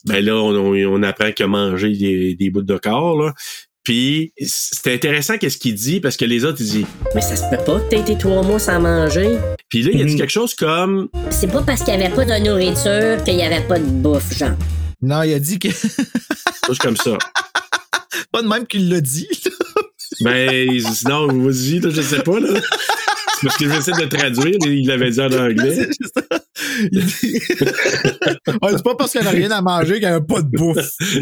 ben 0.05 0.23
là, 0.23 0.35
on, 0.35 0.53
on, 0.53 0.75
on 0.75 1.03
apprend 1.03 1.31
qu'il 1.31 1.45
a 1.45 1.47
mangé 1.47 1.89
des, 1.95 2.35
des 2.35 2.49
bouts 2.49 2.61
de 2.61 2.77
corps. 2.77 3.17
Là. 3.19 3.33
Puis 3.85 4.33
c'est 4.45 4.93
intéressant 4.93 5.37
qu'est-ce 5.37 5.57
qu'il 5.57 5.75
dit 5.75 5.99
parce 6.01 6.17
que 6.17 6.25
les 6.25 6.43
autres 6.43 6.57
ils 6.59 6.69
disent. 6.69 6.85
Mais 7.13 7.21
ça 7.21 7.35
se 7.35 7.43
peut 7.49 7.63
pas 7.63 7.79
que 7.79 7.89
t'aies 7.89 7.99
été 7.99 8.17
trois 8.17 8.41
mois 8.43 8.59
sans 8.59 8.79
manger. 8.81 9.37
Puis 9.69 9.83
là 9.83 9.91
il 9.93 10.01
a 10.01 10.05
dit 10.05 10.13
Mhm. 10.13 10.17
quelque 10.19 10.31
chose 10.31 10.53
comme 10.55 11.07
C'est 11.29 11.51
pas 11.51 11.61
parce 11.61 11.83
qu'il 11.83 11.93
y 11.93 11.97
avait 12.03 12.13
pas 12.13 12.25
de 12.25 12.43
nourriture 12.45 13.23
qu'il 13.23 13.35
y 13.35 13.43
avait 13.43 13.61
pas 13.65 13.77
de 13.79 13.85
bouffe, 13.85 14.37
genre. 14.37 14.57
Non, 15.01 15.21
il 15.23 15.33
a 15.35 15.39
dit 15.39 15.59
que. 15.59 15.69
chose 16.65 16.79
comme 16.79 16.97
ça. 16.97 17.17
pas 18.31 18.41
de 18.41 18.47
même 18.47 18.65
qu'il 18.65 18.89
l'a 18.89 19.01
dit. 19.01 19.27
Ben, 20.21 20.79
sinon, 20.93 21.27
vas-y, 21.27 21.79
là, 21.79 21.89
je 21.91 22.01
sais 22.01 22.23
pas, 22.23 22.39
là. 22.39 22.59
Parce 23.43 23.57
que 23.57 23.69
j'essaie 23.69 23.91
de 23.91 24.05
traduire, 24.05 24.55
et 24.65 24.69
il 24.69 24.87
l'avait 24.87 25.09
dit 25.11 25.21
en 25.21 25.25
anglais. 25.31 25.75
C'est 25.75 25.87
juste 25.87 26.13
ça. 26.15 26.39
Il 26.91 27.05
dit- 27.05 27.39
c'est 28.71 28.83
pas 28.83 28.95
parce 28.95 29.11
qu'il 29.11 29.21
n'y 29.21 29.27
avait 29.27 29.37
rien 29.37 29.51
à 29.51 29.61
manger 29.61 29.93
qu'il 29.95 30.01
n'y 30.03 30.05
avait 30.07 30.25
pas 30.25 30.41
de 30.41 30.47
bouffe. 30.47 30.77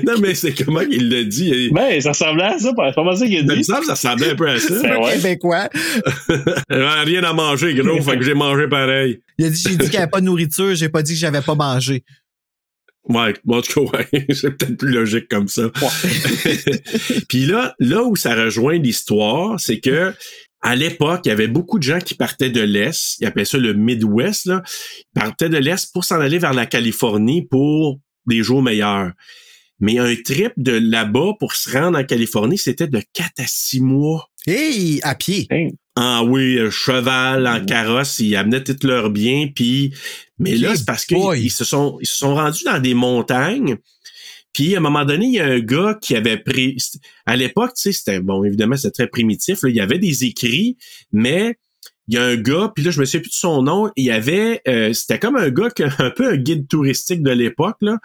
Non, 0.06 0.14
mais 0.22 0.36
c'est 0.36 0.54
comment 0.54 0.82
il 0.82 1.10
l'a 1.10 1.24
dit. 1.24 1.50
Il, 1.50 1.74
Ben, 1.74 2.00
ça 2.00 2.10
ressemblait 2.12 2.44
à 2.44 2.60
ça, 2.60 2.70
c'est 2.76 2.96
pas 2.96 3.04
mal 3.04 3.18
ça 3.18 3.26
qu'il 3.26 3.38
a 3.40 3.42
dit. 3.42 3.62
que 3.62 3.64
ça 3.64 3.80
ressemblait 3.80 4.30
un 4.32 4.36
peu 4.36 4.48
à 4.50 4.60
ça. 4.60 4.82
Ben 4.82 4.98
ouais. 4.98 5.14
Québécois. 5.16 5.70
J'avais 6.70 7.02
rien 7.04 7.24
à 7.24 7.34
manger, 7.34 7.74
gros, 7.74 8.00
fait 8.02 8.18
que 8.18 8.24
j'ai 8.24 8.34
mangé 8.36 8.68
pareil. 8.68 9.20
Il 9.40 9.46
a 9.46 9.50
dit, 9.50 9.62
j'ai 9.62 9.72
dit 9.76 9.78
qu'il 9.86 9.90
n'y 9.92 9.98
avait 9.98 10.08
pas 10.10 10.20
de 10.22 10.26
nourriture, 10.26 10.76
j'ai 10.76 10.90
pas 10.90 11.02
dit 11.02 11.14
que 11.14 11.20
j'avais 11.20 11.42
pas 11.42 11.56
mangé. 11.56 12.04
Ouais, 13.10 13.34
bon, 13.44 13.58
en 13.58 13.62
tout 13.62 13.86
cas, 13.88 13.98
ouais, 14.14 14.26
c'est 14.34 14.52
peut-être 14.52 14.78
plus 14.78 14.92
logique 14.92 15.28
comme 15.30 15.48
ça. 15.50 15.64
Puis 17.28 17.46
là, 17.46 17.76
là 17.80 18.04
où 18.04 18.16
ça 18.16 18.34
rejoint 18.36 18.78
l'histoire, 18.78 19.60
c'est 19.60 19.80
que 19.80 20.14
à 20.64 20.76
l'époque, 20.76 21.22
il 21.26 21.30
y 21.30 21.32
avait 21.32 21.50
beaucoup 21.50 21.78
de 21.78 21.84
gens 21.84 22.00
qui 22.00 22.16
partaient 22.16 22.50
de 22.50 22.62
l'Est, 22.62 23.18
ils 23.20 23.28
appelaient 23.28 23.46
ça 23.46 23.58
le 23.58 23.74
Midwest, 23.74 24.46
là, 24.46 24.64
Ils 25.00 25.20
partaient 25.20 25.50
de 25.50 25.58
l'Est 25.58 25.92
pour 25.92 26.06
s'en 26.06 26.22
aller 26.22 26.40
vers 26.40 26.54
la 26.54 26.66
Californie 26.66 27.46
pour 27.46 28.00
des 28.26 28.42
jours 28.42 28.64
meilleurs. 28.64 29.12
Mais 29.82 30.00
un 30.00 30.16
trip 30.16 30.54
de 30.56 30.72
là-bas 30.72 31.34
pour 31.38 31.54
se 31.54 31.70
rendre 31.78 32.00
en 32.00 32.06
Californie, 32.06 32.58
c'était 32.58 32.88
de 32.88 33.02
4 33.14 33.32
à 33.40 33.44
6 33.46 33.82
mois. 33.82 34.30
Hey, 34.48 35.02
à 35.04 35.16
pied. 35.16 35.48
Ah 35.98 36.24
oui, 36.24 36.58
cheval, 36.72 37.46
en 37.46 37.64
carrosse, 37.64 38.20
ils 38.20 38.36
amenaient 38.38 38.64
tous 38.64 38.88
leurs 38.88 39.10
biens, 39.10 39.50
puis 39.54 39.94
mais 40.40 40.56
là, 40.56 40.76
c'est 40.76 40.86
parce 40.86 41.06
qu'ils 41.06 41.52
se 41.52 41.66
sont 41.66 41.98
ils 42.02 42.08
se 42.08 42.16
sont 42.16 42.36
rendus 42.36 42.64
dans 42.64 42.80
des 42.80 42.94
montagnes. 42.94 43.78
Puis 44.54 44.76
à 44.76 44.78
un 44.78 44.82
moment 44.82 45.04
donné, 45.04 45.26
il 45.26 45.34
y 45.34 45.40
a 45.40 45.46
un 45.46 45.60
gars 45.60 45.98
qui 46.02 46.16
avait 46.16 46.38
pris 46.38 46.78
à 47.26 47.36
l'époque, 47.36 47.72
tu 47.76 47.82
sais, 47.82 47.92
c'était 47.92 48.20
bon, 48.20 48.44
évidemment, 48.44 48.76
c'était 48.78 48.92
très 48.92 49.08
primitif, 49.08 49.60
il 49.64 49.76
y 49.76 49.82
avait 49.82 50.00
des 50.00 50.26
écrits, 50.26 50.78
mais 51.12 51.58
il 52.10 52.16
y 52.16 52.18
a 52.18 52.24
un 52.24 52.36
gars, 52.36 52.72
puis 52.76 52.84
là, 52.84 52.92
je 52.92 53.00
me 53.00 53.06
souviens 53.06 53.22
plus 53.22 53.30
de 53.30 53.34
son 53.36 53.64
nom, 53.64 53.90
il 53.96 54.04
y 54.04 54.12
avait, 54.12 54.62
euh, 54.68 54.92
c'était 54.92 55.20
comme 55.20 55.38
un 55.38 55.50
gars, 55.50 55.70
qui- 55.70 55.84
un 56.00 56.12
peu 56.12 56.30
un 56.30 56.36
guide 56.36 56.68
touristique 56.68 57.24
de 57.24 57.32
l'époque, 57.32 57.78
là, 57.82 57.98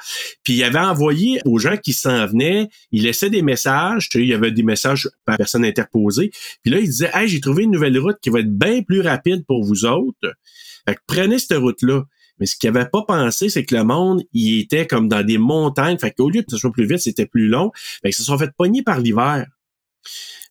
puis 0.44 0.54
il 0.54 0.62
avait 0.64 0.78
envoyé 0.78 1.40
aux 1.44 1.58
gens 1.58 1.76
qui 1.76 1.92
s'en 1.92 2.26
venaient, 2.26 2.68
il 2.92 3.02
laissait 3.02 3.28
des 3.28 3.42
messages, 3.42 4.08
tu 4.08 4.18
sais, 4.18 4.24
il 4.24 4.28
y 4.28 4.34
avait 4.34 4.52
des 4.52 4.62
messages 4.62 5.08
par 5.24 5.36
personne 5.36 5.64
interposée, 5.64 6.30
puis 6.62 6.72
là, 6.72 6.78
il 6.78 6.86
disait, 6.86 7.10
hey, 7.12 7.28
j'ai 7.28 7.40
trouvé 7.40 7.64
une 7.64 7.72
nouvelle 7.72 7.98
route 7.98 8.18
qui 8.22 8.30
va 8.30 8.38
être 8.40 8.56
bien 8.56 8.82
plus 8.82 9.00
rapide 9.00 9.44
pour 9.46 9.64
vous 9.64 9.84
autres, 9.84 10.32
fait 10.86 10.94
que 10.94 11.00
prenez 11.06 11.38
cette 11.38 11.58
route-là. 11.58 12.04
Mais 12.40 12.46
ce 12.46 12.56
qu'il 12.56 12.68
avait 12.68 12.88
pas 12.90 13.02
pensé, 13.02 13.48
c'est 13.48 13.64
que 13.64 13.74
le 13.74 13.84
monde, 13.84 14.22
il 14.32 14.60
était 14.60 14.86
comme 14.86 15.08
dans 15.08 15.24
des 15.24 15.38
montagnes. 15.38 15.98
Fait 15.98 16.12
qu'au 16.12 16.30
lieu 16.30 16.42
que 16.42 16.50
ce 16.50 16.56
soit 16.56 16.72
plus 16.72 16.86
vite, 16.86 17.00
c'était 17.00 17.26
plus 17.26 17.48
long. 17.48 17.70
Fait 18.02 18.10
que 18.10 18.16
se 18.16 18.22
sont 18.22 18.38
fait 18.38 18.50
pogner 18.56 18.82
par 18.82 19.00
l'hiver. 19.00 19.46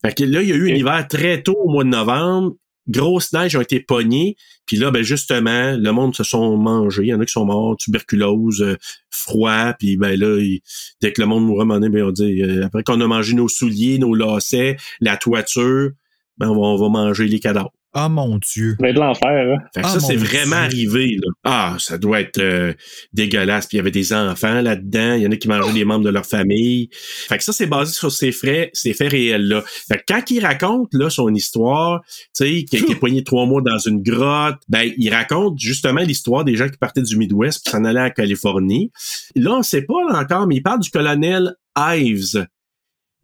Fait 0.06 0.14
que 0.14 0.24
là, 0.24 0.42
il 0.42 0.50
y 0.50 0.52
a 0.52 0.56
eu 0.56 0.72
un 0.72 0.76
hiver 0.76 1.08
très 1.08 1.42
tôt 1.42 1.58
au 1.58 1.70
mois 1.70 1.84
de 1.84 1.90
novembre. 1.90 2.56
Grosse 2.88 3.34
neige 3.34 3.56
ont 3.58 3.62
été 3.62 3.82
pognés. 3.82 4.38
Puis 4.66 4.78
là, 4.78 4.92
ben 4.92 5.04
justement, 5.04 5.76
le 5.76 5.92
monde 5.92 6.16
se 6.16 6.24
sont 6.24 6.56
mangés. 6.58 7.04
Il 7.04 7.08
y 7.10 7.14
en 7.14 7.20
a 7.20 7.26
qui 7.26 7.34
sont 7.34 7.46
morts, 7.46 7.76
tuberculose, 7.78 8.62
euh, 8.62 8.78
froid. 9.10 9.74
Puis 9.78 9.98
ben 9.98 10.18
là, 10.18 10.40
il- 10.40 10.62
dès 11.02 11.12
que 11.12 11.22
le 11.22 11.28
monde 11.28 11.48
donné, 11.68 11.90
ben, 11.90 12.04
on 12.06 12.12
dit, 12.12 12.42
euh, 12.42 12.66
après 12.66 12.84
qu'on 12.84 13.02
a 13.02 13.08
mangé 13.08 13.34
nos 13.34 13.50
souliers, 13.50 14.00
nos 14.00 14.14
lacets, 14.14 14.78
la 15.02 15.18
toiture, 15.18 15.92
ben 16.38 16.50
on 16.50 16.54
va, 16.54 16.62
on 16.62 16.78
va 16.78 16.90
manger 16.90 17.28
les 17.28 17.40
cadavres. 17.40 17.74
Oh 17.96 18.10
mon 18.10 18.38
Dieu. 18.38 18.76
Ça 18.80 18.84
va 18.84 18.90
être 18.90 18.96
de 18.96 19.00
l'enfer, 19.00 19.30
hein. 19.30 19.58
Fait 19.74 19.82
que 19.82 19.88
Ah, 19.88 19.90
ça, 19.90 20.00
c'est 20.00 20.16
vraiment 20.16 20.68
Dieu. 20.68 20.88
arrivé. 20.90 21.16
Là. 21.16 21.32
Ah, 21.46 21.76
ça 21.80 21.98
doit 21.98 22.20
être 22.22 22.38
euh, 22.40 22.74
dégueulasse. 23.14 23.66
Puis 23.66 23.78
il 23.78 23.80
y 23.80 23.82
avait 23.82 23.92
des 23.92 24.14
enfants 24.14 24.62
là-dedans. 24.62 25.14
Il 25.16 25.24
y 25.24 25.28
en 25.28 25.32
a 25.32 25.36
qui 25.36 25.48
mangeaient 25.48 25.72
les 25.74 25.86
membres 25.86 26.04
de 26.06 26.10
leur 26.10 26.26
famille. 26.26 26.90
Fait 26.92 27.38
que 27.38 27.44
ça, 27.44 27.54
c'est 27.54 27.66
basé 27.66 27.94
sur 27.94 28.12
ces 28.12 28.32
faits, 28.32 28.70
ces 28.74 28.94
faits 28.94 29.12
réels-là. 29.12 29.64
Fait 29.88 29.98
que 29.98 30.04
quand 30.08 30.30
il 30.30 30.46
raconte 30.46 30.90
là, 30.94 31.10
son 31.10 31.34
histoire, 31.34 32.02
tu 32.36 32.46
sais, 32.46 32.64
qui 32.66 32.76
a 32.76 32.80
été 32.80 32.94
poigné 32.96 33.24
trois 33.24 33.46
mois 33.46 33.62
dans 33.62 33.80
une 33.80 34.04
grotte, 34.04 34.58
ben, 34.68 34.92
il 34.98 35.10
raconte 35.12 35.58
justement 35.58 36.02
l'histoire 36.02 36.44
des 36.44 36.56
gens 36.56 36.68
qui 36.70 36.78
partaient 36.78 37.02
du 37.02 37.18
Midwest 37.18 37.64
puis 37.66 37.72
s'en 37.72 37.84
allaient 37.84 38.02
en 38.02 38.12
Californie. 38.12 38.92
Là, 39.36 39.54
on 39.56 39.64
sait 39.64 39.84
pas 39.84 40.04
là, 40.10 40.20
encore, 40.20 40.46
mais 40.46 40.56
il 40.58 40.62
parle 40.62 40.82
du 40.82 40.92
colonel 40.92 41.56
Ives. 41.78 42.46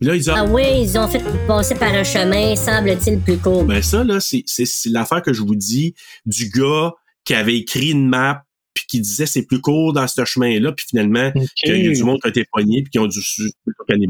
Là, 0.03 0.15
Ah 0.35 0.43
oui, 0.43 0.63
ils 0.81 0.97
ont 0.97 1.07
fait 1.07 1.23
passer 1.47 1.75
par 1.75 1.93
un 1.93 2.03
chemin, 2.03 2.57
semble-t-il, 2.57 3.19
plus 3.19 3.37
court. 3.37 3.63
Ben 3.63 3.81
ça, 3.81 4.03
là, 4.03 4.19
c'est 4.19 4.43
l'affaire 4.87 5.21
que 5.21 5.31
je 5.31 5.41
vous 5.41 5.55
dis 5.55 5.95
du 6.25 6.49
gars 6.49 6.91
qui 7.23 7.33
avait 7.33 7.55
écrit 7.57 7.91
une 7.91 8.09
map 8.09 8.43
puis 8.73 8.85
qui 8.87 9.01
disait 9.01 9.25
c'est 9.25 9.43
plus 9.43 9.61
court 9.61 9.93
dans 9.93 10.07
ce 10.07 10.25
chemin-là, 10.25 10.71
puis 10.71 10.85
finalement, 10.89 11.31
qu'il 11.55 11.85
y 11.85 11.87
a 11.87 11.91
du 11.91 12.03
monde 12.03 12.19
qui 12.21 12.27
a 12.27 12.29
été 12.29 12.45
poigné, 12.51 12.81
puis 12.83 12.91
qui 12.91 12.99
ont 12.99 13.07
dû. 13.07 13.19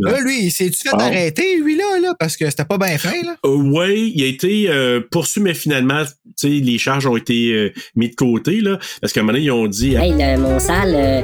Là, 0.02 0.20
lui, 0.22 0.46
il 0.46 0.52
s'est-tu 0.52 0.78
fait 0.90 0.94
Wow. 0.94 1.00
arrêter, 1.02 1.58
lui, 1.58 1.76
là, 1.76 2.00
là, 2.02 2.14
parce 2.20 2.38
que 2.38 2.50
c'était 2.50 2.66
pas 2.66 2.78
bien 2.78 2.98
fin, 2.98 3.14
là? 3.24 3.36
Euh, 3.46 3.50
oui, 3.56 4.12
il 4.16 4.24
a 4.24 4.28
été 4.28 4.70
euh, 4.70 5.02
poursuivi, 5.12 5.44
mais 5.46 5.54
finalement, 5.54 6.04
tu 6.06 6.12
sais, 6.36 6.48
les 6.50 6.78
charges 6.78 7.06
ont 7.08 7.18
été 7.18 7.52
euh, 7.54 7.74
mis 7.96 8.10
de 8.10 8.16
côté, 8.16 8.62
là, 8.62 8.78
parce 9.02 9.12
qu'à 9.14 9.22
un 9.22 9.24
moment 9.24 9.34
donné, 9.34 9.46
ils 9.46 9.52
ont 9.52 9.68
dit, 9.68 9.96
Hey, 9.96 10.12
le, 10.12 10.38
mon 10.40 10.60
sale, 10.60 10.94
euh, 10.96 11.22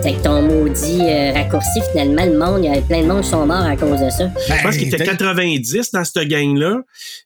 avec 0.00 0.22
ton 0.22 0.42
maudit 0.42 1.00
euh, 1.02 1.32
raccourci, 1.32 1.80
finalement, 1.92 2.24
le 2.24 2.38
monde, 2.38 2.64
il 2.64 2.66
y 2.66 2.68
avait 2.68 2.82
plein 2.86 3.02
de 3.02 3.06
monde 3.06 3.22
qui 3.22 3.30
sont 3.30 3.46
morts 3.46 3.64
à 3.64 3.76
cause 3.76 4.00
de 4.00 4.10
ça. 4.10 4.30
je 4.48 4.62
pense 4.62 4.76
qu'il 4.76 4.88
était 4.88 4.98
Ben, 4.98 5.16
90 5.16 5.90
dans 5.92 6.04
cette 6.04 6.28
gang-là, 6.28 6.80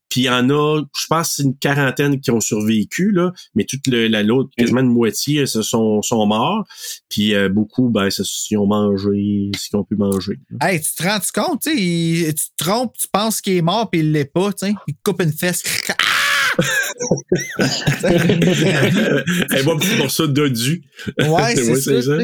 puis 0.09 0.23
il 0.23 0.25
y 0.25 0.31
en 0.31 0.49
a, 0.51 0.81
je 0.99 1.07
pense, 1.09 1.35
c'est 1.37 1.43
une 1.43 1.57
quarantaine 1.57 2.21
qui 2.21 2.31
ont 2.31 2.41
survécu, 2.41 3.11
là, 3.13 3.33
mais 3.55 3.65
toute 3.65 3.87
le- 3.89 4.07
la 4.09 4.23
l'autre, 4.23 4.51
quasiment 4.57 4.81
une 4.81 4.93
moitié, 4.93 5.41
euh, 5.41 5.47
se 5.47 5.63
sont, 5.63 6.01
sont 6.03 6.25
morts, 6.27 6.65
puis 7.09 7.35
euh, 7.35 7.49
beaucoup, 7.49 7.89
ben, 7.91 8.09
se- 8.11 8.23
ils 8.51 8.57
ont 8.57 8.67
mangé 8.67 9.51
ce 9.59 9.69
qu'ils 9.69 9.79
ont 9.79 9.85
pu 9.85 9.97
manger. 9.97 10.39
Hey, 10.61 10.81
tu 10.81 10.95
te 10.95 11.03
rends 11.03 11.19
compte, 11.35 11.63
tu 11.63 11.75
tu 11.77 12.33
te 12.35 12.65
trompes, 12.65 12.97
tu 12.99 13.07
penses 13.13 13.41
qu'il 13.41 13.55
est 13.55 13.63
mort 13.63 13.91
puis 13.91 14.01
il 14.01 14.13
l'est 14.13 14.25
pas, 14.33 14.53
tu 14.53 14.67
sais. 14.67 14.75
Il 14.89 14.95
coupe 15.03 15.21
une 15.23 15.33
fesse. 15.33 15.63
Elle 19.51 19.63
voit 19.63 19.75
un 19.75 19.79
petit 19.79 19.97
morceau 19.99 20.27
de 20.27 20.49
du. 20.49 20.83
Ouais, 21.19 21.55
c'est 21.77 22.03
ça. 22.03 22.19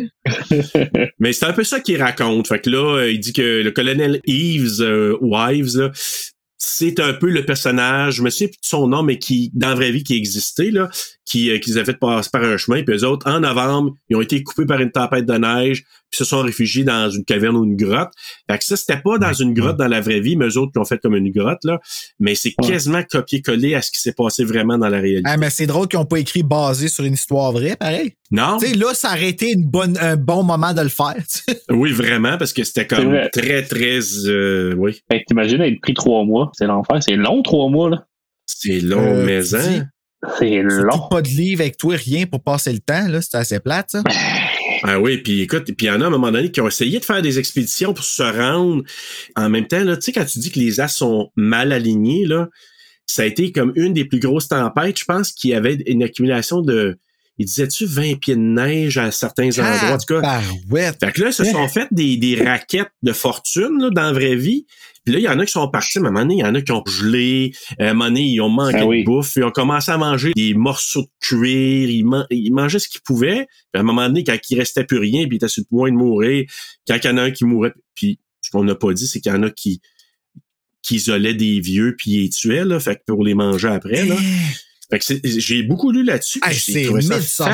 c'est. 0.48 0.90
Mais 1.18 1.32
c'est 1.32 1.44
un 1.46 1.52
peu 1.52 1.64
ça 1.64 1.80
qu'il 1.80 2.00
raconte. 2.02 2.48
Fait 2.48 2.60
que 2.60 2.70
là, 2.70 2.96
euh, 2.98 3.10
il 3.10 3.20
dit 3.20 3.32
que 3.32 3.62
le 3.62 3.70
colonel 3.70 4.20
Eves, 4.26 4.80
euh, 4.80 5.16
Wives, 5.20 5.76
là, 5.76 5.90
c'est 6.64 7.00
un 7.00 7.12
peu 7.12 7.28
le 7.28 7.44
personnage, 7.44 8.14
je 8.14 8.22
me 8.22 8.30
souviens 8.30 8.46
plus 8.46 8.58
son 8.62 8.86
nom, 8.86 9.02
mais 9.02 9.18
qui, 9.18 9.50
dans 9.52 9.70
la 9.70 9.74
vraie 9.74 9.90
vie, 9.90 10.04
qui 10.04 10.14
existait, 10.14 10.70
là, 10.70 10.88
qui, 11.32 11.50
euh, 11.50 11.58
qu'ils 11.58 11.78
avaient 11.78 11.92
fait 11.92 11.98
passer 11.98 12.28
par 12.30 12.44
un 12.44 12.56
chemin, 12.58 12.82
puis 12.82 12.94
eux 12.94 13.04
autres, 13.04 13.26
en 13.30 13.40
novembre, 13.40 13.94
ils 14.10 14.16
ont 14.16 14.20
été 14.20 14.42
coupés 14.42 14.66
par 14.66 14.80
une 14.80 14.90
tempête 14.90 15.24
de 15.24 15.32
neige, 15.32 15.82
puis 16.10 16.18
se 16.18 16.24
sont 16.24 16.42
réfugiés 16.42 16.84
dans 16.84 17.08
une 17.08 17.24
caverne 17.24 17.56
ou 17.56 17.64
une 17.64 17.76
grotte. 17.76 18.10
Fait 18.50 18.58
que 18.58 18.64
ça, 18.64 18.76
c'était 18.76 19.00
pas 19.00 19.16
dans 19.16 19.32
une 19.32 19.54
grotte 19.54 19.78
dans 19.78 19.88
la 19.88 20.02
vraie 20.02 20.20
vie, 20.20 20.36
mais 20.36 20.46
eux 20.46 20.58
autres 20.58 20.72
l'ont 20.76 20.84
fait 20.84 20.98
comme 20.98 21.14
une 21.16 21.30
grotte, 21.32 21.64
là. 21.64 21.80
Mais 22.20 22.34
c'est 22.34 22.52
Ouais. 22.60 22.68
quasiment 22.68 23.02
copié-collé 23.02 23.74
à 23.74 23.80
ce 23.80 23.90
qui 23.90 23.98
s'est 23.98 24.12
passé 24.12 24.44
vraiment 24.44 24.76
dans 24.76 24.88
la 24.90 24.98
réalité. 25.00 25.22
Ah, 25.24 25.38
mais 25.38 25.48
c'est 25.48 25.66
drôle 25.66 25.88
qu'ils 25.88 25.98
n'ont 25.98 26.04
pas 26.04 26.18
écrit 26.18 26.42
basé 26.42 26.88
sur 26.88 27.04
une 27.04 27.14
histoire 27.14 27.50
vraie, 27.52 27.76
pareil. 27.76 28.12
non? 28.30 28.58
Tu 28.60 28.66
sais, 28.66 28.74
là, 28.74 28.92
ça 28.92 29.08
aurait 29.08 29.30
été 29.30 29.52
une 29.52 29.64
bonne, 29.66 29.96
un 30.00 30.16
bon 30.16 30.42
moment 30.42 30.74
de 30.74 30.82
le 30.82 30.88
faire. 30.90 31.14
Oui, 31.70 31.92
vraiment, 31.92 32.36
parce 32.36 32.52
que 32.52 32.62
c'était 32.64 32.86
comme 32.86 33.16
très, 33.32 33.62
très, 33.62 33.98
euh, 34.26 34.74
oui. 34.76 35.00
Fait 35.10 35.20
que 35.20 35.24
t'imagines 35.28 35.60
être 35.62 35.80
pris 35.80 35.94
trois 35.94 36.24
mois. 36.24 36.50
C'est 36.54 36.66
l'enfer. 36.66 36.98
C'est 37.02 37.16
long, 37.16 37.40
trois 37.42 37.70
mois, 37.70 37.88
là. 37.88 38.04
C'est 38.44 38.80
long, 38.80 39.00
Euh, 39.00 39.24
mais 39.24 39.54
hein? 39.54 39.86
C'est 40.38 40.62
long. 40.62 41.08
pas 41.10 41.20
de 41.20 41.28
livre 41.28 41.62
avec 41.62 41.76
toi, 41.76 41.96
rien 41.96 42.26
pour 42.26 42.42
passer 42.42 42.72
le 42.72 42.78
temps, 42.78 43.08
là. 43.08 43.20
C'était 43.20 43.38
assez 43.38 43.60
plate, 43.60 43.90
ça. 43.90 44.02
Ah 44.84 45.00
oui, 45.00 45.18
puis 45.18 45.42
écoute, 45.42 45.64
puis 45.64 45.86
il 45.86 45.86
y 45.86 45.90
en 45.90 46.00
a 46.00 46.04
à 46.04 46.06
un 46.08 46.10
moment 46.10 46.30
donné 46.30 46.50
qui 46.50 46.60
ont 46.60 46.68
essayé 46.68 46.98
de 46.98 47.04
faire 47.04 47.22
des 47.22 47.38
expéditions 47.38 47.94
pour 47.94 48.04
se 48.04 48.22
rendre. 48.22 48.82
En 49.36 49.48
même 49.48 49.66
temps, 49.66 49.82
là, 49.84 49.96
tu 49.96 50.02
sais, 50.02 50.12
quand 50.12 50.24
tu 50.24 50.38
dis 50.38 50.50
que 50.50 50.58
les 50.58 50.80
astres 50.80 50.98
sont 50.98 51.30
mal 51.36 51.72
alignés, 51.72 52.24
là, 52.24 52.48
ça 53.06 53.22
a 53.22 53.26
été 53.26 53.52
comme 53.52 53.72
une 53.76 53.92
des 53.92 54.04
plus 54.04 54.20
grosses 54.20 54.48
tempêtes. 54.48 54.98
Je 54.98 55.04
pense 55.04 55.32
qu'il 55.32 55.50
y 55.50 55.54
avait 55.54 55.74
une 55.86 56.02
accumulation 56.02 56.62
de, 56.62 56.98
il 57.38 57.46
disait-tu 57.46 57.86
20 57.86 58.20
pieds 58.20 58.36
de 58.36 58.40
neige 58.40 58.98
à 58.98 59.10
certains 59.10 59.50
endroits? 59.58 59.92
En 59.94 59.98
tout 59.98 60.14
cas, 60.14 60.20
fait 61.00 61.12
que 61.12 61.20
là, 61.22 61.28
ils 61.28 61.32
se 61.32 61.44
sont 61.44 61.68
fait 61.68 61.88
des, 61.90 62.16
des 62.16 62.42
raquettes 62.42 62.92
de 63.02 63.12
fortune 63.12 63.78
là, 63.80 63.90
dans 63.90 64.02
la 64.02 64.12
vraie 64.12 64.36
vie. 64.36 64.66
Puis 65.04 65.14
là, 65.14 65.18
il 65.18 65.24
y 65.24 65.28
en 65.28 65.38
a 65.40 65.44
qui 65.44 65.50
sont 65.50 65.68
partis, 65.68 65.98
mais 65.98 66.06
à 66.06 66.08
un 66.10 66.12
moment 66.12 66.24
donné, 66.26 66.34
il 66.36 66.40
y 66.40 66.44
en 66.44 66.54
a 66.54 66.60
qui 66.62 66.70
ont 66.70 66.84
gelé. 66.86 67.52
Euh, 67.80 67.86
À 67.86 67.90
un 67.90 67.94
moment 67.94 68.04
donné, 68.04 68.22
ils 68.22 68.40
ont 68.40 68.48
manqué 68.48 68.76
Ah 68.78 68.86
oui. 68.86 69.00
de 69.00 69.04
bouffe. 69.06 69.34
Ils 69.34 69.42
ont 69.42 69.50
commencé 69.50 69.90
à 69.90 69.98
manger 69.98 70.30
des 70.36 70.54
morceaux 70.54 71.02
de 71.02 71.08
cuir. 71.20 71.90
Ils, 71.90 72.04
man- 72.04 72.26
ils 72.30 72.52
mangeaient 72.52 72.78
ce 72.78 72.88
qu'ils 72.88 73.00
pouvaient. 73.00 73.46
Puis 73.72 73.78
à 73.78 73.80
un 73.80 73.82
moment 73.82 74.06
donné, 74.06 74.22
quand 74.22 74.36
il 74.48 74.58
restait 74.58 74.84
plus 74.84 74.98
rien, 74.98 75.26
puis 75.26 75.32
ils 75.32 75.36
étaient 75.38 75.48
sur 75.48 75.62
le 75.68 75.76
point 75.76 75.90
de 75.90 75.96
mourir, 75.96 76.44
quand 76.86 76.96
il 77.02 77.06
y 77.06 77.10
en 77.10 77.16
a 77.16 77.22
un 77.22 77.30
qui 77.32 77.44
mourait, 77.44 77.72
puis 77.96 78.20
ce 78.42 78.50
qu'on 78.50 78.62
n'a 78.62 78.76
pas 78.76 78.92
dit, 78.92 79.08
c'est 79.08 79.20
qu'il 79.20 79.32
y 79.32 79.34
en 79.34 79.42
a 79.42 79.50
qui, 79.50 79.80
qui 80.82 80.96
isolaient 80.96 81.34
des 81.34 81.58
vieux 81.60 81.96
puis 81.98 82.10
ils 82.12 82.22
les 82.22 82.28
tuaient, 82.30 82.64
là, 82.64 82.78
fait 82.78 82.94
que 82.96 83.00
pour 83.06 83.24
les 83.24 83.34
manger 83.34 83.68
après, 83.68 84.04
là. 84.06 84.14
Fait 84.92 84.98
que 84.98 85.04
c'est- 85.06 85.40
j'ai 85.40 85.62
beaucoup 85.62 85.90
lu 85.90 86.04
là-dessus. 86.04 86.38
Hey, 86.44 86.52
j'ai 86.52 86.60
c'est 86.60 86.84
ça 87.22 87.46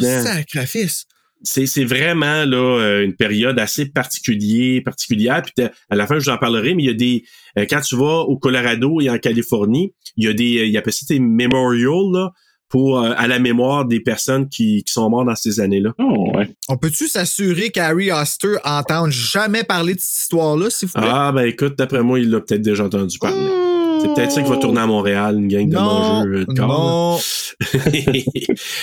ça, 0.00 0.22
sacrifice. 0.22 1.06
c'est 1.42 1.66
c'est 1.66 1.84
vraiment 1.84 2.44
là 2.44 2.56
euh, 2.80 3.04
une 3.04 3.14
période 3.16 3.58
assez 3.58 3.86
particulière 3.86 4.80
particulière 4.84 5.42
puis 5.42 5.52
t'as- 5.56 5.70
à 5.90 5.96
la 5.96 6.06
fin 6.06 6.18
je 6.20 6.24
vous 6.24 6.30
en 6.30 6.38
parlerai 6.38 6.74
mais 6.74 6.84
il 6.84 6.86
y 6.86 6.90
a 6.90 6.94
des 6.94 7.24
euh, 7.58 7.66
quand 7.68 7.80
tu 7.80 7.96
vas 7.96 8.20
au 8.20 8.36
Colorado 8.38 9.00
et 9.00 9.10
en 9.10 9.18
Californie 9.18 9.92
il 10.16 10.24
y 10.26 10.28
a 10.28 10.32
des 10.32 10.66
il 10.66 10.70
y 10.72 10.78
a 10.78 10.82
ça 10.88 11.06
des 11.08 11.18
memorials 11.20 12.12
là 12.12 12.30
pour 12.68 13.00
euh, 13.00 13.12
à 13.16 13.26
la 13.26 13.38
mémoire 13.38 13.84
des 13.86 14.00
personnes 14.00 14.48
qui, 14.48 14.84
qui 14.84 14.92
sont 14.92 15.08
mortes 15.08 15.26
dans 15.26 15.34
ces 15.34 15.58
années-là. 15.58 15.94
Oh, 15.98 16.30
ouais. 16.36 16.50
On 16.68 16.76
peut-tu 16.76 17.08
s'assurer 17.08 17.70
qu'Harry 17.70 18.12
Oster 18.12 18.56
entende 18.62 19.10
jamais 19.10 19.64
parler 19.64 19.94
de 19.94 20.00
cette 20.00 20.18
histoire-là, 20.24 20.68
s'il 20.68 20.88
vous 20.88 20.94
plaît? 21.00 21.08
Ah 21.10 21.32
ben 21.32 21.44
écoute 21.46 21.76
d'après 21.78 22.02
moi 22.02 22.20
il 22.20 22.28
l'a 22.30 22.40
peut-être 22.40 22.60
déjà 22.62 22.84
entendu 22.84 23.18
parler. 23.18 23.67
C'est 24.00 24.14
peut-être 24.14 24.32
ça 24.32 24.42
qui 24.42 24.48
va 24.48 24.56
tourner 24.56 24.80
à 24.80 24.86
Montréal 24.86 25.36
une 25.38 25.48
gang 25.48 25.68
de 25.68 25.74
non, 25.74 25.82
mangeurs 25.82 26.26
de 26.26 26.54
corps, 26.54 26.68
non. 26.68 27.18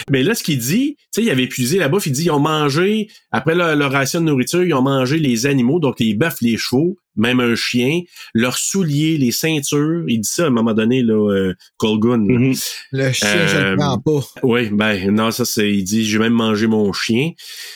Mais 0.09 0.23
là, 0.23 0.35
ce 0.35 0.43
qu'il 0.43 0.57
dit, 0.57 0.95
tu 0.97 1.05
sais, 1.11 1.23
il 1.23 1.29
avait 1.29 1.43
épuisé 1.43 1.77
la 1.77 1.87
bouffe, 1.87 2.05
il 2.07 2.11
dit, 2.11 2.25
ils 2.25 2.31
ont 2.31 2.39
mangé, 2.39 3.07
après 3.31 3.55
leur, 3.55 3.75
leur 3.75 3.91
ration 3.91 4.19
de 4.19 4.25
nourriture, 4.25 4.63
ils 4.63 4.73
ont 4.73 4.81
mangé 4.81 5.17
les 5.19 5.45
animaux, 5.45 5.79
donc 5.79 5.99
les 5.99 6.13
bœufs, 6.13 6.35
les 6.41 6.57
chevaux, 6.57 6.97
même 7.15 7.39
un 7.39 7.55
chien, 7.55 8.01
leurs 8.33 8.57
souliers, 8.57 9.17
les 9.17 9.31
ceintures. 9.31 10.03
Il 10.07 10.19
dit 10.19 10.29
ça 10.29 10.43
à 10.43 10.47
un 10.47 10.49
moment 10.49 10.73
donné, 10.73 11.01
là, 11.01 11.13
euh, 11.13 11.53
Colgun. 11.77 12.17
Mhm. 12.17 12.53
Le 12.91 13.11
chien, 13.13 13.47
je 13.47 13.55
Euh, 13.55 13.71
le 13.71 13.77
prends 13.77 13.99
pas. 13.99 14.19
Oui, 14.43 14.69
ben 14.71 15.11
non, 15.11 15.31
ça 15.31 15.45
c'est. 15.45 15.71
Il 15.71 15.83
dit 15.83 16.05
j'ai 16.05 16.19
même 16.19 16.33
mangé 16.33 16.67
mon 16.67 16.91
chien. 16.91 17.31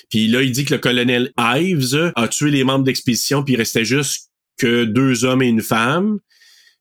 Puis 0.09 0.27
là, 0.27 0.41
il 0.41 0.51
dit 0.51 0.65
que 0.65 0.73
le 0.73 0.79
colonel 0.79 1.31
Ives 1.39 2.11
a 2.15 2.27
tué 2.27 2.51
les 2.51 2.65
membres 2.65 2.83
d'expédition, 2.83 3.43
puis 3.43 3.53
il 3.53 3.57
restait 3.57 3.85
juste 3.85 4.29
que 4.57 4.83
deux 4.83 5.23
hommes 5.23 5.41
et 5.41 5.47
une 5.47 5.61
femme. 5.61 6.19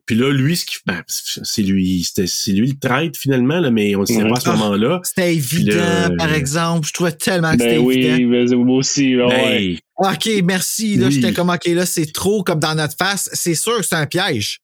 Puis 0.08 0.16
là, 0.16 0.32
lui, 0.32 0.56
ce 0.56 0.64
qui, 0.64 0.78
ben, 0.86 1.02
c'est 1.06 1.60
lui, 1.62 2.02
c'était, 2.02 2.26
c'est 2.26 2.52
lui 2.52 2.68
le 2.68 2.78
traître 2.78 3.18
finalement, 3.18 3.60
là, 3.60 3.70
mais 3.70 3.94
on 3.94 4.00
ne 4.00 4.06
sait 4.06 4.16
Ouais. 4.22 4.30
pas 4.30 4.36
à 4.38 4.40
ce 4.40 4.48
Ah. 4.48 4.56
moment-là. 4.56 5.00
C'était 5.04 5.34
évident, 5.34 6.08
par 6.16 6.32
exemple. 6.32 6.88
Je 6.88 6.94
trouvais 6.94 7.12
tellement 7.12 7.52
que 7.52 7.58
c'était 7.62 7.76
Ben 7.76 7.84
oui, 7.84 7.98
évident. 7.98 8.30
ben, 8.30 8.64
moi 8.64 8.78
aussi. 8.78 9.14
ben 9.16 9.26
ouais. 9.28 9.78
OK, 9.98 10.30
merci. 10.44 10.96
Là, 10.96 11.08
Oui. 11.08 11.12
j'étais 11.12 11.34
comme, 11.34 11.50
OK, 11.50 11.66
là, 11.66 11.84
c'est 11.84 12.10
trop 12.10 12.42
comme 12.42 12.58
dans 12.58 12.74
notre 12.74 12.96
face. 12.96 13.28
C'est 13.34 13.54
sûr 13.54 13.76
que 13.76 13.82
c'est 13.84 13.96
un 13.96 14.06
piège. 14.06 14.60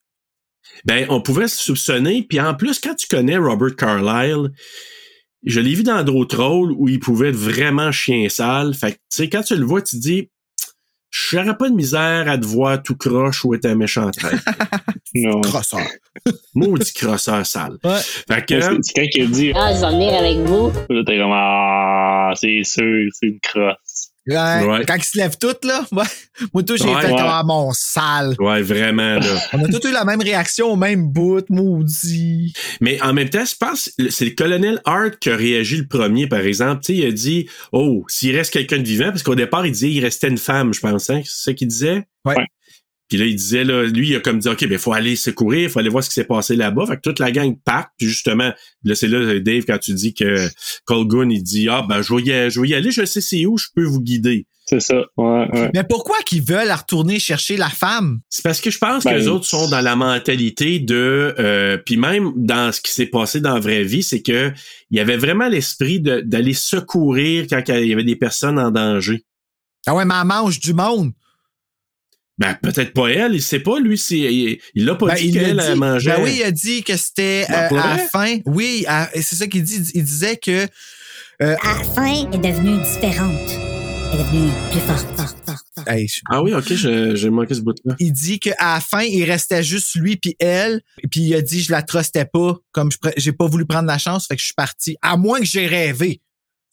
Ben, 0.86 1.04
on 1.10 1.20
pouvait 1.20 1.46
se 1.46 1.62
soupçonner. 1.62 2.22
Puis 2.26 2.40
en 2.40 2.54
plus, 2.54 2.78
quand 2.80 2.94
tu 2.94 3.06
connais 3.06 3.36
Robert 3.36 3.76
Carlyle, 3.76 4.48
je 5.44 5.60
l'ai 5.60 5.74
vu 5.74 5.82
dans 5.82 6.02
d'autres 6.02 6.42
rôles 6.42 6.72
où 6.72 6.88
il 6.88 7.00
pouvait 7.00 7.28
être 7.28 7.36
vraiment 7.36 7.92
chien 7.92 8.30
sale. 8.30 8.72
Fait 8.72 8.92
que, 8.92 8.96
tu 8.96 9.00
sais, 9.10 9.28
quand 9.28 9.42
tu 9.42 9.56
le 9.56 9.64
vois, 9.66 9.82
tu 9.82 9.96
te 9.96 10.00
dis, 10.00 10.30
je 11.16 11.38
n'aurais 11.38 11.56
pas 11.56 11.68
de 11.70 11.74
misère 11.76 12.28
à 12.28 12.36
te 12.36 12.44
voir 12.44 12.82
tout 12.82 12.96
croche 12.96 13.44
ou 13.44 13.54
être 13.54 13.66
un 13.66 13.76
méchant 13.76 14.10
traître. 14.10 14.42
Non. 15.16 15.40
Crosseur. 15.42 15.78
Maudit 16.56 16.92
crosseur 16.92 17.46
sale. 17.46 17.78
Ouais. 17.84 18.00
Fait 18.00 18.44
que, 18.44 18.60
C'est 18.60 18.70
c'est 18.82 18.92
quand 18.94 19.06
il 19.14 19.22
a 19.22 19.26
dit, 19.26 19.52
Ah, 19.54 19.72
je 19.72 19.80
vais 19.80 19.92
venir 19.92 20.12
avec 20.12 20.38
vous. 20.38 20.72
là, 20.90 21.02
t'es 21.06 21.18
comme, 21.18 21.30
ah, 21.32 22.32
c'est 22.34 22.64
sûr, 22.64 23.10
c'est 23.12 23.26
une 23.28 23.38
crosse. 23.38 23.76
Ouais. 24.26 24.64
Ouais. 24.66 24.84
Quand 24.86 24.96
ils 24.96 25.04
se 25.04 25.18
lèvent 25.18 25.36
toutes, 25.38 25.64
là, 25.66 25.84
ouais. 25.92 26.04
moi, 26.54 26.62
tout, 26.62 26.76
j'ai 26.78 26.84
Ouais. 26.84 27.00
fait 27.02 27.06
Ouais. 27.10 27.16
comme, 27.18 27.26
ah, 27.28 27.42
mon 27.44 27.70
sale. 27.74 28.34
ouais, 28.38 28.62
vraiment, 28.62 29.18
là. 29.18 29.40
On 29.52 29.62
a 29.62 29.68
tous 29.68 29.86
eu 29.88 29.92
la 29.92 30.04
même 30.06 30.22
réaction 30.22 30.72
au 30.72 30.76
même 30.76 31.08
bout, 31.08 31.44
maudit. 31.50 32.54
Mais 32.80 33.00
en 33.02 33.12
même 33.12 33.28
temps, 33.28 33.44
je 33.44 33.54
pense 33.54 33.90
que 33.98 34.08
c'est 34.10 34.24
le 34.24 34.30
colonel 34.30 34.80
Hart 34.84 35.18
qui 35.20 35.30
a 35.30 35.36
réagi 35.36 35.76
le 35.76 35.86
premier, 35.86 36.26
par 36.26 36.40
exemple. 36.40 36.82
Tu 36.82 36.94
sais, 36.94 36.98
il 37.00 37.06
a 37.06 37.12
dit, 37.12 37.48
oh, 37.72 38.04
s'il 38.08 38.34
reste 38.34 38.52
quelqu'un 38.52 38.78
de 38.78 38.84
vivant, 38.84 39.10
parce 39.10 39.22
qu'au 39.22 39.34
départ, 39.34 39.66
il 39.66 39.72
disait, 39.72 39.90
il 39.90 40.00
restait 40.00 40.28
une 40.28 40.38
femme, 40.38 40.72
je 40.72 40.80
pense, 40.80 41.10
hein. 41.10 41.20
C'est 41.24 41.44
ça 41.50 41.52
qu'il 41.52 41.68
disait? 41.68 42.04
Ouais. 42.24 42.36
Puis 43.14 43.22
là, 43.22 43.28
il 43.28 43.36
disait, 43.36 43.62
là, 43.62 43.84
lui, 43.84 44.08
il 44.08 44.16
a 44.16 44.20
comme 44.20 44.40
dit, 44.40 44.48
OK, 44.48 44.66
ben, 44.66 44.76
faut 44.76 44.92
aller 44.92 45.14
secourir, 45.14 45.70
faut 45.70 45.78
aller 45.78 45.88
voir 45.88 46.02
ce 46.02 46.08
qui 46.08 46.14
s'est 46.14 46.24
passé 46.24 46.56
là-bas. 46.56 46.84
Fait 46.86 46.96
que 46.96 47.00
toute 47.00 47.20
la 47.20 47.30
gang 47.30 47.56
part, 47.64 47.86
puis 47.96 48.08
justement, 48.08 48.52
là, 48.82 48.94
c'est 48.96 49.06
là, 49.06 49.38
Dave, 49.38 49.62
quand 49.64 49.78
tu 49.78 49.94
dis 49.94 50.14
que 50.14 50.48
Colgun, 50.84 51.30
il 51.30 51.40
dit, 51.44 51.68
ah, 51.68 51.86
ben, 51.88 52.02
je 52.02 52.12
vais 52.12 52.22
y 52.22 52.32
aller, 52.32 52.50
je 52.50 52.60
vais 52.60 52.68
y 52.70 52.74
aller, 52.74 52.90
je 52.90 53.04
sais 53.04 53.20
c'est 53.20 53.46
où, 53.46 53.56
je 53.56 53.68
peux 53.72 53.84
vous 53.84 54.00
guider. 54.00 54.48
C'est 54.66 54.80
ça, 54.80 54.96
ouais, 55.16 55.46
ouais. 55.52 55.70
Mais 55.74 55.84
pourquoi 55.88 56.16
qu'ils 56.26 56.42
veulent 56.42 56.72
retourner 56.72 57.20
chercher 57.20 57.56
la 57.56 57.68
femme? 57.68 58.18
C'est 58.30 58.42
parce 58.42 58.60
que 58.60 58.70
je 58.72 58.78
pense 58.78 59.04
Ben, 59.04 59.12
que 59.12 59.16
les 59.18 59.28
autres 59.28 59.44
sont 59.44 59.68
dans 59.68 59.80
la 59.82 59.94
mentalité 59.94 60.80
de 60.80 61.36
euh, 61.38 61.76
puis 61.76 61.96
même 61.96 62.32
dans 62.34 62.72
ce 62.72 62.80
qui 62.80 62.90
s'est 62.90 63.06
passé 63.06 63.40
dans 63.40 63.54
la 63.54 63.60
vraie 63.60 63.84
vie, 63.84 64.02
c'est 64.02 64.22
que 64.22 64.50
il 64.90 64.96
y 64.96 65.00
avait 65.00 65.18
vraiment 65.18 65.48
l'esprit 65.48 66.00
de- 66.00 66.20
d'aller 66.20 66.54
secourir 66.54 67.46
quand 67.48 67.62
il 67.68 67.86
y 67.86 67.92
avait 67.92 68.02
des 68.04 68.16
personnes 68.16 68.58
en 68.58 68.70
danger. 68.72 69.22
Ah 69.86 69.94
ouais, 69.94 70.04
mais 70.04 70.14
elle 70.18 70.26
mange 70.26 70.58
du 70.58 70.72
monde. 70.74 71.12
Ben 72.38 72.54
peut-être 72.60 72.92
pas 72.92 73.08
elle, 73.08 73.34
il 73.34 73.42
sait 73.42 73.60
pas 73.60 73.78
lui 73.78 73.96
c'est 73.96 74.16
il 74.74 74.84
l'a 74.84 74.96
pas 74.96 75.06
Ben, 75.06 75.14
dit 75.14 75.30
qu'elle 75.32 75.60
elle 75.60 75.76
mangeait. 75.76 76.10
Ben 76.16 76.22
oui, 76.24 76.36
il 76.38 76.42
a 76.42 76.50
dit 76.50 76.82
que 76.82 76.96
c'était 76.96 77.46
Ben, 77.48 77.68
euh, 77.72 77.78
à 77.80 77.96
la 77.96 77.98
fin. 77.98 78.38
Oui, 78.46 78.84
à- 78.88 79.08
et 79.14 79.22
c'est 79.22 79.36
ça 79.36 79.46
qu'il 79.46 79.62
dit. 79.62 79.80
Il 79.94 80.02
disait 80.04 80.36
que 80.36 80.66
À 81.40 81.46
la 81.78 81.84
fin, 81.94 82.12
est 82.32 82.38
devenue 82.38 82.76
différente. 82.82 83.50
Elle 84.12 84.20
est 84.20 84.22
devenue 84.24 84.50
plus 84.70 84.80
forte, 84.80 85.06
forte, 85.16 85.36
forte, 85.46 85.64
forte. 85.74 85.88
Hey, 85.88 86.06
je- 86.08 86.20
Ah 86.30 86.42
oui, 86.42 86.54
OK, 86.54 86.72
je- 86.74 87.14
j'ai 87.16 87.30
manqué 87.30 87.54
ce 87.54 87.60
bout 87.60 87.74
là. 87.84 87.94
il 87.98 88.12
dit 88.12 88.38
qu'à 88.38 88.54
la 88.60 88.80
fin, 88.80 89.02
il 89.02 89.24
restait 89.24 89.62
juste 89.62 89.94
lui 89.96 90.16
puis 90.16 90.36
elle. 90.38 90.80
Puis 91.10 91.20
il 91.22 91.34
a 91.34 91.40
dit, 91.42 91.60
je 91.62 91.70
la 91.72 91.82
trustais 91.82 92.24
pas. 92.24 92.56
Comme 92.72 92.90
j'ai 93.16 93.32
pas 93.32 93.46
voulu 93.46 93.64
prendre 93.66 93.88
la 93.88 93.98
chance, 93.98 94.26
fait 94.28 94.36
que 94.36 94.40
je 94.40 94.46
suis 94.46 94.54
parti. 94.54 94.96
À 95.02 95.16
moins 95.16 95.40
que 95.40 95.46
j'ai 95.46 95.66
rêvé. 95.66 96.20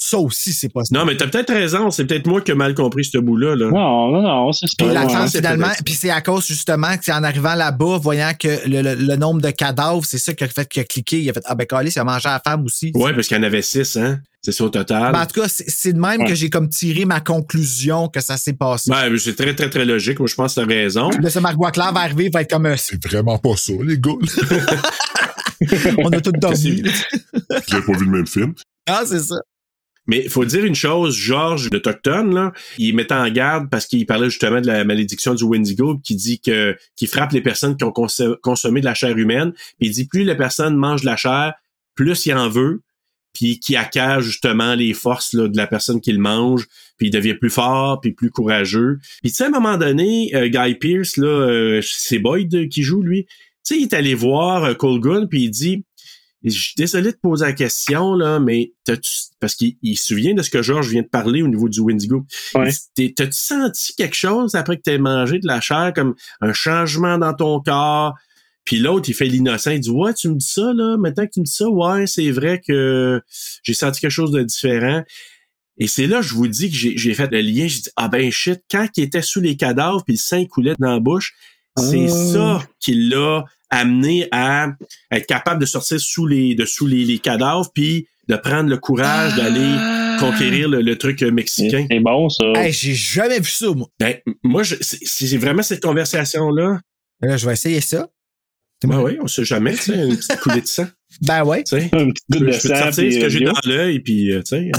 Ça 0.04 0.18
aussi, 0.18 0.52
c'est 0.52 0.70
possible. 0.70 0.98
Non, 0.98 1.06
mais 1.06 1.16
t'as 1.16 1.28
peut-être 1.28 1.54
raison. 1.54 1.92
C'est 1.92 2.06
peut-être 2.06 2.26
moi 2.26 2.42
qui 2.42 2.50
ai 2.50 2.56
mal 2.56 2.74
compris 2.74 3.06
ce 3.06 3.20
bout-là. 3.20 3.56
Là. 3.56 3.68
Non, 3.70 4.12
non, 4.12 4.22
non, 4.24 4.52
c'est 4.52 4.66
Puis 4.76 4.88
ça. 4.88 4.94
la 4.94 5.28
c'est 5.28 5.38
finalement, 5.38 5.68
puis 5.86 5.94
c'est 5.94 6.10
à 6.10 6.22
cause 6.22 6.48
justement 6.48 6.98
que 6.98 7.06
c'est 7.06 7.12
en 7.14 7.24
arrivant 7.24 7.54
là-bas, 7.54 8.00
voyant 8.00 8.32
que 8.38 8.68
le, 8.68 8.82
le- 8.82 8.96
le 8.96 9.16
nombre 9.16 9.42
de 9.42 9.52
cadavres, 9.52 10.04
c'est 10.04 10.18
ça 10.18 10.34
qui 10.34 10.44
a 10.44 10.48
fait 10.48 10.68
qu'il 10.68 10.82
a 10.82 10.86
cliqué. 10.86 11.22
Il 11.22 11.30
a 11.30 11.34
fait 11.34 11.44
Ah 11.46 11.54
ben 11.54 11.68
Calis, 11.68 11.92
il 11.96 12.00
a 12.00 12.04
mangé 12.04 12.28
la 12.28 12.42
femme 12.44 12.66
aussi. 12.66 12.92
Ouais, 12.96 13.14
parce 13.14 13.28
qu'il 13.28 13.38
y 13.38 13.40
en 13.40 13.44
avait 13.44 13.62
six, 13.62 13.96
hein. 13.96 14.18
C'est 14.42 14.52
ça 14.54 14.64
au 14.64 14.70
total. 14.70 15.12
Ben, 15.14 15.22
en 15.22 15.26
tout 15.28 15.40
cas, 15.40 15.48
c'est 15.48 15.94
de 15.94 16.00
même 16.00 16.22
Ouais. 16.22 16.30
que 16.30 16.34
j'ai 16.34 16.50
comme 16.50 16.68
tiré 16.68 17.06
ma 17.06 17.20
conclusion 17.20 18.08
que 18.08 18.22
ça 18.22 18.38
s'est 18.38 18.54
passé. 18.54 18.90
Ouais, 18.90 19.16
c'est 19.20 19.36
très, 19.36 19.54
très, 19.54 19.70
très 19.70 19.86
logique. 19.86 20.18
Moi, 20.18 20.28
je 20.28 20.34
pense 20.34 20.56
que 20.56 20.62
t'as 20.62 20.66
raison. 20.66 21.12
Là, 21.22 21.30
ce 21.30 21.38
Marc 21.38 21.58
Boisclair 21.58 21.94
va 21.94 22.00
arriver, 22.00 22.32
va 22.34 22.42
être 22.42 22.50
comme 22.50 22.66
euh, 22.66 22.76
C'est 22.76 23.06
vraiment 23.06 23.38
pas 23.38 23.56
ça, 23.56 23.74
les 23.84 24.00
gars. 24.00 24.14
on 26.00 26.10
a 26.10 26.20
tout 26.22 26.32
dormi. 26.32 26.82
J'ai 27.70 27.82
pas 27.82 27.94
vu 27.94 28.06
le 28.06 28.12
même 28.12 28.26
film. 28.28 28.56
Ah, 28.90 29.04
c'est 29.06 29.20
ça. 29.20 29.36
Mais 30.08 30.24
il 30.24 30.30
faut 30.30 30.46
dire 30.46 30.66
une 30.66 30.76
chose, 30.76 31.16
Georges 31.16 31.70
l'Autochtone, 31.72 32.34
là, 32.34 32.54
il 32.78 32.96
mettait 32.96 33.14
en 33.14 33.30
garde 33.30 33.70
parce 33.70 33.86
qu'il 33.86 34.06
parlait 34.06 34.30
justement 34.30 34.60
de 34.60 34.68
la 34.68 34.84
malédiction 34.84 35.36
du 35.36 35.44
Wendigo, 35.44 36.00
qui 36.04 36.16
dit 36.16 36.40
que 36.40 36.76
qui 36.96 37.08
frappe 37.08 37.32
les 37.34 37.42
personnes 37.42 37.78
qui 37.78 37.84
ont 37.84 37.92
conso- 37.92 38.38
consommé 38.42 38.82
de 38.82 38.86
la 38.86 38.96
chair 38.96 39.18
humaine. 39.18 39.54
Puis 39.80 39.88
il 39.88 39.92
dit 39.92 40.08
plus 40.08 40.24
la 40.24 40.36
personne 40.36 40.76
mange 40.76 41.02
de 41.02 41.06
la 41.06 41.18
chair, 41.18 41.54
plus 41.96 42.26
il 42.26 42.34
en 42.34 42.50
veut, 42.50 42.82
puis 43.34 43.60
qui 43.60 43.76
acquiert 43.76 44.22
justement 44.22 44.76
les 44.76 44.94
forces 44.94 45.36
de 45.36 45.56
la 45.56 45.68
personne 45.68 46.02
qui 46.02 46.12
le 46.12 46.20
mange, 46.20 46.68
puis 46.98 47.08
il 47.08 47.12
devient 47.12 47.36
plus 47.36 47.50
fort, 47.50 48.02
puis 48.02 48.12
plus 48.12 48.30
courageux. 48.30 48.98
Puis 49.22 49.32
tu 49.32 49.38
sais, 49.38 49.46
à 49.46 49.48
un 49.48 49.52
moment 49.52 49.78
donné, 49.78 50.32
euh, 50.36 50.48
Guy 50.48 50.76
Pearce, 50.76 51.18
là, 51.18 51.28
euh, 51.28 51.82
c'est 51.84 52.20
Boyd 52.20 52.70
qui 52.70 52.84
joue, 52.84 53.02
lui, 53.02 53.26
tu 53.26 53.76
sais, 53.76 53.78
il 53.78 53.84
est 53.84 53.94
allé 53.94 54.16
voir 54.16 54.64
euh, 54.64 54.74
Colgun, 54.74 55.28
puis 55.28 55.44
il 55.44 55.52
dit 55.52 55.86
je 56.44 56.60
suis 56.60 56.74
désolé 56.76 57.12
de 57.12 57.18
poser 57.18 57.46
la 57.46 57.54
question, 57.54 58.14
là, 58.16 58.40
mais 58.40 58.74
parce 59.40 59.56
qu'il 59.56 59.76
il 59.82 59.96
se 59.96 60.08
souvient 60.08 60.34
de 60.34 60.42
ce 60.42 60.50
que 60.50 60.62
Georges 60.62 60.90
vient 60.90 61.04
de 61.04 61.08
parler 61.08 61.44
au 61.44 61.48
niveau 61.48 61.70
du 61.70 61.80
Wendigo. 61.82 62.26
Ouais. 62.56 62.72
T'as-tu 62.96 63.32
senti 63.32 63.94
quelque 63.96 64.16
chose 64.16 64.56
après 64.56 64.78
que 64.78 64.82
t'aies 64.82 64.98
mangé 64.98 65.40
de 65.40 65.46
la 65.48 65.62
chair, 65.62 65.92
comme 65.94 66.16
un 66.42 66.54
changement 66.54 67.18
dans 67.18 67.34
ton 67.34 67.60
corps? 67.60 68.16
Puis 68.64 68.78
l'autre, 68.80 69.10
il 69.10 69.14
fait 69.14 69.26
l'innocent, 69.26 69.72
il 69.72 69.80
dit, 69.80 69.90
ouais, 69.90 70.14
tu 70.14 70.30
me 70.30 70.36
dis 70.36 70.46
ça, 70.48 70.72
là, 70.74 70.96
maintenant 70.98 71.26
que 71.26 71.32
tu 71.32 71.40
me 71.40 71.46
dis 71.46 71.52
ça, 71.52 71.68
ouais, 71.70 72.06
c'est 72.08 72.30
vrai 72.32 72.62
que 72.66 73.22
j'ai 73.64 73.74
senti 73.74 74.02
quelque 74.02 74.12
chose 74.12 74.32
de 74.32 74.42
différent. 74.44 75.04
Et 75.78 75.88
c'est 75.88 76.06
là, 76.06 76.22
je 76.22 76.34
vous 76.36 76.48
dis 76.48 76.70
que 76.70 76.76
j'ai 76.76 76.96
j'ai 76.98 77.14
fait 77.16 77.32
le 77.32 77.42
lien. 77.42 77.66
J'ai 77.68 77.82
dit, 77.82 77.90
ah 77.96 78.08
ben 78.08 78.32
shit, 78.32 78.62
quand 78.70 78.88
il 78.98 79.04
était 79.04 79.24
sous 79.24 79.42
les 79.42 79.58
cadavres 79.58 80.04
puis 80.04 80.14
le 80.14 80.20
sang 80.20 80.46
coulait 80.46 80.76
dans 80.78 80.92
la 80.92 81.00
bouche, 81.00 81.34
c'est 81.78 82.06
Ah. 82.08 82.34
ça 82.34 82.68
qui 82.80 82.94
l'a 82.94 83.46
amené 83.72 84.28
à 84.32 84.68
être 85.12 85.26
capable 85.26 85.60
de 85.62 85.66
sortir 85.66 86.00
sous 86.00 86.28
les, 86.28 86.54
de 86.56 86.66
sous 86.66 86.86
les, 86.86 87.06
les 87.06 87.20
cadavres 87.20 87.72
puis 87.74 88.08
de 88.28 88.36
prendre 88.36 88.70
le 88.70 88.78
courage 88.78 89.36
d'aller 89.36 90.18
conquérir 90.20 90.70
le, 90.70 90.82
le 90.82 90.98
truc 90.98 91.24
euh, 91.24 91.32
mexicain. 91.32 91.88
C'est 91.90 92.00
bon, 92.00 92.30
ça. 92.30 92.46
Hey, 92.56 92.72
j'ai 92.72 92.94
jamais 92.94 93.40
vu 93.40 93.50
ça, 93.50 93.68
moi. 93.74 93.88
Ben, 94.00 94.16
moi, 94.44 94.62
je- 94.64 94.76
c'est 94.82 95.00
c'est 95.06 95.38
vraiment 95.38 95.64
cette 95.64 95.82
conversation-là. 95.82 96.80
Là, 97.22 97.38
je 97.38 97.46
vais 97.48 97.54
essayer 97.54 97.82
ça. 97.82 98.08
Ben 98.84 99.00
oui, 99.02 99.18
on 99.22 99.28
sait 99.28 99.46
jamais, 99.46 99.74
tu 99.76 99.84
sais, 99.84 100.08
une 100.08 100.18
petite 100.18 100.40
coulée 100.40 100.62
de 100.62 100.68
sang, 100.68 100.88
Ben 101.22 101.44
ouais. 101.44 101.64
tu 101.64 101.80
sais. 101.80 101.90
Une 101.94 102.14
petite 102.14 102.26
Je 102.34 102.40
peux 102.40 102.46
de 102.46 102.52
te 102.52 102.58
sang. 102.58 102.76
sortir 102.78 103.14
ce 103.14 103.20
que 103.20 103.26
euh, 103.26 103.30
j'ai 103.30 103.44
dans 103.46 103.54
l'œil, 103.66 104.00
puis, 104.00 104.32
euh, 104.32 104.42
tu 104.42 104.58
sais. 104.58 104.72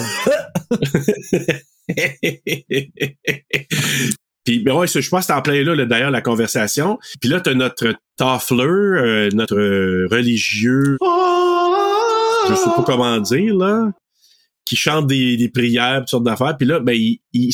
Puis, 4.45 4.59
ben 4.61 4.74
ouais, 4.74 4.86
je 4.86 5.09
pense 5.09 5.26
que 5.26 5.32
en 5.32 5.43
plein 5.43 5.62
là, 5.62 5.74
là, 5.74 5.86
d'ailleurs, 5.86 6.11
la 6.11 6.20
conversation. 6.20 6.99
Puis 7.20 7.30
là, 7.30 7.40
t'as 7.40 7.55
notre 7.55 7.95
Toffler, 8.16 8.64
euh, 8.64 9.28
notre 9.32 9.57
euh, 9.57 10.09
religieux, 10.11 10.97
je 11.01 12.55
sais 12.55 12.70
pas 12.76 12.82
comment 12.84 13.18
dire, 13.18 13.57
là, 13.57 13.90
qui 14.64 14.76
chante 14.76 15.06
des, 15.06 15.36
des 15.36 15.48
prières, 15.48 16.00
toutes 16.00 16.08
sortes 16.08 16.24
d'affaires. 16.24 16.56
Puis 16.56 16.66
là, 16.66 16.80
ben, 16.80 16.94
il, 16.94 17.20
il, 17.32 17.50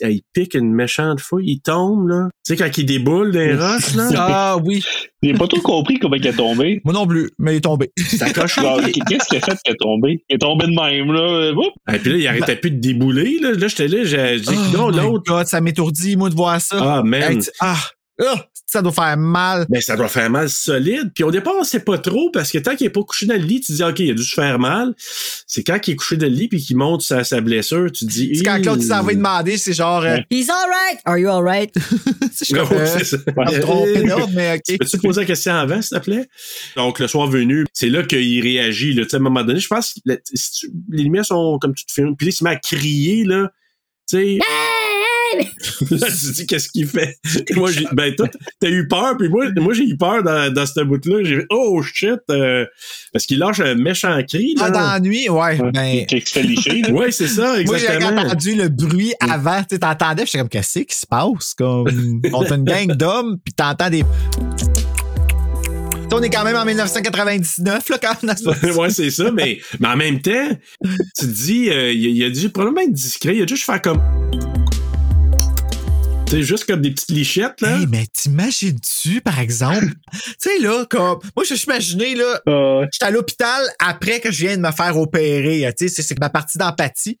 il 0.00 0.22
pique 0.32 0.54
une 0.54 0.72
méchante 0.72 1.20
fouille, 1.20 1.44
il 1.46 1.60
tombe, 1.60 2.08
là. 2.08 2.28
Tu 2.46 2.54
sais, 2.54 2.56
quand 2.56 2.78
il 2.78 2.86
déboule 2.86 3.32
des 3.32 3.54
roches, 3.54 3.94
là, 3.94 4.08
Ah 4.16 4.56
oui. 4.64 4.82
J'ai 5.22 5.34
pas 5.34 5.46
trop 5.46 5.60
compris 5.60 5.98
comment 5.98 6.16
il 6.16 6.26
est 6.26 6.32
tombé. 6.32 6.80
Moi 6.84 6.94
non 6.94 7.06
plus, 7.06 7.30
mais 7.38 7.54
il 7.54 7.56
est 7.58 7.60
tombé. 7.60 7.90
ça 7.96 8.30
coche. 8.32 8.56
Genre, 8.56 8.80
Qu'est-ce 9.08 9.28
qu'il 9.28 9.38
a 9.38 9.40
fait 9.40 9.56
qu'il 9.64 9.74
est 9.74 9.76
tombé? 9.78 10.24
Il 10.28 10.34
est 10.34 10.38
tombé 10.38 10.66
de 10.66 10.72
même, 10.72 11.12
là. 11.12 11.52
Et 11.94 11.98
puis 11.98 12.10
là, 12.12 12.16
il 12.18 12.26
arrêtait 12.26 12.56
plus 12.56 12.70
de 12.70 12.80
débouler, 12.80 13.38
là. 13.40 13.52
Là, 13.52 13.68
j'étais 13.68 13.88
là, 13.88 14.04
j'ai 14.04 14.40
dit, 14.40 14.54
Oh 14.74 14.76
non, 14.76 14.88
l'autre. 14.90 15.46
Ça 15.46 15.60
m'étourdit, 15.60 16.16
moi, 16.16 16.30
de 16.30 16.34
voir 16.34 16.60
ça. 16.60 16.76
Ah, 16.80 17.02
man. 17.02 17.32
Hey, 17.32 17.38
ah, 17.60 17.78
ah, 18.20 18.46
ça 18.66 18.82
doit 18.82 18.92
faire 18.92 19.16
mal. 19.16 19.66
Ben, 19.68 19.80
ça 19.80 19.96
doit 19.96 20.08
faire 20.08 20.30
mal 20.30 20.48
solide. 20.48 21.10
Puis 21.14 21.24
au 21.24 21.30
départ, 21.30 21.54
on 21.58 21.64
sait 21.64 21.80
pas 21.80 21.98
trop 21.98 22.30
parce 22.30 22.50
que 22.50 22.58
tant 22.58 22.76
qu'il 22.76 22.86
est 22.86 22.90
pas 22.90 23.02
couché 23.02 23.26
dans 23.26 23.34
le 23.34 23.40
lit, 23.40 23.60
tu 23.60 23.72
dis, 23.72 23.82
OK, 23.82 23.98
il 24.00 24.10
a 24.10 24.14
dû 24.14 24.22
se 24.24 24.34
faire 24.34 24.58
mal. 24.58 24.94
C'est 25.46 25.62
quand 25.64 25.78
il 25.86 25.90
est 25.92 25.96
couché 25.96 26.16
dans 26.16 26.26
le 26.26 26.32
lit 26.32 26.48
puis 26.48 26.62
qu'il 26.62 26.76
monte 26.76 27.02
sa, 27.02 27.24
sa 27.24 27.40
blessure, 27.40 27.90
tu 27.92 28.04
dis. 28.04 28.36
C'est 28.36 28.44
quand. 28.44 28.60
Claude 28.62 28.82
s'en 28.82 29.02
va 29.02 29.10
lui 29.10 29.16
demander, 29.16 29.56
c'est 29.58 29.72
genre. 29.72 30.02
euh, 30.04 30.18
He's 30.30 30.48
alright! 30.48 31.00
Are 31.04 31.18
you 31.18 31.28
alright? 31.28 31.74
c'est 32.32 32.48
je 32.48 32.56
Ouais, 32.56 33.04
suis 33.04 33.16
comme, 33.24 33.38
euh, 33.48 34.26
mais 34.34 34.54
OK. 34.54 34.78
Peux-tu 34.78 34.96
te 34.98 35.02
poser 35.02 35.20
la 35.22 35.26
question 35.26 35.54
avant, 35.54 35.80
s'il 35.82 35.98
te 35.98 36.02
plaît? 36.04 36.26
Donc, 36.76 36.98
le 37.00 37.08
soir 37.08 37.26
venu, 37.28 37.66
c'est 37.72 37.88
là 37.88 38.02
qu'il 38.04 38.40
réagit. 38.42 38.92
Là. 38.94 39.02
Tu 39.04 39.10
sais, 39.10 39.16
À 39.16 39.18
un 39.18 39.22
moment 39.22 39.42
donné, 39.42 39.58
je 39.60 39.68
pense 39.68 39.94
que 39.94 40.00
la- 40.04 40.16
si 40.32 40.52
tu- 40.52 40.70
les 40.90 41.02
lumières 41.02 41.24
sont 41.26 41.58
comme 41.60 41.74
tu 41.74 41.84
te 41.86 41.92
filmes. 41.92 42.16
Puis 42.16 42.26
là, 42.26 42.30
il 42.30 42.32
se 42.34 42.44
met 42.44 42.50
à 42.50 42.56
crier, 42.56 43.24
là. 43.24 43.50
Tu 44.08 44.16
sais, 44.18 44.38
là, 45.38 45.44
tu 45.80 45.96
te 45.96 46.32
dis, 46.34 46.46
qu'est-ce 46.46 46.68
qu'il 46.68 46.86
fait? 46.86 47.18
moi, 47.56 47.70
j'ai, 47.70 47.86
ben, 47.92 48.14
toi, 48.14 48.28
t'as 48.60 48.68
eu 48.68 48.86
peur, 48.88 49.16
puis 49.18 49.28
moi, 49.28 49.46
moi 49.56 49.74
j'ai 49.74 49.84
eu 49.84 49.96
peur 49.96 50.22
dans, 50.22 50.52
dans 50.52 50.66
ce 50.66 50.80
bout-là. 50.80 51.22
J'ai 51.24 51.36
fait, 51.40 51.46
oh 51.50 51.82
shit! 51.82 52.20
euh, 52.30 52.64
parce 53.12 53.26
qu'il 53.26 53.38
lâche 53.38 53.60
un 53.60 53.74
méchant 53.74 54.18
cri, 54.28 54.54
là. 54.56 54.64
Ah, 54.66 54.70
dans 54.70 54.80
la 54.92 55.00
nuit, 55.00 55.28
ouais. 55.28 55.58
Ben, 55.72 56.06
Qui 56.06 56.20
se 56.20 56.30
fait 56.32 56.42
licher, 56.42 56.82
là. 56.82 56.90
Ouais, 56.90 57.10
c'est 57.10 57.28
ça, 57.28 57.56
moi, 57.64 57.78
j'ai 57.78 57.86
exactement. 57.86 58.20
entendu 58.22 58.54
le 58.54 58.68
bruit 58.68 59.12
avant. 59.20 59.60
Tu 59.62 59.66
sais, 59.70 59.78
t'entendais, 59.78 60.26
j'étais 60.26 60.38
comme, 60.38 60.48
qu'est-ce 60.48 60.80
qui 60.80 60.96
se 60.96 61.06
passe? 61.06 61.54
Comme, 61.54 62.20
on 62.32 62.42
a 62.42 62.54
une 62.54 62.64
gang 62.64 62.92
d'hommes, 62.92 63.38
puis 63.44 63.52
t'entends 63.54 63.90
des. 63.90 64.04
On 66.14 66.20
est 66.22 66.28
quand 66.28 66.44
même 66.44 66.56
en 66.56 66.66
1999, 66.66 67.88
là, 67.88 67.98
quand 67.98 68.22
même. 68.22 68.34
dans 68.34 68.54
ce- 68.54 68.76
ouais, 68.78 68.90
c'est 68.90 69.10
ça, 69.10 69.30
mais, 69.30 69.60
mais 69.80 69.88
en 69.88 69.96
même 69.96 70.20
temps, 70.20 70.50
tu 71.18 71.24
te 71.24 71.24
dis, 71.24 71.70
euh, 71.70 71.90
il, 71.90 72.04
il 72.04 72.22
a 72.24 72.28
dû 72.28 72.50
probablement 72.50 72.82
être 72.82 72.92
discret, 72.92 73.34
il 73.34 73.40
a 73.40 73.46
dû 73.46 73.54
juste 73.54 73.64
faire 73.64 73.80
comme. 73.80 74.02
Sais, 76.32 76.42
juste 76.42 76.64
comme 76.64 76.80
des 76.80 76.90
petites 76.92 77.10
lichettes, 77.10 77.60
là. 77.60 77.76
Hey, 77.78 77.86
mais 77.86 78.06
t'imagines-tu, 78.10 79.20
par 79.20 79.38
exemple? 79.38 79.84
tu 80.12 80.20
sais, 80.38 80.58
là, 80.60 80.86
comme. 80.88 81.18
Moi, 81.36 81.44
je 81.46 81.52
suis 81.54 81.66
imaginé, 81.66 82.14
là, 82.14 82.40
Ah, 82.46 82.80
j'étais 82.90 83.04
à 83.04 83.10
l'hôpital 83.10 83.62
après 83.78 84.18
que 84.18 84.32
je 84.32 84.46
viens 84.46 84.56
de 84.56 84.62
me 84.62 84.70
faire 84.72 84.96
opérer. 84.96 85.70
Tu 85.76 85.88
sais, 85.88 85.94
c'est- 85.94 86.02
c'est 86.02 86.18
ma 86.18 86.30
partie 86.30 86.56
d'empathie. 86.56 87.18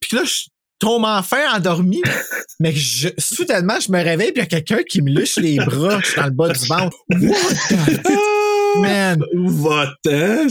Puis 0.00 0.16
là, 0.16 0.24
je 0.24 0.44
tombe 0.78 1.04
enfin 1.04 1.54
endormi, 1.54 2.00
mais 2.58 2.72
je, 2.74 3.10
soudainement, 3.18 3.78
je 3.80 3.92
me 3.92 4.02
réveille, 4.02 4.32
puis 4.32 4.40
il 4.40 4.50
y 4.50 4.56
a 4.56 4.60
quelqu'un 4.60 4.82
qui 4.82 5.02
me 5.02 5.10
liche 5.10 5.36
les 5.36 5.56
bras 5.56 6.00
je 6.00 6.06
suis 6.06 6.16
dans 6.16 6.24
le 6.24 6.30
bas 6.30 6.48
du 6.48 6.66
ventre. 6.66 6.96
What 7.10 7.54
the 7.68 8.78
man? 8.80 9.22
Va-t'en, 9.34 10.48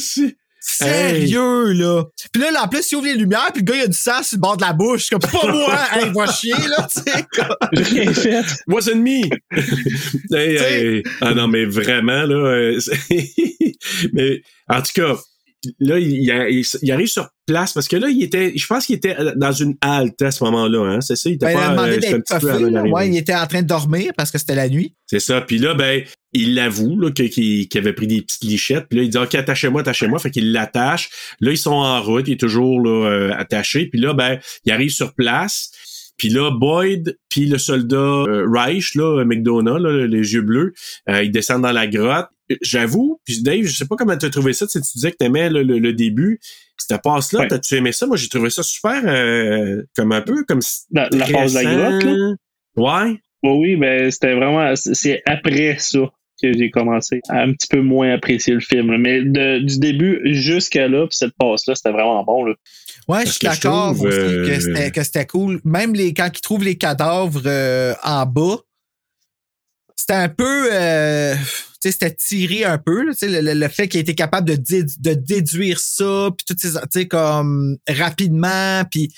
Sérieux, 0.66 1.74
là. 1.74 2.04
Puis 2.32 2.42
là, 2.42 2.52
là, 2.52 2.64
en 2.64 2.68
plus, 2.70 2.90
il 2.92 2.96
ouvre 2.96 3.06
les 3.06 3.16
lumières, 3.16 3.50
puis 3.54 3.62
le 3.62 3.72
gars, 3.72 3.76
il 3.78 3.82
a 3.84 3.88
du 3.88 3.98
sang 3.98 4.24
sur 4.24 4.38
le 4.38 4.42
bord 4.42 4.56
de 4.58 4.62
la 4.64 4.72
bouche. 4.74 5.10
Comme, 5.10 5.20
pas 5.20 5.52
moi! 5.52 5.78
hey, 5.94 6.10
va 6.16 6.32
chier, 6.32 6.54
là, 6.54 6.88
tu 6.92 7.02
sais. 7.02 7.26
J'ai 7.74 7.84
rien 8.02 8.14
fait. 8.14 8.46
Wasn't 8.68 8.96
me! 8.96 9.24
Hey, 10.32 10.56
T'sais- 10.56 10.82
hey, 10.96 11.04
ah 11.22 11.34
non, 11.34 11.48
mais 11.48 11.66
vraiment, 11.66 12.24
là. 12.24 12.36
euh, 12.36 12.80
mais 14.14 14.42
en 14.70 14.82
tout 14.82 14.92
cas, 14.96 15.16
là, 15.80 16.00
il, 16.00 16.12
il- 16.24 16.66
il 16.82 16.92
arrive 16.92 17.08
sur 17.08 17.30
place 17.46 17.74
parce 17.74 17.88
que 17.88 17.96
là, 17.96 18.10
il 18.10 18.24
était. 18.24 18.54
Je 18.56 18.66
pense 18.68 18.86
qu'il 18.86 18.96
était 18.96 19.16
dans 19.36 19.52
une 19.52 19.76
halte 19.82 20.22
à 20.22 20.32
ce 20.32 20.44
moment-là, 20.44 20.94
hein. 20.96 21.02
C'est 21.02 21.16
ça? 21.16 21.30
Il 21.30 21.34
était 21.34 21.46
Ben, 21.48 21.52
il 21.52 21.58
a 21.58 21.60
pas. 21.60 21.70
demandé 21.72 22.08
euh, 22.08 22.18
un 22.18 22.22
coffé, 22.40 22.70
là. 22.72 22.84
Ouais, 22.84 23.10
il 23.10 23.18
était 23.18 23.36
en 23.36 23.48
train 23.48 23.62
de 23.62 23.68
dormir 23.68 24.12
parce 24.18 24.32
que 24.32 24.38
c'était 24.38 24.56
la 24.56 24.70
nuit. 24.70 24.96
C'est 25.08 25.20
ça. 25.20 25.42
Puis 25.42 25.58
là, 25.58 25.74
ben, 25.74 26.04
il 26.34 26.56
l'avoue 26.56 27.00
là, 27.00 27.12
qu'il 27.12 27.68
avait 27.76 27.94
pris 27.94 28.08
des 28.08 28.22
petites 28.22 28.44
lichettes. 28.44 28.86
Puis 28.90 28.98
là, 29.00 29.04
il 29.06 29.10
dit 29.10 29.18
OK, 29.18 29.36
attachez-moi, 29.36 29.82
attachez-moi. 29.82 30.20
Fait 30.20 30.32
qu'il 30.32 30.52
l'attache. 30.52 31.10
Là, 31.42 31.52
ils 31.52 31.58
sont 31.58 31.72
en 31.72 32.02
route, 32.02 32.28
il 32.28 32.34
est 32.34 32.40
toujours 32.40 32.82
là, 32.82 33.08
euh, 33.10 33.32
attaché. 33.38 33.86
Puis 33.88 34.00
là, 34.00 34.14
ben, 34.14 34.40
il 34.66 34.72
arrive 34.72 34.90
sur 34.92 35.14
place. 35.14 35.72
Puis 36.16 36.30
là, 36.30 36.52
Boyd, 36.52 37.18
puis 37.28 37.48
le 37.48 37.58
soldat 37.58 37.98
euh, 37.98 38.46
Reich, 38.48 38.94
là, 38.96 39.26
McDonough, 39.26 39.80
là, 39.80 40.06
les 40.08 40.34
yeux 40.34 40.44
bleus, 40.44 40.74
euh, 41.10 41.24
ils 41.24 41.32
descendent 41.32 41.64
dans 41.64 41.72
la 41.72 41.88
grotte. 41.88 42.28
J'avoue, 42.62 43.22
puis 43.26 43.42
Dave, 43.42 43.64
je 43.64 43.76
sais 43.76 43.86
pas 43.88 43.96
comment 43.96 44.18
tu 44.18 44.26
as 44.26 44.30
trouvé 44.30 44.54
ça. 44.54 44.66
Tu, 44.68 44.74
sais, 44.74 44.82
tu 44.82 44.92
disais 44.96 45.12
que 45.12 45.18
t'aimais 45.18 45.50
le, 45.50 45.64
le, 45.64 45.80
le 45.80 45.94
début. 45.94 46.40
Cette 46.78 47.02
passe-là, 47.02 47.42
Ouais. 47.42 47.48
t'as-tu 47.48 47.76
aimé 47.76 47.92
ça? 47.94 48.06
Moi, 48.06 48.18
j'ai 48.18 48.28
trouvé 48.28 48.50
ça 48.50 48.64
super, 48.64 49.02
euh, 49.06 49.82
comme 49.96 50.12
un 50.12 50.22
peu, 50.22 50.44
comme 50.44 50.60
La, 50.92 51.08
la 51.12 51.26
phase 51.26 51.54
de 51.54 51.60
la 51.60 51.76
grotte, 51.76 52.04
là? 52.04 52.36
Ouais. 52.76 53.20
Oui, 53.44 53.52
oui, 53.60 53.76
ben, 53.78 54.12
c'était 54.12 54.34
vraiment, 54.36 54.74
c'est- 54.76 55.22
après 55.26 55.78
ça 55.80 56.00
que 56.42 56.52
j'ai 56.52 56.70
commencé 56.72 57.22
à 57.30 57.42
un 57.44 57.54
petit 57.54 57.68
peu 57.68 57.82
moins 57.82 58.12
apprécier 58.14 58.54
le 58.54 58.60
film. 58.60 58.98
Mais 58.98 59.22
de- 59.22 59.60
du 59.60 59.80
début 59.80 60.20
jusqu'à 60.34 60.88
là, 60.90 61.08
puis 61.08 61.16
cette 61.16 61.34
passe-là, 61.38 61.76
c'était 61.76 61.92
vraiment 61.92 62.24
bon. 62.26 62.44
Là. 62.44 62.56
Ouais, 63.08 63.26
je 63.26 63.32
suis 63.32 63.40
d'accord 63.42 63.92
aussi 63.92 64.08
euh, 64.08 64.48
que 64.48 64.60
c'était- 64.60 64.92
que 64.92 65.04
c'était 65.04 65.26
cool. 65.26 65.62
Même 65.64 65.94
les, 65.94 66.14
quand 66.14 66.30
ils 66.34 66.42
trouvent 66.42 66.64
les 66.64 66.76
cadavres 66.78 67.44
euh, 67.46 67.94
en 68.04 68.26
bas, 68.26 68.58
c'était 69.96 70.14
un 70.14 70.30
peu. 70.30 70.70
Tu 71.84 71.90
sais, 71.90 71.92
c'était 71.92 72.16
tiré 72.16 72.64
un 72.66 72.78
peu, 72.78 73.04
là, 73.06 73.12
tu 73.12 73.20
sais, 73.20 73.28
le, 73.28 73.42
le- 73.42 73.60
le 73.60 73.68
fait 73.68 73.88
qu'il 73.88 74.00
était 74.00 74.16
capable 74.16 74.48
de, 74.50 74.56
dé- 74.56 74.84
de 74.84 75.14
déduire 75.14 75.80
ça, 75.80 76.30
puis 76.38 76.46
toutes 76.48 76.60
ces, 76.60 76.72
tu 76.72 76.80
sais, 76.92 77.08
comme 77.08 77.78
rapidement, 77.88 78.84
puis 78.90 79.14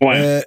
Ouais. 0.00 0.18
euh, 0.20 0.40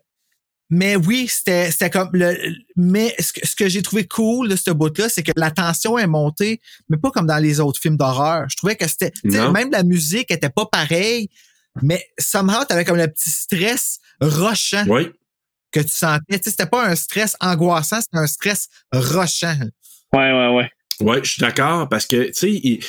mais 0.70 0.96
oui, 0.96 1.28
c'était 1.30 1.72
c'était 1.72 1.90
comme 1.92 2.10
le 2.14 2.36
mais 2.76 3.16
ce 3.20 3.32
que, 3.34 3.48
ce 3.48 3.56
que 3.56 3.70
j'ai 3.70 3.82
trouvé 3.84 4.06
cool 4.08 4.50
de 4.50 4.56
ce 4.56 4.72
bout-là, 4.72 5.08
c'est 5.10 5.24
que 5.24 5.32
la 5.38 5.52
tension 5.52 5.98
est 5.98 6.08
montée, 6.08 6.60
mais 6.90 6.98
pas 6.98 7.12
comme 7.12 7.28
dans 7.28 7.38
les 7.38 7.60
autres 7.60 7.80
films 7.80 7.98
d'horreur. 7.98 8.46
Je 8.50 8.58
trouvais 8.58 8.76
que 8.76 8.88
c'était 8.88 9.12
même 9.24 9.72
la 9.72 9.84
musique 9.84 10.32
était 10.32 10.50
pas 10.50 10.66
pareille, 10.66 11.30
mais 11.84 12.04
somehow 12.18 12.66
t'avais 12.68 12.84
comme 12.84 12.98
le 12.98 13.08
petit 13.08 13.30
stress 13.30 14.00
rochant 14.20 14.86
Oui. 14.88 15.12
que 15.72 15.80
tu 15.82 15.90
sentais. 15.90 16.42
C'était 16.44 16.66
pas 16.66 16.86
un 16.86 16.96
stress 16.96 17.38
angoissant, 17.40 18.02
c'était 18.02 18.18
un 18.18 18.28
stress 18.28 18.68
rochant. 18.92 19.56
Ouais, 20.14 20.32
ouais, 20.32 20.48
ouais. 20.56 20.70
Ouais, 21.02 21.20
je 21.24 21.32
suis 21.32 21.40
d'accord 21.42 21.90
parce 21.90 22.06
que, 22.06 22.28
tu 22.28 22.34
sais, 22.34 22.80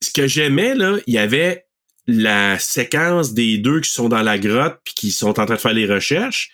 ce 0.00 0.10
que 0.10 0.26
j'aimais, 0.26 0.74
là, 0.74 0.96
il 1.06 1.14
y 1.14 1.18
avait 1.18 1.64
la 2.06 2.58
séquence 2.58 3.32
des 3.32 3.58
deux 3.58 3.80
qui 3.80 3.90
sont 3.90 4.08
dans 4.08 4.22
la 4.22 4.38
grotte 4.38 4.78
puis 4.84 4.94
qui 4.94 5.10
sont 5.12 5.28
en 5.40 5.46
train 5.46 5.54
de 5.54 5.60
faire 5.60 5.72
les 5.72 5.86
recherches. 5.86 6.50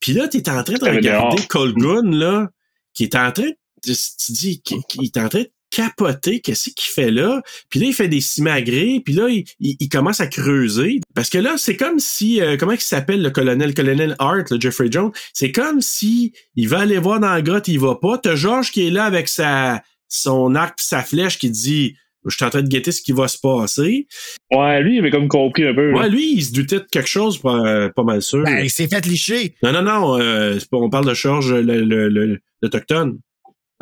Puis 0.00 0.12
là, 0.12 0.28
tu 0.28 0.38
es 0.38 0.48
en 0.50 0.62
train 0.62 0.74
de 0.74 0.78
regarder. 0.96 1.42
Colgun, 1.48 2.10
là, 2.10 2.50
qui 2.92 3.04
est 3.04 3.14
en 3.14 3.32
train 3.32 3.48
de, 3.86 3.92
tu 3.92 4.32
dis, 4.32 4.60
qui, 4.62 4.76
qui 4.88 5.04
est 5.06 5.16
en 5.16 5.28
train 5.28 5.40
de 5.42 5.50
capoter, 5.70 6.40
qu'est-ce 6.40 6.70
qu'il 6.70 6.92
fait 6.92 7.10
là? 7.10 7.42
Puis 7.70 7.80
là, 7.80 7.86
il 7.86 7.94
fait 7.94 8.06
des 8.08 8.20
simagrées, 8.20 9.00
puis 9.04 9.14
là, 9.14 9.28
il, 9.28 9.44
il- 9.58 9.76
il 9.80 9.88
commence 9.88 10.20
à 10.20 10.26
creuser. 10.28 11.00
Parce 11.14 11.30
que 11.30 11.38
là, 11.38 11.54
c'est 11.56 11.76
comme 11.76 11.98
si, 11.98 12.40
euh, 12.40 12.56
comment 12.56 12.72
il 12.72 12.80
s'appelle 12.80 13.22
le 13.22 13.30
colonel? 13.30 13.68
Le 13.68 13.74
colonel 13.74 14.14
Hart, 14.20 14.50
le 14.50 14.60
Jeffrey 14.60 14.88
Jones? 14.90 15.10
C'est 15.32 15.50
comme 15.50 15.80
si 15.80 16.32
il 16.54 16.68
va 16.68 16.80
aller 16.80 16.98
voir 16.98 17.18
dans 17.18 17.30
la 17.32 17.42
grotte, 17.42 17.66
il 17.68 17.80
va 17.80 17.96
pas. 17.96 18.18
T'as 18.18 18.36
George 18.36 18.70
qui 18.70 18.86
est 18.86 18.90
là 18.90 19.04
avec 19.04 19.28
sa, 19.28 19.82
son 20.14 20.54
arc 20.54 20.78
pis 20.78 20.84
sa 20.86 21.02
flèche 21.02 21.38
qui 21.38 21.50
dit, 21.50 21.96
je 22.26 22.34
suis 22.34 22.44
en 22.44 22.50
train 22.50 22.62
de 22.62 22.68
guetter 22.68 22.90
ce 22.92 23.02
qui 23.02 23.12
va 23.12 23.28
se 23.28 23.38
passer. 23.38 24.06
Ouais, 24.50 24.80
lui, 24.82 24.94
il 24.96 24.98
avait 25.00 25.10
comme 25.10 25.28
compris 25.28 25.66
un 25.66 25.74
peu. 25.74 25.90
là. 25.90 25.98
Ouais, 26.00 26.08
lui, 26.08 26.34
il 26.36 26.42
se 26.44 26.52
doutait 26.52 26.78
de 26.80 26.86
quelque 26.90 27.08
chose, 27.08 27.38
pas, 27.38 27.90
pas 27.90 28.02
mal 28.02 28.22
sûr. 28.22 28.42
Ben, 28.44 28.60
il 28.64 28.70
s'est 28.70 28.88
fait 28.88 29.04
licher. 29.06 29.54
Non, 29.62 29.72
non, 29.72 29.82
non, 29.82 30.20
euh, 30.20 30.58
on 30.72 30.88
parle 30.88 31.06
de 31.06 31.14
George, 31.14 31.52
le, 31.52 31.82
le, 31.84 32.08
le- 32.08 32.40
l'Autochtone. 32.62 33.18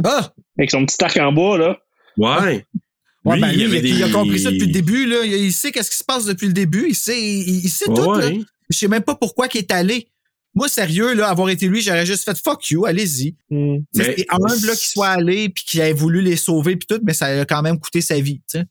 Ah! 0.04 0.32
Avec 0.58 0.70
son 0.72 0.84
petit 0.84 1.02
arc 1.04 1.16
en 1.18 1.32
bois, 1.32 1.56
là. 1.58 1.78
Ouais. 2.16 2.66
Ouais, 3.24 3.36
Lui, 3.36 3.40
ben, 3.42 3.50
il 3.52 3.56
lui, 3.58 3.64
avait 3.64 3.78
il, 3.88 3.92
a- 3.92 3.96
il 3.98 4.02
a 4.02 4.06
des- 4.08 4.12
compris 4.12 4.40
ça 4.40 4.50
depuis 4.50 4.66
le 4.66 4.72
début. 4.72 5.06
Là. 5.06 5.24
Il, 5.24 5.52
sait 5.52 5.70
qu'est-ce 5.70 5.90
qui 5.92 5.96
se 5.98 6.04
passe 6.04 6.24
depuis 6.24 6.48
le 6.48 6.52
début. 6.52 6.86
Il 6.88 6.94
sait, 6.96 7.20
il, 7.22 7.64
il 7.64 7.68
sait 7.68 7.84
tout. 7.84 8.12
Là. 8.14 8.28
Je 8.68 8.76
sais 8.76 8.88
même 8.88 9.02
pas 9.04 9.14
pourquoi 9.14 9.46
il 9.54 9.58
est 9.58 9.70
allé. 9.70 10.08
Moi, 10.54 10.68
sérieux, 10.68 11.14
là, 11.14 11.28
avoir 11.28 11.48
été 11.48 11.66
lui, 11.66 11.80
j'aurais 11.80 12.04
juste 12.04 12.24
fait 12.24 12.36
fuck 12.36 12.70
you, 12.70 12.84
allez-y. 12.84 13.34
Mais- 13.50 13.80
C'est 13.94 14.26
humble 14.28 14.66
là, 14.66 14.74
qu'il 14.76 14.86
soit 14.88 15.08
allé 15.08 15.48
puis 15.48 15.64
qu'il 15.64 15.80
ait 15.80 15.92
voulu 15.94 16.20
les 16.20 16.36
sauver 16.36 16.76
puis 16.76 16.86
tout, 16.86 17.00
mais 17.02 17.14
ça 17.14 17.26
a 17.26 17.44
quand 17.46 17.62
même 17.62 17.78
coûté 17.80 18.00
sa 18.02 18.20
vie. 18.20 18.42
tu 18.50 18.58
sais. 18.58 18.64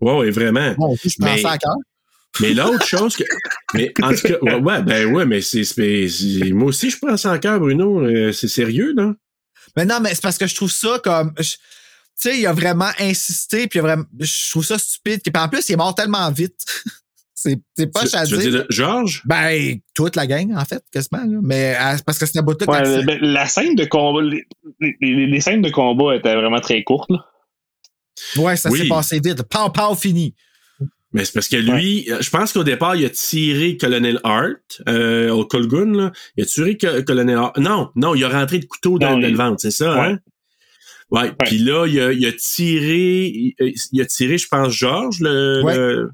Ouais, 0.00 0.16
ouais, 0.18 0.30
vraiment. 0.30 0.74
Bon, 0.76 0.96
je 1.04 1.10
prends 1.20 1.32
Mais- 1.34 1.40
ça 1.42 1.50
à 1.52 1.58
cœur. 1.58 1.76
Mais 2.40 2.54
l'autre 2.54 2.86
chose 2.86 3.14
que. 3.14 3.24
Mais 3.74 3.92
en 4.02 4.08
tout 4.14 4.26
cas, 4.26 4.38
ouais, 4.40 4.54
ouais, 4.54 4.82
ben 4.82 5.12
ouais, 5.12 5.26
mais 5.26 5.42
c'est. 5.42 5.62
Moi 6.52 6.68
aussi, 6.68 6.88
je 6.90 6.96
prends 6.98 7.16
ça 7.16 7.30
en 7.32 7.38
cœur, 7.38 7.60
Bruno. 7.60 8.00
Euh, 8.00 8.32
C'est 8.32 8.48
sérieux, 8.48 8.94
non? 8.96 9.14
Mais 9.76 9.84
non, 9.84 10.00
mais 10.00 10.14
c'est 10.14 10.22
parce 10.22 10.38
que 10.38 10.46
je 10.46 10.54
trouve 10.54 10.72
ça 10.72 10.98
comme. 11.04 11.34
Tu 11.36 11.44
sais, 12.16 12.38
il 12.38 12.46
a 12.46 12.52
vraiment 12.54 12.90
insisté, 12.98 13.66
puis 13.68 13.78
il 13.78 13.80
a 13.80 13.82
vraiment. 13.82 14.04
Je 14.18 14.50
trouve 14.50 14.64
ça 14.64 14.78
stupide. 14.78 15.20
Puis 15.22 15.32
en 15.42 15.48
plus, 15.48 15.68
il 15.68 15.72
est 15.72 15.76
mort 15.76 15.94
tellement 15.94 16.30
vite. 16.32 16.64
c'est 17.42 17.58
c'est 17.76 17.92
pas 17.92 18.02
à 18.16 18.26
tu 18.26 18.34
veux 18.36 18.50
dire. 18.50 18.66
Georges? 18.70 19.22
Ben, 19.24 19.78
toute 19.94 20.16
la 20.16 20.26
gang, 20.26 20.54
en 20.56 20.64
fait, 20.64 20.82
quasiment. 20.92 21.24
là. 21.24 21.38
Mais 21.42 21.74
c'est 21.96 22.04
parce 22.04 22.18
que 22.18 22.26
c'était 22.26 22.40
Ouais, 22.40 22.54
il- 23.00 23.06
ben, 23.06 23.18
la 23.20 23.46
scène 23.46 23.74
de 23.74 23.84
combat, 23.84 24.22
les, 24.22 24.44
les- 24.80 24.96
les- 25.00 25.26
les 25.26 25.40
scènes 25.40 25.62
de 25.62 25.70
combat 25.70 26.14
étaient 26.16 26.34
vraiment 26.34 26.60
très 26.60 26.82
courtes, 26.84 27.10
là. 27.10 27.24
Ouais, 28.36 28.56
ça 28.56 28.70
Oui. 28.70 28.80
s'est 28.80 28.88
passé 28.88 29.20
vite. 29.22 29.42
Pow, 29.44 29.70
pow, 29.70 29.94
fini. 29.94 30.34
Mais 31.14 31.24
c'est 31.26 31.32
parce 31.34 31.48
que 31.48 31.56
lui, 31.56 32.08
je 32.20 32.30
pense 32.30 32.52
qu'au 32.52 32.64
départ, 32.64 32.96
il 32.96 33.04
a 33.04 33.10
tiré 33.10 33.76
Colonel 33.76 34.18
Hart 34.24 34.80
euh, 34.88 35.30
au 35.30 35.44
Colgun. 35.44 35.92
Là. 35.94 36.12
Il 36.36 36.44
a 36.44 36.46
tiré 36.46 36.76
Co- 36.78 37.02
Colonel 37.06 37.36
Hart. 37.36 37.58
Non, 37.58 37.90
non, 37.96 38.14
il 38.14 38.24
a 38.24 38.28
rentré 38.30 38.58
de 38.60 38.64
couteau 38.64 38.98
dans, 38.98 39.10
Non, 39.10 39.18
dans 39.18 39.26
il- 39.26 39.32
le 39.32 39.36
ventre, 39.36 39.60
c'est 39.60 39.70
ça, 39.70 39.92
Ouais. 39.92 40.00
hein? 40.06 40.18
Ouais. 41.10 41.30
Puis 41.44 41.58
là, 41.58 41.86
il 41.86 42.00
a, 42.00 42.12
il 42.12 42.24
a 42.26 42.32
tiré, 42.32 43.26
il, 43.26 43.54
il 43.92 44.00
a 44.00 44.06
tiré, 44.06 44.38
je 44.38 44.48
pense, 44.48 44.72
Georges, 44.72 45.20
le, 45.20 45.62
Ouais. 45.62 45.76
le- 45.76 46.10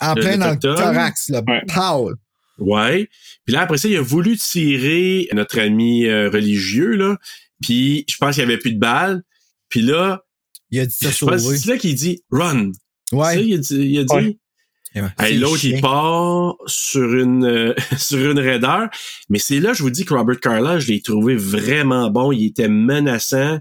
En 0.00 0.14
Le 0.14 0.20
plein 0.20 0.36
dans 0.38 0.50
le 0.50 0.58
thorax, 0.58 1.28
là. 1.30 1.42
Ouais. 1.46 1.62
Pow. 1.68 2.12
Ouais. 2.58 3.08
Puis 3.44 3.54
là, 3.54 3.62
après 3.62 3.78
ça, 3.78 3.88
il 3.88 3.96
a 3.96 4.02
voulu 4.02 4.36
tirer 4.36 5.28
notre 5.32 5.58
ami 5.60 6.06
euh, 6.06 6.28
religieux, 6.30 6.92
là. 6.96 7.16
Puis 7.62 8.04
je 8.08 8.16
pense 8.18 8.34
qu'il 8.34 8.44
n'y 8.46 8.52
avait 8.52 8.60
plus 8.60 8.72
de 8.72 8.78
balles. 8.78 9.22
Puis 9.68 9.80
là, 9.82 10.22
Il 10.70 10.80
a 10.80 10.86
dit 10.86 10.94
ça 10.94 11.10
je 11.10 11.24
pense 11.24 11.30
que 11.34 11.38
sauver. 11.38 11.58
c'est 11.58 11.68
là 11.70 11.78
qu'il 11.78 11.94
dit 11.94 12.22
«Run! 12.30 12.72
Ça, 13.10 13.16
Ouais. 13.16 13.44
il 13.44 13.54
a 13.54 13.58
dit. 13.58 13.76
il 13.76 13.98
a 14.00 14.04
dit. 14.04 14.12
Ouais. 14.14 15.02
Hey, 15.18 15.34
c'est 15.34 15.34
L'autre, 15.34 15.64
il 15.64 15.80
part 15.82 16.54
sur 16.66 17.14
une, 17.14 17.44
euh, 17.44 17.74
sur 17.98 18.30
une 18.30 18.38
raideur. 18.38 18.88
Mais 19.28 19.38
c'est 19.38 19.60
là, 19.60 19.74
je 19.74 19.82
vous 19.82 19.90
dis 19.90 20.04
que 20.06 20.14
Robert 20.14 20.40
Carla, 20.40 20.78
je 20.78 20.88
l'ai 20.88 21.02
trouvé 21.02 21.36
vraiment 21.36 22.10
bon. 22.10 22.32
Il 22.32 22.46
était 22.46 22.68
menaçant. 22.68 23.60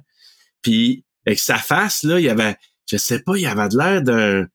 Puis, 0.61 1.03
avec 1.25 1.39
sa 1.39 1.57
face, 1.57 2.03
là, 2.03 2.19
il 2.21 2.29
avait, 2.29 2.55
je 2.89 2.95
sais 2.97 3.19
pas, 3.19 3.35
il 3.37 3.45
avait 3.45 3.67
de 3.67 3.77
l'air 3.77 4.01
d'un, 4.01 4.47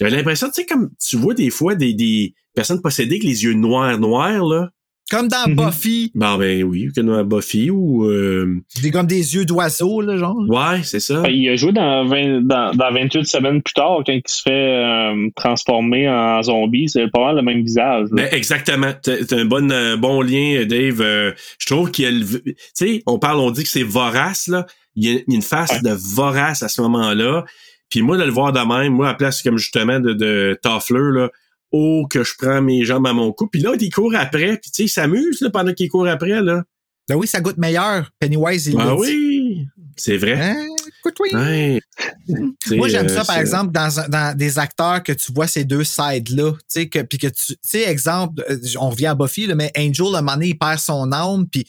j'avais 0.00 0.16
l'impression, 0.16 0.48
tu 0.48 0.54
sais, 0.54 0.66
comme 0.66 0.90
tu 1.02 1.16
vois 1.16 1.34
des 1.34 1.50
fois 1.50 1.74
des, 1.74 1.94
des 1.94 2.34
personnes 2.54 2.80
possédées 2.82 3.16
avec 3.16 3.24
les 3.24 3.44
yeux 3.44 3.54
noirs, 3.54 3.98
noirs, 3.98 4.44
là. 4.44 4.70
Comme 5.10 5.28
dans 5.28 5.46
Mhm. 5.46 5.56
Buffy, 5.56 6.10
Bon, 6.14 6.38
ben 6.38 6.62
oui, 6.62 6.88
comme 6.94 7.06
dans 7.08 7.22
Buffy 7.24 7.68
ou, 7.70 8.04
euh, 8.06 8.62
des, 8.80 8.90
comme 8.90 9.06
des 9.06 9.34
yeux 9.34 9.44
d'oiseau, 9.44 10.00
là, 10.00 10.16
genre. 10.16 10.38
ouais, 10.48 10.82
c'est 10.84 11.00
ça. 11.00 11.20
Ben, 11.20 11.28
Il 11.28 11.46
a 11.50 11.56
joué 11.56 11.72
dans, 11.72 12.06
20 12.06 12.40
dans, 12.46 12.72
dans 12.74 12.90
28 12.94 13.26
semaines 13.26 13.60
plus 13.60 13.74
tard, 13.74 13.98
quand 14.06 14.12
il 14.12 14.22
se 14.26 14.40
fait 14.40 14.50
euh, 14.52 15.28
transformer 15.36 16.08
en 16.08 16.42
zombie. 16.42 16.88
C'est 16.88 17.10
pas 17.10 17.26
mal 17.26 17.36
le 17.36 17.42
même 17.42 17.62
visage. 17.62 18.08
là. 18.10 18.22
Ben, 18.22 18.28
exactement. 18.32 18.92
T'as 19.02 19.16
un 19.36 19.44
bon, 19.44 19.70
euh, 19.70 19.96
bon 19.98 20.22
lien, 20.22 20.64
Dave. 20.66 21.02
Euh, 21.02 21.32
je 21.58 21.66
trouve 21.66 21.90
qu'il 21.90 22.04
y 22.06 22.08
a 22.08 22.10
le- 22.12 22.24
Tu 22.42 22.54
sais, 22.72 23.02
on 23.04 23.18
parle, 23.18 23.38
on 23.40 23.50
dit 23.50 23.64
que 23.64 23.68
c'est 23.68 23.82
vorace, 23.82 24.48
là. 24.48 24.66
Il 24.94 25.04
y 25.04 25.08
a 25.10 25.12
il 25.14 25.24
y 25.28 25.32
a 25.32 25.36
une 25.36 25.42
face 25.42 25.72
Ouais. 25.72 25.80
de 25.90 25.94
vorace 26.14 26.62
à 26.62 26.68
ce 26.68 26.80
moment-là. 26.80 27.44
Puis 27.92 28.00
moi, 28.00 28.16
de 28.16 28.24
le 28.24 28.30
voir 28.30 28.54
de 28.54 28.60
même, 28.60 28.94
moi, 28.94 29.10
à 29.10 29.14
place 29.14 29.42
comme 29.42 29.58
justement 29.58 30.00
de, 30.00 30.14
de 30.14 30.58
Toffler, 30.62 31.12
là, 31.12 31.30
oh, 31.72 32.06
que 32.08 32.24
je 32.24 32.32
prends 32.38 32.62
mes 32.62 32.86
jambes 32.86 33.06
à 33.06 33.12
mon 33.12 33.32
cou. 33.34 33.48
Puis 33.48 33.60
là, 33.60 33.72
il 33.78 33.92
court 33.92 34.14
après. 34.16 34.56
Puis 34.56 34.70
tu 34.70 34.76
sais, 34.76 34.84
il 34.84 34.88
s'amuse 34.88 35.42
là, 35.42 35.50
pendant 35.50 35.74
qu'il 35.74 35.90
court 35.90 36.08
après, 36.08 36.40
là. 36.40 36.62
Ben 37.06 37.16
oui, 37.16 37.26
ça 37.26 37.42
goûte 37.42 37.58
meilleur. 37.58 38.10
Pennywise, 38.18 38.68
il 38.68 38.76
Ah 38.80 38.96
oui! 38.96 39.66
C'est 39.94 40.16
vrai. 40.16 40.40
Hein? 40.40 40.66
Écoute, 41.04 41.16
oui. 41.18 41.30
Ouais. 41.34 41.80
Moi, 42.76 42.88
j'aime 42.88 43.06
euh, 43.06 43.14
ça, 43.14 43.24
par 43.24 43.38
exemple, 43.38 43.72
dans, 43.72 44.36
des 44.36 44.58
acteurs 44.60 45.02
que 45.02 45.12
tu 45.12 45.32
vois 45.32 45.48
ces 45.48 45.64
deux 45.64 45.82
sides-là. 45.82 46.52
Tu 46.52 46.58
sais, 46.68 46.88
que, 46.88 47.00
puis 47.00 47.18
que 47.18 47.26
tu, 47.26 47.56
sais, 47.60 47.82
exemple, 47.82 48.44
euh, 48.48 48.56
on 48.78 48.90
revient 48.90 49.06
à 49.06 49.14
Buffy, 49.16 49.46
là, 49.46 49.56
mais 49.56 49.72
Angel, 49.76 50.14
à 50.14 50.18
un 50.18 50.22
moment 50.22 50.34
donné, 50.34 50.48
il 50.48 50.58
perd 50.58 50.78
son 50.78 51.10
âme, 51.10 51.46
puis 51.50 51.66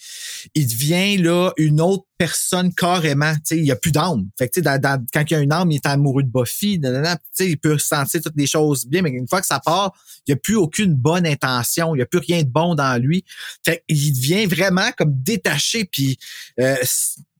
il 0.53 0.67
devient, 0.67 1.17
là, 1.17 1.51
une 1.57 1.81
autre 1.81 2.05
personne 2.15 2.71
carrément. 2.75 3.33
Il 3.49 3.63
n'y 3.63 3.71
a 3.71 3.75
plus 3.75 3.91
d'âme. 3.91 4.27
Fait 4.37 4.47
que, 4.47 4.53
tu 4.53 4.59
sais, 4.59 4.61
dans- 4.61 4.79
dans- 4.79 5.03
quand 5.11 5.23
il 5.27 5.33
y 5.33 5.35
a 5.35 5.39
une 5.39 5.51
âme, 5.51 5.71
il 5.71 5.75
est 5.77 5.85
amoureux 5.87 6.23
de 6.23 6.29
Buffy, 6.29 6.77
nanana, 6.77 7.17
il 7.39 7.57
peut 7.57 7.79
sentir 7.79 8.21
toutes 8.21 8.37
les 8.37 8.47
choses 8.47 8.85
bien, 8.85 9.01
mais 9.01 9.09
une 9.09 9.27
fois 9.27 9.41
que 9.41 9.47
ça 9.47 9.59
part, 9.59 9.93
il 10.27 10.31
n'y 10.31 10.33
a 10.33 10.37
plus 10.37 10.55
aucune 10.55 10.93
bonne 10.93 11.25
intention, 11.25 11.95
il 11.95 11.97
n'y 11.97 12.03
a 12.03 12.05
plus 12.05 12.19
rien 12.19 12.43
de 12.43 12.49
bon 12.49 12.75
dans 12.75 13.01
lui. 13.01 13.25
Fait 13.65 13.83
qu'il 13.89 14.13
devient 14.13 14.45
vraiment 14.45 14.89
comme 14.95 15.11
détaché, 15.23 15.85
puis 15.85 16.17
euh, 16.59 16.75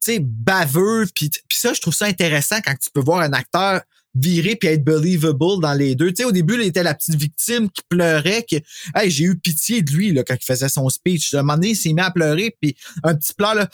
sais, 0.03 0.19
baveux, 0.19 1.05
puis 1.13 1.29
ça, 1.51 1.73
je 1.73 1.81
trouve 1.81 1.93
ça 1.93 2.05
intéressant 2.05 2.57
quand 2.63 2.75
tu 2.79 2.89
peux 2.93 3.01
voir 3.01 3.21
un 3.21 3.33
acteur 3.33 3.81
virer 4.15 4.55
puis 4.55 4.69
être 4.69 4.83
believable 4.83 5.61
dans 5.61 5.73
les 5.73 5.95
deux. 5.95 6.09
Tu 6.09 6.17
sais, 6.17 6.25
au 6.25 6.31
début, 6.31 6.55
il 6.55 6.61
était 6.61 6.83
la 6.83 6.93
petite 6.93 7.15
victime 7.15 7.69
qui 7.69 7.81
pleurait, 7.89 8.45
que 8.49 8.57
hey, 8.95 9.09
j'ai 9.09 9.25
eu 9.25 9.37
pitié 9.37 9.81
de 9.81 9.91
lui 9.91 10.11
là, 10.11 10.23
quand 10.23 10.35
il 10.39 10.45
faisait 10.45 10.69
son 10.69 10.87
speech. 10.89 11.33
À 11.33 11.39
un 11.39 11.41
moment 11.41 11.55
donné, 11.55 11.69
il 11.69 11.75
s'est 11.75 11.93
mis 11.93 12.01
à 12.01 12.11
pleurer, 12.11 12.55
puis 12.61 12.75
un 13.03 13.15
petit 13.15 13.33
pleur, 13.33 13.55
là, 13.55 13.67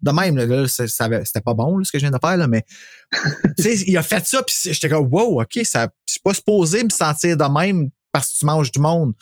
de 0.00 0.10
même, 0.10 0.36
là, 0.36 0.66
c'était 0.68 1.40
pas 1.40 1.54
bon 1.54 1.78
là, 1.78 1.84
ce 1.84 1.92
que 1.92 1.98
je 1.98 2.04
viens 2.04 2.10
de 2.10 2.18
faire, 2.20 2.36
là, 2.36 2.48
mais 2.48 2.64
tu 3.56 3.62
sais, 3.62 3.84
il 3.86 3.96
a 3.96 4.02
fait 4.02 4.26
ça, 4.26 4.42
puis 4.42 4.56
j'étais 4.64 4.88
comme 4.88 5.08
wow, 5.12 5.42
ok, 5.42 5.60
ça, 5.64 5.88
je 6.06 6.12
suis 6.14 6.20
pas 6.20 6.34
supposé 6.34 6.82
me 6.82 6.90
sentir 6.90 7.36
de 7.36 7.44
même 7.44 7.90
parce 8.10 8.32
que 8.32 8.38
tu 8.38 8.46
manges 8.46 8.72
du 8.72 8.80
monde. 8.80 9.12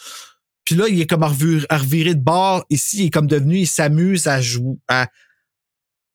Puis 0.64 0.74
là, 0.74 0.86
il 0.88 1.00
est 1.00 1.06
comme 1.06 1.22
à 1.22 1.28
revirer 1.28 2.14
de 2.14 2.22
bord. 2.22 2.64
Ici, 2.70 2.98
il 2.98 3.06
est 3.06 3.10
comme 3.10 3.26
devenu, 3.26 3.58
il 3.58 3.66
s'amuse 3.66 4.28
à 4.28 4.40
jouer, 4.40 4.76
à, 4.88 5.08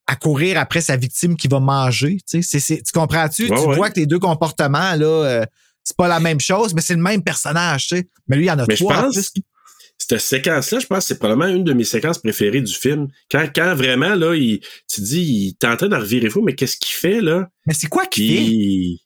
à 0.07 0.15
courir 0.15 0.59
après 0.59 0.81
sa 0.81 0.95
victime 0.97 1.35
qui 1.35 1.47
va 1.47 1.59
manger. 1.59 2.17
Tu, 2.29 2.41
sais. 2.41 2.41
C'est- 2.41 2.59
c'est- 2.59 2.83
tu 2.83 2.91
comprends-tu? 2.91 3.49
Ouais, 3.49 3.57
tu 3.59 3.67
ouais. 3.67 3.75
vois 3.75 3.89
que 3.89 3.99
les 3.99 4.05
deux 4.05 4.19
comportements, 4.19 4.95
là, 4.95 5.05
euh, 5.05 5.45
c'est 5.83 5.97
pas 5.97 6.07
la 6.07 6.19
même 6.19 6.39
chose, 6.39 6.73
mais 6.73 6.81
c'est 6.81 6.95
le 6.95 7.01
même 7.01 7.23
personnage, 7.23 7.87
tu 7.87 7.97
sais. 7.97 8.07
Mais 8.27 8.37
lui, 8.37 8.45
il 8.45 8.47
y 8.47 8.51
en 8.51 8.59
a 8.59 8.65
Mais 8.67 8.75
je 8.75 8.83
trois 8.83 8.97
en 8.97 9.01
pense, 9.03 9.31
cette 9.97 10.19
séquence-là, 10.19 10.79
je 10.79 10.87
pense 10.87 10.99
que 10.99 11.03
c'est 11.05 11.19
probablement 11.19 11.47
une 11.55 11.63
de 11.63 11.73
mes 11.73 11.83
séquences 11.83 12.19
préférées 12.19 12.61
du 12.61 12.73
film. 12.73 13.07
Quand, 13.31 13.47
quand 13.55 13.73
vraiment, 13.75 14.13
là, 14.13 14.35
il, 14.35 14.59
tu 14.87 15.01
dis, 15.01 15.21
il 15.21 15.47
est 15.49 15.65
en 15.67 15.77
train 15.77 15.87
de 15.87 15.95
revirer 15.95 16.29
fou, 16.29 16.41
mais 16.41 16.53
qu'est-ce 16.53 16.77
qu'il 16.77 16.93
fait, 16.93 17.21
là? 17.21 17.47
Mais 17.65 17.73
c'est 17.73 17.87
quoi 17.87 18.05
qu'il 18.05 18.97
fait? 18.97 19.04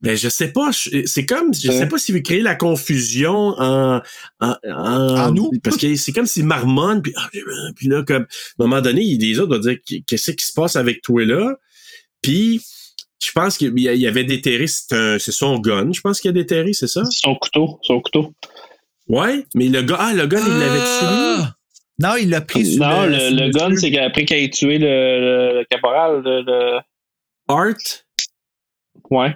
Ben, 0.00 0.16
je 0.16 0.28
sais 0.28 0.52
pas. 0.52 0.70
C'est 0.72 1.26
comme, 1.26 1.52
je 1.52 1.72
sais 1.72 1.88
pas 1.88 1.98
s'il 1.98 2.14
veut 2.14 2.20
créer 2.20 2.40
la 2.40 2.54
confusion 2.54 3.32
en, 3.58 4.00
en, 4.40 4.54
En 4.64 5.32
nous? 5.32 5.50
Parce 5.64 5.76
que 5.76 5.96
c'est 5.96 6.12
comme 6.12 6.26
s'il 6.26 6.44
marmonne, 6.44 7.02
puis, 7.02 7.12
ah, 7.16 7.28
puis 7.74 7.88
là, 7.88 8.04
comme, 8.04 8.22
à 8.22 8.62
un 8.62 8.66
moment 8.66 8.80
donné, 8.80 9.02
il- 9.02 9.18
les 9.20 9.38
autres 9.40 9.56
vont 9.56 9.60
dire, 9.60 9.76
qu'est-ce 10.06 10.30
qui 10.30 10.46
se 10.46 10.52
passe 10.52 10.76
avec 10.76 11.02
toi 11.02 11.24
là? 11.24 11.56
Puis, 12.22 12.60
je 13.20 13.32
pense 13.32 13.56
qu'il 13.58 13.76
y 13.80 13.88
a- 13.88 13.94
il 13.94 14.00
y 14.00 14.06
avait 14.06 14.22
déterré, 14.24 14.68
c'est 14.68 15.18
c'est 15.18 15.32
son 15.32 15.58
gun, 15.58 15.90
je 15.92 16.00
pense 16.00 16.20
qu'il 16.20 16.28
a 16.28 16.32
déterré, 16.32 16.72
c'est 16.72 16.86
ça? 16.86 17.02
Son 17.10 17.34
couteau, 17.34 17.80
son 17.82 18.00
couteau. 18.00 18.32
Ouais, 19.08 19.44
mais 19.56 19.66
le 19.68 19.82
gars, 19.82 19.96
ah, 19.98 20.14
le 20.14 20.26
gars, 20.28 20.38
il 20.40 20.52
l'avait 20.60 20.78
tué. 20.78 20.84
Ah! 21.02 21.54
Non, 22.00 22.14
il 22.14 22.28
l'a 22.30 22.40
pris 22.42 22.64
sur 22.74 22.84
Non, 22.86 23.02
le, 23.06 23.10
le, 23.10 23.18
sur 23.18 23.30
le 23.36 23.50
gun, 23.50 23.76
c'est 23.76 23.90
qu'après 23.90 24.24
qu'il 24.24 24.36
ait 24.36 24.50
tué 24.50 24.78
le, 24.78 24.86
le, 24.86 25.58
le 25.58 25.64
caporal, 25.68 26.22
le, 26.24 26.42
le- 26.42 26.78
Art? 27.48 27.74
Ouais. 29.10 29.34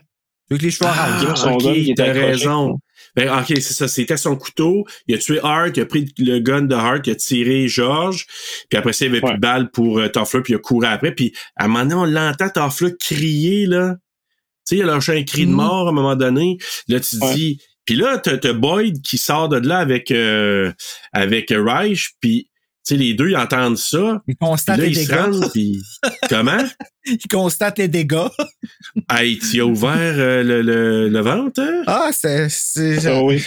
Avec 0.52 0.62
les 0.62 0.76
Ah, 0.80 1.36
son 1.36 1.52
ok, 1.52 1.94
t'as 1.96 2.12
raison. 2.12 2.78
Ben, 3.14 3.28
ok, 3.28 3.46
c'est 3.48 3.74
ça, 3.74 3.88
c'était 3.88 4.16
son 4.16 4.36
couteau. 4.36 4.86
Il 5.06 5.14
a 5.14 5.18
tué 5.18 5.38
Hart, 5.42 5.76
il 5.76 5.82
a 5.82 5.86
pris 5.86 6.10
le 6.18 6.38
gun 6.38 6.62
de 6.62 6.74
Hart, 6.74 7.06
il 7.06 7.10
a 7.12 7.14
tiré 7.14 7.68
George, 7.68 8.26
puis 8.70 8.78
après 8.78 8.92
ça, 8.94 9.04
il 9.04 9.08
avait 9.08 9.20
Ouais. 9.22 9.30
plus 9.30 9.36
de 9.36 9.40
balles 9.40 9.70
pour 9.70 9.98
euh, 9.98 10.08
Toffler, 10.08 10.40
puis 10.42 10.54
il 10.54 10.56
a 10.56 10.60
couru 10.60 10.86
après, 10.86 11.12
puis 11.14 11.32
à 11.56 11.64
un 11.64 11.68
moment 11.68 11.80
donné, 11.84 11.94
on 11.94 12.04
l'entend 12.06 12.48
Toffler 12.48 12.92
crier, 12.98 13.66
là. 13.66 13.96
Tu 14.66 14.76
sais, 14.76 14.76
il 14.76 14.82
a 14.82 14.86
lâché 14.86 15.18
un 15.18 15.24
cri 15.24 15.44
de 15.44 15.50
Mhm. 15.50 15.56
mort 15.56 15.86
à 15.88 15.90
un 15.90 15.94
moment 15.94 16.16
donné. 16.16 16.56
Là, 16.88 17.00
tu 17.00 17.18
te 17.18 17.24
Ouais. 17.24 17.34
dis... 17.34 17.60
Puis 17.84 17.96
là, 17.96 18.16
t'as 18.18 18.52
Boyd 18.52 19.02
qui 19.02 19.18
sort 19.18 19.48
de 19.48 19.56
là 19.58 19.78
avec 19.78 20.12
euh, 20.12 20.72
avec 21.12 21.50
Reich, 21.50 22.12
puis 22.20 22.48
sais, 22.84 22.96
les 22.96 23.14
deux, 23.14 23.30
ils 23.30 23.36
entendent 23.36 23.78
ça. 23.78 24.20
Il 24.26 24.34
Puis 24.34 24.36
constate 24.36 24.78
là, 24.78 24.84
les 24.84 24.90
ils 24.90 24.94
se 24.96 25.00
dégâts. 25.08 25.20
rendent. 25.20 25.50
Comment? 26.28 26.64
Il 27.06 27.18
constate 27.30 27.78
les 27.78 27.88
dégâts. 27.88 28.28
Hey, 29.10 29.38
tu 29.38 29.60
as 29.60 29.64
ouvert 29.64 29.92
euh, 29.96 30.42
le, 30.42 30.60
le, 30.62 31.08
le 31.08 31.20
ventre, 31.20 31.60
hein? 31.62 31.82
Ah, 31.86 32.10
c'est. 32.12 32.48
c'est- 32.50 33.06
Ah 33.06 33.22
oui. 33.22 33.42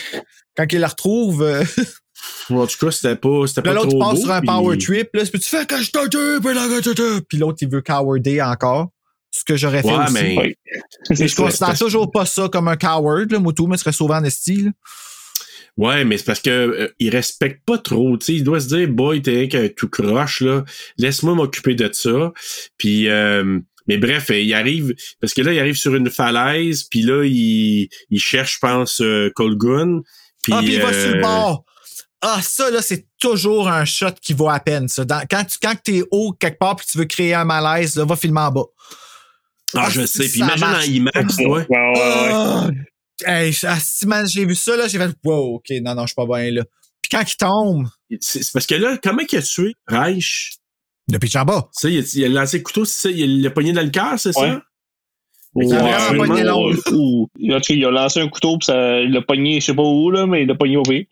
Quand 0.58 0.66
il 0.72 0.80
la 0.80 0.88
retrouve, 0.88 1.44
euh, 1.44 1.64
En 2.50 2.66
tout 2.66 2.78
cas, 2.80 2.92
c'était 2.92 3.16
pas, 3.16 3.46
c'était 3.48 3.62
pas 3.62 3.74
l'autre 3.74 3.90
trop 3.90 4.00
passe 4.00 4.16
beau, 4.16 4.22
sur 4.22 4.32
un 4.32 4.40
puis- 4.40 4.48
power 4.48 4.78
trip. 4.78 5.10
Là, 5.14 5.24
peux-tu 5.32 5.48
faire 5.50 5.68
que 5.68 5.82
je 5.82 5.92
te 5.92 6.08
tue, 6.08 6.42
puis 6.44 6.56
là, 6.56 6.68
que 6.68 6.76
je 6.84 6.90
te 6.90 6.94
tue? 7.20 7.22
Puis 7.28 7.38
l'autre, 7.38 7.58
il 7.62 7.70
veut 7.70 7.82
cowarder 7.82 8.42
encore. 8.42 8.90
Ce 9.32 9.44
que 9.44 9.56
j'aurais 9.58 9.82
fait 9.82 9.90
Ouais, 9.90 10.04
aussi. 10.06 10.14
mais- 10.14 10.36
Oui. 10.40 10.56
Mais 11.20 11.28
je 11.28 11.36
considère 11.36 11.78
toujours 11.78 12.10
pas 12.12 12.26
ça 12.26 12.48
comme 12.50 12.68
un 12.70 12.78
coward. 12.78 13.32
Là. 13.32 13.40
Moi, 13.40 13.52
tout 13.54 13.68
me 13.68 13.76
serait 13.78 13.92
sauvé 13.92 14.14
en 14.16 14.24
esti. 14.24 14.70
Ouais, 15.78 16.06
mais 16.06 16.18
c'est 16.18 16.24
parce 16.24 16.40
que 16.40 16.50
euh, 16.50 16.88
il 17.00 17.10
respecte 17.10 17.66
pas 17.66 17.78
trop. 17.78 18.18
Tu 18.18 18.26
sais, 18.28 18.34
il 18.36 18.44
doit 18.44 18.62
se 18.62 18.68
dire, 18.68 18.88
boy, 18.88 19.22
t'es 19.22 19.50
un 19.56 19.68
tout 19.68 19.90
croche 19.90 20.42
là. 20.42 20.64
Laisse-moi 20.98 21.36
m'occuper 21.36 21.76
de 21.76 21.90
ça. 21.92 22.32
Puis, 22.78 23.10
euh, 23.10 23.60
mais 23.88 23.98
bref, 23.98 24.30
il 24.30 24.54
arrive 24.54 24.94
parce 25.20 25.34
que 25.34 25.42
là, 25.42 25.52
il 25.52 25.60
arrive 25.60 25.76
sur 25.76 25.94
une 25.96 26.10
falaise. 26.10 26.84
Puis 26.84 27.02
là, 27.02 27.24
il, 27.26 27.90
il 28.10 28.20
cherche, 28.20 28.54
je 28.56 28.60
pense, 28.60 29.02
euh, 29.02 29.30
Colgun. 29.36 30.02
Puis, 30.44 30.54
ah, 30.54 30.60
puis 30.60 30.76
il 30.76 30.82
va 30.82 30.88
euh, 30.90 31.04
sur 31.08 31.16
le 31.16 31.22
bord. 31.22 31.66
Ah, 32.22 32.40
ça, 32.42 32.72
là, 32.72 32.82
c'est 32.82 33.06
toujours 33.20 33.68
un 33.68 33.84
shot 33.86 34.12
qui 34.22 34.34
vaut 34.34 34.50
à 34.50 34.60
peine. 34.62 34.88
Ça. 34.88 35.04
Dans- 35.06 35.24
quand 35.30 35.44
tu 35.44 35.58
quand 35.62 35.76
t'es 35.84 36.02
haut 36.10 36.32
quelque 36.32 36.58
part 36.58 36.78
puis 36.78 36.88
tu 36.90 36.98
veux 36.98 37.06
créer 37.06 37.34
un 37.34 37.44
malaise, 37.46 37.96
là, 37.98 38.06
va 38.06 38.16
filmer 38.16 38.40
en 38.42 38.52
bas. 38.52 38.64
Ah, 39.76 39.84
Ah, 39.86 39.90
je 39.92 40.06
sais. 40.06 40.28
Puis 40.30 40.40
imagine 40.40 40.60
marche. 40.68 40.88
en 40.88 40.92
IMAX, 40.92 41.38
ouais. 41.40 41.46
Ouais, 41.46 41.68
ouais, 41.70 42.32
ouais. 42.70 42.74
Ah! 43.26 43.43
Hey, 43.45 43.55
ah, 43.63 43.78
j'ai 44.28 44.45
vu 44.45 44.55
ça, 44.55 44.76
là, 44.76 44.88
j'ai 44.88 44.97
fait, 44.97 45.11
wow, 45.24 45.55
ok, 45.55 45.70
non, 45.82 45.95
non, 45.95 46.01
je 46.03 46.07
suis 46.07 46.16
pas 46.16 46.26
bien, 46.26 46.51
là. 46.51 46.63
Puis 47.01 47.09
quand 47.11 47.22
il 47.22 47.38
tombe, 47.38 47.88
C'est 48.20 48.51
parce 48.51 48.66
que 48.66 48.76
là, 48.76 48.97
comment 49.01 49.22
il 49.32 49.38
a 49.38 49.41
tué 49.41 49.74
Reich? 49.88 50.55
le 51.11 51.20
pitch 51.20 51.36
en 51.36 51.45
bas. 51.45 51.70
Tu 51.80 51.82
sais, 51.82 51.93
il, 51.93 51.99
a- 51.99 52.28
il 52.30 52.38
a 52.38 52.41
lancé 52.41 52.57
le 52.57 52.63
couteau, 52.63 52.84
c'est 52.84 53.01
ça? 53.09 53.11
Il 53.11 53.41
l'a 53.43 53.51
pogné 53.51 53.74
dans 53.74 53.84
le 53.84 53.89
cœur, 53.91 54.18
c'est 54.20 54.36
Ouais. 54.36 54.49
ça? 54.49 54.61
Ouais, 55.53 55.66
Il 55.68 55.74
a. 56.47 56.57
Ou- 56.57 57.30
en 57.53 57.59
tout 57.59 57.59
cas, 57.68 57.74
il 57.74 57.86
a 57.86 57.91
lancé 57.91 58.20
un 58.20 58.28
couteau 58.28 58.57
puis 58.57 58.66
ça, 58.66 58.99
il 59.01 59.11
l'a 59.11 59.22
pogné, 59.22 59.61
je 59.61 59.68
sais 59.68 59.74
pas 59.76 59.84
où, 59.84 60.09
là, 60.11 60.26
mais 60.26 60.41
il 60.41 60.47
l'a 60.47 60.55
pogné 60.55 60.76
au 60.78 60.84
pied. 60.84 61.07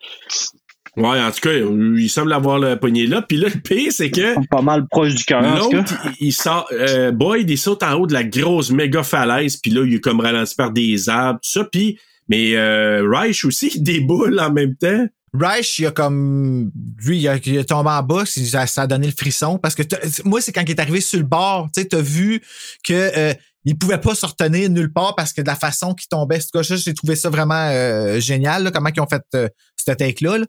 Ouais, 0.96 1.20
en 1.20 1.30
tout 1.32 1.40
cas, 1.40 1.50
il 1.52 2.08
semble 2.08 2.32
avoir 2.32 2.58
le 2.58 2.78
poignet 2.78 3.06
là. 3.06 3.20
Puis 3.22 3.36
là, 3.36 3.48
le 3.52 3.60
pire, 3.60 3.90
c'est 3.92 4.10
que 4.10 4.46
Pas 4.48 4.62
mal 4.62 4.86
proche 4.88 5.14
du 5.14 5.24
cœur, 5.24 5.42
en 5.44 5.58
tout 5.58 5.70
cas. 5.70 5.76
l'autre, 5.78 5.94
il, 6.20 6.28
il 6.28 6.32
sort, 6.32 6.68
euh, 6.72 7.10
Boyd, 7.10 7.50
il 7.50 7.58
saute 7.58 7.82
en 7.82 7.94
haut 7.94 8.06
de 8.06 8.12
la 8.12 8.22
grosse 8.24 8.70
méga 8.70 9.02
falaise. 9.02 9.56
Puis 9.56 9.72
là, 9.72 9.84
il 9.84 9.94
est 9.94 10.00
comme 10.00 10.20
ralenti 10.20 10.54
par 10.54 10.70
des 10.70 11.08
arbres, 11.08 11.40
tout 11.42 11.50
ça. 11.50 11.64
Puis, 11.64 11.98
mais 12.28 12.54
euh, 12.54 13.02
Reich 13.10 13.44
aussi, 13.44 13.72
il 13.74 13.82
déboule 13.82 14.38
en 14.38 14.52
même 14.52 14.76
temps. 14.76 15.06
Reich, 15.36 15.80
il 15.80 15.86
a 15.86 15.90
comme. 15.90 16.70
Lui, 17.04 17.18
il 17.18 17.26
a, 17.28 17.38
il 17.44 17.58
a 17.58 17.64
tombé 17.64 17.90
en 17.90 18.02
bas, 18.04 18.22
ça, 18.24 18.66
ça 18.68 18.82
a 18.82 18.86
donné 18.86 19.06
le 19.08 19.12
frisson. 19.18 19.58
Parce 19.58 19.74
que 19.74 19.82
t'as- 19.82 19.98
moi, 20.24 20.40
c'est 20.40 20.52
quand 20.52 20.62
il 20.62 20.70
est 20.70 20.78
arrivé 20.80 21.00
sur 21.00 21.18
le 21.18 21.24
bord, 21.26 21.68
tu 21.74 21.80
sais, 21.82 21.88
t'as 21.88 22.00
vu 22.00 22.40
que 22.84 22.92
euh, 22.92 23.34
il 23.64 23.78
pouvait 23.78 23.98
pas 24.00 24.14
se 24.14 24.26
retenir 24.26 24.68
nulle 24.70 24.92
part 24.92 25.14
parce 25.16 25.32
que 25.32 25.40
de 25.40 25.46
la 25.46 25.56
façon 25.56 25.94
qu'il 25.94 26.08
tombait. 26.08 26.38
Cas, 26.52 26.62
ça, 26.62 26.76
j'ai 26.76 26.94
trouvé 26.94 27.16
ça 27.16 27.30
vraiment 27.30 27.68
euh, 27.70 28.20
génial, 28.20 28.64
là, 28.64 28.70
comment 28.70 28.90
ils 28.94 29.00
ont 29.00 29.06
fait 29.06 29.22
euh, 29.34 29.48
cette 29.76 29.98
take-là. 29.98 30.38
là. 30.38 30.46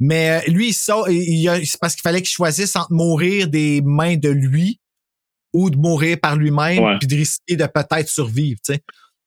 Mais 0.00 0.42
euh, 0.46 0.50
lui, 0.52 0.68
il 0.68 0.74
sort, 0.74 1.06
c'est 1.08 1.80
parce 1.80 1.94
qu'il 1.94 2.02
fallait 2.02 2.20
qu'il 2.22 2.30
choisisse 2.30 2.76
entre 2.76 2.92
mourir 2.92 3.48
des 3.48 3.80
mains 3.82 4.16
de 4.16 4.28
lui 4.28 4.80
ou 5.54 5.70
de 5.70 5.76
mourir 5.78 6.18
par 6.20 6.36
lui-même, 6.36 6.82
Ouais. 6.84 6.98
puis 6.98 7.08
de 7.08 7.14
risquer 7.16 7.56
de 7.56 7.64
peut-être 7.66 8.08
survivre, 8.08 8.60
tu 8.64 8.74
sais. 8.74 8.80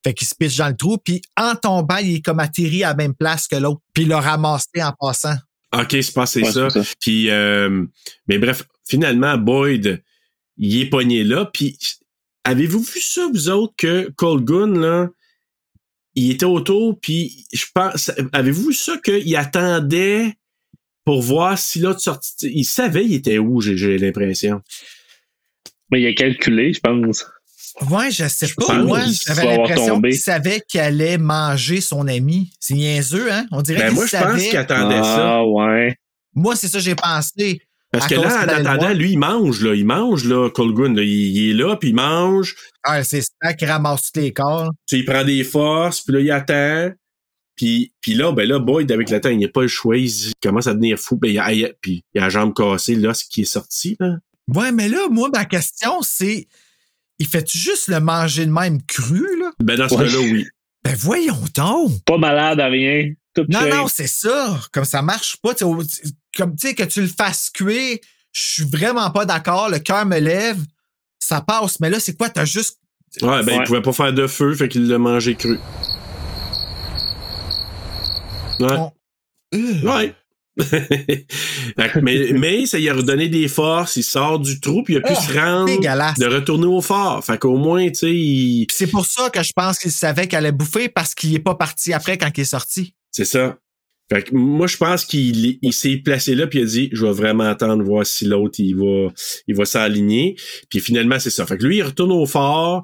Fait 0.04 0.14
qu'il 0.16 0.28
se 0.28 0.34
pitche 0.36 0.58
dans 0.58 0.68
le 0.70 0.76
trou, 0.76 0.98
puis 0.98 1.22
en 1.38 1.56
tombant, 1.56 1.98
il 1.98 2.16
est 2.16 2.22
comme 2.22 2.40
atterri 2.40 2.84
à 2.84 2.90
la 2.90 2.96
même 2.96 3.14
place 3.16 3.48
que 3.48 3.56
l'autre, 3.56 3.82
puis 3.94 4.04
il 4.04 4.10
l'a 4.10 4.20
ramassé 4.20 4.68
en 4.84 4.94
passant. 5.00 5.36
OK, 5.74 5.90
c'est 5.92 6.14
passé 6.14 6.42
Ouais, 6.44 6.52
ça. 6.52 6.70
c'est 6.70 6.84
ça. 6.84 6.90
Puis, 7.00 7.30
euh, 7.30 7.86
mais 8.28 8.38
bref, 8.40 8.64
finalement, 8.88 9.38
Boyd, 9.38 10.04
il 10.58 10.82
est 10.82 10.90
pogné 10.90 11.24
là. 11.24 11.46
Puis, 11.52 11.78
avez-vous 12.44 12.82
vu 12.82 13.00
ça, 13.02 13.28
vous 13.32 13.50
autres, 13.50 13.74
que 13.78 14.10
Colgun, 14.16 14.80
là, 14.80 15.10
il 16.16 16.32
était 16.32 16.46
autour, 16.46 17.00
puis 17.00 17.46
je 17.54 17.66
pense, 17.74 18.12
avez-vous 18.34 18.68
vu 18.68 18.74
ça 18.74 18.98
qu'il 19.04 19.36
attendait 19.36 20.34
pour 21.06 21.22
voir 21.22 21.58
si 21.58 21.80
l'autre 21.80 22.02
sortit? 22.02 22.52
Il 22.54 22.66
savait 22.66 23.06
il 23.06 23.14
était 23.14 23.38
où, 23.38 23.62
j'ai, 23.62 23.98
l'impression. 23.98 24.62
Mais 25.90 26.02
il 26.02 26.08
a 26.08 26.14
calculé, 26.14 26.74
je 26.74 26.80
pense. 26.80 27.26
Ouais, 27.90 28.12
je 28.12 28.28
sais 28.28 28.48
pas. 28.58 28.66
pense 28.68 28.86
Moi, 28.86 29.02
qu'il 29.02 29.14
j'avais 29.26 29.58
l'impression 29.58 30.02
qu'il 30.02 30.18
savait 30.18 30.62
qu'il 30.68 30.82
allait 30.82 31.18
manger 31.18 31.80
son 31.82 32.08
ami. 32.08 32.52
C'est 32.60 32.74
niaiseux, 32.74 33.32
hein? 33.32 33.46
On 33.52 33.62
dirait 33.62 33.80
Ben, 33.80 33.88
qu'il 33.88 33.96
moi, 33.96 34.06
je 34.06 34.12
pense 34.12 34.22
savait. 34.22 34.50
qu'il 34.50 34.58
attendait 34.58 35.02
ça. 35.02 35.38
Ah, 35.38 35.46
ouais. 35.46 35.96
Moi, 36.34 36.56
c'est 36.56 36.68
ça 36.68 36.78
que 36.80 36.84
j'ai 36.84 36.96
pensé. 36.96 37.62
Parce 37.92 38.06
à 38.06 38.10
que 38.10 38.16
là, 38.16 38.44
en 38.46 38.48
attendant, 38.48 38.94
lui, 38.94 39.12
il 39.12 39.18
mange, 39.20 39.62
là. 39.62 39.76
Il 39.76 39.86
mange, 39.86 40.24
là, 40.26 40.50
Colgun. 40.50 40.94
là. 40.94 41.04
Il, 41.04 41.10
il 41.10 41.50
est 41.50 41.54
là, 41.54 41.76
puis 41.76 41.90
il 41.90 41.96
mange. 41.96 42.56
Ah, 42.84 43.04
c'est 43.04 43.22
ça 43.22 43.54
qui 43.54 43.66
ramasse 43.66 44.12
tous 44.12 44.20
les 44.22 44.32
corps. 44.32 44.72
Tu 44.88 44.96
sais, 44.96 45.00
il 45.00 45.06
prend 45.06 45.24
des 45.26 45.44
forces, 45.44 46.02
puis 46.02 46.14
là, 46.14 46.20
il 46.22 46.32
attend. 46.32 46.92
Puis, 47.58 47.94
puis 48.02 48.14
là, 48.14 48.32
ben 48.32 48.48
là, 48.48 48.60
Boyd, 48.60 48.92
avec 48.92 49.10
le 49.10 49.20
temps, 49.20 49.30
il 49.30 49.40
n'a 49.40 49.48
pas 49.50 49.62
le 49.64 49.68
choix. 49.68 49.98
Il, 49.98 50.10
commence 50.42 50.68
à 50.68 50.74
devenir 50.74 50.98
fou. 50.98 51.18
Ben, 51.18 51.30
il 51.32 51.38
a, 51.40 51.52
il 51.54 51.66
a- 51.66 51.72
puis 51.82 52.02
il 52.14 52.20
a 52.20 52.24
la 52.24 52.30
jambe 52.30 52.54
cassée, 52.56 52.96
là, 52.96 53.14
ce 53.14 53.26
qui 53.26 53.42
est 53.42 53.46
sorti, 53.46 53.98
là. 54.00 54.16
Ouais, 54.56 54.72
mais 54.72 54.88
là, 54.90 55.08
moi, 55.10 55.30
ma 55.34 55.46
question, 55.46 56.02
c'est 56.02 56.48
il 57.20 57.28
fait-tu 57.28 57.58
juste 57.58 57.88
le 57.90 58.00
manger 58.00 58.46
de 58.46 58.52
même 58.52 58.82
cru, 58.84 59.22
là? 59.40 59.52
Ben, 59.62 59.78
dans 59.78 59.88
ce 59.88 59.96
Ouais. 59.96 60.06
cas-là, 60.08 60.20
oui. 60.20 60.46
Ben 60.84 60.96
voyons 60.98 61.38
donc! 61.56 61.92
Pas 62.06 62.18
malade 62.18 62.60
à 62.60 62.66
rien. 62.68 63.14
Tout 63.36 63.46
Non, 63.48 63.68
non, 63.70 63.88
c'est 63.88 64.08
ça. 64.08 64.60
Comme 64.74 64.84
ça 64.86 65.02
marche 65.04 65.38
pas. 65.44 65.54
tu 65.54 65.60
sais, 65.60 65.66
au- 65.66 65.84
Comme 66.38 66.56
tu 66.56 66.68
sais, 66.68 66.76
que 66.76 66.84
tu 66.84 67.02
le 67.02 67.08
fasses 67.08 67.50
cuire, 67.50 67.98
je 68.34 68.42
suis 68.42 68.64
vraiment 68.66 69.10
pas 69.12 69.26
d'accord. 69.26 69.70
Le 69.70 69.80
cœur 69.80 70.06
me 70.06 70.20
lève, 70.20 70.60
ça 71.20 71.42
passe. 71.42 71.80
Mais 71.80 71.90
là, 71.90 72.00
c'est 72.00 72.16
quoi? 72.18 72.30
T'as 72.30 72.46
juste. 72.46 72.78
Ouais, 73.22 73.44
ben, 73.44 73.54
il 73.56 73.58
Ouais. 73.60 73.64
pouvait 73.66 73.82
pas 73.82 73.92
faire 73.94 74.14
de 74.14 74.26
feu, 74.28 74.54
fait 74.56 74.70
qu'il 74.70 74.88
l'a 74.88 74.98
mangé 74.98 75.36
cru. 75.36 75.60
Ouais. 78.60 78.78
On-. 78.78 78.92
Ouais. 79.54 80.16
Mais, 82.02 82.34
mais 82.34 82.66
ça 82.66 82.78
lui 82.78 82.90
a 82.90 82.94
redonné 82.94 83.30
des 83.30 83.48
forces, 83.48 83.96
il 83.96 84.04
sort 84.04 84.38
du 84.38 84.60
trou, 84.60 84.84
puis 84.84 84.96
il 84.96 84.98
a 84.98 85.02
pu 85.02 85.14
Ah, 85.16 85.22
se 85.22 85.34
rendre 85.34 85.66
dégueulasse. 85.66 86.20
de 86.20 86.26
retourner 86.26 86.66
au 86.68 86.82
fort. 86.82 87.24
Fait 87.24 87.38
qu'au 87.40 87.56
moins, 87.58 87.88
tu 87.88 87.96
sais, 87.96 88.14
il... 88.14 88.66
Puis 88.68 88.76
C'est 88.78 88.88
pour 88.88 89.06
ça 89.06 89.30
que 89.30 89.42
je 89.42 89.54
pense 89.56 89.80
qu'il 89.80 89.92
savait 89.92 90.28
qu'elle 90.28 90.40
allait 90.40 90.52
bouffer 90.52 90.90
parce 90.90 91.16
qu'il 91.16 91.34
est 91.34 91.40
pas 91.40 91.56
parti 91.56 91.94
après 91.94 92.18
quand 92.18 92.30
il 92.36 92.42
est 92.42 92.46
sorti. 92.46 92.94
c'est 93.12 93.26
ça. 93.26 93.58
Fait 94.12 94.24
que 94.24 94.36
moi, 94.36 94.68
je 94.68 94.76
pense 94.76 95.06
qu'il 95.06 95.58
il 95.62 95.72
s'est 95.74 95.98
placé 95.98 96.36
là, 96.36 96.46
puis 96.46 96.60
il 96.60 96.64
a 96.64 96.66
dit, 96.66 96.90
je 96.92 97.06
vais 97.06 97.14
vraiment 97.14 97.46
attendre 97.46 97.82
voir 97.84 98.06
si 98.06 98.26
l'autre, 98.26 98.56
il 98.60 98.76
va, 98.76 99.08
il 99.48 99.56
va 99.56 99.64
s'aligner. 99.64 100.36
Puis 100.70 100.82
finalement, 100.82 101.18
c'est 101.18 101.30
ça. 101.30 101.46
Fait 101.46 101.58
que 101.58 101.66
lui, 101.66 101.78
il 101.78 101.84
retourne 101.84 102.12
au 102.12 102.26
fort. 102.26 102.84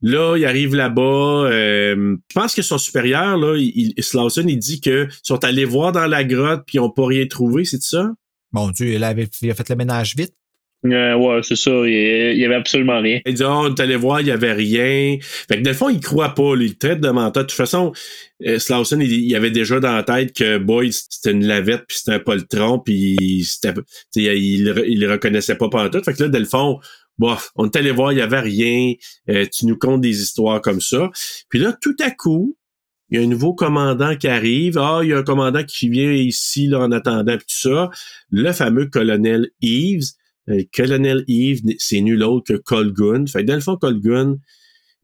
Là, 0.00 0.36
il 0.38 0.44
arrive 0.46 0.74
là-bas. 0.74 1.48
euh, 1.50 2.16
je 2.28 2.34
pense 2.34 2.54
que 2.54 2.62
son 2.62 2.78
supérieur, 2.78 3.36
là, 3.36 3.56
il, 3.58 3.70
il- 3.76 4.48
il 4.48 4.58
dit 4.58 4.80
que 4.80 5.08
sont 5.22 5.44
allés 5.44 5.66
voir 5.66 5.92
dans 5.92 6.06
la 6.06 6.24
grotte, 6.24 6.62
puis 6.66 6.78
ils 6.78 6.80
n'ont 6.80 6.90
pas 6.90 7.06
rien 7.06 7.26
trouvé, 7.26 7.64
c'est 7.66 7.82
ça? 7.82 8.10
Mon 8.52 8.70
Dieu, 8.70 8.94
il, 8.94 9.04
avait, 9.04 9.28
il 9.42 9.50
a 9.50 9.54
fait 9.54 9.68
le 9.68 9.76
ménage 9.76 10.16
vite. 10.16 10.32
Euh, 10.84 11.14
ouais, 11.16 11.40
c'est 11.42 11.56
ça. 11.56 11.70
Il 11.70 12.36
y 12.36 12.44
avait 12.44 12.56
absolument 12.56 13.00
rien. 13.00 13.20
Il 13.24 13.34
dit, 13.34 13.44
oh, 13.44 13.68
on 13.68 13.74
est 13.74 13.96
voir, 13.96 14.20
il 14.20 14.26
y 14.26 14.30
avait 14.30 14.52
rien. 14.52 15.16
Fait 15.20 15.58
que, 15.58 15.62
dans 15.62 15.70
le 15.70 15.76
fond, 15.76 15.88
il 15.88 16.00
croit 16.00 16.34
pas, 16.34 16.56
lui. 16.56 16.66
Il 16.66 16.76
traite 16.76 17.00
de 17.00 17.08
menteur. 17.10 17.44
De 17.44 17.48
toute 17.48 17.56
façon, 17.56 17.92
euh, 18.44 18.58
il, 18.98 19.36
avait 19.36 19.50
déjà 19.50 19.78
dans 19.78 19.94
la 19.94 20.02
tête 20.02 20.32
que 20.32 20.58
Boyd, 20.58 20.92
c'était 20.92 21.30
une 21.30 21.46
lavette, 21.46 21.84
puis 21.86 21.98
c'était 21.98 22.16
un 22.16 22.18
poltron, 22.18 22.80
puis 22.80 23.44
c'était, 23.44 23.74
il, 24.14 24.74
il 24.88 25.10
reconnaissait 25.10 25.56
pas 25.56 25.68
pendant 25.68 25.88
tout. 25.88 26.02
Fait 26.02 26.14
que 26.14 26.22
là, 26.24 26.28
dans 26.28 26.38
le 26.38 26.44
fond, 26.44 26.80
bof, 27.18 27.52
on 27.54 27.66
est 27.66 27.76
allé 27.76 27.92
voir, 27.92 28.12
il 28.12 28.18
y 28.18 28.22
avait 28.22 28.40
rien. 28.40 28.94
Euh, 29.30 29.46
tu 29.52 29.66
nous 29.66 29.76
contes 29.76 30.00
des 30.00 30.20
histoires 30.22 30.60
comme 30.60 30.80
ça. 30.80 31.10
Puis 31.48 31.60
là, 31.60 31.72
tout 31.80 31.96
à 32.00 32.10
coup, 32.10 32.56
il 33.10 33.18
y 33.18 33.22
a 33.22 33.24
un 33.24 33.28
nouveau 33.28 33.54
commandant 33.54 34.16
qui 34.16 34.26
arrive. 34.26 34.78
Ah, 34.78 35.00
il 35.02 35.10
y 35.10 35.12
a 35.12 35.18
un 35.18 35.22
commandant 35.22 35.62
qui 35.62 35.88
vient 35.88 36.12
ici, 36.12 36.66
là, 36.66 36.80
en 36.80 36.92
attendant, 36.92 37.36
puis 37.36 37.46
tout 37.46 37.68
ça. 37.70 37.90
Le 38.30 38.52
fameux 38.52 38.86
colonel 38.86 39.50
Eves. 39.60 40.12
Euh, 40.48 40.62
Colonel 40.74 41.24
Eve, 41.28 41.60
c'est 41.78 42.00
nul 42.00 42.22
autre 42.22 42.54
que 42.54 42.58
Colgun. 42.58 43.26
Fait 43.26 43.42
que 43.42 43.46
dans 43.46 43.54
le 43.54 43.60
fond, 43.60 43.76
Colgun, 43.76 44.36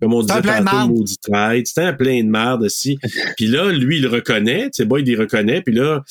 comme 0.00 0.14
on 0.14 0.22
C'est 0.26 0.32
un 0.32 0.40
disait 0.40 0.52
plein 0.52 0.60
de 0.60 0.64
tantôt, 0.70 0.88
maudit 0.94 1.16
traître, 1.18 1.68
c'était 1.68 1.80
un 1.82 1.92
plein 1.92 2.22
de 2.24 2.28
merde 2.28 2.62
aussi. 2.64 2.98
puis 3.36 3.46
là, 3.46 3.72
lui, 3.72 3.96
il 3.96 4.02
le 4.02 4.08
reconnaît, 4.08 4.64
tu 4.66 4.82
sais, 4.82 4.84
Boyd, 4.84 5.06
il 5.06 5.14
le 5.14 5.20
reconnaît, 5.20 5.62
puis 5.62 5.74
là, 5.74 6.02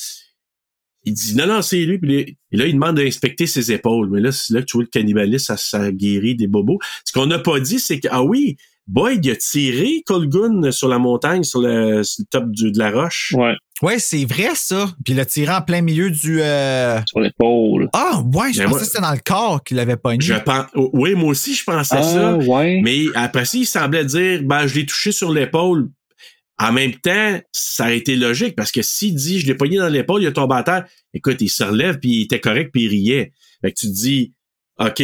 il 1.03 1.13
dit 1.13 1.35
non, 1.35 1.47
non, 1.47 1.61
c'est 1.61 1.83
lui, 1.85 1.99
puis 1.99 2.15
là, 2.15 2.21
et 2.51 2.57
là, 2.57 2.65
il 2.67 2.73
demande 2.73 2.97
d'inspecter 2.97 3.47
ses 3.47 3.71
épaules. 3.71 4.09
Mais 4.09 4.19
là, 4.19 4.31
c'est 4.31 4.53
là 4.53 4.61
que 4.61 4.65
tu 4.65 4.77
vois 4.77 4.83
le 4.83 4.89
cannibalisme, 4.89 5.45
ça, 5.45 5.57
ça 5.57 5.91
guérit 5.91 6.35
des 6.35 6.47
bobos. 6.47 6.79
Ce 7.05 7.13
qu'on 7.13 7.27
n'a 7.27 7.39
pas 7.39 7.59
dit, 7.59 7.79
c'est 7.79 7.99
que, 7.99 8.07
ah 8.11 8.23
oui, 8.23 8.57
Boyd, 8.87 9.23
il 9.25 9.31
a 9.31 9.35
tiré 9.35 10.01
Colgun 10.05 10.71
sur 10.71 10.87
la 10.87 10.99
montagne, 10.99 11.43
sur 11.43 11.61
le, 11.61 12.03
sur 12.03 12.23
le 12.23 12.27
top 12.29 12.51
du- 12.51 12.71
de 12.71 12.79
la 12.79 12.91
roche. 12.91 13.33
Ouais, 13.37 13.55
Ouais, 13.81 13.99
c'est 13.99 14.25
vrai, 14.25 14.49
ça. 14.55 14.87
Puis 15.05 15.13
il 15.13 15.19
a 15.19 15.25
tiré 15.25 15.53
en 15.53 15.61
plein 15.61 15.81
milieu 15.81 16.09
du... 16.09 16.41
euh, 16.41 16.99
sur 17.05 17.19
l'épaule. 17.19 17.89
Ah, 17.93 18.23
ouais, 18.33 18.53
je 18.53 18.63
pensais 18.63 18.67
moi- 18.67 18.79
que 18.79 18.85
c'était 18.85 19.01
dans 19.01 19.11
le 19.11 19.19
corps 19.23 19.63
qu'il 19.63 19.79
avait 19.79 19.97
pogné. 19.97 20.19
Je 20.21 20.33
pense, 20.33 20.65
oui, 20.75 21.13
moi 21.13 21.29
aussi, 21.29 21.53
je 21.53 21.63
pensais 21.63 22.01
ça. 22.01 22.29
Ah, 22.31 22.37
ouais. 22.37 22.81
Mais 22.83 23.05
après 23.13 23.45
ça, 23.45 23.57
il 23.57 23.65
semblait 23.65 24.05
dire, 24.05 24.41
ben, 24.43 24.65
je 24.67 24.75
l'ai 24.75 24.85
touché 24.85 25.11
sur 25.11 25.31
l'épaule. 25.31 25.89
En 26.59 26.71
même 26.71 26.95
temps, 26.95 27.39
ça 27.51 27.85
a 27.85 27.91
été 27.91 28.15
logique 28.15 28.55
parce 28.55 28.71
que 28.71 28.81
s'il 28.81 29.13
dit, 29.13 29.39
je 29.39 29.45
l'ai 29.45 29.53
pogné 29.53 29.77
dans 29.77 29.89
l'épaule, 29.89 30.23
il 30.23 30.27
a 30.27 30.31
tombé 30.31 30.55
à 30.55 30.63
terre. 30.63 30.85
Écoute, 31.13 31.37
il 31.39 31.49
se 31.49 31.63
relève 31.63 31.99
puis 31.99 32.09
il 32.09 32.21
était 32.23 32.39
correct 32.39 32.71
puis 32.73 32.85
il 32.85 32.89
riait. 32.89 33.31
Fait 33.61 33.71
que 33.71 33.79
tu 33.79 33.87
te 33.87 33.93
dis, 33.93 34.33
OK, 34.79 35.03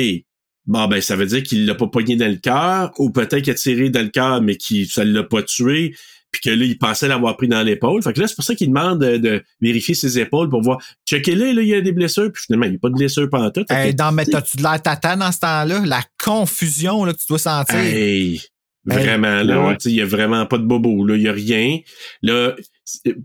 bon, 0.66 0.88
ben, 0.88 1.00
ça 1.00 1.16
veut 1.16 1.28
dire 1.28 1.44
qu'il 1.44 1.68
l'a 1.68 1.76
pas 1.76 1.86
pogné 1.88 2.16
dans 2.16 2.28
le 2.28 2.38
cœur 2.38 2.92
ou 2.98 3.12
peut-être 3.12 3.42
qu'il 3.44 3.52
a 3.52 3.56
tiré 3.56 3.92
dans 3.92 4.02
le 4.02 4.10
cœur 4.10 4.42
mais 4.42 4.58
qu'il, 4.58 4.88
ça 4.88 5.06
l'a 5.06 5.24
pas 5.24 5.44
tué 5.44 5.96
puis 6.34 6.42
que 6.42 6.50
là, 6.50 6.66
il 6.66 6.78
pensait 6.78 7.08
l'avoir 7.08 7.38
pris 7.38 7.48
dans 7.48 7.62
l'épaule. 7.62 8.02
Fait 8.02 8.12
que 8.12 8.20
là, 8.20 8.28
c'est 8.28 8.36
pour 8.36 8.44
ça 8.44 8.56
qu'il 8.56 8.68
demande 8.68 9.00
de, 9.00 9.18
de 9.18 9.44
vérifier 9.62 9.94
ses 9.94 10.18
épaules 10.18 10.50
pour 10.50 10.62
voir, 10.62 10.80
checker-les, 11.08 11.54
là, 11.54 11.62
il 11.62 11.68
y 11.68 11.76
a 11.76 11.82
des 11.82 11.92
blessures 11.94 12.32
puis 12.34 12.44
finalement, 12.46 12.66
il 12.66 12.72
n'y 12.72 12.76
a 12.76 12.80
pas 12.80 12.90
de 12.90 12.96
blessures 12.96 13.30
pendant 13.30 13.52
tout. 13.52 13.64
Hey, 13.70 13.94
dans, 13.94 14.12
mais 14.12 14.26
t'as-tu 14.26 14.58
de 14.58 14.64
l'air 14.64 14.82
tata 14.82 15.16
dans 15.16 15.32
ce 15.32 15.40
temps-là? 15.40 15.84
La 15.86 16.04
confusion 16.22 17.06
là, 17.06 17.14
que 17.14 17.20
tu 17.20 17.28
dois 17.30 17.38
sentir. 17.38 17.76
Hey, 17.76 18.42
vraiment, 18.84 19.44
là, 19.44 19.68
ouais. 19.68 19.78
il 19.86 19.92
y 19.92 20.02
a 20.02 20.06
vraiment 20.06 20.46
pas 20.48 20.58
de 20.58 20.64
bobo, 20.64 21.06
là, 21.06 21.16
il 21.16 21.22
y 21.22 21.30
a 21.30 21.32
rien. 21.32 21.80
Là, 22.24 22.56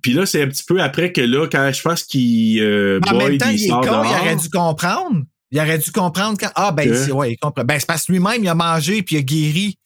puis 0.03 0.13
là, 0.13 0.27
c'est 0.27 0.43
un 0.43 0.49
petit 0.49 0.65
peu 0.65 0.81
après 0.83 1.11
que 1.11 1.23
là, 1.23 1.47
quand 1.51 1.73
je 1.73 1.81
pense 1.83 2.05
qu'il 2.05 2.61
euh, 2.61 3.01
en 3.09 3.17
même 3.17 3.39
temps, 3.39 3.49
il 3.49 3.59
il 3.59 3.67
est 3.67 3.71
con, 3.71 3.81
il 3.81 4.21
aurait 4.21 4.37
dû 4.37 4.51
comprendre. 4.51 5.23
Il 5.51 5.59
aurait 5.59 5.79
dû 5.79 5.91
comprendre 5.91 6.37
quand. 6.39 6.51
Ah, 6.55 6.73
ben, 6.73 6.91
Que? 6.91 7.11
ouais, 7.11 7.33
il 7.33 7.37
comprend. 7.39 7.65
Ben, 7.65 7.81
c'est 7.81 7.87
parce 7.87 8.05
que 8.05 8.13
lui-même, 8.13 8.45
il 8.45 8.49
a 8.49 8.55
mangé 8.55 9.03
puis 9.03 9.17
il 9.17 9.19
a 9.21 9.23
guéri. 9.23 9.79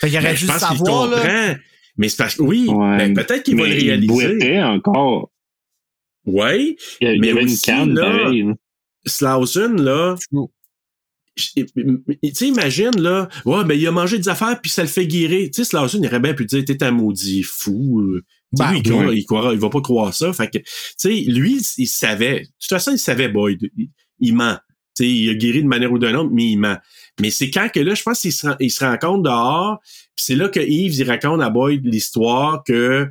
Fait 0.00 0.10
qu'il 0.10 0.18
aurait 0.18 0.28
Ben, 0.28 0.36
dû 0.36 0.42
je 0.42 0.46
pense 0.46 0.58
qu'il 0.58 0.76
savoir, 0.76 1.06
là. 1.08 1.56
Mais 1.98 2.08
c'est 2.08 2.16
parce 2.16 2.36
que 2.36 2.42
oui, 2.42 2.66
Ouais. 2.68 2.96
ben, 2.98 3.14
peut-être 3.14 3.42
qu'il 3.42 3.56
va 3.56 3.66
le 3.66 3.74
il 3.74 3.84
réaliser. 3.86 4.06
boitait 4.08 4.62
encore. 4.62 5.30
Ouais, 6.24 6.76
Il 7.00 7.04
y 7.04 7.06
a- 7.06 7.12
il 7.14 7.16
y 7.16 7.20
Mais 7.20 7.30
avait 7.30 7.40
une 7.42 7.46
aussi, 7.48 7.62
canne, 7.62 7.94
là, 7.94 8.10
pareil. 8.10 8.42
là. 8.44 8.54
Slauson, 9.06 9.74
là, 9.74 10.14
je- 11.36 11.46
tu 11.54 12.34
sais, 12.34 12.48
imagine, 12.48 13.00
là, 13.00 13.28
ouais, 13.46 13.64
ben, 13.64 13.74
il 13.74 13.86
a 13.86 13.92
mangé 13.92 14.18
des 14.18 14.28
affaires 14.28 14.60
puis 14.60 14.70
ça 14.70 14.82
le 14.82 14.88
fait 14.88 15.06
guérir. 15.06 15.46
Tu 15.46 15.62
sais, 15.62 15.64
Slauson, 15.64 16.00
il 16.02 16.06
aurait 16.06 16.20
bien 16.20 16.34
pu 16.34 16.44
dire, 16.44 16.64
t'es 16.64 16.82
un 16.82 16.90
maudit 16.90 17.42
fou. 17.42 18.02
Ben, 18.52 18.72
lui, 18.72 18.78
il, 18.78 18.82
croit- 18.90 19.14
il, 19.14 19.24
croira- 19.24 19.52
il 19.54 19.58
va 19.60 19.70
pas 19.70 19.80
croire 19.80 20.12
ça. 20.14 20.32
Fait 20.32 20.48
que, 20.50 20.58
tu 20.58 20.64
sais, 20.96 21.14
lui, 21.26 21.60
il 21.78 21.86
savait. 21.86 22.40
De 22.40 22.46
toute 22.46 22.68
façon, 22.70 22.92
il 22.92 22.98
savait, 22.98 23.28
Boyd. 23.28 23.70
Il, 23.76 23.88
il 24.20 24.34
ment. 24.34 24.56
Tu 24.96 25.04
sais, 25.04 25.08
il 25.10 25.30
a 25.30 25.34
guéri 25.34 25.62
de 25.62 25.68
manière 25.68 25.92
ou 25.92 25.98
d'une 25.98 26.16
autre, 26.16 26.30
mais 26.32 26.50
il 26.50 26.56
ment. 26.56 26.76
Mais 27.20 27.30
c'est 27.30 27.50
quand 27.50 27.68
que 27.72 27.80
là, 27.80 27.94
je 27.94 28.02
pense 28.02 28.20
qu'il 28.20 28.32
se, 28.32 28.46
il 28.60 28.70
se 28.70 28.84
rend 28.84 28.96
compte 28.96 29.22
dehors, 29.24 29.78
puis 30.14 30.24
c'est 30.24 30.36
là 30.36 30.48
que 30.48 30.60
Yves, 30.60 30.94
il 30.94 31.04
raconte 31.04 31.40
à 31.42 31.50
Boyd 31.50 31.84
l'histoire 31.84 32.62
que 32.64 33.08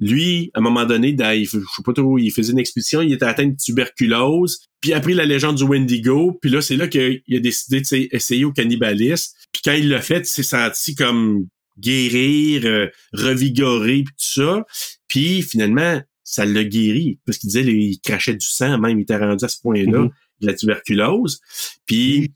lui, 0.00 0.50
à 0.54 0.60
un 0.60 0.62
moment 0.62 0.84
donné, 0.84 1.12
dans, 1.12 1.32
il, 1.32 1.44
je 1.44 1.58
sais 1.58 1.82
pas 1.84 1.92
trop, 1.92 2.18
il 2.18 2.30
faisait 2.30 2.52
une 2.52 2.58
expédition, 2.60 3.02
il 3.02 3.12
était 3.12 3.24
atteint 3.24 3.46
de 3.46 3.56
tuberculose, 3.56 4.60
puis 4.80 4.92
après 4.92 5.14
la 5.14 5.24
légende 5.24 5.56
du 5.56 5.64
Wendigo, 5.64 6.38
puis 6.40 6.50
là, 6.50 6.60
c'est 6.60 6.76
là 6.76 6.86
qu'il 6.86 7.20
a 7.32 7.40
décidé 7.40 7.80
de 7.80 8.14
essayer 8.14 8.44
au 8.44 8.52
cannibalisme. 8.52 9.32
Puis 9.52 9.62
quand 9.64 9.72
il 9.72 9.88
l'a 9.88 10.00
fait, 10.00 10.20
il 10.20 10.26
s'est 10.26 10.44
senti 10.44 10.94
comme 10.94 11.48
guérir, 11.78 12.62
euh, 12.64 12.86
revigoré, 13.12 14.04
puis 14.04 14.14
tout 14.16 14.40
ça. 14.40 14.64
Puis 15.08 15.42
finalement, 15.42 16.00
ça 16.22 16.44
l'a 16.44 16.62
guéri, 16.62 17.18
parce 17.26 17.38
qu'il 17.38 17.48
disait, 17.48 17.64
il 17.64 17.98
crachait 18.00 18.34
du 18.34 18.46
sang, 18.46 18.78
même, 18.78 18.98
il 18.98 19.02
était 19.02 19.16
rendu 19.16 19.44
à 19.44 19.48
ce 19.48 19.60
point-là, 19.60 20.00
Mhm. 20.02 20.10
de 20.42 20.46
la 20.46 20.54
tuberculose. 20.54 21.40
Puis 21.86 22.30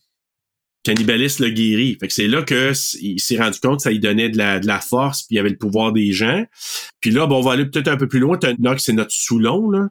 cannibalisme 0.83 1.45
l'a 1.45 1.51
guéri. 1.51 1.97
Fait 2.01 2.09
que 2.09 2.15
c'est 2.15 2.27
là 2.29 2.43
que 2.43 2.73
il 3.01 3.21
s'est 3.21 3.37
rendu 3.39 3.59
compte 3.61 3.77
que 3.77 3.83
ça 3.83 3.91
lui 3.91 4.01
donnait 4.01 4.29
de 4.31 4.39
la, 4.39 4.59
de 4.61 4.67
la 4.67 4.81
force, 4.81 5.23
puis 5.23 5.37
il 5.37 5.39
avait 5.39 5.51
le 5.51 5.57
pouvoir 5.57 5.93
des 5.93 6.13
gens. 6.13 6.45
Puis 7.01 7.11
là, 7.11 7.27
bon, 7.27 7.39
on 7.39 7.43
va 7.43 7.53
aller 7.53 7.67
peut-être 7.67 7.89
un 7.89 7.97
peu 7.97 8.09
plus 8.09 8.19
loin. 8.21 8.37
T'as 8.39 8.53
Nox, 8.59 8.85
c'est 8.85 8.93
notre 8.93 9.13
Soulon, 9.13 9.71
là. 9.71 9.89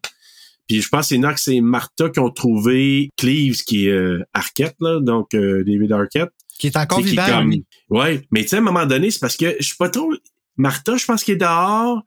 Puis 0.68 0.82
je 0.82 0.90
pense 0.90 1.02
que 1.02 1.08
c'est 1.16 1.18
Nox 1.18 1.48
et 1.50 1.60
Martha 1.62 2.10
qui 2.10 2.20
ont 2.20 2.30
trouvé 2.30 3.10
Cleves, 3.18 3.64
qui 3.64 3.88
est 3.88 3.92
euh, 3.92 4.24
Arquette, 4.34 4.76
là, 4.80 5.00
donc 5.02 5.34
euh, 5.34 5.64
David 5.66 5.92
Arquette. 5.92 6.30
Qui 6.60 6.68
est 6.68 6.78
encore 6.78 7.00
qui 7.00 7.06
vivant, 7.06 7.26
comme- 7.28 7.50
lui. 7.52 7.66
Ouais, 7.90 8.22
mais 8.32 8.44
tu 8.44 8.50
sais, 8.50 8.56
à 8.58 8.60
un 8.60 8.62
moment 8.62 8.86
donné, 8.86 9.12
c'est 9.12 9.20
parce 9.20 9.36
que 9.36 9.56
je 9.60 9.68
sais 9.68 9.76
pas 9.78 9.90
trop. 9.90 10.14
Martha, 10.58 10.96
je 10.96 11.06
pense 11.06 11.24
qu'il 11.24 11.34
est 11.34 11.38
dehors, 11.38 12.02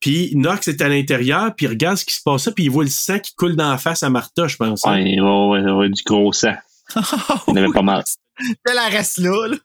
puis 0.00 0.30
Nox 0.34 0.66
est 0.68 0.80
à 0.80 0.88
l'intérieur, 0.88 1.54
puis 1.54 1.66
il 1.66 1.68
regarde 1.68 1.96
ce 1.98 2.04
qui 2.04 2.14
se 2.14 2.22
passe, 2.24 2.46
là, 2.46 2.52
puis 2.52 2.64
il 2.64 2.70
voit 2.70 2.84
le 2.84 2.90
sang 2.90 3.18
qui 3.18 3.34
coule 3.34 3.54
dans 3.54 3.70
la 3.70 3.78
face 3.78 4.02
à 4.02 4.10
Martha, 4.10 4.48
je 4.48 4.56
pense. 4.56 4.84
hein. 4.86 4.94
Ouais, 5.04 5.20
ouais, 5.20 5.60
ouais, 5.60 5.72
ouais, 5.72 5.88
du 5.90 6.02
gros 6.04 6.32
sang. 6.32 6.54
Il 6.96 7.02
y 7.48 7.50
en 7.52 7.56
avait 7.56 7.72
pas 7.72 7.82
mal. 7.82 8.02
Elle 8.66 8.78
reste 8.92 9.18
là, 9.18 9.48
là. 9.48 9.56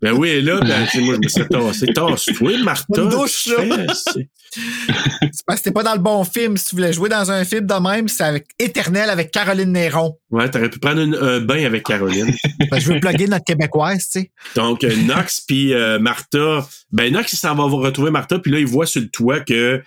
Ben 0.00 0.12
oui, 0.12 0.40
là, 0.42 0.60
ben, 0.60 0.86
moi, 1.04 1.14
je 1.16 1.20
me 1.20 1.28
suis 1.28 1.46
tassé. 1.48 1.86
Tasse-toi, 1.92 2.58
Martha. 2.62 3.02
Une 3.02 3.08
douche, 3.08 3.46
là. 3.46 3.86
C'est- 3.94 4.28
C'est 4.50 5.44
parce 5.46 5.60
que 5.60 5.64
t'es 5.64 5.72
pas 5.72 5.82
dans 5.82 5.92
le 5.92 5.98
bon 5.98 6.24
film. 6.24 6.56
Si 6.56 6.66
tu 6.66 6.76
voulais 6.76 6.92
jouer 6.92 7.08
dans 7.10 7.30
un 7.30 7.44
film 7.44 7.66
de 7.66 7.74
même, 7.74 8.08
c'est 8.08 8.22
avec 8.24 8.46
Éternel 8.58 9.10
avec 9.10 9.30
Caroline 9.30 9.72
Néron. 9.72 10.16
Ouais, 10.30 10.48
t'aurais 10.50 10.70
pu 10.70 10.78
prendre 10.78 11.00
une- 11.02 11.16
un 11.16 11.40
bain 11.40 11.66
avec 11.66 11.82
Caroline. 11.84 12.32
Ben, 12.70 12.78
je 12.80 12.92
veux 12.92 13.00
plugger 13.00 13.26
notre 13.26 13.44
québécoise, 13.44 14.04
tu 14.08 14.20
sais. 14.20 14.30
Donc, 14.54 14.84
euh, 14.84 14.96
Nox 15.04 15.40
puis 15.46 15.74
euh, 15.74 15.98
Martha, 15.98 16.66
ben 16.92 17.12
Nox, 17.12 17.32
il 17.32 17.36
s'en 17.36 17.54
va 17.56 17.64
retrouver 17.64 18.10
Martha, 18.10 18.38
puis 18.38 18.50
là, 18.52 18.58
il 18.60 18.66
voit 18.66 18.86
sur 18.86 19.02
le 19.02 19.08
toit 19.08 19.40
que 19.40 19.82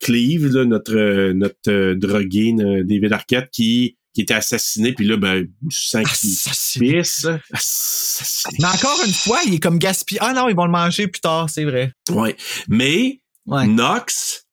Cleve, 0.00 0.46
là, 0.48 0.64
notre, 0.64 0.94
euh, 0.94 1.32
notre 1.32 1.56
euh, 1.68 1.94
drogué, 1.94 2.52
David 2.56 3.12
Arquette, 3.12 3.50
qui, 3.50 3.96
qui 4.18 4.22
était 4.22 4.34
assassiné, 4.34 4.92
puis 4.92 5.06
là, 5.06 5.16
ben, 5.16 5.46
qui 5.70 5.96
Assassiné. 5.96 6.98
pisse. 6.98 7.24
Assassiné. 7.52 8.58
Mais 8.60 8.66
encore 8.66 9.00
une 9.06 9.12
fois, 9.12 9.38
il 9.46 9.54
est 9.54 9.58
comme 9.60 9.78
gaspillé. 9.78 10.18
Ah 10.20 10.32
non, 10.32 10.48
ils 10.48 10.56
vont 10.56 10.64
le 10.64 10.72
manger 10.72 11.06
plus 11.06 11.20
tard, 11.20 11.48
c'est 11.48 11.62
vrai. 11.64 11.92
Ouais. 12.10 12.36
Mais 12.68 13.20
Ouais. 13.46 13.66
Nox, 13.66 14.44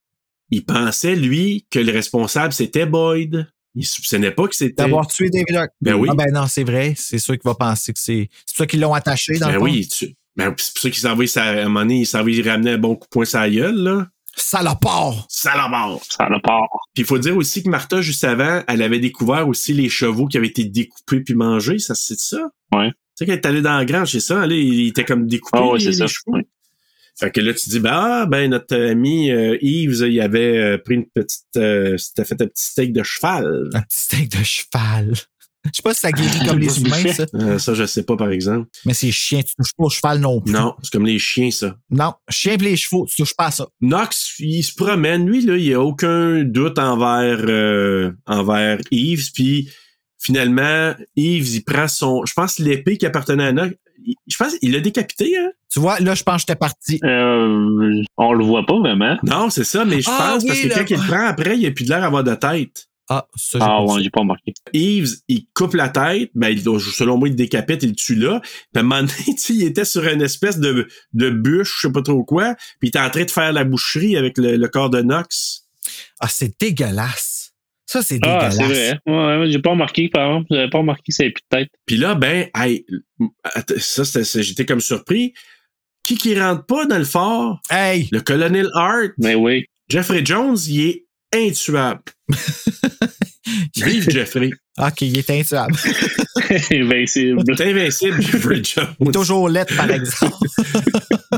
il 0.52 0.64
pensait, 0.64 1.16
lui, 1.16 1.66
que 1.72 1.80
le 1.80 1.92
responsable, 1.92 2.54
c'était 2.54 2.86
Boyd. 2.86 3.48
Il 3.74 3.86
soupçonnait 3.86 4.32
pas 4.32 4.48
que 4.48 4.56
c'était... 4.56 4.84
D'avoir 4.84 5.08
tué 5.08 5.30
David 5.32 5.56
Arquette. 5.56 5.74
Ben 5.82 5.96
oui. 5.96 6.08
Ah 6.12 6.16
ben 6.16 6.32
non, 6.32 6.46
c'est 6.48 6.64
vrai. 6.64 6.94
C'est 6.96 7.18
sûr 7.20 7.34
qu'il 7.34 7.44
va 7.44 7.56
penser 7.56 7.92
que 7.92 8.00
c'est. 8.00 8.30
C'est 8.46 8.54
pour 8.56 8.58
ça 8.58 8.68
qu'ils 8.68 8.80
l'ont 8.82 8.94
attaché 8.94 9.34
dans 9.40 9.48
Ben 9.48 9.54
le 9.54 9.60
fond. 9.60 9.66
oui, 9.66 9.88
tu... 9.88 10.16
ben, 10.36 10.54
c'est 10.58 10.74
pour 10.74 10.82
ça 10.84 10.90
qu'il 10.92 11.38
à 11.40 11.50
un 11.50 11.64
moment 11.64 11.82
donné, 11.82 12.02
il 12.02 12.06
ramener 12.50 12.72
un 12.72 12.78
bon 12.78 12.96
coup 12.96 13.06
de 13.06 13.10
poing 13.10 13.26
la 13.34 13.50
gueule, 13.50 13.76
là. 13.76 14.08
Salopard! 14.38 15.26
Salopard! 15.30 16.00
Part. 16.44 16.68
Puis 16.94 17.04
il 17.04 17.06
faut 17.06 17.18
dire 17.18 17.36
aussi 17.38 17.64
que 17.64 17.70
Martha, 17.70 18.02
juste 18.02 18.24
avant, 18.24 18.62
elle 18.68 18.82
avait 18.82 19.00
découvert 19.00 19.48
aussi 19.48 19.74
les 19.74 19.90
chevaux 19.90 20.28
qui 20.28 20.38
avaient 20.38 20.48
été 20.48 20.66
découpés 20.66 21.22
puis 21.22 21.34
mangés. 21.36 21.80
Ça, 21.80 21.96
c'est 21.96 22.20
ça? 22.20 22.50
Ouais. 22.74 22.90
Tu 22.90 22.96
sais, 23.16 23.26
quand 23.26 23.32
elle 23.34 23.38
est 23.40 23.46
allée 23.46 23.62
dans 23.62 23.78
la 23.78 23.86
grange, 23.86 24.12
c'est 24.12 24.20
ça? 24.20 24.46
Là, 24.46 24.54
il 24.56 24.88
était 24.90 25.06
comme 25.06 25.28
découpé, 25.28 25.58
Ah 25.62 25.68
ouais, 25.68 25.80
les 25.80 25.94
ça. 25.94 26.08
chevaux. 26.08 26.36
Ouais. 26.36 26.46
Fait 27.18 27.32
que 27.32 27.40
là, 27.40 27.54
tu 27.54 27.70
dis, 27.70 27.80
ben, 27.80 27.92
ah, 27.94 28.26
ben, 28.26 28.50
notre 28.50 28.76
ami 28.76 29.32
euh, 29.32 29.58
Yves, 29.62 30.06
il 30.06 30.20
avait 30.20 30.58
euh, 30.58 30.78
pris 30.78 30.96
une 30.96 31.06
petite... 31.06 31.46
euh, 31.56 31.96
C'était 31.98 32.26
fait 32.26 32.42
un 32.42 32.48
petit 32.48 32.66
steak 32.66 32.92
de 32.92 33.04
cheval. 33.04 33.70
Un 33.74 33.82
petit 33.84 33.98
steak 34.00 34.30
de 34.38 34.44
cheval. 34.44 35.14
Je 35.66 35.70
sais 35.74 35.82
pas 35.84 35.94
si 35.94 36.00
ça 36.02 36.12
guérit 36.12 36.46
comme 36.48 36.60
les 36.60 36.80
humains, 36.82 37.14
ça. 37.14 37.26
Euh, 37.36 37.58
ça, 37.60 37.74
je 37.74 37.86
sais 37.86 38.04
pas, 38.04 38.16
par 38.16 38.30
exemple. 38.32 38.68
Mais 38.86 38.94
c'est 38.94 39.12
chien, 39.12 39.42
tu 39.42 39.54
touches 39.56 39.74
pas 39.78 39.84
au 39.86 39.90
cheval 39.90 40.20
non 40.20 40.42
plus. 40.42 40.54
Non, 40.54 40.76
c'est 40.84 40.92
comme 40.92 41.06
les 41.06 41.20
chiens, 41.20 41.52
ça. 41.52 41.76
Non, 41.90 42.14
chien 42.30 42.58
pis 42.58 42.66
les 42.66 42.78
chevaux, 42.78 43.06
tu 43.10 43.16
touches 43.18 43.36
pas 43.36 43.48
à 43.48 43.52
ça. 43.52 43.68
Nox, 43.82 44.36
il 44.40 44.64
se 44.64 44.74
promène, 44.76 45.28
lui, 45.28 45.42
là, 45.46 45.58
il 45.58 45.74
a 45.74 45.82
aucun 45.82 46.44
doute 46.44 46.78
envers, 46.80 47.40
euh, 47.48 48.12
envers 48.26 48.80
Yves, 48.92 49.32
puis 49.34 49.70
finalement, 50.20 50.94
Yves, 51.16 51.56
il 51.56 51.64
prend 51.64 51.88
son, 51.88 52.26
je 52.26 52.34
pense, 52.34 52.60
l'épée 52.60 52.98
qui 52.98 53.06
appartenait 53.06 53.46
à 53.46 53.52
Nox, 53.52 53.76
je 54.28 54.38
pense, 54.38 54.54
il 54.62 54.72
l'a 54.72 54.82
décapité, 54.82 55.36
hein? 55.38 55.50
Tu 55.72 55.80
vois, 55.80 56.00
là, 56.00 56.14
je 56.14 56.22
pense 56.24 56.36
que 56.36 56.42
j'étais 56.42 56.56
parti. 56.56 57.00
Euh, 57.04 58.04
on 58.18 58.34
le 58.34 58.46
voit 58.46 58.66
pas 58.66 58.78
vraiment. 58.78 59.18
Non, 59.24 59.50
c'est 59.50 59.64
ça, 59.64 59.84
mais 59.84 60.00
je 60.02 60.10
Ah 60.12 60.34
pense, 60.34 60.46
parce 60.46 60.60
que 60.60 60.68
là. 60.68 60.76
quand 60.78 60.90
il 60.92 60.98
le 60.98 61.08
prend 61.08 61.26
après, 61.26 61.58
il 61.58 61.66
a 61.66 61.72
plus 61.72 61.86
de 61.86 61.90
l'air 61.90 62.02
d'avoir 62.02 62.24
de 62.24 62.36
tête. 62.36 62.86
Ah, 63.08 63.28
ça, 63.36 63.60
j'ai 63.60 63.64
Ah 63.66 63.84
pas 63.86 63.94
ouais, 63.94 64.10
pas 64.10 64.20
remarqué. 64.22 64.54
Yves, 64.74 65.18
il 65.28 65.46
coupe 65.54 65.76
la 65.76 65.90
tête, 65.90 66.32
ben, 66.34 66.50
il- 66.50 66.62
selon 66.62 67.18
moi, 67.18 67.28
il 67.28 67.32
le 67.32 67.36
décapite, 67.38 67.84
il 67.84 67.90
le 67.90 67.96
tue 67.96 68.16
là. 68.16 68.40
Puis 68.42 68.52
à 68.76 68.80
un 68.80 68.84
moment 68.84 69.02
donné, 69.02 69.14
tu 69.26 69.38
sais, 69.38 69.54
il 69.54 69.64
était 69.64 69.86
sur 69.86 70.04
une 70.08 70.22
espèce 70.24 70.60
de, 70.60 70.88
de 71.14 71.30
bûche, 71.30 71.76
je 71.82 71.88
sais 71.88 71.92
pas 71.94 72.02
trop 72.02 72.24
quoi, 72.24 72.56
puis 72.80 72.88
il 72.88 72.88
était 72.90 73.00
en 73.00 73.10
train 73.12 73.24
de 73.26 73.32
faire 73.32 73.54
la 73.54 73.64
boucherie 73.64 74.18
avec 74.18 74.38
le, 74.38 74.58
le 74.58 74.68
corps 74.68 74.90
de 74.90 75.02
Nox. 75.02 75.68
Ah, 76.20 76.28
c'est 76.30 76.60
dégueulasse. 76.60 77.54
Ça, 77.86 78.02
c'est 78.02 78.20
Ah, 78.24 78.50
dégueulasse. 78.50 78.56
c'est 78.56 78.64
vrai. 78.64 79.00
Ouais, 79.06 79.40
ouais, 79.42 79.52
j'ai 79.52 79.60
pas 79.60 79.70
remarqué, 79.70 80.10
par 80.10 80.26
exemple. 80.28 80.48
J'avais 80.50 80.70
pas 80.72 80.80
remarqué 80.80 81.12
ça 81.12 81.24
plus 81.26 81.34
de 81.34 81.58
tête. 81.58 81.70
Puis 81.86 81.98
là, 81.98 82.16
ben, 82.16 82.48
hey, 82.56 82.86
ça, 83.78 84.04
c'était- 84.04 84.24
c'est- 84.24 84.42
j'étais 84.44 84.66
comme 84.66 84.82
surpris. 84.82 85.34
Qui 86.04 86.18
qui 86.18 86.40
rentre 86.40 86.66
pas 86.66 86.86
dans 86.86 86.98
le 86.98 87.04
fort? 87.06 87.60
Hey! 87.70 88.08
Le 88.12 88.22
colonel 88.22 88.70
Hart. 88.74 89.12
Mais 89.20 89.36
oui. 89.36 89.66
Jeffrey 89.90 90.22
Jones, 90.26 90.58
il 90.68 90.82
est 90.82 91.05
intuable. 91.36 92.02
Vive 93.76 94.10
Jeffrey. 94.10 94.52
OK, 94.78 95.02
il 95.02 95.18
est 95.18 95.30
intuable. 95.30 95.76
Invincible. 96.72 97.44
T'es 97.56 97.70
invincible, 97.70 98.22
Jeffrey 98.22 98.62
Jones. 98.64 99.12
Toujours 99.12 99.50
lettre, 99.50 99.76
par 99.76 99.90
exemple. 99.90 100.36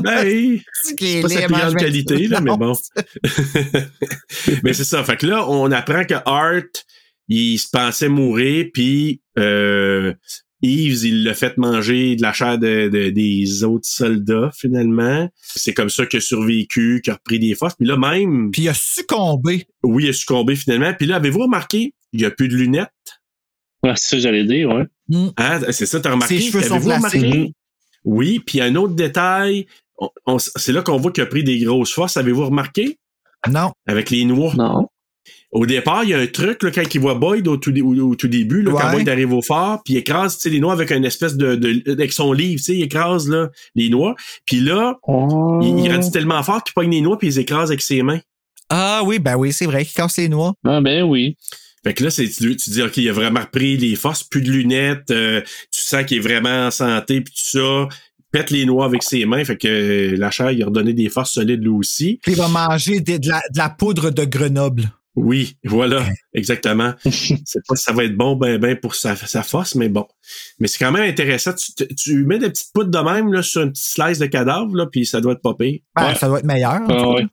Ben. 0.02 0.60
C'est 0.84 0.94
C'est 0.98 1.22
pas 1.22 1.28
sa 1.28 1.46
plus 1.46 1.54
grande 1.54 1.76
qualité, 1.76 2.28
là, 2.28 2.40
mais 2.40 2.56
bon. 2.56 2.72
mais 4.62 4.72
c'est 4.72 4.84
ça. 4.84 5.02
Fait 5.02 5.16
que 5.16 5.26
là, 5.26 5.48
on 5.48 5.72
apprend 5.72 6.04
que 6.04 6.14
Art, 6.24 6.62
il 7.28 7.58
se 7.58 7.68
pensait 7.70 8.08
mourir, 8.08 8.66
puis 8.72 9.22
euh, 9.38 10.14
Yves, 10.62 11.04
il 11.04 11.24
l'a 11.24 11.34
fait 11.34 11.56
manger 11.56 12.16
de 12.16 12.22
la 12.22 12.32
chair 12.32 12.58
de, 12.58 12.88
de- 12.88 13.10
des 13.10 13.62
autres 13.64 13.86
soldats, 13.88 14.50
finalement. 14.56 15.28
C'est 15.40 15.72
comme 15.74 15.88
ça 15.90 16.04
qu'il 16.06 16.18
a 16.18 16.20
survécu, 16.20 17.00
qu'il 17.02 17.12
a 17.12 17.14
repris 17.14 17.38
des 17.38 17.54
forces. 17.54 17.74
Puis 17.76 17.86
là, 17.86 17.96
même, 17.96 18.50
Puis 18.50 18.62
il 18.62 18.68
a 18.68 18.74
succombé. 18.74 19.66
oui, 19.84 20.04
il 20.06 20.10
a 20.10 20.12
succombé 20.12 20.56
finalement. 20.56 20.92
Puis 20.94 21.06
là, 21.06 21.16
avez-vous 21.16 21.40
remarqué, 21.42 21.94
il 22.12 22.20
n'y 22.20 22.26
a 22.26 22.30
plus 22.30 22.48
de 22.48 22.56
lunettes? 22.56 22.88
Ouais, 23.84 23.92
c'est 23.96 24.08
ça 24.08 24.16
que 24.16 24.22
j'allais 24.22 24.44
dire, 24.44 24.68
ouais. 24.70 24.84
Hein? 25.36 25.60
C'est 25.70 25.86
ça, 25.86 26.00
t'as 26.00 26.10
remarqué? 26.10 26.40
Ses 26.40 26.50
cheveux 26.50 26.62
sont 26.62 26.78
remarqué? 26.80 27.52
Oui, 28.04 28.40
puis 28.40 28.60
un 28.60 28.74
autre 28.74 28.94
détail, 28.94 29.66
on- 29.98 30.10
on- 30.26 30.38
c'est 30.38 30.72
là 30.72 30.82
qu'on 30.82 30.96
voit 30.98 31.12
qu'il 31.12 31.22
a 31.22 31.26
pris 31.26 31.44
des 31.44 31.58
grosses 31.60 31.92
forces. 31.92 32.16
Avez-vous 32.16 32.46
remarqué? 32.46 32.98
Non. 33.48 33.70
Avec 33.86 34.10
les 34.10 34.24
noix? 34.24 34.52
Non. 34.56 34.88
Au 35.50 35.64
départ, 35.64 36.04
il 36.04 36.10
y 36.10 36.14
a 36.14 36.18
un 36.18 36.26
truc, 36.26 36.62
là, 36.62 36.70
quand 36.70 36.82
il 36.94 37.00
voit 37.00 37.14
Boyd 37.14 37.48
au 37.48 37.56
tout, 37.56 37.72
dé- 37.72 37.80
au, 37.80 37.94
au 38.10 38.14
tout 38.14 38.28
début, 38.28 38.60
là, 38.62 38.72
quand. 38.78 38.90
Boyd 38.92 39.08
arrive 39.08 39.32
au 39.32 39.40
phare, 39.40 39.80
puis 39.82 39.94
il 39.94 39.96
écrase 39.96 40.36
tu 40.36 40.42
sais, 40.42 40.50
les 40.50 40.60
noix 40.60 40.74
avec 40.74 40.90
une 40.90 41.04
espèce 41.06 41.36
de, 41.36 41.54
de- 41.54 41.90
avec 41.90 42.12
son 42.12 42.32
livre, 42.34 42.58
tu 42.58 42.64
sais, 42.64 42.74
il 42.76 42.82
écrase 42.82 43.28
là, 43.30 43.48
les 43.74 43.88
noix. 43.88 44.14
Puis 44.44 44.60
là, 44.60 44.96
Oh. 45.08 45.58
il, 45.62 45.78
il 45.84 45.90
rendit 45.90 46.10
tellement 46.10 46.42
fort 46.42 46.62
qu'il 46.62 46.74
pogne 46.74 46.90
les 46.90 47.00
noix 47.00 47.16
puis 47.18 47.28
il 47.28 47.30
les 47.30 47.40
écrase 47.40 47.70
avec 47.70 47.80
ses 47.80 48.02
mains. 48.02 48.20
Ah 48.68 49.00
oui, 49.06 49.18
ben 49.18 49.36
oui, 49.36 49.52
c'est 49.54 49.64
vrai 49.64 49.84
qu'il 49.86 49.94
casse 49.94 50.18
les 50.18 50.28
noix. 50.28 50.52
Ah, 50.66 50.80
ben 50.82 51.02
oui. 51.04 51.36
Fait 51.82 51.94
que 51.94 52.04
là, 52.04 52.10
c'est, 52.10 52.28
tu, 52.28 52.54
tu 52.56 52.70
dis, 52.70 52.82
OK, 52.82 52.96
il 52.98 53.08
a 53.08 53.12
vraiment 53.14 53.40
repris 53.40 53.78
les 53.78 53.96
forces, 53.96 54.24
plus 54.24 54.42
de 54.42 54.50
lunettes, 54.50 55.10
euh, 55.10 55.40
tu 55.72 55.80
sens 55.80 56.04
qu'il 56.04 56.18
est 56.18 56.20
vraiment 56.20 56.66
en 56.66 56.70
santé, 56.70 57.22
puis 57.22 57.32
tout 57.32 57.58
ça. 57.58 57.88
Il 57.90 58.30
Pète 58.30 58.50
les 58.50 58.66
noix 58.66 58.84
avec 58.84 59.02
ses 59.02 59.24
mains, 59.24 59.42
fait 59.42 59.56
que 59.56 59.68
euh, 60.12 60.16
la 60.18 60.30
chair, 60.30 60.50
il 60.50 60.62
a 60.62 60.66
redonné 60.66 60.92
des 60.92 61.08
forces 61.08 61.32
solides 61.32 61.62
lui 61.62 61.70
aussi. 61.70 62.18
Puis 62.22 62.32
il 62.32 62.36
va 62.38 62.48
manger 62.48 63.00
de, 63.00 63.16
de 63.16 63.28
la, 63.28 63.40
de 63.50 63.56
la 63.56 63.70
poudre 63.70 64.10
de 64.10 64.24
Grenoble. 64.26 64.90
Oui, 65.20 65.56
voilà, 65.64 66.04
exactement. 66.34 66.94
c'est 67.04 67.60
pas 67.66 67.76
si 67.76 67.82
ça 67.84 67.92
va 67.92 68.04
être 68.04 68.16
bon 68.16 68.36
ben 68.36 68.58
ben 68.58 68.76
pour 68.76 68.94
sa, 68.94 69.16
sa 69.16 69.42
force, 69.42 69.74
mais 69.74 69.88
bon. 69.88 70.06
Mais 70.58 70.68
c'est 70.68 70.78
quand 70.78 70.92
même 70.92 71.08
intéressant. 71.08 71.52
Tu, 71.54 71.72
tu- 71.74 71.94
tu 71.94 72.24
mets 72.24 72.38
des 72.38 72.50
petites 72.50 72.72
poudres 72.72 72.90
de 72.90 72.98
même 73.10 73.32
là, 73.32 73.42
sur 73.42 73.60
un 73.62 73.68
petit 73.68 73.90
slice 73.90 74.18
de 74.18 74.26
cadavre, 74.26 74.74
là, 74.76 74.86
puis 74.90 75.04
ça 75.06 75.20
doit 75.20 75.32
être 75.32 75.42
pas 75.42 75.54
pire. 75.54 75.80
Ben, 75.96 76.08
Ouais. 76.08 76.14
Ça 76.14 76.28
doit 76.28 76.38
être 76.38 76.44
meilleur. 76.44 76.80
Ah, 76.88 77.08
ouais. 77.10 77.26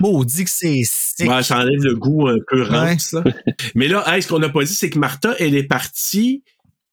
Maudit 0.00 0.44
que 0.44 0.50
c'est. 0.50 0.82
Ouais, 1.28 1.42
ça 1.42 1.58
enlève 1.58 1.82
le 1.82 1.94
goût 1.94 2.26
un 2.28 2.38
peu 2.48 2.62
rance. 2.62 3.12
là. 3.12 3.22
mais 3.74 3.86
là, 3.86 4.02
hey, 4.06 4.22
ce 4.22 4.28
qu'on 4.28 4.38
n'a 4.38 4.48
pas 4.48 4.64
dit, 4.64 4.74
c'est 4.74 4.88
que 4.90 4.98
Martha, 4.98 5.34
elle 5.38 5.54
est 5.54 5.62
partie. 5.64 6.42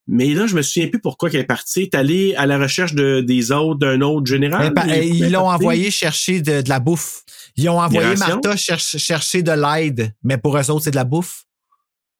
Mais 0.07 0.33
là, 0.33 0.47
je 0.47 0.55
me 0.55 0.61
souviens 0.61 0.87
plus 0.87 0.99
pourquoi 1.01 1.29
qu'elle 1.29 1.41
est 1.41 1.45
partie. 1.45 1.81
Elle 1.81 1.85
est 1.87 1.95
allée 1.95 2.35
à 2.35 2.45
la 2.45 2.57
recherche 2.57 2.93
de, 2.93 3.19
des 3.21 3.51
autres, 3.51 3.79
d'un 3.79 3.99
autre 4.01 4.25
général. 4.25 4.67
Mais 4.69 4.71
pa- 4.73 4.85
mais 4.85 5.07
ils 5.07 5.29
l'ont 5.31 5.49
envoyé 5.49 5.91
chercher 5.91 6.41
de, 6.41 6.61
de 6.61 6.69
la 6.69 6.79
bouffe. 6.79 7.23
Ils 7.57 7.67
ont 7.69 7.79
envoyé? 7.79 8.15
Martha 8.15 8.55
chercher, 8.55 8.99
chercher 8.99 9.41
de 9.43 9.51
l'aide, 9.51 10.13
mais 10.23 10.37
pour 10.37 10.57
eux 10.57 10.71
autres, 10.71 10.83
c'est 10.85 10.91
de 10.91 10.95
la 10.95 11.03
bouffe. 11.03 11.43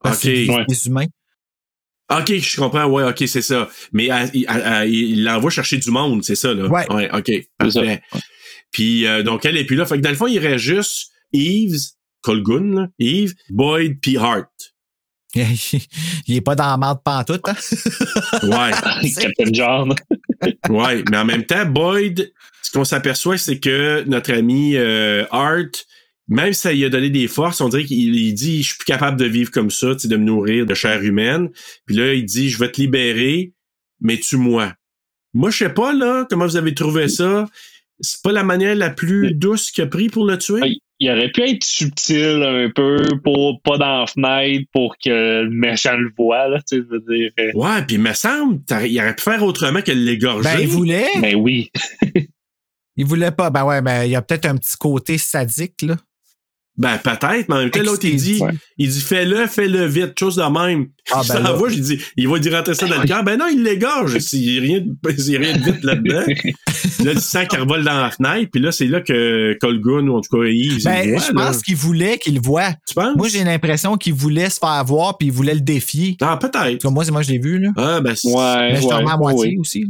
Parce 0.03 0.19
que 0.21 0.27
Ok. 0.27 0.33
c'est 0.35 0.45
des- 0.45 0.49
Ouais. 0.51 0.65
des 0.67 0.87
humains. 0.87 1.05
OK, 2.11 2.33
je 2.37 2.57
comprends. 2.57 2.85
Ouais, 2.85 3.03
OK, 3.03 3.23
c'est 3.27 3.41
ça. 3.41 3.69
Mais 3.91 4.05
il 4.05 4.45
elle- 4.49 4.61
elle- 4.65 4.89
il 4.93 5.23
l'envoie 5.23 5.49
chercher 5.51 5.77
du 5.77 5.89
monde, 5.91 6.23
c'est 6.23 6.35
ça, 6.35 6.53
là? 6.53 6.67
Ouais. 6.67 6.85
OK, 7.13 7.31
ça. 7.71 7.81
parfait. 7.81 8.01
Puis, 8.71 9.05
euh, 9.07 9.23
donc, 9.23 9.45
elle 9.45 9.57
est 9.57 9.65
plus 9.65 9.75
là. 9.77 9.85
Fait 9.85 9.95
que 9.97 10.01
dans 10.01 10.09
le 10.09 10.15
fond, 10.15 10.27
il 10.27 10.39
reste 10.39 10.57
juste 10.63 11.11
Yves, 11.33 11.77
Colgun, 12.21 12.75
là, 12.75 12.87
Yves, 12.99 13.33
Boyd, 13.49 13.99
puis 14.01 14.17
Hart. 14.17 14.49
il 16.27 16.35
est 16.35 16.41
pas 16.41 16.55
dans 16.55 16.69
la 16.69 16.77
merde 16.77 16.99
pantoute, 17.03 17.47
hein? 17.47 17.55
Ouais, 18.43 18.71
Captain 19.19 19.43
John. 19.53 19.93
ouais. 20.69 21.03
Mais 21.09 21.17
en 21.17 21.25
même 21.25 21.45
temps, 21.45 21.65
Boyd, 21.65 22.31
ce 22.61 22.71
qu'on 22.71 22.85
s'aperçoit, 22.85 23.37
c'est 23.37 23.59
que 23.59 24.03
notre 24.07 24.33
ami 24.33 24.75
euh, 24.75 25.25
Hart, 25.31 25.85
même 26.27 26.53
si 26.53 26.61
ça 26.61 26.73
lui 26.73 26.83
a 26.85 26.89
donné 26.89 27.09
des 27.09 27.27
forces, 27.27 27.61
on 27.61 27.69
dirait 27.69 27.85
qu'il 27.85 28.15
il 28.15 28.33
dit 28.33 28.61
Je 28.63 28.69
suis 28.69 28.77
plus 28.77 28.85
capable 28.85 29.17
de 29.17 29.25
vivre 29.25 29.51
comme 29.51 29.71
ça, 29.71 29.93
de 29.93 30.17
me 30.17 30.23
nourrir 30.23 30.65
de 30.65 30.73
chair 30.73 31.01
humaine. 31.01 31.49
Puis 31.85 31.95
là, 31.95 32.13
il 32.13 32.25
dit 32.25 32.49
Je 32.49 32.59
vais 32.59 32.71
te 32.71 32.81
libérer, 32.81 33.53
mais 34.01 34.17
tue-moi. 34.17 34.73
Moi, 35.33 35.49
je 35.51 35.57
sais 35.57 35.69
pas, 35.73 35.93
là, 35.93 36.25
comment 36.29 36.45
vous 36.45 36.57
avez 36.57 36.73
trouvé 36.73 37.07
ça. 37.07 37.47
C'est 37.99 38.21
pas 38.21 38.31
la 38.31 38.43
manière 38.43 38.75
la 38.75 38.89
plus 38.89 39.33
douce 39.33 39.71
qu'il 39.71 39.83
a 39.83 39.87
pris 39.87 40.09
pour 40.09 40.25
le 40.25 40.37
tuer? 40.37 40.81
Il- 40.99 41.11
aurait 41.11 41.31
pu 41.31 41.41
être 41.43 41.63
subtil 41.63 42.41
un 42.43 42.69
peu 42.73 42.97
pour 43.23 43.61
pas 43.61 43.77
dans 43.77 43.99
la 44.01 44.07
fenêtre 44.07 44.65
pour 44.73 44.95
que 44.97 45.43
le 45.43 45.49
méchant 45.49 45.95
le 45.95 46.11
voit, 46.17 46.47
là, 46.47 46.57
tu 46.67 46.77
sais, 46.77 46.83
je 46.83 46.89
veux 46.89 47.03
dire. 47.15 47.31
euh, 47.39 47.51
Ouais, 47.53 47.81
puis 47.85 47.95
il 47.97 48.01
me 48.01 48.13
semble, 48.13 48.59
il 48.85 48.99
aurait 48.99 49.15
pu 49.15 49.23
faire 49.23 49.43
autrement 49.43 49.81
que 49.81 49.91
l'égorger. 49.91 50.43
Ben, 50.49 50.59
il 50.59 50.67
voulait. 50.67 51.07
Ben 51.21 51.35
oui. 51.35 51.71
Il 52.99 53.05
voulait 53.05 53.29
pas. 53.29 53.51
Ben 53.51 53.63
ouais, 53.63 53.79
ben, 53.83 54.05
il 54.05 54.09
y 54.09 54.15
a 54.15 54.23
peut-être 54.23 54.47
un 54.47 54.57
petit 54.57 54.75
côté 54.75 55.19
sadique, 55.19 55.83
là. 55.83 55.97
Ben, 56.79 56.97
peut-être, 56.99 57.49
mais 57.49 57.55
en 57.55 57.57
même 57.59 57.71
temps, 57.71 57.81
l'autre, 57.81 58.05
il 58.05 58.15
dit, 58.17 58.37
Ouais. 58.39 58.51
il 58.77 58.89
dit, 58.89 59.01
fais-le, 59.01 59.47
fais-le 59.47 59.85
vite, 59.85 60.17
chose 60.19 60.35
de 60.35 60.43
même. 60.43 60.87
Ah, 61.11 61.21
ben 61.27 61.39
là. 61.41 61.49
t'envoie, 61.49 61.69
je 61.69 61.79
dis, 61.79 61.99
il 62.17 62.27
va 62.27 62.37
dire 62.37 62.53
rentrer 62.53 62.75
ça 62.75 62.85
dans 62.87 63.01
le 63.01 63.07
cœur. 63.07 63.23
Ben 63.23 63.37
non, 63.37 63.45
il 63.51 63.63
l'égorge. 63.63 64.19
S'il 64.19 64.53
y 64.53 64.57
a 64.57 64.61
rien 64.61 64.81
de, 64.81 65.17
s'il 65.19 65.33
y 65.33 65.35
a 65.37 65.39
rien 65.39 65.57
de 65.57 65.63
vite 65.63 65.83
là-dedans. 65.83 66.21
là, 67.05 67.13
tu 67.15 67.19
sens 67.21 67.47
qu'il 67.47 67.59
revole 67.59 67.83
dans 67.83 67.99
la 67.99 68.11
fenêtre, 68.11 68.49
puis 68.51 68.61
là, 68.61 68.71
c'est 68.71 68.85
là 68.85 69.01
que 69.01 69.57
Colgun, 69.59 70.07
ou 70.07 70.17
en 70.17 70.21
tout 70.21 70.37
cas, 70.37 70.45
Yves, 70.47 70.83
Ben, 70.83 71.01
il 71.05 71.11
voit, 71.13 71.21
je 71.21 71.33
là. 71.33 71.45
pense 71.47 71.61
qu'il 71.63 71.75
voulait 71.75 72.17
qu'il 72.19 72.35
le 72.35 72.41
voit. 72.41 72.73
Tu 72.87 72.93
penses? 72.93 73.15
Moi, 73.17 73.27
j'ai 73.27 73.43
l'impression 73.43 73.97
qu'il 73.97 74.13
voulait 74.13 74.49
se 74.51 74.59
faire 74.59 74.83
voir 74.85 75.17
puis 75.17 75.29
il 75.29 75.33
voulait 75.33 75.55
le 75.55 75.61
défier. 75.61 76.15
Ah, 76.21 76.37
peut-être. 76.37 76.81
Comme 76.83 76.93
moi, 76.93 77.03
c'est 77.05 77.11
moi, 77.11 77.23
je 77.23 77.31
l'ai 77.31 77.39
vu, 77.39 77.57
là. 77.57 77.69
Ah, 77.75 78.01
ben, 78.01 78.15
c'est- 78.15 78.27
Ouais, 78.31 78.73
Mais 78.73 78.81
je 78.81 78.85
ouais, 78.85 78.93
à 79.11 79.17
moitié 79.17 79.49
oui. 79.49 79.57
aussi. 79.59 79.85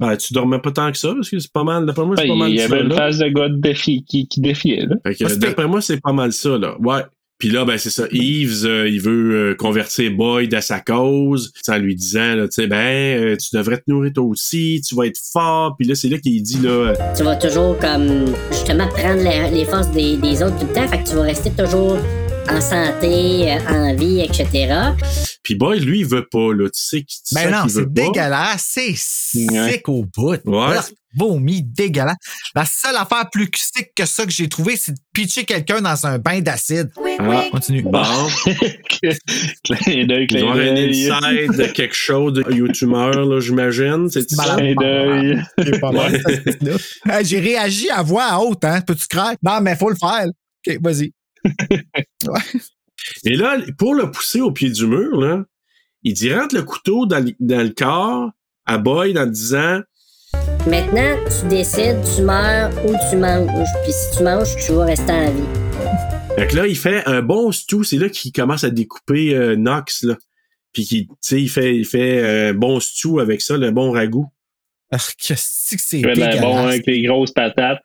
Ben, 0.00 0.16
tu 0.16 0.32
dormais 0.32 0.58
pas 0.58 0.72
tant 0.72 0.90
que 0.90 0.98
ça, 0.98 1.12
parce 1.14 1.28
que 1.30 1.38
c'est 1.38 1.52
pas 1.52 1.62
mal, 1.62 1.84
d'après 1.86 2.04
moi, 2.04 2.16
c'est 2.16 2.22
Ben, 2.24 2.30
pas 2.30 2.34
mal 2.36 2.50
il 2.50 2.56
y 2.56 2.60
avait 2.62 2.80
une 2.80 2.92
phase 2.92 3.18
de 3.18 3.28
gars 3.28 3.48
de 3.48 3.56
défi 3.60 4.02
qui, 4.08 4.26
qui 4.26 4.40
défiait, 4.40 4.86
là. 4.86 4.96
Fait 5.06 5.14
que, 5.14 5.24
Parce 5.24 5.34
que- 5.34 5.38
d'après 5.40 5.66
moi, 5.68 5.80
c'est 5.80 6.00
pas 6.00 6.12
mal 6.12 6.32
ça, 6.32 6.56
là. 6.58 6.74
Ouais. 6.80 7.02
Puis 7.38 7.48
là, 7.48 7.64
ben, 7.64 7.78
c'est 7.78 7.88
ça. 7.90 8.04
Yves, 8.12 8.66
euh, 8.66 8.86
il 8.86 9.00
veut 9.00 9.34
euh, 9.34 9.54
convertir 9.54 10.10
Boyd 10.12 10.52
à 10.52 10.60
sa 10.60 10.78
cause, 10.80 11.52
en 11.68 11.78
lui 11.78 11.94
disant, 11.94 12.34
là, 12.34 12.44
tu 12.48 12.52
sais, 12.62 12.66
ben, 12.66 12.76
euh, 12.76 13.36
tu 13.36 13.56
devrais 13.56 13.78
te 13.78 13.84
nourrir 13.86 14.12
toi 14.12 14.24
aussi, 14.24 14.82
tu 14.86 14.94
vas 14.94 15.06
être 15.06 15.18
fort. 15.32 15.74
Puis 15.78 15.88
là, 15.88 15.94
c'est 15.94 16.08
là 16.08 16.18
qu'il 16.18 16.42
dit, 16.42 16.60
là, 16.62 16.68
euh, 16.70 16.94
Tu 17.16 17.22
vas 17.22 17.36
toujours 17.36 17.78
comme 17.78 18.26
justement 18.50 18.88
prendre 18.88 19.22
les, 19.22 19.50
les 19.58 19.64
forces 19.64 19.90
des, 19.90 20.16
des 20.18 20.42
autres 20.42 20.58
tout 20.58 20.66
le 20.66 20.74
temps, 20.74 20.86
fait 20.88 21.02
que 21.02 21.08
tu 21.08 21.14
vas 21.16 21.22
rester 21.22 21.50
toujours 21.50 21.96
en 22.48 22.60
santé, 22.60 23.52
euh, 23.52 23.58
en 23.68 23.94
vie, 23.94 24.20
etc. 24.20 24.74
puis 25.42 25.54
Boyd, 25.54 25.82
lui, 25.84 26.00
il 26.00 26.06
veut 26.06 26.26
pas, 26.30 26.52
là. 26.54 26.66
Tu 26.68 26.80
sais, 26.80 27.02
qu'il- 27.02 27.18
tu 27.26 27.34
Ben 27.34 27.50
non, 27.50 27.62
qu'il 27.62 27.72
veut 27.72 27.82
c'est 27.86 27.92
dégueulasse. 27.92 28.66
C'est 28.72 28.94
sick 28.96 29.50
Ouais. 29.50 29.82
au 29.86 30.04
bout. 30.04 30.38
Ouais. 30.44 30.76
Vomi, 31.16 31.62
dégueulasse. 31.64 32.16
La 32.54 32.64
seule 32.64 32.94
affaire 32.96 33.28
plus 33.32 33.48
sick 33.56 33.90
que 33.96 34.06
ça 34.06 34.24
que 34.24 34.30
j'ai 34.30 34.48
trouvé, 34.48 34.76
c'est 34.76 34.92
de 34.92 34.98
pitcher 35.12 35.44
quelqu'un 35.44 35.80
dans 35.80 36.06
un 36.06 36.18
bain 36.18 36.40
d'acide. 36.40 36.88
Ah, 37.18 37.46
Continue. 37.50 37.82
bon. 37.82 38.02
clin 39.64 40.06
d'œil, 40.06 40.26
clin 40.28 40.40
avoir 40.42 40.54
un 40.56 40.74
d'œil. 40.74 41.10
inside 41.10 41.56
de 41.56 41.66
quelque 41.72 41.94
chose 41.96 42.34
de 42.34 42.52
youtubeur, 42.52 43.24
là, 43.24 43.40
j'imagine. 43.40 44.08
C'est. 44.10 44.26
Clin 44.28 44.74
d'œil. 44.74 45.42
J'ai 47.24 47.40
réagi 47.40 47.90
à 47.90 48.02
voix 48.02 48.38
haute, 48.40 48.64
hein. 48.64 48.80
Peux-tu 48.80 49.06
craindre? 49.08 49.36
Non, 49.42 49.60
mais 49.60 49.74
faut 49.76 49.90
le 49.90 49.96
faire. 49.96 50.26
OK, 50.26 50.78
vas-y. 50.80 51.12
Et 53.24 53.34
là, 53.36 53.58
pour 53.78 53.94
le 53.94 54.10
pousser 54.10 54.40
au 54.40 54.52
pied 54.52 54.70
du 54.70 54.86
mur, 54.86 55.18
là, 55.20 55.44
il 56.02 56.14
dit 56.14 56.32
rentre 56.32 56.54
le 56.54 56.62
couteau 56.62 57.06
dans, 57.06 57.24
le- 57.24 57.34
dans 57.40 57.62
le 57.62 57.70
corps 57.70 58.30
à 58.66 58.78
Boyd 58.78 59.16
en 59.18 59.26
disant 59.26 59.80
Maintenant, 60.66 61.16
tu 61.40 61.48
décides, 61.48 61.98
tu 62.14 62.22
meurs 62.22 62.70
ou 62.86 62.94
tu 63.10 63.16
manges. 63.16 63.48
Puis 63.82 63.92
si 63.92 64.16
tu 64.18 64.22
manges, 64.22 64.54
tu 64.64 64.72
vas 64.72 64.84
rester 64.84 65.10
en 65.12 65.30
vie. 65.30 65.42
Fait 66.36 66.46
que 66.46 66.56
là, 66.56 66.66
il 66.66 66.76
fait 66.76 67.02
un 67.06 67.22
bon 67.22 67.50
stew. 67.50 67.82
C'est 67.82 67.96
là 67.96 68.08
qu'il 68.08 68.30
commence 68.32 68.62
à 68.64 68.70
découper 68.70 69.34
euh, 69.34 69.56
Nox, 69.56 70.04
là. 70.04 70.16
Puis 70.72 70.84
qu'il, 70.84 71.06
tu 71.08 71.14
sais, 71.20 71.42
il 71.42 71.48
fait, 71.48 71.74
il 71.76 71.84
fait 71.84 72.48
un 72.50 72.54
bon 72.54 72.78
stew 72.78 73.18
avec 73.20 73.40
ça, 73.40 73.56
le 73.56 73.70
bon 73.72 73.90
ragoût. 73.90 74.28
Ah, 74.92 74.98
Qu'est-ce 75.18 75.74
que 75.76 75.82
c'est 75.82 75.98
Il 75.98 76.04
fait 76.04 76.14
de 76.14 76.20
la 76.20 76.26
bon 76.28 76.32
dégueulasse. 76.50 76.66
avec 76.66 76.86
les 76.86 77.02
grosses 77.02 77.32
patates. 77.32 77.82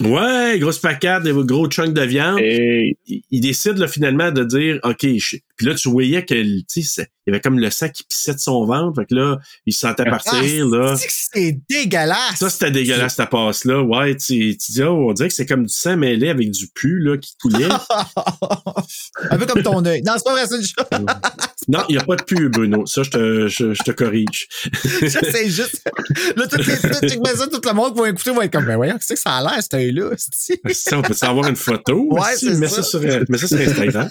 Ouais, 0.00 0.58
grosse 0.60 0.78
pancarte, 0.78 1.24
des 1.24 1.32
gros 1.32 1.68
chunks 1.68 1.92
de 1.92 2.02
viande. 2.02 2.38
Et 2.40 2.96
Il, 3.06 3.22
il 3.30 3.40
décide 3.40 3.78
là, 3.78 3.88
finalement 3.88 4.30
de 4.30 4.44
dire 4.44 4.78
OK. 4.84 5.04
je- 5.18 5.36
Puis 5.58 5.66
là, 5.66 5.74
tu 5.74 5.90
voyais 5.90 6.24
que 6.24 6.34
tu 6.34 6.64
sais, 6.68 6.82
c'est- 6.82 7.10
il 7.26 7.32
y 7.32 7.34
avait 7.34 7.42
comme 7.42 7.58
le 7.58 7.68
sang 7.68 7.90
qui 7.90 8.04
pissait 8.04 8.32
de 8.32 8.38
son 8.38 8.64
ventre. 8.64 8.94
Fait 8.98 9.04
que 9.06 9.14
là, 9.14 9.38
il 9.66 9.74
se 9.74 9.80
sentait 9.80 10.04
partir. 10.04 10.32
Ah, 10.34 10.76
là. 10.76 10.96
c'est 10.96 11.06
que 11.08 11.12
c'est 11.34 11.58
dégueulasse. 11.68 12.38
Ça, 12.38 12.48
c'était 12.48 12.70
dégueulasse, 12.70 13.16
ta 13.16 13.26
passe-là. 13.26 13.82
Ouais, 13.82 14.16
tu, 14.16 14.56
tu 14.56 14.72
dis, 14.72 14.82
oh, 14.82 15.08
on 15.10 15.12
dirait 15.12 15.28
que 15.28 15.34
c'est 15.34 15.44
comme 15.44 15.66
du 15.66 15.72
sang 15.74 15.98
mêlé 15.98 16.30
avec 16.30 16.50
du 16.50 16.68
pu, 16.68 16.98
là, 17.00 17.18
qui 17.18 17.34
coulait. 17.42 17.68
un 19.30 19.36
peu 19.36 19.44
comme 19.44 19.62
ton 19.62 19.84
œil. 19.84 20.02
Non, 20.02 20.14
c'est 20.16 20.24
pas 20.24 20.32
vrai, 20.32 20.46
c'est 20.48 20.56
une 20.56 20.62
chose. 20.62 21.06
non, 21.68 21.80
il 21.90 21.96
n'y 21.96 22.00
a 22.00 22.04
pas 22.04 22.16
de 22.16 22.22
pu, 22.22 22.48
Bruno. 22.48 22.86
Ça, 22.86 23.02
je 23.02 23.10
te, 23.10 23.48
je, 23.48 23.74
je 23.74 23.82
te 23.82 23.90
corrige. 23.90 24.48
C'est 24.82 25.50
juste. 25.50 25.82
Là, 26.36 26.46
toutes 26.46 26.66
les, 26.66 26.76
tout, 26.78 26.88
ça, 27.36 27.46
tout 27.46 27.60
le 27.64 27.72
monde 27.74 27.94
qui 27.94 28.00
va 28.00 28.08
écouter 28.08 28.30
va 28.30 28.44
être 28.44 28.52
comme, 28.52 28.64
ben 28.64 28.76
voyons, 28.76 28.94
qu'est-ce 28.94 29.14
que 29.14 29.18
ça 29.18 29.36
a 29.36 29.42
l'air, 29.42 29.62
cet 29.62 29.74
œil-là? 29.74 30.10
Ça, 30.16 30.98
on 30.98 31.02
peut 31.02 31.14
savoir 31.14 31.46
une 31.48 31.56
photo. 31.56 32.06
Ouais, 32.10 32.36
c'est 32.36 32.54
mets 32.54 32.68
ça. 32.68 32.76
ça. 32.76 32.82
sur, 32.84 33.00
mets 33.00 33.38
ça 33.38 33.48
sur 33.48 33.58
Instagram. 33.58 34.10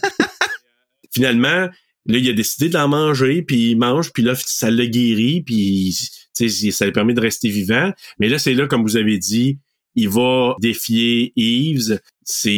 Finalement, 1.14 1.68
là, 2.08 2.18
il 2.18 2.30
a 2.30 2.34
décidé 2.34 2.70
de 2.70 2.74
l'en 2.74 2.88
manger, 2.88 3.41
puis 3.41 3.72
il 3.72 3.78
mange, 3.78 4.12
puis 4.12 4.24
là, 4.24 4.34
ça 4.36 4.72
l'a 4.72 4.86
guéri, 4.86 5.41
puis 5.41 5.95
ça 6.34 6.86
lui 6.86 6.91
permet 6.91 7.14
de 7.14 7.22
rester 7.22 7.49
vivant. 7.49 7.91
Mais 8.20 8.30
là, 8.30 8.39
c'est 8.39 8.53
là, 8.53 8.68
comme 8.68 8.84
vous 8.84 8.97
avez 8.97 9.18
dit, 9.18 9.60
il 9.95 10.10
va 10.10 10.55
défier 10.60 11.34
Eves. 11.36 11.99
C'est, 12.24 12.51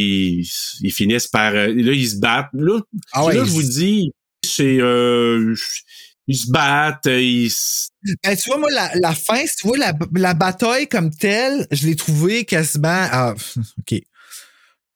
ils 0.81 0.91
finissent 0.91 1.27
par, 1.27 1.53
euh, 1.53 1.67
là, 1.67 1.93
ils 1.93 2.09
se 2.09 2.17
battent. 2.17 2.49
Là, 2.53 2.79
Ah 3.13 3.25
ouais, 3.25 3.35
là 3.35 3.45
je 3.45 3.51
vous 3.51 3.63
dis, 3.63 4.11
c'est, 4.43 4.79
euh, 4.81 5.55
ils 6.27 6.37
se 6.37 6.51
battent, 6.51 7.07
ils 7.07 7.51
Ben, 8.23 8.35
tu 8.35 8.49
vois, 8.49 8.59
moi, 8.59 8.69
la, 8.71 8.91
la 8.95 9.15
fin, 9.15 9.43
tu 9.43 9.67
vois, 9.67 9.77
la, 9.77 9.93
la 10.13 10.33
bataille 10.33 10.87
comme 10.87 11.11
telle, 11.11 11.65
je 11.71 11.87
l'ai 11.87 11.95
trouvé 11.95 12.45
quasiment. 12.45 13.07
Ah, 13.11 13.35
OK. 13.79 14.01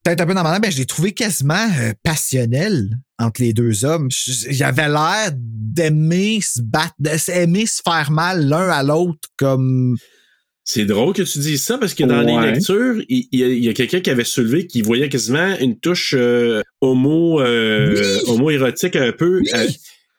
Peut-être 0.04 0.22
un 0.22 0.26
peu 0.26 0.34
dans 0.34 0.44
ma 0.44 0.60
ben, 0.60 0.72
je 0.72 0.78
l'ai 0.78 0.86
trouvé 0.86 1.14
quasiment 1.14 1.70
euh, 1.80 1.94
passionnel 2.04 2.90
entre 3.24 3.42
les 3.42 3.54
deux 3.54 3.86
hommes. 3.86 4.10
J'avais 4.50 4.88
l'air 4.90 5.32
d'aimer 5.34 6.40
se 6.42 6.62
battre, 6.62 6.94
d'aimer 7.00 7.66
se 7.66 7.82
faire 7.84 8.12
mal 8.12 8.48
l'un 8.48 8.70
à 8.70 8.84
l'autre 8.84 9.30
comme. 9.38 9.98
C'est 10.66 10.86
drôle 10.86 11.14
que 11.14 11.24
tu 11.24 11.40
dises 11.40 11.62
ça 11.64 11.78
parce 11.78 11.94
que 11.94 12.06
dans 12.06 12.24
Ouais. 12.24 12.46
les 12.46 12.52
lectures, 12.54 13.04
il 13.10 13.28
il 13.32 13.64
y 13.66 13.68
a, 13.70 13.74
quelqu'un 13.74 14.00
qui 14.00 14.10
avait 14.10 14.24
soulevé 14.24 14.66
qu'il 14.66 14.84
voyait 14.86 15.10
quasiment 15.10 15.58
une 15.60 15.78
touche 15.78 16.14
euh, 16.18 16.62
homo, 16.80 17.42
euh, 17.42 18.20
homo-érotique 18.28 18.96
un 18.96 19.12
peu 19.12 19.42
euh, 19.54 19.68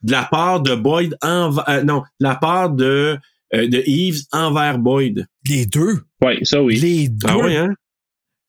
de 0.03 0.13
la 0.13 0.25
part 0.31 0.61
de 0.61 0.75
Boyd 0.75 1.17
envers, 1.23 1.67
euh, 1.71 1.83
non, 1.83 2.01
de 2.21 2.27
la 2.27 2.35
part 2.35 2.69
de, 2.71 3.17
euh, 3.55 3.69
de 3.69 3.83
Eves 3.87 4.21
envers 4.33 4.79
Boyd. 4.79 5.27
Les 5.49 5.65
deux. 5.65 6.01
Ouais, 6.23 6.39
ça 6.43 6.63
oui. 6.63 6.77
Les 6.77 7.09
deux. 7.09 7.27
Ah 7.27 7.39
oui, 7.39 7.57
hein? 7.57 7.71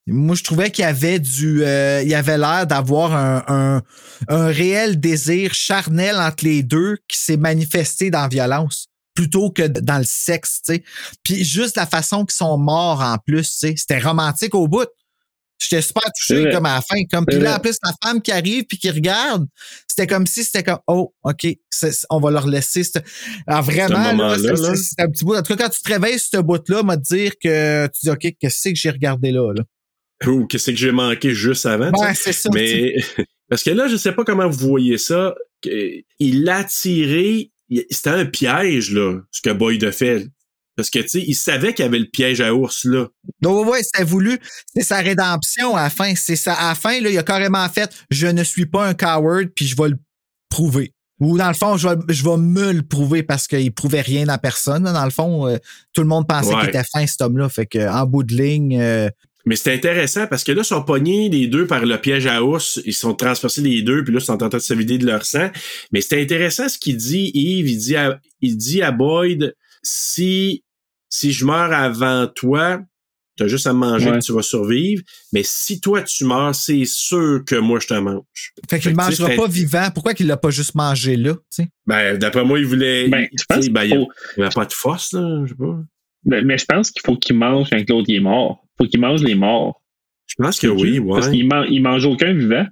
Moi, 0.06 0.36
je 0.36 0.44
trouvais 0.44 0.70
qu'il 0.70 0.82
y 0.82 0.86
avait 0.86 1.18
du, 1.18 1.64
euh, 1.64 2.00
il 2.02 2.08
y 2.08 2.14
avait 2.14 2.38
l'air 2.38 2.66
d'avoir 2.66 3.12
un, 3.14 3.42
un, 3.48 3.82
un 4.28 4.46
réel 4.46 5.00
désir 5.00 5.52
charnel 5.52 6.16
entre 6.16 6.44
les 6.44 6.62
deux 6.62 6.98
qui 7.08 7.18
s'est 7.18 7.36
manifesté 7.36 8.10
dans 8.10 8.22
la 8.22 8.28
violence 8.28 8.86
plutôt 9.14 9.50
que 9.50 9.62
dans 9.66 9.98
le 9.98 10.04
sexe, 10.04 10.60
tu 10.64 10.74
sais. 10.74 10.84
Puis 11.24 11.42
juste 11.44 11.76
la 11.76 11.86
façon 11.86 12.24
qu'ils 12.24 12.36
sont 12.36 12.58
morts 12.58 13.00
en 13.00 13.16
plus, 13.18 13.50
tu 13.50 13.56
sais, 13.68 13.74
c'était 13.76 13.98
romantique 13.98 14.54
au 14.54 14.68
bout. 14.68 14.86
J'étais 15.58 15.80
super 15.80 16.02
touché 16.14 16.42
comme 16.52 16.66
à 16.66 16.74
la 16.74 16.80
fin, 16.82 17.02
comme 17.10 17.24
puis 17.24 17.38
là 17.38 17.56
en 17.56 17.60
plus 17.60 17.76
la 17.82 17.92
femme 18.04 18.20
qui 18.20 18.30
arrive 18.30 18.64
puis 18.64 18.76
qui 18.76 18.90
regarde, 18.90 19.46
c'était 19.88 20.06
comme 20.06 20.26
si 20.26 20.44
c'était 20.44 20.62
comme 20.62 20.80
oh 20.86 21.14
ok, 21.24 21.46
on 22.10 22.20
va 22.20 22.30
leur 22.30 22.46
laisser. 22.46 22.82
Alors 23.46 23.62
vraiment, 23.62 24.12
là, 24.22 24.36
c'est- 24.74 25.00
un 25.02 25.08
petit 25.08 25.24
bout. 25.24 25.34
En 25.34 25.42
tout 25.42 25.56
cas, 25.56 25.64
quand 25.64 25.70
tu 25.70 25.80
te 25.80 25.88
réveilles 25.88 26.18
ce 26.18 26.36
bout-là, 26.36 26.82
m'a 26.82 26.98
dire 26.98 27.32
que 27.42 27.86
tu 27.86 28.00
dis 28.02 28.10
ok, 28.10 28.18
qu'est-ce 28.38 28.38
que 28.38 28.48
c'est 28.50 28.72
que 28.74 28.78
j'ai 28.78 28.90
regardé 28.90 29.32
là, 29.32 29.50
là? 29.54 29.62
Ou 30.26 30.46
qu'est-ce 30.46 30.70
que 30.70 30.76
j'ai 30.76 30.92
manqué 30.92 31.34
juste 31.34 31.66
avant? 31.66 31.90
Ouais, 32.00 32.14
ça. 32.14 32.48
Mais 32.54 32.94
parce 33.50 33.62
que 33.62 33.70
là, 33.70 33.88
je 33.88 33.96
sais 33.96 34.12
pas 34.12 34.24
comment 34.24 34.48
vous 34.48 34.68
voyez 34.68 34.98
ça. 34.98 35.34
Il 36.18 36.44
l'a 36.44 36.64
tiré. 36.64 37.50
C'était 37.90 38.10
un 38.10 38.26
piège, 38.26 38.92
là, 38.92 39.20
ce 39.32 39.42
que 39.42 39.50
Boyd 39.50 39.82
a 39.84 39.92
fait. 39.92 40.28
Parce 40.76 40.90
que, 40.90 40.98
tu 41.00 41.08
sais, 41.08 41.24
il 41.26 41.34
savait 41.34 41.72
qu'il 41.74 41.84
y 41.84 41.88
avait 41.88 41.98
le 41.98 42.06
piège 42.06 42.40
à 42.42 42.54
ours, 42.54 42.84
là. 42.84 43.08
Donc, 43.40 43.66
ouais, 43.66 43.82
c'était 43.82 44.04
voulu. 44.04 44.38
C'est 44.74 44.82
sa 44.82 44.98
rédemption 45.00 45.74
à 45.74 45.84
la 45.84 45.90
fin. 45.90 46.14
C'est 46.14 46.36
ça. 46.36 46.52
À 46.52 46.68
la 46.68 46.74
fin, 46.74 47.00
là, 47.00 47.08
il 47.10 47.18
a 47.18 47.22
carrément 47.22 47.66
fait 47.68 47.90
Je 48.10 48.26
ne 48.26 48.44
suis 48.44 48.66
pas 48.66 48.86
un 48.86 48.94
coward, 48.94 49.48
puis 49.54 49.66
je 49.66 49.74
vais 49.76 49.88
le 49.88 49.96
prouver. 50.50 50.92
Ou 51.18 51.38
dans 51.38 51.48
le 51.48 51.54
fond, 51.54 51.78
je 51.78 51.88
vais, 51.88 51.94
je 52.10 52.22
vais 52.22 52.36
me 52.36 52.72
le 52.72 52.82
prouver 52.82 53.22
parce 53.22 53.48
qu'il 53.48 53.72
prouvait 53.72 54.02
rien 54.02 54.28
à 54.28 54.36
personne. 54.36 54.84
Dans 54.84 55.04
le 55.04 55.10
fond, 55.10 55.48
euh, 55.48 55.56
tout 55.94 56.02
le 56.02 56.08
monde 56.08 56.28
pensait 56.28 56.54
Ouais. 56.54 56.60
qu'il 56.60 56.68
était 56.68 56.84
fin, 56.84 57.06
cet 57.06 57.22
homme-là. 57.22 57.48
Fait 57.48 57.64
que 57.64 57.88
en 57.88 58.04
bout 58.04 58.22
de 58.22 58.34
ligne, 58.34 58.78
euh, 58.78 59.08
Mais 59.46 59.56
c'est 59.56 59.72
intéressant 59.72 60.26
parce 60.26 60.42
que 60.44 60.50
là, 60.52 60.62
ils 60.62 60.66
sont 60.66 60.82
pognés 60.82 61.28
les 61.28 61.46
deux 61.46 61.66
par 61.68 61.86
le 61.86 61.96
piège 62.00 62.26
à 62.26 62.42
ours. 62.42 62.80
Ils 62.84 62.92
sont 62.92 63.14
transpercés 63.14 63.60
les 63.62 63.80
deux, 63.82 64.02
puis 64.04 64.12
là, 64.12 64.18
ils 64.20 64.24
sont 64.24 64.32
en 64.42 64.48
train 64.48 64.58
de 64.58 64.58
se 64.58 64.74
vider 64.74 64.98
de 64.98 65.06
leur 65.06 65.24
sang. 65.24 65.50
Mais 65.92 66.00
c'est 66.00 66.20
intéressant 66.20 66.68
ce 66.68 66.78
qu'il 66.78 66.96
dit, 66.96 67.30
Yves. 67.32 67.68
Il 67.68 67.78
dit 67.78 67.96
à, 67.96 68.20
il 68.40 68.56
dit 68.56 68.82
à 68.82 68.90
Boyd, 68.90 69.54
si, 69.82 70.64
si 71.08 71.32
je 71.32 71.44
meurs 71.44 71.72
avant 71.72 72.26
toi, 72.26 72.80
t'as 73.36 73.46
juste 73.46 73.66
à 73.66 73.72
me 73.72 73.78
manger 73.78 74.10
Ouais. 74.10 74.16
et 74.16 74.20
tu 74.20 74.32
vas 74.32 74.42
survivre. 74.42 75.02
Mais 75.32 75.42
si 75.44 75.78
toi, 75.80 76.02
tu 76.02 76.24
meurs, 76.24 76.54
c'est 76.54 76.84
sûr 76.84 77.42
que 77.46 77.54
moi, 77.54 77.78
je 77.80 77.86
te 77.86 77.94
mange. 77.94 78.22
fait 78.68 78.80
qu'il 78.80 78.90
ne 78.92 78.96
que, 78.96 79.02
tu 79.14 79.22
mangera 79.22 79.28
pas 79.36 79.46
vivant. 79.48 79.90
Pourquoi 79.94 80.14
qu'il 80.14 80.26
l'a 80.26 80.36
pas 80.38 80.50
juste 80.50 80.74
mangé 80.74 81.16
là? 81.16 81.34
tu 81.34 81.40
sais? 81.62 81.68
Ben, 81.86 82.16
d'après 82.18 82.44
moi, 82.44 82.58
il 82.58 82.66
voulait. 82.66 83.08
Ben, 83.08 83.28
il- 83.30 83.62
tu 83.62 83.70
ben, 83.70 83.84
il 83.84 83.90
faut- 83.94 84.08
n'y 84.38 84.42
avait 84.42 84.54
pas 84.54 84.64
de 84.64 84.72
force, 84.72 85.12
là. 85.12 85.42
Je 85.44 85.50
sais 85.50 85.54
pas. 85.54 85.78
Mais, 86.26 86.42
mais 86.42 86.58
je 86.58 86.64
pense 86.66 86.90
qu'il 86.90 87.02
faut 87.04 87.16
qu'il 87.16 87.36
mange 87.36 87.70
quand 87.70 87.82
l'autre 87.88 88.06
il 88.08 88.16
est 88.16 88.20
mort. 88.20 88.64
Faut 88.78 88.86
qu'il 88.86 89.00
mange 89.00 89.22
les 89.22 89.34
morts. 89.34 89.80
Je 90.26 90.34
pense 90.38 90.58
que 90.60 90.66
oui, 90.66 91.00
Parce 91.00 91.26
ouais. 91.28 91.32
qu'il 91.32 91.46
man- 91.46 91.66
il 91.70 91.80
mange 91.80 92.04
aucun 92.04 92.32
vivant. 92.34 92.66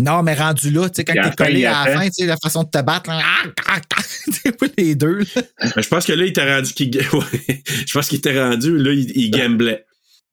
Non, 0.00 0.22
mais 0.22 0.34
rendu 0.34 0.70
là, 0.70 0.88
tu 0.90 0.96
sais, 0.96 1.04
quand 1.04 1.14
t'es 1.14 1.34
collé 1.44 1.60
il 1.60 1.66
à 1.66 1.84
la 1.86 1.92
fin, 1.98 2.04
tu 2.06 2.12
sais, 2.14 2.26
la 2.26 2.36
façon 2.36 2.64
de 2.64 2.68
te 2.68 2.82
battre, 2.82 3.08
là, 3.10 3.20
c'est 4.32 4.56
pas 4.58 4.66
les 4.76 4.94
deux. 4.96 5.18
là. 5.20 5.42
Ben, 5.76 5.82
je 5.82 5.88
pense 5.88 6.04
que 6.04 6.12
là, 6.12 6.24
il 6.26 6.32
t'a 6.32 6.56
rendu 6.56 6.72
qu'il. 6.72 6.90
ouais. 7.12 7.62
je 7.86 7.92
pense 7.92 8.08
qu'il 8.08 8.20
t'est 8.20 8.38
rendu, 8.42 8.76
là, 8.76 8.92
il, 8.92 9.10
il 9.16 9.30
gamblait. 9.30 9.84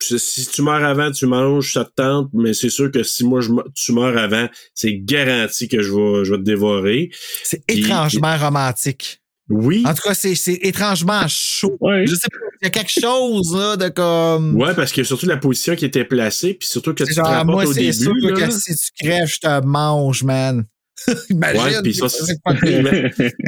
Si- 0.01 0.47
tu 0.51 0.63
meurs 0.63 0.83
avant, 0.83 1.11
tu 1.11 1.27
manges, 1.27 1.73
ça 1.73 1.85
te 1.85 1.91
tente, 1.95 2.29
mais 2.33 2.53
c'est 2.55 2.71
sûr 2.71 2.89
que 2.91 3.03
si 3.03 3.23
moi 3.23 3.39
je 3.41 3.49
tu 3.75 3.91
meurs 3.93 4.17
avant, 4.17 4.49
c'est 4.73 4.95
garanti 4.97 5.67
que 5.67 5.83
je 5.83 5.91
vais, 5.91 6.25
je 6.25 6.31
vais 6.31 6.37
te 6.39 6.43
dévorer. 6.43 7.11
C'est 7.43 7.63
Puis- 7.67 7.81
étrangement 7.81 8.35
romantique. 8.37 9.20
Oui. 9.51 9.83
En 9.85 9.93
tout 9.93 10.01
cas, 10.03 10.13
c'est 10.13 10.35
c'est 10.35 10.59
étrangement 10.61 11.23
chaud. 11.27 11.77
Ouais. 11.79 12.05
Je 12.07 12.15
sais 12.15 12.27
pas, 12.31 12.37
il 12.61 12.65
y 12.65 12.67
a 12.67 12.69
quelque 12.69 12.91
chose 12.99 13.55
là, 13.55 13.75
de 13.77 13.89
comme. 13.89 14.55
Ouais, 14.55 14.73
parce 14.73 14.91
que 14.91 15.03
surtout 15.03 15.25
la 15.25 15.37
position 15.37 15.75
qui 15.75 15.85
était 15.85 16.05
placée, 16.05 16.53
puis 16.53 16.67
surtout 16.67 16.93
que 16.93 17.03
C'est 17.05 17.11
tu 17.11 17.15
te 17.19 17.19
genre, 17.25 17.27
rapportes 17.27 17.47
moi, 17.55 17.65
au 17.65 17.73
c'est 17.73 17.81
début. 17.81 17.93
sûr 17.93 18.13
là. 18.15 18.47
que 18.47 18.51
si 18.51 18.75
tu 18.75 19.05
crèves, 19.05 19.27
je 19.27 19.39
te 19.39 19.65
mange, 19.65 20.23
man. 20.23 20.65
Imagine. 21.29 21.61
Ouais, 21.63 21.81
puis 21.83 21.93
ça, 21.95 22.07
c'est. 22.09 22.37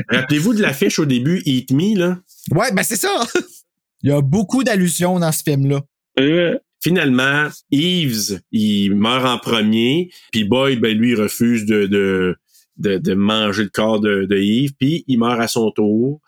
Rappelez-vous 0.10 0.54
de 0.54 0.62
l'affiche 0.62 1.00
au 1.00 1.06
début, 1.06 1.42
Eat 1.46 1.72
Me, 1.72 1.98
là? 1.98 2.20
ouais, 2.52 2.72
ben 2.72 2.84
c'est 2.84 2.96
ça. 2.98 3.24
Il 4.04 4.10
y 4.10 4.14
a 4.14 4.22
beaucoup 4.22 4.64
d'allusions 4.64 5.20
dans 5.20 5.32
ce 5.32 5.44
film-là. 5.44 5.82
Euh, 6.20 6.58
Finalement, 6.84 7.48
Eves, 7.72 8.42
il 8.52 8.94
meurt 8.96 9.26
en 9.26 9.38
premier, 9.40 10.10
puis 10.34 10.44
Boyd, 10.44 10.82
ben 10.82 10.98
lui, 10.98 11.12
il 11.12 11.16
refuse 11.16 11.66
de, 11.66 11.86
de, 11.86 12.36
de, 12.78 12.98
de 12.98 13.14
manger 13.14 13.64
le 13.64 13.70
corps 13.70 14.00
de, 14.00 14.26
de 14.26 14.36
Eve, 14.36 14.72
puis 14.80 15.04
il 15.08 15.20
meurt 15.20 15.40
à 15.40 15.48
son 15.48 15.72
tour. 15.72 16.22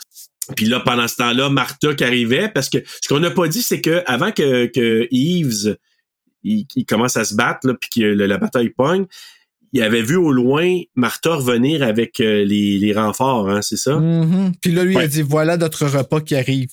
Puis 0.56 0.68
là, 0.68 0.80
pendant 0.80 1.08
ce 1.08 1.16
temps-là, 1.16 1.50
Martha 1.50 1.96
qui 1.96 2.04
arrivait, 2.04 2.50
parce 2.50 2.70
que 2.70 2.78
ce 3.02 3.08
qu'on 3.08 3.20
n'a 3.20 3.32
pas 3.32 3.48
dit, 3.48 3.64
c'est 3.64 3.82
que 3.82 4.04
avant 4.06 4.32
que, 4.32 4.68
que 4.68 5.08
Eves 5.12 5.76
il, 6.44 6.68
il 6.76 6.86
commence 6.86 7.18
à 7.18 7.24
se 7.26 7.34
battre, 7.36 7.68
là, 7.68 7.74
puis 7.80 7.90
que 7.96 8.06
le- 8.06 8.28
la 8.28 8.38
bataille 8.38 8.70
pogne, 8.70 9.06
il 9.74 9.82
avait 9.82 10.04
vu 10.04 10.16
au 10.16 10.32
loin 10.32 10.80
Martha 10.96 11.34
revenir 11.36 11.82
avec 11.82 12.20
euh, 12.20 12.46
les, 12.46 12.78
les 12.78 12.94
renforts, 12.94 13.50
hein, 13.50 13.62
c'est 13.64 13.76
ça? 13.78 14.00
Mhm. 14.00 14.54
Puis 14.62 14.72
là, 14.72 14.84
lui, 14.84 14.94
il 14.94 15.00
a 15.00 15.08
dit 15.08 15.24
voilà 15.24 15.58
notre 15.58 15.86
repas 15.88 16.22
qui 16.22 16.36
arrive. 16.36 16.70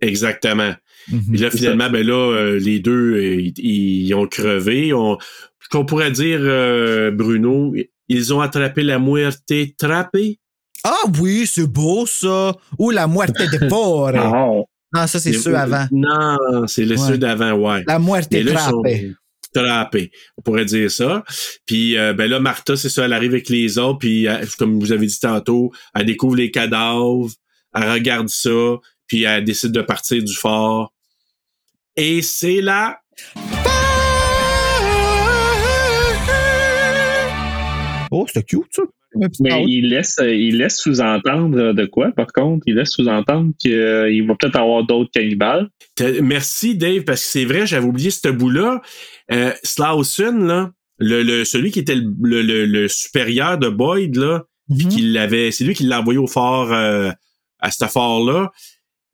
Exactement. 0.00 0.74
Mhm. 1.10 1.22
Puis 1.30 1.38
là, 1.38 1.48
C'est 1.50 1.58
finalement, 1.58 1.90
ben 1.90 2.06
là, 2.06 2.14
euh, 2.14 2.58
les 2.60 2.78
deux, 2.78 3.14
euh, 3.16 3.40
ils, 3.40 4.04
ils 4.06 4.14
ont 4.14 4.26
crevé. 4.26 4.92
On, 4.92 5.16
ce 5.60 5.68
qu'on 5.70 5.84
pourrait 5.86 6.10
dire, 6.12 6.38
euh, 6.42 7.10
Bruno, 7.10 7.74
ils 8.08 8.32
ont 8.34 8.40
attrapé 8.40 8.82
la 8.82 8.98
muerte 8.98 9.52
trappée. 9.78 10.38
Ah 10.84 11.04
oui, 11.20 11.46
c'est 11.46 11.66
beau 11.66 12.06
ça. 12.06 12.54
Ou 12.78 12.90
la 12.90 13.06
muerte 13.08 13.36
de 13.38 13.66
porc. 13.68 14.12
Non, 14.12 15.06
ça, 15.06 15.18
c'est 15.18 15.32
ceux 15.34 15.54
avant. 15.56 15.86
Non, 15.92 16.66
c'est 16.66 16.84
le 16.84 16.96
Ouais. 16.98 17.06
ceux 17.08 17.18
d'avant, 17.18 17.52
ouais. 17.52 17.84
La 17.86 17.98
muerte 17.98 18.32
là, 18.32 18.52
trappée. 18.54 19.12
trappés. 19.52 20.10
On 20.38 20.42
pourrait 20.42 20.64
dire 20.64 20.90
ça. 20.90 21.24
Puis 21.66 21.98
euh, 21.98 22.12
ben 22.14 22.30
là, 22.30 22.40
Martha, 22.40 22.76
c'est 22.76 22.88
ça, 22.88 23.04
elle 23.04 23.12
arrive 23.12 23.32
avec 23.32 23.48
les 23.50 23.76
autres, 23.78 23.98
puis 23.98 24.24
elle- 24.24 24.48
comme 24.58 24.78
vous 24.80 24.92
avez 24.92 25.06
dit 25.06 25.20
tantôt, 25.20 25.72
elle 25.94 26.06
découvre 26.06 26.36
les 26.36 26.50
cadavres, 26.50 27.28
elle 27.74 27.90
regarde 27.90 28.28
ça, 28.28 28.76
puis 29.06 29.24
elle 29.24 29.44
décide 29.44 29.72
de 29.72 29.82
partir 29.82 30.22
du 30.22 30.34
fort. 30.34 30.94
Et 31.96 32.22
c'est 32.22 32.60
là 32.62 32.98
Oh, 38.10 38.24
c'était 38.26 38.42
cute, 38.44 38.62
ça. 38.70 38.82
Mais 39.40 39.64
il 39.66 39.88
laisse, 39.88 40.18
euh, 40.20 40.34
il 40.34 40.58
laisse 40.58 40.76
sous-entendre 40.78 41.72
de 41.72 41.86
quoi, 41.86 42.12
par 42.12 42.26
contre? 42.26 42.62
Il 42.66 42.74
laisse 42.76 42.90
sous-entendre 42.90 43.52
qu'il 43.58 44.26
va 44.26 44.34
peut-être 44.34 44.56
avoir 44.56 44.84
d'autres 44.84 45.10
cannibales. 45.10 45.68
Merci, 46.22 46.76
Dave, 46.76 47.04
parce 47.04 47.22
que 47.24 47.30
c'est 47.30 47.44
vrai, 47.46 47.66
j'avais 47.66 47.86
oublié 47.86 48.10
ce 48.10 48.28
bout-là. 48.28 48.82
Euh, 49.32 49.52
Slauson, 49.62 50.38
là, 50.40 50.72
le, 50.98 51.22
le- 51.22 51.44
celui 51.44 51.70
qui 51.70 51.78
était 51.78 51.94
le, 51.94 52.12
le- 52.22 52.42
le- 52.42 52.66
le 52.66 52.88
supérieur 52.88 53.56
de 53.58 53.68
Boyd, 53.68 54.14
là, 54.16 54.44
puis 54.76 54.84
Mhm. 54.84 54.90
qu'il 54.92 55.12
l'avait, 55.14 55.50
c'est 55.52 55.64
lui 55.64 55.74
qui 55.74 55.84
l'a 55.84 56.00
envoyé 56.00 56.18
au 56.18 56.26
fort, 56.26 56.72
euh, 56.72 57.10
à 57.60 57.70
ce 57.70 57.86
fort-là. 57.86 58.52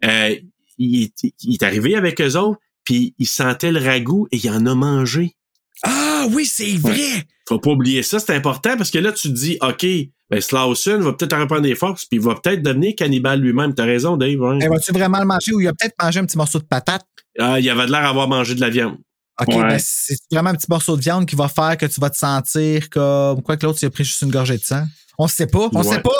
Euh, 0.05 0.35
il, 0.79 1.05
est- 1.05 1.33
il 1.43 1.55
est 1.55 1.62
arrivé 1.62 1.95
avec 1.95 2.21
eux 2.21 2.37
autres, 2.37 2.59
puis 2.85 3.15
il 3.19 3.27
sentait 3.27 3.71
le 3.73 3.79
ragoût 3.79 4.27
et 4.33 4.39
il 4.43 4.51
en 4.51 4.66
a 4.66 4.75
mangé. 4.75 5.37
Ah 5.83 6.27
oui, 6.31 6.47
c'est 6.47 6.77
vrai. 6.77 7.25
Faut 7.49 7.59
pas 7.59 7.71
oublier 7.71 8.03
ça, 8.03 8.19
c'est 8.21 8.35
important 8.35 8.77
parce 8.77 8.91
que 8.91 8.99
là, 8.99 9.13
tu 9.13 9.29
te 9.29 9.35
dis, 9.35 9.59
OK, 9.61 9.85
ben 10.31 10.41
Slauson 10.41 11.01
va 11.01 11.13
peut-être 11.13 11.35
en 11.35 11.41
reprendre 11.41 11.63
des 11.63 11.75
forces, 11.75 12.07
puis 12.07 12.19
il 12.19 12.25
va 12.25 12.35
peut-être 12.37 12.63
devenir 12.63 12.95
cannibale 12.97 13.41
lui-même. 13.41 13.75
T'as 13.75 13.85
raison, 13.85 14.17
Dave. 14.17 14.43
hein. 14.43 14.59
Eh, 14.63 14.69
vas-tu 14.69 14.93
vraiment 14.93 15.19
le 15.19 15.27
manger 15.27 15.53
ou 15.53 15.61
il 15.61 15.69
a 15.69 15.73
peut-être 15.73 15.95
mangé 16.03 16.21
un 16.21 16.25
petit 16.25 16.39
morceau 16.39 16.59
de 16.59 16.65
patate? 16.65 17.05
Ah, 17.39 17.59
il 17.61 17.69
avait 17.69 17.87
de 17.87 17.91
l'air 17.93 18.03
d'avoir 18.03 18.29
mangé 18.29 18.55
de 18.55 18.61
la 18.61 18.71
viande. 18.71 18.97
OK, 19.41 19.49
Ouais. 19.49 19.63
ben, 19.69 19.79
c'est 19.81 20.15
vraiment 20.31 20.51
un 20.51 20.55
petit 20.55 20.69
morceau 20.71 20.97
de 20.97 21.03
viande 21.03 21.27
qui 21.27 21.35
va 21.37 21.49
faire 21.49 21.77
que 21.77 21.87
tu 21.87 22.01
vas 22.01 22.09
te 22.09 22.17
sentir 22.17 22.89
comme 22.89 23.43
quoi 23.43 23.57
que 23.57 23.67
l'autre 23.67 23.81
il 23.83 23.87
a 23.87 23.91
pris 23.91 24.05
juste 24.05 24.23
une 24.23 24.31
gorgée 24.31 24.57
de 24.57 24.63
sang. 24.65 24.85
On 25.19 25.27
sait 25.27 25.49
pas, 25.49 25.69
on 25.73 25.83
Ouais. 25.83 25.95
sait 25.97 26.01
pas. 26.01 26.11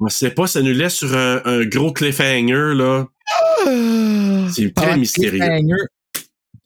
On 0.00 0.08
sait 0.08 0.30
pas, 0.30 0.46
ça 0.46 0.62
nous 0.62 0.72
laisse 0.72 0.94
sur 0.94 1.14
un, 1.16 1.42
un 1.44 1.64
gros 1.66 1.92
cliffhanger, 1.92 2.72
là. 2.74 3.04
C'est 4.50 4.68
Pendant 4.70 4.88
très 4.88 4.96
mystérieux. 4.96 5.38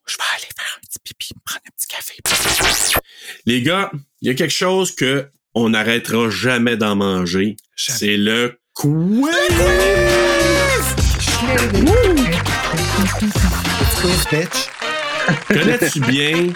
Je 0.06 0.16
vais 0.16 0.22
aller 0.36 0.51
petit 0.92 1.14
pipi, 1.14 1.32
me 1.34 1.40
prendre 1.44 1.62
un 1.66 1.70
petit 1.76 1.86
café. 1.86 2.14
Les 3.46 3.62
gars, 3.62 3.90
il 4.20 4.28
y 4.28 4.30
a 4.30 4.34
quelque 4.34 4.50
chose 4.50 4.94
que 4.94 5.30
on 5.54 5.70
n'arrêtera 5.70 6.30
jamais 6.30 6.76
d'en 6.76 6.96
manger. 6.96 7.56
C'est 7.76 8.16
le 8.16 8.58
quiz! 8.74 9.26
Connais-tu 15.48 16.00
bien 16.00 16.52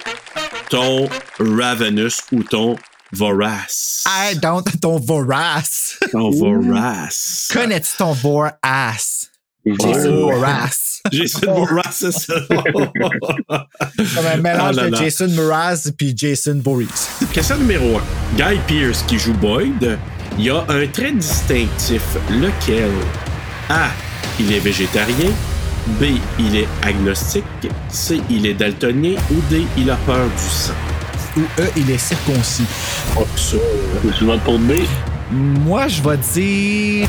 ton 0.70 1.08
Ravenous 1.38 2.22
ou 2.32 2.42
ton 2.42 2.76
Vorace? 3.12 4.04
I 4.06 4.34
don't 4.36 4.64
ton 4.80 4.98
vorace. 4.98 5.98
Ton 6.10 6.30
Vorace. 6.30 7.48
Connais-tu 7.52 7.96
ton 7.98 8.12
vorace? 8.12 9.30
Jason 9.66 10.30
Oh. 10.32 11.01
Jason 11.12 11.52
Vorace, 11.55 11.97
c'est 11.97 12.12
ça. 12.12 12.34
Comme 12.48 14.26
un 14.32 14.36
mélange 14.36 14.60
Ah 14.60 14.72
là 14.72 14.90
de. 14.90 14.97
Jason 14.97 15.28
Mraz 15.28 15.90
puis 15.97 16.14
Jason 16.16 16.60
Voorhees. 16.64 17.09
Question 17.32 17.59
numéro 17.59 17.98
1. 17.98 18.01
Guy 18.36 18.60
Pearce 18.66 19.02
qui 19.02 19.18
joue 19.18 19.34
Boyd, 19.34 19.98
il 20.38 20.51
a 20.51 20.64
un 20.68 20.86
trait 20.86 21.12
distinctif. 21.12 22.02
Lequel? 22.30 22.90
A. 23.68 23.88
Il 24.38 24.52
est 24.52 24.60
végétarien. 24.60 25.30
B. 26.01 26.05
Il 26.38 26.56
est 26.56 26.68
agnostique. 26.82 27.44
C. 27.88 28.20
Il 28.30 28.47
est 28.47 28.55
daltonien. 28.55 29.14
Ou 29.30 29.40
D. 29.51 29.64
Il 29.76 29.90
a 29.90 29.97
peur 30.06 30.26
du 30.26 30.51
sang. 30.52 30.72
Ou 31.36 31.43
E, 31.60 31.66
il 31.76 31.90
est 31.90 31.98
circoncis. 31.98 32.66
Oh, 33.18 33.26
ça. 33.36 33.56
Je 34.18 34.24
vote 34.24 34.40
pour 34.40 34.59
B. 34.59 34.72
Moi, 35.30 35.88
je 35.88 36.02
vais 36.02 36.16
dire. 36.18 37.09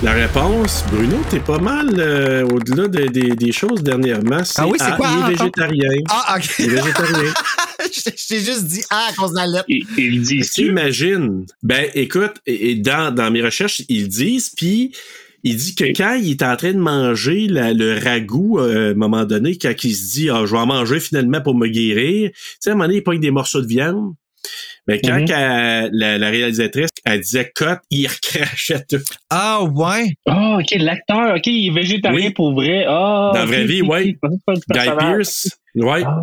La 0.00 0.12
réponse, 0.12 0.84
Bruno, 0.92 1.16
t'es 1.28 1.40
pas 1.40 1.58
mal 1.58 1.88
euh, 1.98 2.44
au-delà 2.46 2.86
de- 2.86 3.08
des- 3.08 3.34
des 3.34 3.50
choses 3.52 3.82
dernièrement. 3.82 4.44
C'est 4.44 4.60
Ah 4.62 4.68
oui, 4.68 4.78
c'est 4.78 4.94
quoi, 4.96 5.08
Il 5.12 5.24
est 5.24 5.36
végétarien. 5.36 5.88
Ah, 6.08 6.36
ok. 6.38 6.50
Il 6.60 6.64
est 6.66 6.68
végétarien. 6.68 7.34
Je 7.92 8.26
t'ai 8.28 8.38
juste 8.40 8.64
dit 8.66 8.82
ah 8.90 9.08
à 9.10 9.12
cause 9.14 9.32
de 9.32 9.36
la 9.36 9.46
lettre. 9.46 9.64
Il, 9.68 9.84
il 9.96 10.22
dit 10.22 10.40
Tu 10.54 10.66
imagines? 10.68 11.46
Ben, 11.64 11.86
écoute, 11.94 12.34
et, 12.46 12.70
et 12.70 12.74
dans, 12.76 13.12
dans 13.12 13.30
mes 13.32 13.42
recherches, 13.42 13.82
ils 13.88 14.08
disent, 14.08 14.50
puis 14.56 14.92
il 15.42 15.56
dit 15.56 15.74
que 15.74 15.84
quand 15.96 16.14
il 16.14 16.30
est 16.32 16.42
en 16.42 16.56
train 16.56 16.72
de 16.72 16.78
manger 16.78 17.48
la- 17.48 17.72
le 17.74 17.98
ragoût, 17.98 18.60
euh, 18.60 18.88
à 18.88 18.90
un 18.92 18.94
moment 18.94 19.24
donné, 19.24 19.58
quand 19.58 19.72
il 19.82 19.94
se 19.96 20.12
dit, 20.12 20.30
ah, 20.30 20.42
je 20.46 20.52
vais 20.52 20.58
en 20.58 20.66
manger 20.66 21.00
finalement 21.00 21.40
pour 21.40 21.56
me 21.56 21.66
guérir, 21.66 22.30
tu 22.30 22.36
sais, 22.60 22.70
à 22.70 22.72
un 22.72 22.76
moment 22.76 22.86
donné, 22.86 22.98
il 22.98 23.02
pogne 23.02 23.20
des 23.20 23.32
morceaux 23.32 23.62
de 23.62 23.66
viande. 23.66 24.14
Mais 24.88 25.00
quand 25.04 25.18
Mhm. 25.20 25.24
qu'elle- 25.26 25.90
la, 25.92 26.16
la 26.18 26.30
réalisatrice, 26.30 26.88
elle 27.04 27.20
disait 27.20 27.52
cut, 27.54 27.64
il 27.90 28.06
recrachait 28.08 28.82
tout. 28.88 28.96
Ah, 29.28 29.62
ouais? 29.62 30.14
Ah, 30.26 30.56
ok, 30.58 30.74
l'acteur, 30.80 31.36
ok, 31.36 31.46
il 31.46 31.68
est 31.68 31.74
végétarien 31.74 32.26
Oui. 32.28 32.30
pour 32.32 32.54
vrai. 32.54 32.84
Ah, 32.88 33.30
Dans 33.34 33.40
la 33.40 33.44
vraie 33.46 33.64
vie, 33.66 33.82
c'était 33.82 34.80
Guy. 34.80 34.90
Pierce, 34.98 35.48
ouais. 35.74 36.02
Ah. 36.06 36.20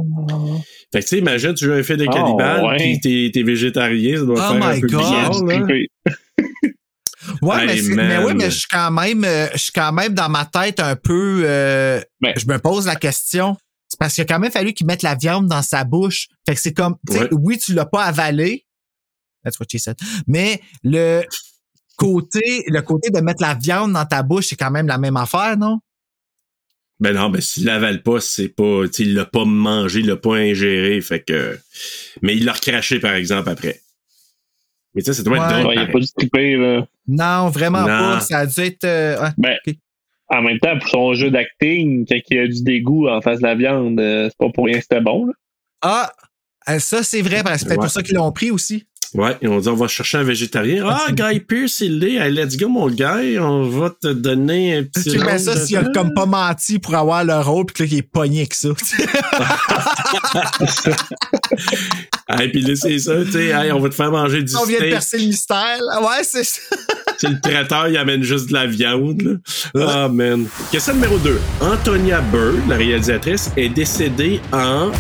Fait 0.92 1.00
que 1.00 1.04
tu 1.04 1.08
sais, 1.10 1.18
imagine, 1.20 1.54
tu 1.54 1.66
joues 1.66 1.74
un 1.74 1.84
film 1.84 2.00
de 2.00 2.06
Oh, 2.10 2.12
cannibale, 2.14 2.64
ouais. 2.66 2.78
puis 3.00 3.32
t'es, 3.32 3.44
végétarien, 3.44 4.18
ça 4.18 4.24
doit 4.26 4.36
Oh 4.36 4.54
faire 4.54 4.70
my 4.72 4.78
un 4.78 4.82
peu 4.82 4.88
God. 4.88 5.00
bizarre. 5.00 5.32
Ouais, 7.42 7.56
Hey, 7.62 7.66
mais, 7.68 7.78
c'est- 7.78 7.96
man. 7.96 8.08
mais 8.08 8.18
ouais, 8.24 8.34
mais 8.36 8.46
je 8.46 8.58
suis 8.60 8.68
quand 8.70 8.92
même, 8.92 9.24
euh, 9.24 9.48
je 9.54 9.58
suis 9.58 9.72
quand 9.74 9.92
même 9.92 10.14
dans 10.14 10.30
ma 10.30 10.46
tête 10.46 10.80
un 10.80 10.96
peu. 10.96 11.42
euh, 11.44 12.00
Ben. 12.22 12.34
Je 12.38 12.46
me 12.46 12.60
pose 12.60 12.86
la 12.86 12.96
question. 12.96 13.58
C'est 13.96 14.00
parce 14.00 14.14
qu'il 14.14 14.24
a 14.24 14.26
quand 14.26 14.40
même 14.40 14.52
fallu 14.52 14.74
qu'il 14.74 14.86
mette 14.88 15.04
la 15.04 15.16
viande 15.16 15.48
dans 15.48 15.62
sa 15.62 15.86
bouche. 15.86 16.28
Fait 16.46 16.54
que 16.54 16.60
c'est 16.60 16.74
comme, 16.74 16.98
tu 17.08 17.14
sais, 17.14 17.20
Ouais. 17.22 17.30
oui, 17.32 17.58
tu 17.58 17.74
l'as 17.74 17.86
pas 17.86 18.04
avalé. 18.04 18.66
That's 19.46 19.58
what 19.58 19.68
she 19.72 19.78
said. 19.80 19.96
Mais 20.28 20.60
le 20.84 21.24
côté, 21.96 22.66
le 22.68 22.82
côté 22.82 23.10
de 23.10 23.22
mettre 23.22 23.42
la 23.42 23.54
viande 23.54 23.94
dans 23.94 24.06
ta 24.06 24.22
bouche, 24.22 24.48
c'est 24.48 24.58
quand 24.58 24.70
même 24.72 24.88
la 24.88 24.98
même 24.98 25.16
affaire, 25.16 25.56
non? 25.58 25.80
Ben 27.00 27.14
non, 27.16 27.30
ben 27.30 27.40
s'il 27.40 27.64
l'avale 27.64 28.04
pas, 28.04 28.20
c'est 28.20 28.50
pas. 28.50 28.84
tu 28.88 28.94
sais, 28.94 29.04
Il 29.04 29.14
l'a 29.16 29.26
pas 29.26 29.46
mangé, 29.46 30.02
il 30.02 30.08
l'a 30.08 30.18
pas 30.18 30.34
ingéré. 30.36 31.00
Fait 31.00 31.24
que. 31.24 31.58
Mais 32.22 32.36
il 32.36 32.44
l'a 32.44 32.52
recraché, 32.52 33.00
par 33.00 33.14
exemple, 33.14 33.48
après. 33.50 33.80
Mais 34.94 35.04
tu 35.04 35.06
sais, 35.06 35.14
ça 35.14 35.24
doit 35.24 35.38
être 35.38 35.46
Ouais. 35.56 35.62
drôle. 35.62 35.68
Ouais, 35.68 35.76
il 35.76 35.80
a 35.80 35.88
pas 35.88 36.00
dû 36.00 36.08
triper, 36.18 36.58
là. 36.58 36.86
Non, 37.08 37.50
vraiment 37.50 37.82
Non. 37.82 37.88
pas. 37.88 38.20
Ça 38.22 38.40
a 38.40 38.46
dû 38.46 38.60
être. 38.60 38.84
euh, 38.84 39.22
ouais. 39.22 39.32
Ben. 39.38 39.58
En 40.30 40.42
même 40.42 40.60
temps, 40.60 40.78
pour 40.80 40.90
son 40.90 41.14
jeu 41.14 41.30
d'acting, 41.32 42.06
quand 42.08 42.18
il 42.30 42.38
y 42.38 42.40
a 42.40 42.48
du 42.48 42.64
dégoût 42.64 43.08
en 43.08 43.22
face 43.22 43.40
de 43.40 43.44
la 43.44 43.56
viande, 43.56 44.00
euh, 44.00 44.28
c'est 44.30 44.38
pas 44.38 44.52
pour 44.54 44.66
rien 44.66 44.78
que 44.78 44.82
c'était 44.84 45.02
bon, 45.02 45.26
là. 45.28 45.34
Ah, 45.82 46.12
euh, 46.70 46.80
ça 46.80 47.04
c'est 47.04 47.22
vrai, 47.22 47.44
parce 47.44 47.56
que 47.56 47.60
c'est 47.60 47.66
peut-être 47.68 47.80
Ouais. 47.80 47.86
pour 47.86 47.92
ça 47.94 48.02
qu'ils 48.04 48.16
l'ont 48.16 48.32
pris 48.32 48.50
aussi. 48.52 48.86
Ouais, 49.14 49.38
et 49.42 49.48
on 49.48 49.60
dit 49.60 49.70
on 49.70 49.76
va 49.76 49.88
chercher 49.88 50.18
un 50.18 50.24
végétarien. 50.24 50.84
Ah, 50.90 51.06
Guy 51.12 51.40
Pierce, 51.40 51.80
il 51.80 52.00
l'est. 52.00 52.16
Hey, 52.16 52.32
let's 52.34 52.58
go, 52.58 52.68
mon 52.68 52.88
gars. 52.90 53.20
On 53.40 53.64
va 53.70 53.90
te 53.92 54.08
donner 54.12 54.76
un 54.78 54.84
petit. 54.84 55.12
Tu 55.12 55.20
mets 55.20 55.38
ça 55.38 55.56
s'il 55.56 55.78
a 55.78 55.84
comme 55.94 56.14
pas 56.14 56.26
menti 56.26 56.80
pour 56.80 56.96
avoir 56.96 57.24
le 57.24 57.36
rôle, 57.40 57.66
puis 57.68 57.76
que 57.76 57.84
là, 57.84 57.90
il 57.92 57.98
est 58.00 58.02
pogné 58.02 58.40
avec 58.40 58.54
ça. 58.56 58.70
Hey, 62.28 62.50
puis 62.50 62.62
là, 62.62 62.76
c'est 62.76 62.98
ça, 63.00 63.24
tu 63.24 63.32
sais. 63.34 63.46
Hey, 63.50 63.72
on 63.72 63.80
va 63.80 63.90
te 63.90 63.94
faire 63.96 64.10
manger 64.12 64.42
du 64.42 64.56
On 64.56 64.66
vient 64.66 64.80
de 64.80 64.90
percer 64.90 65.20
le 65.20 65.26
mystère. 65.28 65.78
là. 65.80 66.02
Ouais, 66.02 66.24
c'est 66.24 66.44
ça. 66.44 66.60
C'est 67.18 67.30
le 67.30 67.40
traiteur, 67.40 67.88
il 67.88 67.98
amène 67.98 68.24
juste 68.24 68.50
de 68.50 68.54
la 68.54 68.66
viande. 68.66 69.40
Là. 69.74 69.88
Ah, 69.88 70.10
man. 70.10 70.46
Question 70.72 70.94
numéro 70.96 71.18
2. 71.18 71.40
Antonia 71.62 72.22
Bird, 72.22 72.68
la 72.68 72.76
réalisatrice, 72.76 73.52
est 73.56 73.70
décédée 73.70 74.42
en 74.52 74.92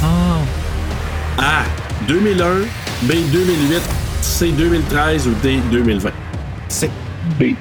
A. 1.37 1.63
2001, 2.07 2.61
B. 3.03 3.13
2008, 3.31 3.81
C. 4.21 4.51
2013 4.51 5.27
ou 5.27 5.31
D. 5.41 5.59
2020. 5.71 6.11
C'est. 6.69 6.91
B. 7.39 7.55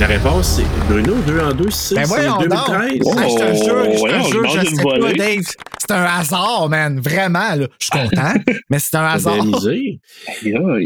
La 0.00 0.06
réponse, 0.06 0.56
c'est 0.56 0.86
Bruno, 0.88 1.14
2 1.26 1.40
en 1.40 1.52
2, 1.52 1.70
C. 1.70 1.94
Ben 1.94 2.04
c'est 2.04 2.08
voyons 2.08 2.36
donc. 2.38 2.48
2013. 2.48 2.98
Oh. 3.04 3.14
Ah, 3.16 3.22
je 3.28 3.34
te 3.34 3.64
jure, 3.64 3.84
je 3.92 3.98
voyons, 3.98 4.22
te 4.22 4.26
je 4.26 4.32
jure, 4.32 4.42
mange 4.42 4.52
je 4.54 4.60
une 4.70 4.76
sais 4.76 4.82
pas, 4.82 4.98
volée. 4.98 5.14
Dave. 5.16 5.44
C'est 5.78 5.90
un 5.90 6.04
hasard, 6.04 6.68
man. 6.68 7.00
Vraiment, 7.00 7.54
là. 7.54 7.68
Je 7.78 7.86
suis 7.86 7.90
content, 7.90 8.34
mais 8.70 8.78
c'est 8.78 8.96
un 8.96 9.04
hasard. 9.04 9.44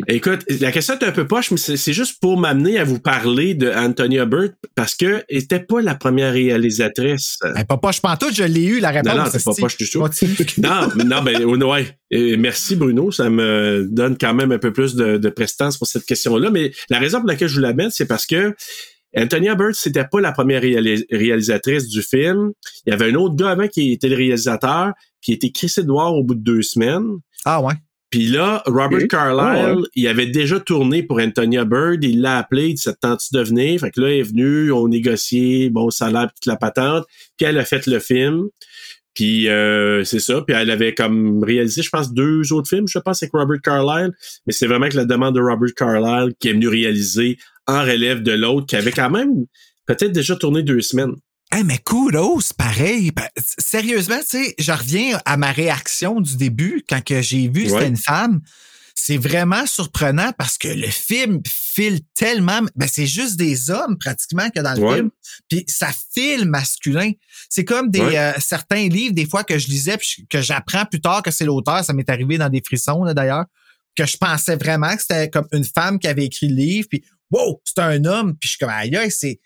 Écoute, 0.08 0.40
la 0.60 0.72
question 0.72 0.98
est 0.98 1.04
un 1.04 1.12
peu 1.12 1.26
poche, 1.26 1.50
mais 1.50 1.56
c'est 1.56 1.92
juste 1.92 2.20
pour 2.20 2.38
m'amener 2.38 2.78
à 2.78 2.84
vous 2.84 2.98
parler 2.98 3.54
de 3.54 3.70
Antonia 3.70 4.24
Bird 4.26 4.54
parce 4.74 4.94
que 4.94 5.22
elle 5.28 5.38
était 5.38 5.60
pas 5.60 5.80
la 5.80 5.94
première 5.94 6.32
réalisatrice. 6.32 7.38
Ben, 7.42 7.64
pas 7.64 7.76
poche 7.76 8.00
pantoute, 8.00 8.34
je 8.34 8.44
l'ai 8.44 8.64
eu, 8.64 8.80
la 8.80 8.90
réponse. 8.90 9.14
Non, 9.14 9.24
non, 9.24 9.30
c'est 9.30 9.44
pas 9.44 9.52
poche 9.58 9.76
du 9.76 9.88
tout. 9.88 10.02
Non, 10.58 10.88
non, 11.04 11.22
ben 11.22 11.42
oh, 11.44 11.56
ouais. 11.56 11.86
Merci 12.38 12.76
Bruno, 12.76 13.10
ça 13.10 13.28
me 13.30 13.86
donne 13.90 14.16
quand 14.18 14.34
même 14.34 14.52
un 14.52 14.58
peu 14.58 14.72
plus 14.72 14.94
de, 14.94 15.16
de 15.16 15.28
prestance 15.28 15.76
pour 15.76 15.86
cette 15.86 16.04
question-là. 16.04 16.50
Mais 16.50 16.72
la 16.88 16.98
raison 16.98 17.18
pour 17.20 17.28
laquelle 17.28 17.48
je 17.48 17.54
vous 17.56 17.60
la 17.60 17.72
mets, 17.72 17.88
c'est 17.90 18.06
parce 18.06 18.26
que 18.26 18.54
Antonia 19.18 19.54
Bird, 19.54 19.74
c'était 19.74 20.04
pas 20.04 20.20
la 20.20 20.32
première 20.32 20.62
réalis- 20.62 21.06
réalisatrice 21.10 21.88
du 21.88 22.02
film. 22.02 22.52
Il 22.86 22.90
y 22.90 22.92
avait 22.92 23.10
un 23.10 23.14
autre 23.14 23.34
gars 23.36 23.50
avant 23.50 23.66
qui 23.68 23.92
était 23.92 24.08
le 24.08 24.16
réalisateur, 24.16 24.92
qui 25.22 25.32
était 25.32 25.50
Chris 25.50 25.72
Edouard 25.78 26.14
au 26.14 26.22
bout 26.22 26.34
de 26.34 26.42
deux 26.42 26.62
semaines. 26.62 27.16
Ah, 27.44 27.60
ouais. 27.62 27.74
Puis 28.10 28.26
là, 28.28 28.62
Robert. 28.66 29.08
Carlyle, 29.08 29.40
Ah 29.40 29.74
ouais. 29.74 29.82
il 29.96 30.06
avait 30.08 30.26
déjà 30.26 30.60
tourné 30.60 31.02
pour 31.02 31.18
Antonia 31.18 31.64
Bird, 31.64 32.02
il 32.04 32.20
l'a 32.20 32.38
appelé, 32.38 32.68
il 32.68 32.74
dit, 32.74 32.80
ça 32.82 32.92
te 32.92 33.00
tente 33.00 33.20
de 33.32 33.40
venir? 33.42 33.80
Fait 33.80 33.90
que 33.90 34.00
là, 34.00 34.10
il 34.12 34.20
est 34.20 34.22
venu, 34.22 34.70
on 34.70 34.86
négocié, 34.88 35.70
bon 35.70 35.90
salaire, 35.90 36.28
toute 36.34 36.46
la 36.46 36.56
patente, 36.56 37.04
puis 37.36 37.46
elle 37.46 37.58
a 37.58 37.64
fait 37.64 37.86
le 37.86 37.98
film. 37.98 38.44
Puis 39.12 39.48
euh, 39.48 40.04
c'est 40.04 40.20
ça, 40.20 40.42
puis 40.42 40.54
elle 40.54 40.70
avait 40.70 40.92
comme 40.94 41.42
réalisé, 41.42 41.80
je 41.82 41.88
pense, 41.88 42.12
deux 42.12 42.52
autres 42.52 42.68
films, 42.68 42.86
je 42.86 42.98
pense, 42.98 43.22
avec 43.22 43.32
Robert 43.32 43.60
Carlyle, 43.62 44.12
mais 44.46 44.52
c'est 44.52 44.66
vraiment 44.66 44.88
que 44.90 44.96
la 44.96 45.06
demande 45.06 45.34
de 45.34 45.40
Robert 45.40 45.72
Carlyle 45.74 46.34
qui 46.38 46.48
est 46.48 46.52
venu 46.52 46.68
réaliser 46.68 47.38
en 47.66 47.82
relève 47.82 48.22
de 48.22 48.32
l'autre, 48.32 48.66
qui 48.66 48.76
avait 48.76 48.92
quand 48.92 49.10
même 49.10 49.46
peut-être 49.86 50.12
déjà 50.12 50.36
tourné 50.36 50.62
deux 50.62 50.80
semaines. 50.80 51.14
Hey, 51.52 51.62
mais 51.64 51.78
kudos, 51.78 52.52
pareil. 52.56 53.12
Pa- 53.12 53.30
Sérieusement, 53.58 54.18
tu 54.20 54.44
sais, 54.44 54.54
je 54.58 54.72
reviens 54.72 55.20
à 55.24 55.36
ma 55.36 55.52
réaction 55.52 56.20
du 56.20 56.36
début 56.36 56.82
quand 56.88 57.02
que 57.04 57.22
j'ai 57.22 57.48
vu 57.48 57.64
que 57.64 57.70
Ouais. 57.70 57.78
c'était 57.78 57.88
une 57.88 57.96
femme. 57.96 58.40
C'est 58.98 59.18
vraiment 59.18 59.66
surprenant 59.66 60.32
parce 60.38 60.56
que 60.58 60.68
le 60.68 60.88
film 60.88 61.40
file 61.46 62.00
tellement, 62.14 62.60
ben 62.74 62.88
c'est 62.90 63.06
juste 63.06 63.36
des 63.36 63.70
hommes 63.70 63.98
pratiquement 63.98 64.48
que 64.50 64.60
dans 64.60 64.72
le 64.74 64.80
Ouais. 64.80 64.94
film, 64.96 65.10
puis 65.48 65.64
ça 65.68 65.90
file 66.14 66.46
masculin. 66.46 67.12
C'est 67.50 67.64
comme 67.66 67.90
des 67.90 68.00
Ouais. 68.00 68.18
euh, 68.18 68.32
certains 68.38 68.88
livres 68.88 69.14
des 69.14 69.26
fois 69.26 69.44
que 69.44 69.58
je 69.58 69.68
lisais 69.68 69.98
puis 69.98 70.26
que 70.30 70.40
j'apprends 70.40 70.86
plus 70.86 71.00
tard 71.02 71.22
que 71.22 71.30
c'est 71.30 71.44
l'auteur, 71.44 71.84
ça 71.84 71.92
m'est 71.92 72.08
arrivé 72.08 72.38
dans 72.38 72.48
des 72.48 72.62
frissons 72.64 73.04
là, 73.04 73.12
d'ailleurs, 73.12 73.44
que 73.96 74.06
je 74.06 74.16
pensais 74.16 74.56
vraiment 74.56 74.94
que 74.96 75.02
c'était 75.02 75.28
comme 75.30 75.46
une 75.52 75.64
femme 75.64 75.98
qui 75.98 76.08
avait 76.08 76.24
écrit 76.24 76.48
le 76.48 76.54
livre 76.56 76.88
puis 76.90 77.04
wow, 77.30 77.60
c'est 77.64 77.80
un 77.80 78.04
homme 78.04 78.34
puis 78.36 78.48
je 78.48 78.50
suis 78.50 78.58
comme 78.58 78.70
aïe, 78.70 79.10
c'est 79.10 79.40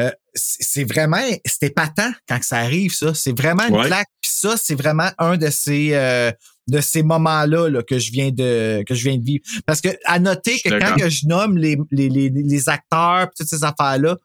euh, 0.00 0.10
c'est 0.34 0.82
vraiment, 0.82 1.22
c'est 1.44 1.66
épatant 1.66 2.10
quand 2.28 2.42
ça 2.42 2.56
arrive, 2.58 2.92
ça. 2.92 3.14
C'est 3.14 3.30
vraiment 3.38 3.68
une 3.68 3.76
Ouais. 3.76 3.86
claque. 3.86 4.08
Puis 4.20 4.32
ça, 4.34 4.56
c'est 4.56 4.74
vraiment 4.74 5.08
un 5.18 5.36
de 5.36 5.48
ces, 5.50 5.90
euh, 5.92 6.32
de 6.66 6.80
ces 6.80 7.04
moments-là 7.04 7.68
là, 7.68 7.80
que 7.84 8.00
je 8.00 8.10
viens 8.10 8.32
de 8.32 8.82
que 8.88 8.94
je 8.96 9.08
viens 9.08 9.16
de 9.16 9.24
vivre. 9.24 9.44
Parce 9.66 9.80
que 9.80 9.90
à 10.04 10.18
noter 10.18 10.58
que 10.58 10.70
quand 10.80 10.96
que 10.96 11.08
je 11.08 11.26
nomme 11.28 11.56
les, 11.56 11.76
les, 11.92 12.08
les, 12.08 12.28
les 12.28 12.68
acteurs 12.68 13.28
pis 13.30 13.36
toutes 13.38 13.48
ces 13.48 13.62
affaires-là, 13.62 14.16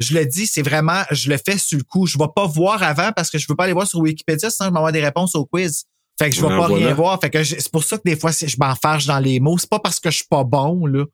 je 0.00 0.12
le 0.18 0.26
dis, 0.26 0.46
c'est 0.46 0.60
vraiment, 0.62 1.02
je 1.10 1.30
le 1.30 1.38
fais 1.38 1.56
sur 1.56 1.78
le 1.78 1.84
coup. 1.84 2.06
Je 2.06 2.18
vais 2.18 2.24
pas 2.36 2.46
voir 2.46 2.82
avant 2.82 3.10
parce 3.12 3.30
que 3.30 3.38
je 3.38 3.46
veux 3.48 3.56
pas 3.56 3.64
aller 3.64 3.72
voir 3.72 3.86
sur 3.86 4.00
Wikipédia, 4.00 4.50
sinon 4.50 4.68
je 4.68 4.72
vais 4.74 4.78
avoir 4.78 4.92
des 4.92 5.02
réponses 5.02 5.34
au 5.34 5.46
quiz. 5.46 5.84
Fait 6.18 6.28
que 6.28 6.36
je 6.36 6.42
vais 6.42 6.48
Ah, 6.50 6.58
pas 6.58 6.66
voilà. 6.68 6.84
rien 6.86 6.94
voir. 6.94 7.18
Fait 7.18 7.30
que 7.30 7.42
c'est 7.42 7.72
pour 7.72 7.84
ça 7.84 7.96
que 7.96 8.02
des 8.04 8.16
fois, 8.16 8.32
je 8.32 8.56
m'enfarge 8.58 9.06
dans 9.06 9.18
les 9.18 9.40
mots. 9.40 9.56
C'est 9.56 9.70
pas 9.70 9.78
parce 9.80 9.98
que 9.98 10.10
je 10.10 10.16
suis 10.16 10.26
pas 10.28 10.44
bon, 10.44 10.84
là. 10.84 11.06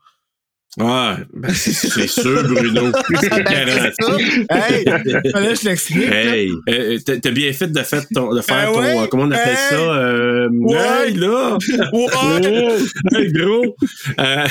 Ah, 0.79 1.17
ben, 1.33 1.51
c'est 1.55 2.07
sûr, 2.07 2.43
Bruno. 2.45 2.93
C'est 3.21 3.31
Ben, 3.31 3.45
garanti. 3.45 3.97
c'est? 3.99 4.55
Hey, 4.55 4.85
là, 4.85 5.55
je 5.55 5.69
l'explique. 5.69 6.13
Hey, 6.13 6.53
euh, 6.69 6.99
t'as 7.23 7.31
bien 7.31 7.51
fait 7.55 7.69
de, 7.69 7.83
fait 7.83 8.07
ton- 8.15 8.35
de 8.35 8.43
faire 8.43 8.73
Ben 8.73 8.75
ton, 8.75 9.01
ouais, 9.01 9.09
comment 9.11 9.23
on 9.25 9.31
appelle 9.31 9.49
hey. 9.53 9.71
ça? 9.71 9.75
Euh, 9.77 10.49
Ouais. 10.53 10.77
Hey, 11.09 11.15
là! 11.15 11.57
Ouais. 11.93 12.77
hey, 13.19 13.33
gros! 13.33 13.75
Euh, 14.21 14.47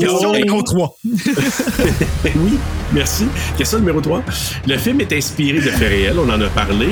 Question 0.00 0.32
numéro 0.32 0.62
3. 0.62 0.96
oui, 2.24 2.58
merci. 2.92 3.26
Question 3.56 3.78
numéro 3.78 4.00
3. 4.00 4.22
Le 4.66 4.76
film 4.76 5.00
est 5.00 5.12
inspiré 5.12 5.58
de 5.58 5.70
faits 5.70 5.88
réels, 5.88 6.18
on 6.18 6.28
en 6.28 6.40
a 6.40 6.48
parlé. 6.48 6.88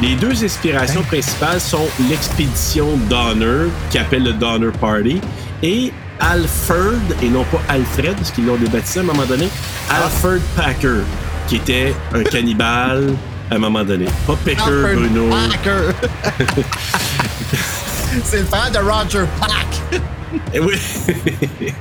Les 0.00 0.14
deux 0.14 0.44
inspirations 0.44 1.02
principales 1.02 1.60
sont 1.60 1.86
l'expédition 2.08 2.96
Donner, 3.10 3.68
qui 3.90 3.98
appelle 3.98 4.22
le 4.24 4.32
Donner 4.32 4.70
Party, 4.80 5.20
et 5.62 5.92
Alfred, 6.20 7.16
et 7.22 7.28
non 7.28 7.44
pas 7.44 7.60
Alfred, 7.68 8.14
parce 8.16 8.30
qu'ils 8.30 8.46
l'ont 8.46 8.56
débaptisé 8.56 9.00
à 9.00 9.02
un 9.02 9.06
moment 9.06 9.26
donné, 9.26 9.48
Alfred 9.90 10.42
Packer, 10.56 11.02
qui 11.46 11.56
était 11.56 11.94
un 12.12 12.22
cannibale 12.22 13.14
à 13.50 13.54
un 13.54 13.58
moment 13.58 13.84
donné. 13.84 14.06
Pas 14.26 14.36
Packer, 14.44 14.94
Bruno. 14.94 15.28
Packer. 15.30 15.92
c'est 18.24 18.40
le 18.40 18.44
frère 18.44 18.70
de 18.70 18.78
Roger 18.78 19.24
Pack. 19.40 20.02
Eh 20.54 20.60
Oui. 20.60 20.74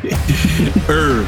Eux. 0.90 1.24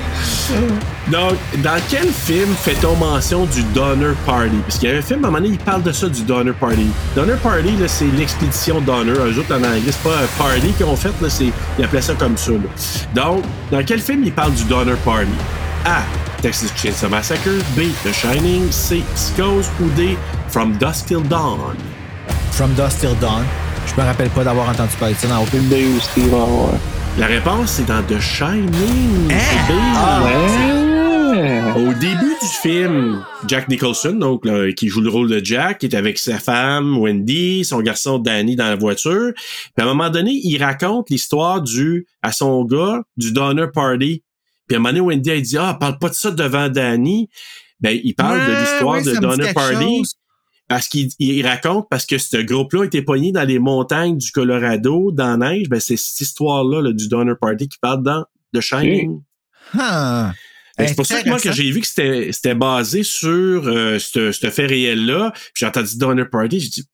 Donc, 1.08 1.34
dans 1.58 1.80
quel 1.90 2.08
film 2.08 2.48
fait-on 2.62 2.96
mention 2.96 3.46
du 3.46 3.64
Donner 3.74 4.14
Party? 4.26 4.56
Parce 4.66 4.78
qu'il 4.80 4.90
y 4.90 4.94
a 4.94 4.98
un 4.98 5.02
film, 5.02 5.24
à 5.26 5.28
un 5.28 5.32
moment 5.32 5.42
donné, 5.44 5.54
il 5.54 5.60
parle 5.60 5.84
de 5.84 5.92
ça, 5.92 6.08
du 6.08 6.22
Donner 6.24 6.52
Party. 6.54 6.88
Donner 7.16 7.34
Party, 7.42 7.76
là, 7.78 7.88
c'est 7.88 8.08
l'expédition 8.18 8.82
Donner. 8.82 9.12
Eux 9.12 9.38
autres, 9.40 9.54
en 9.54 9.58
anglais, 9.64 9.82
c'est 9.88 10.02
pas 10.04 10.16
un 10.18 10.28
party 10.44 10.72
qu'ils 10.74 10.86
ont 10.86 10.96
fait, 10.96 11.14
là, 11.22 11.30
c'est, 11.30 11.52
ils 11.78 11.86
appelaient 11.86 12.02
ça 12.02 12.14
comme 12.16 12.38
ça. 12.38 12.52
là. 12.52 12.58
Donc, 13.16 13.44
dans 13.72 13.84
quel 13.84 14.00
film 14.00 14.24
il 14.24 14.32
parle 14.32 14.54
du 14.54 14.64
Donner 14.66 14.96
Party? 15.04 15.28
A. 15.86 16.02
Texas 16.42 16.72
Chainsaw 16.76 17.10
Massacre. 17.10 17.50
B. 17.76 17.82
The 18.04 18.14
Shining. 18.14 18.72
C. 18.72 19.04
Psychose. 19.16 19.68
Ou 19.82 19.90
D. 19.96 20.18
From 20.50 20.74
Dusk 20.78 21.08
Till 21.08 21.22
Dawn. 21.22 21.76
From 22.52 22.74
Dust 22.74 23.00
Till 23.02 23.16
Dawn. 23.20 23.44
Je 23.88 24.00
me 24.00 24.06
rappelle 24.06 24.30
pas 24.30 24.44
d'avoir 24.44 24.70
entendu 24.70 24.92
parler 25.00 25.16
de 25.16 25.20
ça 25.20 25.28
dans 25.28 25.42
aucun 25.42 25.58
B 25.64 25.74
aussi, 25.98 26.22
ouais, 26.22 26.30
ouais. 26.32 26.80
La 27.20 27.28
réponse, 27.28 27.72
c'est 27.72 27.86
dans 27.86 28.02
The 28.02 28.18
Shining. 28.18 29.28
C'est 29.30 29.68
B. 29.68 29.76
Ouais. 30.24 31.60
Au 31.76 31.94
début 32.00 32.34
du 32.42 32.48
film, 32.62 33.26
Jack 33.46 33.68
Nicholson, 33.68 34.14
donc 34.14 34.46
là, 34.46 34.72
qui 34.72 34.88
joue 34.88 35.02
le 35.02 35.10
rôle 35.10 35.30
de 35.30 35.44
Jack, 35.44 35.84
est 35.84 35.94
avec 35.96 36.18
sa 36.18 36.40
femme 36.40 36.98
Wendy, 36.98 37.66
son 37.66 37.82
garçon 37.82 38.20
Danny 38.20 38.56
dans 38.56 38.70
la 38.70 38.78
voiture. 38.78 39.34
Puis 39.36 39.74
à 39.80 39.84
un 39.84 39.88
moment 39.88 40.10
donné, 40.10 40.32
il 40.32 40.64
raconte 40.64 41.10
l'histoire 41.10 41.62
du 41.62 42.08
à 42.22 42.32
son 42.32 42.64
gars 42.64 43.02
du 43.18 43.34
Donner 43.34 43.68
Party. 43.74 44.24
Puis 44.68 44.76
à 44.76 44.80
un 44.80 44.80
moment 44.80 44.94
donné, 44.94 45.02
Wendy 45.02 45.30
elle 45.30 45.42
dit 45.42 45.58
ah 45.58 45.76
parle 45.78 46.00
pas 46.00 46.08
de 46.08 46.16
ça 46.16 46.32
devant 46.32 46.70
Danny. 46.70 47.30
Ben 47.82 48.00
il 48.02 48.16
parle 48.16 48.40
de 48.40 48.62
l'histoire 48.62 48.98
oui, 48.98 49.04
de 49.04 49.20
Donner 49.20 49.54
Party. 49.54 49.98
chose. 49.98 50.16
Parce 50.70 50.88
qu'il 50.88 51.10
il 51.18 51.46
raconte 51.46 51.88
parce 51.90 52.06
que 52.06 52.18
ce 52.18 52.38
groupe-là 52.38 52.86
était 52.86 53.02
pogné 53.02 53.32
dans 53.32 53.44
les 53.44 53.60
montagnes 53.60 54.18
du 54.18 54.32
Colorado, 54.32 55.12
dans 55.12 55.36
la 55.36 55.52
neige. 55.52 55.68
Ben 55.68 55.80
c'est 55.80 55.98
cette 55.98 56.22
histoire-là 56.22 56.82
là, 56.82 56.94
du 56.94 57.10
Donner 57.10 57.34
Party 57.40 57.68
qui 57.68 57.80
parle 57.80 58.04
dans 58.04 58.24
The 58.54 58.62
Shining. 58.62 59.22
Ah. 59.74 60.32
Ben, 60.78 60.88
c'est 60.88 60.96
pour 60.96 61.06
ça 61.06 61.22
que 61.22 61.28
moi, 61.28 61.40
que 61.40 61.52
j'ai 61.52 61.72
vu 61.72 61.82
que 61.82 61.88
c'était 61.88 62.32
c'était 62.32 62.56
basé 62.56 63.04
sur 63.04 63.68
euh, 63.68 64.00
ce 64.00 64.32
ce 64.32 64.50
fait 64.50 64.68
réel-là, 64.68 65.32
puis 65.34 65.52
j'ai 65.56 65.66
entendu 65.66 65.98
Donner 65.98 66.26
Party, 66.26 66.60
j'ai 66.60 66.70
dit, 66.70 66.86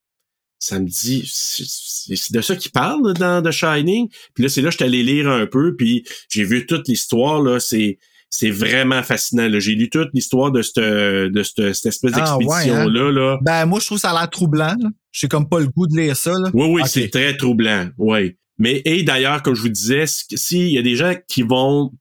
ça 0.57 0.79
me 0.79 0.87
dit, 0.87 1.29
c'est 1.29 2.33
de 2.33 2.41
ça 2.41 2.55
qu'il 2.55 2.71
parle 2.71 3.13
dans 3.13 3.43
The 3.43 3.51
Shining. 3.51 4.09
Puis 4.33 4.43
là, 4.43 4.49
c'est 4.49 4.61
là 4.61 4.69
que 4.69 4.71
je 4.71 4.77
suis 4.77 4.85
allé 4.85 5.03
lire 5.03 5.29
un 5.29 5.45
peu, 5.45 5.75
puis 5.75 6.03
j'ai 6.29 6.43
vu 6.43 6.65
toute 6.65 6.87
l'histoire, 6.87 7.41
là, 7.41 7.59
c'est 7.59 7.99
c'est 8.37 8.51
vraiment 8.51 9.01
fascinant. 9.01 9.47
J'ai 9.59 9.75
lu 9.75 9.89
toute 9.89 10.09
l'histoire 10.13 10.51
de 10.51 10.61
cette, 10.61 10.77
de 10.83 11.43
cette, 11.43 11.73
cette 11.73 11.85
espèce 11.85 12.11
Ah, 12.15 12.37
ouais, 12.37 12.45
d'expédition-là. 12.45 13.11
Là. 13.11 13.37
Ben, 13.41 13.65
moi, 13.65 13.79
je 13.79 13.85
trouve 13.85 13.97
ça 13.97 14.11
a 14.11 14.19
l'air 14.19 14.29
troublant. 14.29 14.75
là. 14.77 14.89
J'ai 15.13 15.29
comme 15.29 15.47
pas 15.47 15.59
le 15.61 15.67
goût 15.67 15.87
de 15.87 15.95
lire 15.95 16.17
ça. 16.17 16.31
Là. 16.31 16.49
Oui, 16.53 16.67
oui, 16.69 16.81
c'est 16.85 17.09
très 17.09 17.37
troublant. 17.37 17.87
Oui. 17.97 18.35
Mais 18.57 18.81
et 18.83 19.03
d'ailleurs, 19.03 19.41
comme 19.41 19.55
je 19.55 19.61
vous 19.61 19.69
disais, 19.69 20.03
s'il 20.07 20.67
y 20.69 20.77
a 20.77 20.81
des 20.81 20.97
gens 20.97 21.13
qui 21.29 21.43
vont 21.43 21.91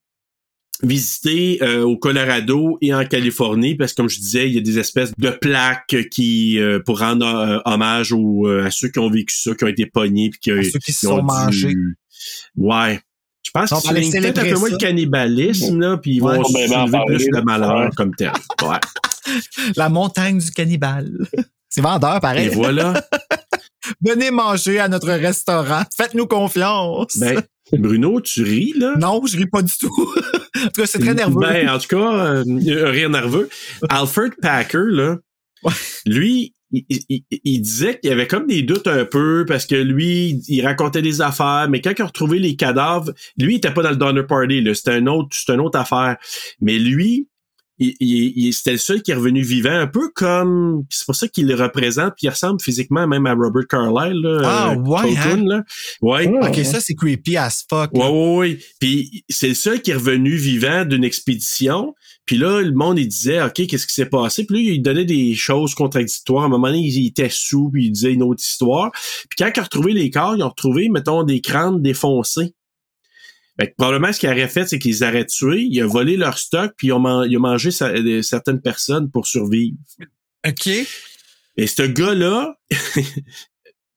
visiter 0.82 1.58
euh, 1.62 1.82
au 1.82 1.96
Colorado 1.96 2.78
et 2.80 2.92
en 2.92 3.04
Californie, 3.06 3.76
parce 3.76 3.92
que 3.92 3.98
comme 3.98 4.08
je 4.08 4.18
disais, 4.18 4.48
il 4.48 4.54
y 4.54 4.58
a 4.58 4.60
des 4.60 4.78
espèces 4.80 5.12
de 5.16 5.30
plaques 5.30 5.96
qui 6.10 6.58
euh, 6.58 6.80
pour 6.84 6.98
rendre 6.98 7.26
euh, 7.26 7.58
hommage 7.64 8.12
aux, 8.12 8.48
euh, 8.48 8.64
à 8.64 8.70
ceux 8.72 8.88
qui 8.88 8.98
ont 8.98 9.08
vécu 9.10 9.36
ça, 9.36 9.54
qui 9.54 9.62
ont 9.64 9.68
été 9.68 9.86
pognés, 9.86 10.30
puis 10.30 10.40
qui, 10.40 10.50
À 10.50 10.62
ceux 10.64 10.78
qui 10.80 10.92
se 10.92 11.00
qui 11.00 11.06
sont 11.06 11.22
mangés. 11.22 11.74
Ouais. 12.56 13.00
Pense 13.54 13.70
qu'ils 13.70 13.88
soulignent 13.88 14.10
peut-être 14.12 14.38
un 14.38 14.50
peu 14.52 14.58
moins 14.58 14.70
le 14.70 14.76
cannibalisme, 14.76 15.80
là, 15.80 15.96
puis 15.96 16.16
ils 16.16 16.22
Ouais. 16.22 16.36
vont 16.36 16.42
On 16.46 16.52
va 16.52 16.66
bien 16.66 16.78
en 16.78 16.86
soulever 16.86 16.90
parler, 16.92 17.16
plus 17.16 17.28
le 17.30 17.42
malheur 17.42 17.76
Ouais. 17.78 17.90
comme 17.96 18.14
tel. 18.14 18.32
Ouais. 18.62 18.76
La 19.76 19.88
montagne 19.88 20.38
du 20.38 20.50
cannibale. 20.50 21.10
C'est 21.70 21.80
vendeur, 21.80 22.16
Et 22.16 22.20
pareil. 22.20 22.48
voilà. 22.52 22.94
Venez 24.04 24.30
manger 24.30 24.80
à 24.80 24.88
notre 24.88 25.10
restaurant. 25.12 25.82
Faites-nous 25.96 26.26
confiance. 26.26 27.16
Ben, 27.18 27.40
Bruno, 27.72 28.20
tu 28.20 28.42
ris, 28.42 28.72
là? 28.76 28.94
Non, 28.98 29.22
je 29.26 29.36
ris 29.36 29.46
pas 29.46 29.62
du 29.62 29.72
tout. 29.78 29.86
en 30.56 30.68
tout 30.68 30.80
cas, 30.80 30.86
c'est 30.86 30.98
très 30.98 31.14
nerveux. 31.14 31.40
Ben, 31.40 31.68
en 31.68 31.78
tout 31.78 31.88
cas, 31.88 31.96
euh, 32.14 32.44
un 32.46 32.90
rire 32.90 33.10
nerveux. 33.10 33.48
Alfred 33.88 34.32
Packer, 34.40 34.84
là, 34.88 35.16
lui, 36.06 36.54
il, 36.88 37.00
il- 37.08 37.24
il 37.44 37.60
disait 37.60 37.98
qu'il 38.00 38.10
y 38.10 38.12
avait 38.12 38.26
comme 38.26 38.46
des 38.46 38.62
doutes 38.62 38.86
un 38.88 39.04
peu 39.04 39.44
parce 39.46 39.66
que 39.66 39.74
lui, 39.76 40.42
il 40.48 40.62
racontait 40.64 41.02
des 41.02 41.20
affaires, 41.20 41.66
mais 41.70 41.80
quand 41.80 41.92
il 41.96 42.02
a 42.02 42.06
retrouvé 42.06 42.38
les 42.38 42.56
cadavres, 42.56 43.12
lui, 43.38 43.54
il 43.54 43.56
était 43.58 43.72
pas 43.72 43.82
dans 43.82 43.90
le 43.90 43.96
Donner 43.96 44.22
Party. 44.24 44.62
C'était 44.74 44.92
un 44.92 45.06
autre, 45.06 45.28
c'était 45.32 45.54
une 45.54 45.60
autre 45.60 45.78
affaire. 45.78 46.16
Mais 46.60 46.78
lui, 46.78 47.28
il, 47.78 47.92
il- 48.00 48.52
c'était 48.52 48.72
le 48.72 48.78
seul 48.78 49.02
qui 49.02 49.10
est 49.10 49.14
revenu 49.14 49.42
vivant, 49.42 49.74
un 49.74 49.88
peu 49.88 50.08
comme, 50.14 50.84
c'est 50.90 51.04
pour 51.06 51.16
ça 51.16 51.26
qu'il 51.26 51.48
le 51.48 51.56
représente, 51.56 52.14
puis 52.16 52.26
il 52.26 52.30
ressemble 52.30 52.60
physiquement 52.62 53.06
même 53.08 53.26
à 53.26 53.34
Robert 53.34 53.66
Carlyle, 53.68 54.20
là. 54.22 54.40
Ah, 54.44 54.70
euh, 54.72 54.76
ouais, 54.76 55.14
Cocoon, 55.14 55.16
hein? 55.16 55.44
là. 55.44 55.62
Ouais. 56.00 56.28
ok, 56.28 56.64
ça, 56.64 56.78
c'est 56.80 56.94
creepy 56.94 57.36
as 57.36 57.64
fuck. 57.68 57.90
Ouais, 57.94 58.06
ouais, 58.08 58.36
ouais. 58.36 58.58
Puis 58.80 59.24
c'est 59.28 59.48
le 59.48 59.54
seul 59.54 59.82
qui 59.82 59.90
est 59.90 59.94
revenu 59.94 60.36
vivant 60.36 60.84
d'une 60.84 61.02
expédition. 61.02 61.94
Puis 62.26 62.36
là, 62.38 62.62
le 62.62 62.72
monde, 62.72 62.98
il 62.98 63.06
disait, 63.08 63.42
OK, 63.42 63.66
qu'est-ce 63.66 63.86
qui 63.86 63.94
s'est 63.94 64.06
passé? 64.06 64.44
Puis 64.46 64.56
là, 64.56 64.72
il 64.74 64.80
donnait 64.82 65.04
des 65.04 65.34
choses 65.34 65.74
contradictoires. 65.74 66.44
À 66.44 66.46
un 66.46 66.48
moment 66.48 66.68
donné, 66.68 66.80
il 66.80 67.06
était 67.06 67.28
sous, 67.30 67.70
puis 67.70 67.86
il 67.86 67.90
disait 67.92 68.12
une 68.12 68.22
autre 68.22 68.42
histoire. 68.42 68.90
Puis 69.28 69.36
quand 69.38 69.50
ils 69.54 69.60
ont 69.60 69.64
retrouvé 69.64 69.92
les 69.92 70.08
corps, 70.10 70.34
ils 70.36 70.42
ont 70.42 70.48
retrouvé, 70.48 70.88
mettons, 70.88 71.22
des 71.22 71.40
crânes 71.42 71.82
défoncés. 71.82 72.54
Fait 73.60 73.68
que 73.68 73.74
probablement, 73.76 74.12
ce 74.12 74.18
qu'il 74.18 74.28
aurait 74.30 74.48
fait, 74.48 74.66
c'est 74.66 74.78
qu'ils 74.78 75.04
auraient 75.04 75.26
tué, 75.26 75.68
il 75.70 75.80
a 75.80 75.86
volé 75.86 76.16
leur 76.16 76.38
stock, 76.38 76.72
puis 76.76 76.88
ils 76.88 76.92
ont, 76.92 76.98
man- 76.98 77.26
ils 77.30 77.36
ont 77.36 77.40
mangé 77.42 77.70
sa- 77.70 77.90
euh, 77.90 78.22
certaines 78.22 78.60
personnes 78.60 79.10
pour 79.10 79.26
survivre. 79.26 79.76
OK. 80.46 80.66
Et 81.56 81.66
ce 81.68 81.82
gars-là, 81.82 82.58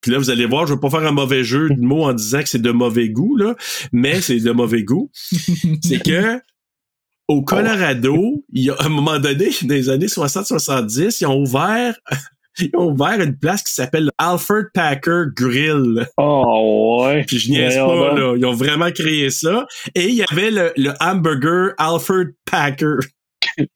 puis 0.02 0.12
là, 0.12 0.20
vous 0.20 0.30
allez 0.30 0.45
voir, 0.45 0.68
je 0.68 0.74
veux 0.74 0.80
pas 0.80 0.90
faire 0.91 1.06
un 1.06 1.12
mauvais 1.12 1.44
jeu 1.44 1.70
de 1.70 1.82
mots 1.82 2.04
en 2.06 2.14
disant 2.14 2.44
que 2.44 2.49
c'est 2.49 2.62
de 2.62 2.72
mauvais 2.72 3.10
goût, 3.10 3.36
là, 3.36 3.56
mais 3.91 4.22
c'est 4.22 4.40
de 4.40 4.52
mauvais 4.52 4.84
goût. 4.84 5.10
c'est 5.82 6.04
que 6.04 6.40
au 7.28 7.41
Colorado, 7.41 8.44
il 8.54 8.64
y 8.66 8.70
a 8.70 8.74
à 8.76 8.86
un 8.86 8.90
moment 8.90 9.20
donné, 9.20 9.49
dans 9.64 9.74
les 9.74 9.90
années 9.90 10.08
60-70, 10.08 11.18
ils 11.22 11.26
ont 11.26 11.41
ouvert 11.41 11.95
ils 12.60 12.72
ont 12.76 12.91
ouvert 12.91 13.22
une 13.22 13.38
place 13.38 13.64
qui 13.64 13.74
s'appelle 13.74 14.10
Alfred 14.18 14.68
Packer 14.74 15.26
Grill. 15.36 16.08
Oh, 16.18 17.04
ouais. 17.04 17.24
Puis 17.26 17.40
je 17.40 17.52
niaise 17.52 17.76
pas, 17.76 18.14
là. 18.14 18.36
Ils 18.36 18.45
ont 18.45 18.54
vraiment 18.54 18.91
créé 18.91 19.30
ça. 19.30 19.68
Et 19.95 20.08
il 20.08 20.16
y 20.16 20.24
avait 20.32 20.52
le, 20.52 20.72
le 20.76 20.94
hamburger 20.99 21.74
Alfred 21.78 22.30
Packer. 22.45 22.98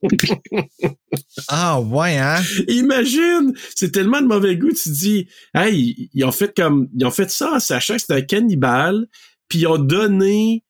Ah, 1.47 1.81
ouais, 1.81 2.17
hein? 2.17 2.39
Imagine! 2.67 3.53
C'est 3.75 3.91
tellement 3.91 4.21
de 4.21 4.27
mauvais 4.27 4.55
goût, 4.55 4.69
tu 4.69 4.83
te 4.83 4.89
dis, 4.89 5.27
hey, 5.55 6.09
ils 6.13 6.23
ont 6.23 6.31
fait 6.31 6.53
comme, 6.55 6.87
ils 6.95 7.05
ont 7.05 7.11
fait 7.11 7.29
ça 7.29 7.53
en 7.53 7.59
sachant 7.59 7.95
que 7.95 8.01
c'était 8.01 8.13
un 8.13 8.21
cannibale, 8.21 9.07
puis 9.47 9.59
ils 9.59 9.67
ont 9.67 9.77
donné 9.77 10.63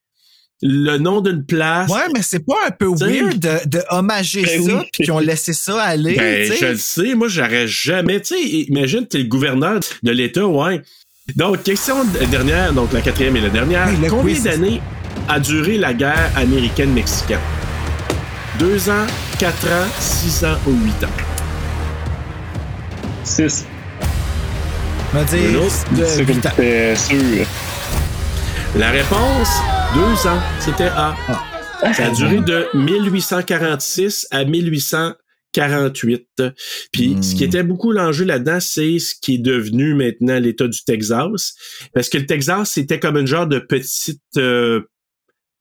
le 0.61 0.97
nom 0.97 1.21
d'une 1.21 1.43
place. 1.45 1.89
Ouais, 1.89 2.07
mais 2.13 2.21
c'est 2.21 2.45
pas 2.45 2.53
un 2.67 2.71
peu 2.71 2.93
T'sais. 2.93 3.05
weird 3.05 3.39
de, 3.39 3.67
de 3.77 3.83
hommager 3.89 4.43
Ben 4.43 4.63
ça 4.63 4.73
oui. 4.75 4.81
puis 4.93 5.03
qu'ils 5.03 5.11
ont 5.11 5.19
laissé 5.19 5.53
ça 5.53 5.81
aller, 5.81 6.15
Ben, 6.15 6.51
je 6.59 6.65
le 6.65 6.77
sais, 6.77 7.15
moi, 7.15 7.27
j'aurais 7.27 7.67
jamais, 7.67 8.21
tu 8.21 8.35
sais, 8.35 8.41
imagine, 8.41 9.07
t'es 9.07 9.17
le 9.19 9.23
gouverneur 9.25 9.79
de 10.03 10.11
l'État, 10.11 10.45
ouais. 10.45 10.81
Donc, 11.35 11.63
question 11.63 12.03
de- 12.03 12.25
dernière, 12.25 12.73
donc 12.73 12.91
la 12.93 13.01
quatrième 13.01 13.35
et 13.37 13.41
la 13.41 13.49
dernière. 13.49 13.87
Hey, 13.87 13.97
Combien 14.09 14.39
d'années 14.39 14.81
a 15.29 15.39
duré 15.39 15.77
la 15.77 15.93
guerre 15.93 16.31
américaine-mexicaine? 16.35 17.39
Deux 18.59 18.89
ans, 18.89 19.07
quatre 19.39 19.65
ans, 19.67 19.87
six 19.99 20.43
ans 20.45 20.57
ou 20.67 20.71
huit 20.71 21.03
ans? 21.03 21.07
6. 23.23 23.65
Me 25.13 25.23
dire 25.25 25.61
C'est 26.55 26.95
sûr. 26.95 27.45
La 28.77 28.91
réponse, 28.91 29.49
deux 29.93 30.27
ans. 30.27 30.39
C'était 30.59 30.89
A. 30.95 31.15
Ça 31.93 32.05
a 32.05 32.11
duré 32.11 32.37
de 32.37 32.67
1846 32.73 34.27
à 34.31 34.45
1848. 34.45 36.43
Puis 36.91 37.17
ce 37.21 37.35
qui 37.35 37.43
était 37.43 37.63
beaucoup 37.63 37.91
l'enjeu 37.91 38.23
là-dedans, 38.25 38.59
c'est 38.59 38.99
ce 38.99 39.15
qui 39.19 39.35
est 39.35 39.39
devenu 39.39 39.93
maintenant 39.93 40.39
l'État 40.39 40.67
du 40.67 40.83
Texas. 40.83 41.55
Parce 41.93 42.09
que 42.09 42.19
le 42.19 42.25
Texas, 42.25 42.71
c'était 42.71 42.99
comme 42.99 43.17
une 43.17 43.27
genre 43.27 43.47
de 43.47 43.59
petite 43.59 44.21
euh, 44.37 44.81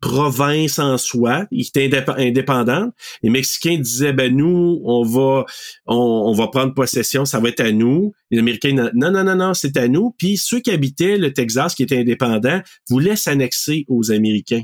province 0.00 0.78
en 0.78 0.96
soi, 0.96 1.46
il 1.50 1.60
était 1.60 1.88
indép- 1.88 2.18
indépendante. 2.18 2.92
Les 3.22 3.30
Mexicains 3.30 3.78
disaient 3.78 4.12
ben 4.12 4.34
nous 4.34 4.80
on 4.84 5.04
va 5.04 5.44
on, 5.86 6.32
va 6.32 6.48
prendre 6.48 6.74
possession, 6.74 7.24
ça 7.24 7.38
va 7.38 7.50
être 7.50 7.60
à 7.60 7.70
nous. 7.70 8.12
Les 8.30 8.38
Américains 8.38 8.72
non 8.94 9.10
non 9.10 9.24
non 9.24 9.36
non, 9.36 9.54
c'est 9.54 9.76
à 9.76 9.88
nous. 9.88 10.14
Puis 10.18 10.38
ceux 10.38 10.60
qui 10.60 10.70
habitaient 10.70 11.18
le 11.18 11.32
Texas 11.32 11.74
qui 11.74 11.82
étaient 11.82 11.98
indépendants 11.98 12.60
voulaient 12.88 13.16
s'annexer 13.16 13.84
aux 13.88 14.10
Américains. 14.10 14.62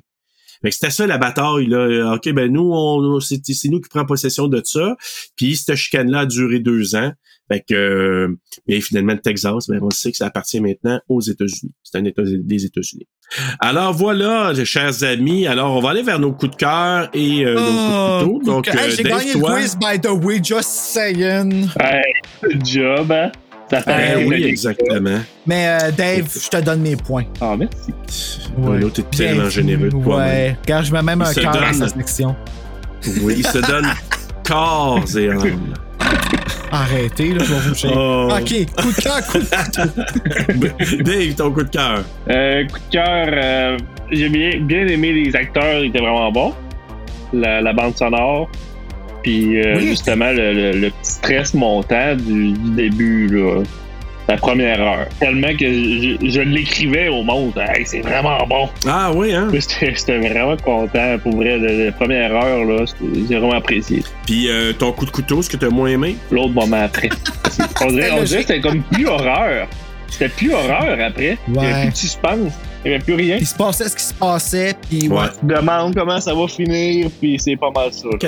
C'était 0.71 0.91
ça 0.91 1.07
la 1.07 1.19
bataille 1.19 1.67
là. 1.67 1.79
Euh, 1.79 2.15
Ok 2.15 2.33
ben 2.33 2.51
nous 2.51 2.71
on 2.73 3.21
c'est 3.21 3.41
c'est 3.45 3.69
nous 3.69 3.81
qui 3.81 3.91
prenons 3.91 4.07
possession 4.07 4.49
de 4.49 4.63
ça. 4.65 4.97
Puis 5.37 5.57
cette 5.57 5.77
chicane 5.77 6.11
là 6.11 6.21
a 6.21 6.27
duré 6.27 6.61
deux 6.61 6.97
ans. 6.97 7.13
Fait 7.53 7.61
que 7.61 7.75
euh, 7.75 8.37
mais 8.67 8.81
finalement 8.81 9.13
le 9.13 9.21
Texas, 9.21 9.69
ben 9.69 9.81
on 9.83 9.91
sait 9.91 10.11
que 10.11 10.17
ça 10.17 10.27
appartient 10.27 10.61
maintenant 10.61 10.99
aux 11.09 11.21
États-Unis. 11.21 11.73
C'est 11.83 11.99
un 11.99 12.05
État 12.05 12.23
des 12.25 12.65
États-Unis. 12.65 13.07
Alors 13.61 13.93
voilà, 13.93 14.53
chers 14.65 15.03
amis. 15.03 15.47
Alors 15.47 15.75
on 15.77 15.81
va 15.81 15.91
aller 15.91 16.03
vers 16.03 16.19
nos 16.19 16.33
coups 16.33 16.53
de 16.53 16.57
cœur 16.57 17.09
et 17.13 17.45
euh, 17.45 17.55
nos 17.55 17.61
coups 17.61 17.67
de 17.67 18.25
couteau. 18.39 18.53
Donc 18.53 18.69
Hey, 18.69 18.75
euh, 18.79 18.91
j'ai 18.97 19.03
Dave, 19.03 19.19
gagné 19.19 19.35
le 19.35 19.41
toi? 19.41 19.55
quiz, 19.55 19.77
by 19.77 20.01
the 20.01 20.11
way, 20.11 20.41
just 20.43 20.69
saying. 20.69 21.69
Hey, 21.81 22.03
good 22.43 22.65
job, 22.65 23.11
hein? 23.13 23.33
Ça 23.69 23.81
fait 23.81 23.97
Ben 23.97 24.19
oui, 24.29 24.37
oui. 24.37 24.45
exactement. 24.45 25.19
Mais 25.45 25.67
euh, 25.83 25.91
Dave, 25.91 26.29
je 26.33 26.49
te 26.49 26.57
donne 26.63 26.83
mes 26.83 26.95
points. 26.95 27.25
Ah, 27.41 27.57
merci. 27.59 27.93
Bruno, 28.57 28.89
t'es 28.91 29.03
tellement 29.03 29.41
Bien- 29.43 29.51
généreux 29.51 29.89
de 29.89 29.91
toi-même. 29.91 30.29
Ouais. 30.29 30.57
Regarde, 30.63 30.85
je 30.85 30.93
mets 30.93 31.03
même 31.03 31.25
Il 31.25 31.29
un 31.29 31.43
cœur 31.43 31.57
à 31.65 31.71
donne. 31.73 31.75
sa 31.75 31.89
section. 31.89 32.37
Oui, 33.23 33.35
il 33.39 33.47
se 33.47 33.59
donne 33.59 33.89
corps 34.47 35.03
et 35.19 35.31
âme. 35.31 35.75
Arrêtez, 36.73 37.29
là, 37.33 37.45
je 37.45 37.55
vais 37.55 37.61
vous. 37.61 37.99
Oh. 37.99 38.29
Ok, 38.31 38.67
coup 38.77 38.93
de 38.93 39.03
cœur, 39.03 39.27
coup 39.27 39.39
de 39.39 39.45
couteau. 39.45 41.03
Dave, 41.05 41.35
ton 41.35 41.51
coup 41.53 41.63
de 41.63 41.69
cœur. 41.71 42.05
Euh, 42.31 42.65
coup 42.67 42.79
de 42.79 42.93
cœur, 42.93 43.29
euh, 43.33 43.77
j'ai 44.11 44.29
bien, 44.29 44.59
bien 44.61 44.87
aimé 44.87 45.13
les 45.13 45.35
acteurs, 45.37 45.83
ils 45.83 45.89
étaient 45.89 46.01
vraiment 46.01 46.31
bons. 46.33 46.55
La, 47.33 47.61
la 47.61 47.73
bande 47.73 47.97
sonore. 47.97 48.49
Puis 49.23 49.61
euh, 49.61 49.77
Oui. 49.77 49.89
justement, 49.89 50.31
le, 50.33 50.53
le- 50.53 50.73
le 50.79 50.91
petit 50.91 51.11
stress 51.13 51.55
montant 51.55 52.15
du, 52.17 52.53
du 52.53 52.71
début, 52.77 53.29
là, 53.29 53.63
la 54.29 54.37
première 54.37 54.81
heure. 54.81 55.07
Tellement 55.21 55.55
que 55.57 55.67
je, 55.67 56.17
je 56.23 56.41
l'écrivais 56.41 57.09
au 57.09 57.23
monde. 57.23 57.53
Hey, 57.57 57.87
c'est 57.87 58.01
vraiment 58.01 58.39
bon. 58.47 58.69
Ah 58.87 59.13
oui, 59.15 59.33
hein? 59.35 59.49
J'étais 59.53 60.19
vraiment 60.19 60.57
content. 60.57 61.19
Pour 61.23 61.37
vrai, 61.37 61.59
de 61.59 61.85
la 61.87 61.93
première 61.93 62.35
heure, 62.35 62.65
là, 62.65 62.85
j'ai 63.01 63.39
vraiment 63.39 63.53
apprécié. 63.55 64.03
Puis 64.27 64.49
euh, 64.49 64.73
ton 64.73 64.93
coup 64.93 65.07
de 65.07 65.11
couteau, 65.11 65.43
ce 65.43 65.51
que 65.51 65.57
t'as 65.57 65.69
moins 65.71 65.89
aimé? 65.89 66.17
L'autre 66.31 66.53
moment 66.53 66.83
après. 66.83 67.09
On 67.81 67.87
dirait, 67.87 68.11
on 68.11 68.23
dirait 68.23 68.43
que 68.43 68.49
c'était 68.49 68.61
comme 68.61 68.83
plus 68.83 69.07
horreur. 69.07 69.67
C'était 70.11 70.29
plus 70.29 70.53
horreur 70.55 70.97
après. 71.07 71.39
Il 71.49 71.55
n'y 71.55 71.59
avait 71.67 71.83
plus 71.83 71.91
de 71.93 71.97
suspense. 71.97 72.53
Il 72.85 72.91
n'y 72.91 72.95
avait 72.95 73.05
plus 73.05 73.15
rien. 73.15 73.37
Il 73.41 73.47
se 73.47 73.55
passait 73.55 73.89
ce 73.89 73.97
qui 73.97 74.05
se 74.05 74.15
passait, 74.15 74.75
puis 74.89 75.09
ouais. 75.09 75.17
Ouais. 75.19 75.29
Tu 75.41 75.47
te 75.47 75.53
demandes 75.55 75.95
comment 75.97 76.21
ça 76.21 76.33
va 76.35 76.47
finir, 76.47 77.09
puis 77.21 77.37
c'est 77.41 77.57
pas 77.57 77.71
mal 77.73 77.93
ça. 77.93 78.07
OK. 78.09 78.27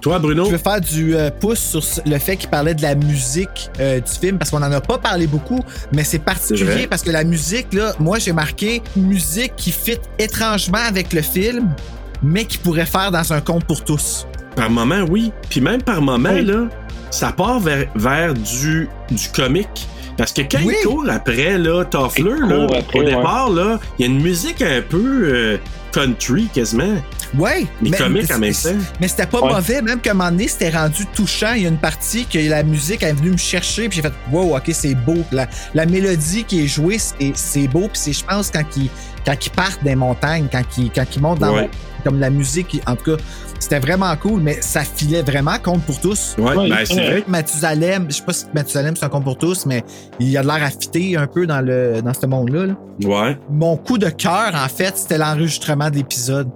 Toi, 0.00 0.18
Bruno? 0.20 0.44
Je 0.44 0.50
veux 0.52 0.58
faire 0.58 0.80
du 0.80 1.16
euh, 1.16 1.30
pouce 1.30 1.58
sur 1.58 1.82
le 2.06 2.18
fait 2.18 2.36
qu'il 2.36 2.50
parlait 2.50 2.74
de 2.74 2.82
la 2.82 2.94
musique 2.94 3.70
euh, 3.80 3.98
du 4.00 4.12
film 4.12 4.38
parce 4.38 4.50
qu'on 4.50 4.62
en 4.62 4.70
a 4.70 4.80
pas 4.80 4.98
parlé 4.98 5.26
beaucoup, 5.26 5.58
mais 5.92 6.04
c'est 6.04 6.18
particulier 6.20 6.86
parce 6.86 7.02
que 7.02 7.10
la 7.10 7.24
musique, 7.24 7.72
là, 7.72 7.92
moi 7.98 8.18
j'ai 8.20 8.32
marqué 8.32 8.80
musique 8.96 9.56
qui 9.56 9.72
fit 9.72 9.98
étrangement 10.20 10.78
avec 10.86 11.12
le 11.12 11.22
film, 11.22 11.74
mais 12.22 12.44
qui 12.44 12.58
pourrait 12.58 12.86
faire 12.86 13.10
dans 13.10 13.32
un 13.32 13.40
conte 13.40 13.64
pour 13.64 13.82
tous. 13.82 14.26
Par 14.54 14.70
moment, 14.70 15.04
oui. 15.10 15.32
Puis 15.50 15.60
même 15.60 15.82
par 15.82 16.00
moment, 16.00 16.30
Oui. 16.32 16.44
là, 16.44 16.68
ça 17.10 17.32
part 17.32 17.58
vers, 17.58 17.86
vers 17.96 18.34
du, 18.34 18.88
du 19.10 19.28
comique. 19.34 19.88
Parce 20.16 20.32
que 20.32 20.42
quand 20.42 20.58
Oui. 20.64 20.74
il 20.80 20.86
court 20.86 21.04
après, 21.10 21.58
là, 21.58 21.84
Toffler, 21.84 22.24
là, 22.38 22.66
après, 22.78 22.98
au 22.98 23.02
ouais. 23.02 23.06
départ, 23.16 23.50
là, 23.50 23.78
il 23.98 24.06
y 24.06 24.08
a 24.08 24.12
une 24.12 24.20
musique 24.22 24.62
un 24.62 24.82
peu 24.82 24.98
euh, 25.24 25.56
country, 25.94 26.48
quasiment. 26.52 26.96
Ouais, 27.38 27.66
Mais 27.80 27.90
comique 27.90 28.30
en 28.32 28.38
même 28.38 28.52
temps. 28.52 28.68
Mais 29.00 29.08
c'était 29.08 29.26
pas 29.26 29.40
Ouais. 29.40 29.52
mauvais, 29.52 29.82
même 29.82 30.00
qu'à 30.00 30.10
un 30.10 30.14
moment 30.14 30.30
donné, 30.30 30.48
c'était 30.48 30.70
rendu 30.70 31.06
touchant. 31.14 31.52
Il 31.54 31.62
y 31.62 31.66
a 31.66 31.68
une 31.68 31.76
partie 31.78 32.26
que 32.26 32.38
la 32.38 32.62
musique 32.62 33.02
est 33.02 33.12
venue 33.12 33.30
me 33.30 33.36
chercher, 33.36 33.88
puis 33.88 33.96
j'ai 33.96 34.02
fait 34.02 34.12
Wow, 34.32 34.56
ok, 34.56 34.70
c'est 34.72 34.94
beau. 34.94 35.16
La, 35.32 35.46
la 35.74 35.86
mélodie 35.86 36.44
qui 36.44 36.64
est 36.64 36.68
jouée, 36.68 36.98
c'est 36.98 37.32
c'est 37.34 37.68
beau. 37.68 37.82
Puis 37.88 37.90
c'est, 37.94 38.12
je 38.12 38.24
pense, 38.24 38.50
quand 38.50 38.64
ils 38.76 38.88
quand 39.26 39.46
ils 39.46 39.50
partent 39.50 39.82
des 39.82 39.94
montagnes, 39.96 40.48
quand 40.52 40.62
ils, 40.76 40.90
quand 40.90 41.04
ils 41.16 41.22
montent 41.22 41.38
dans 41.40 41.54
Ouais. 41.54 41.70
comme 42.04 42.20
la 42.20 42.28
musique, 42.30 42.80
en 42.86 42.94
tout 42.96 43.16
cas, 43.16 43.22
c'était 43.58 43.78
vraiment 43.78 44.14
cool, 44.16 44.42
mais 44.42 44.58
ça 44.60 44.82
filait 44.84 45.22
vraiment 45.22 45.56
compte 45.62 45.82
pour 45.84 45.98
tous. 45.98 46.34
Ouais, 46.36 46.54
Ouais, 46.54 46.68
ben 46.68 46.78
c'est 46.84 46.94
ouais. 46.96 47.06
vrai. 47.06 47.24
Mathusalem, 47.26 48.06
je 48.10 48.16
sais 48.16 48.22
pas 48.22 48.34
si 48.34 48.44
Mathusalem 48.54 48.94
c'est 48.96 49.06
un 49.06 49.08
compte 49.08 49.24
pour 49.24 49.38
tous, 49.38 49.64
mais 49.64 49.82
il 50.20 50.36
a 50.36 50.42
de 50.42 50.46
l'air 50.46 50.62
affité 50.62 51.16
un 51.16 51.26
peu 51.26 51.46
dans, 51.46 51.62
le, 51.62 52.02
dans 52.02 52.12
ce 52.12 52.26
monde-là. 52.26 52.66
là. 52.66 52.74
Ouais. 53.02 53.38
Mon 53.50 53.78
coup 53.78 53.96
de 53.96 54.10
cœur, 54.10 54.52
en 54.54 54.68
fait, 54.68 54.92
c'était 54.98 55.16
l'enregistrement 55.16 55.83
de 55.90 55.96
l'épisode. 55.96 56.50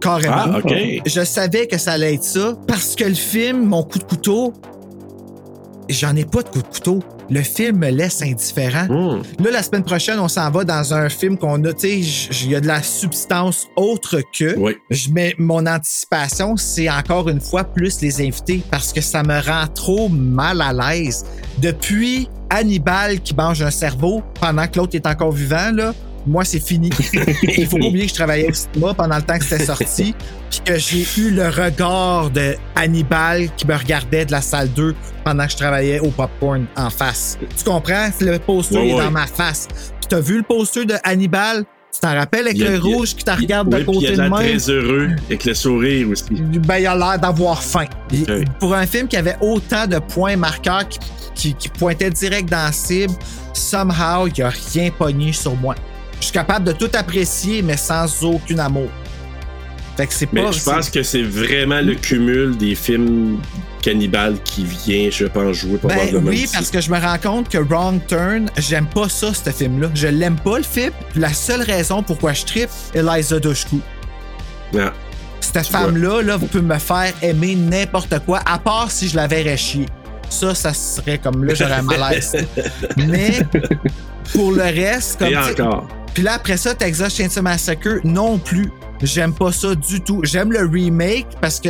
Carrément. 0.00 0.34
Ah. 0.36 0.60
Je 1.06 1.24
savais 1.24 1.66
que 1.66 1.78
ça 1.78 1.92
allait 1.92 2.14
être 2.14 2.24
ça 2.24 2.54
parce 2.66 2.94
que 2.94 3.04
le 3.04 3.14
film, 3.14 3.64
mon 3.64 3.82
coup 3.82 3.98
de 3.98 4.04
couteau, 4.04 4.52
j'en 5.88 6.14
ai 6.16 6.24
pas 6.24 6.42
de 6.42 6.48
coup 6.48 6.62
de 6.62 6.66
couteau. 6.66 7.00
Le 7.28 7.42
film 7.42 7.78
me 7.78 7.90
laisse 7.90 8.22
indifférent. 8.22 8.88
Hum. 8.88 9.22
Là, 9.42 9.50
la 9.50 9.62
semaine 9.62 9.82
prochaine, 9.82 10.20
on 10.20 10.28
s'en 10.28 10.48
va 10.50 10.64
dans 10.64 10.94
un 10.94 11.08
film 11.08 11.36
qu'on 11.36 11.64
a, 11.64 11.72
tu 11.72 12.04
sais, 12.04 12.44
il 12.44 12.50
y 12.50 12.54
a 12.54 12.60
de 12.60 12.68
la 12.68 12.82
substance 12.82 13.66
autre 13.76 14.20
que. 14.32 14.56
Oui. 14.56 14.76
Je 14.90 15.10
mets 15.10 15.34
mon 15.38 15.66
anticipation, 15.66 16.56
c'est 16.56 16.88
encore 16.88 17.28
une 17.28 17.40
fois 17.40 17.64
plus 17.64 18.00
les 18.00 18.20
invités 18.20 18.62
parce 18.70 18.92
que 18.92 19.00
ça 19.00 19.22
me 19.22 19.40
rend 19.40 19.66
trop 19.74 20.08
mal 20.08 20.60
à 20.60 20.72
l'aise. 20.72 21.24
Depuis 21.58 22.28
Hannibal 22.50 23.20
qui 23.20 23.34
mange 23.34 23.60
un 23.62 23.70
cerveau 23.70 24.22
pendant 24.40 24.68
que 24.68 24.78
l'autre 24.78 24.94
est 24.94 25.06
encore 25.06 25.32
vivant, 25.32 25.72
là, 25.72 25.94
moi, 26.26 26.44
c'est 26.44 26.60
fini. 26.60 26.90
Il 27.56 27.66
faut 27.68 27.78
pas 27.78 27.86
oublier 27.86 28.04
que 28.06 28.10
je 28.10 28.14
travaillais 28.14 28.48
au 28.50 28.54
cinéma 28.54 28.94
pendant 28.94 29.16
le 29.16 29.22
temps 29.22 29.38
que 29.38 29.44
c'était 29.44 29.64
sorti, 29.64 30.14
puis 30.50 30.60
que 30.64 30.76
j'ai 30.78 31.06
eu 31.18 31.30
le 31.30 31.48
regard 31.48 32.30
de 32.30 32.56
Hannibal 32.74 33.48
qui 33.56 33.66
me 33.66 33.74
regardait 33.76 34.24
de 34.26 34.32
la 34.32 34.40
salle 34.40 34.70
2 34.72 34.94
pendant 35.24 35.44
que 35.46 35.52
je 35.52 35.56
travaillais 35.56 36.00
au 36.00 36.08
popcorn 36.10 36.66
en 36.76 36.90
face. 36.90 37.38
Tu 37.56 37.64
comprends? 37.64 38.08
Le 38.20 38.38
poster 38.38 38.88
est 38.88 38.98
dans 38.98 39.10
ma 39.10 39.26
face. 39.26 39.68
Puis 40.00 40.08
t'as 40.08 40.20
vu 40.20 40.38
le 40.38 40.42
poster 40.42 40.84
de 40.84 40.94
Hannibal? 41.04 41.64
Tu 41.92 42.00
t'en 42.00 42.14
rappelles 42.14 42.48
avec 42.48 42.60
a- 42.60 42.70
le 42.70 42.78
rouge 42.78 43.14
qui 43.14 43.24
te 43.24 43.30
regarde 43.30 43.68
Oui, 43.72 43.80
de 43.80 43.84
puis 43.84 43.92
il 43.92 44.00
côté 44.08 44.20
a 44.20 44.24
de 44.24 44.28
main? 44.28 44.36
très 44.36 44.68
heureux 44.70 45.08
avec 45.28 45.44
le 45.46 45.54
sourire 45.54 46.10
aussi. 46.10 46.24
Ben, 46.30 46.76
il 46.78 46.86
a 46.86 46.94
l'air 46.94 47.18
d'avoir 47.18 47.62
faim. 47.62 47.86
Pour 48.60 48.74
un 48.74 48.86
film 48.86 49.08
qui 49.08 49.16
avait 49.16 49.36
autant 49.40 49.86
de 49.86 49.98
points 49.98 50.36
marqueurs 50.36 50.86
qui, 50.88 50.98
qui, 51.34 51.54
qui 51.54 51.68
pointaient 51.70 52.10
direct 52.10 52.50
dans 52.50 52.64
la 52.66 52.72
cible, 52.72 53.14
somehow, 53.54 54.26
il 54.26 54.42
a 54.42 54.50
rien 54.74 54.90
pogné 54.90 55.32
sur 55.32 55.54
moi. 55.56 55.74
Je 56.20 56.24
suis 56.26 56.32
capable 56.32 56.64
de 56.66 56.72
tout 56.72 56.90
apprécier, 56.94 57.62
mais 57.62 57.76
sans 57.76 58.22
aucun 58.24 58.58
amour. 58.58 58.88
Fait 59.96 60.06
que 60.06 60.12
c'est 60.12 60.30
Mais 60.32 60.42
pas. 60.42 60.52
je 60.52 60.62
pense 60.62 60.90
que 60.90 61.02
c'est 61.02 61.22
vraiment 61.22 61.80
le 61.80 61.94
cumul 61.94 62.56
des 62.56 62.74
films 62.74 63.38
cannibales 63.80 64.36
qui 64.44 64.64
vient, 64.64 65.08
je 65.10 65.24
pense, 65.26 65.56
jouer 65.56 65.78
Ben 65.82 65.88
probablement. 65.88 66.28
oui, 66.30 66.44
aussi. 66.44 66.52
parce 66.54 66.70
que 66.70 66.80
je 66.80 66.90
me 66.90 66.98
rends 66.98 67.18
compte 67.18 67.48
que 67.48 67.58
Wrong 67.58 68.00
Turn, 68.06 68.50
j'aime 68.58 68.86
pas 68.86 69.08
ça, 69.08 69.32
ce 69.32 69.50
film-là. 69.50 69.88
Je 69.94 70.08
l'aime 70.08 70.36
pas, 70.36 70.58
le 70.58 70.64
film. 70.64 70.90
La 71.14 71.32
seule 71.32 71.62
raison 71.62 72.02
pourquoi 72.02 72.32
je 72.34 72.44
trippe, 72.44 72.68
Eliza 72.94 73.38
Dushku. 73.40 73.80
Ah. 74.78 74.92
Cette 75.40 75.66
femme-là, 75.68 76.20
là, 76.22 76.36
vous 76.36 76.46
pouvez 76.46 76.62
me 76.64 76.78
faire 76.78 77.12
aimer 77.22 77.54
n'importe 77.54 78.18
quoi, 78.26 78.40
à 78.44 78.58
part 78.58 78.90
si 78.90 79.08
je 79.08 79.16
la 79.16 79.26
verrais 79.28 79.56
chier. 79.56 79.86
Ça, 80.28 80.54
ça 80.54 80.74
serait 80.74 81.18
comme 81.18 81.44
là, 81.44 81.54
j'aurais 81.54 81.74
un 81.74 81.82
malaise. 81.82 82.36
Mais 82.96 83.38
pour 84.34 84.50
le 84.52 84.62
reste, 84.64 85.20
comme 85.20 85.28
Et 85.28 85.36
encore. 85.36 85.86
Puis 86.16 86.22
là, 86.22 86.32
après 86.36 86.56
ça, 86.56 86.74
Texas 86.74 87.14
Chainsaw 87.14 87.42
Massacre, 87.42 88.00
non 88.02 88.38
plus. 88.38 88.70
J'aime 89.02 89.34
pas 89.34 89.52
ça 89.52 89.74
du 89.74 90.00
tout. 90.00 90.22
J'aime 90.24 90.50
le 90.50 90.60
remake 90.66 91.26
parce 91.42 91.60
que 91.60 91.68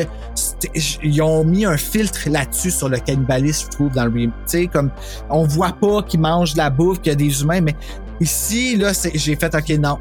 ils 1.02 1.20
ont 1.20 1.43
mis 1.43 1.64
un 1.64 1.77
filtre 1.77 2.28
là-dessus 2.31 2.70
sur 2.70 2.89
le 2.89 2.98
cannibalisme, 2.98 3.66
je 3.73 3.77
trouve, 3.77 3.90
dans 3.93 4.05
le 4.05 4.12
remake. 4.12 4.35
Tu 4.48 4.59
sais, 4.59 4.66
comme 4.68 4.93
on 5.31 5.43
voit 5.43 5.73
pas 5.73 6.01
qu'ils 6.05 6.20
mangent 6.20 6.52
de 6.52 6.59
la 6.59 6.70
bouffe, 6.70 7.01
qu'il 7.01 7.10
y 7.10 7.12
a 7.12 7.16
des 7.16 7.43
humains, 7.43 7.60
mais 7.60 7.74
ici, 8.20 8.77
là, 8.77 8.94
c'est- 8.94 9.10
j'ai 9.18 9.35
fait 9.35 9.52
OK, 9.52 9.68
non. 9.81 9.98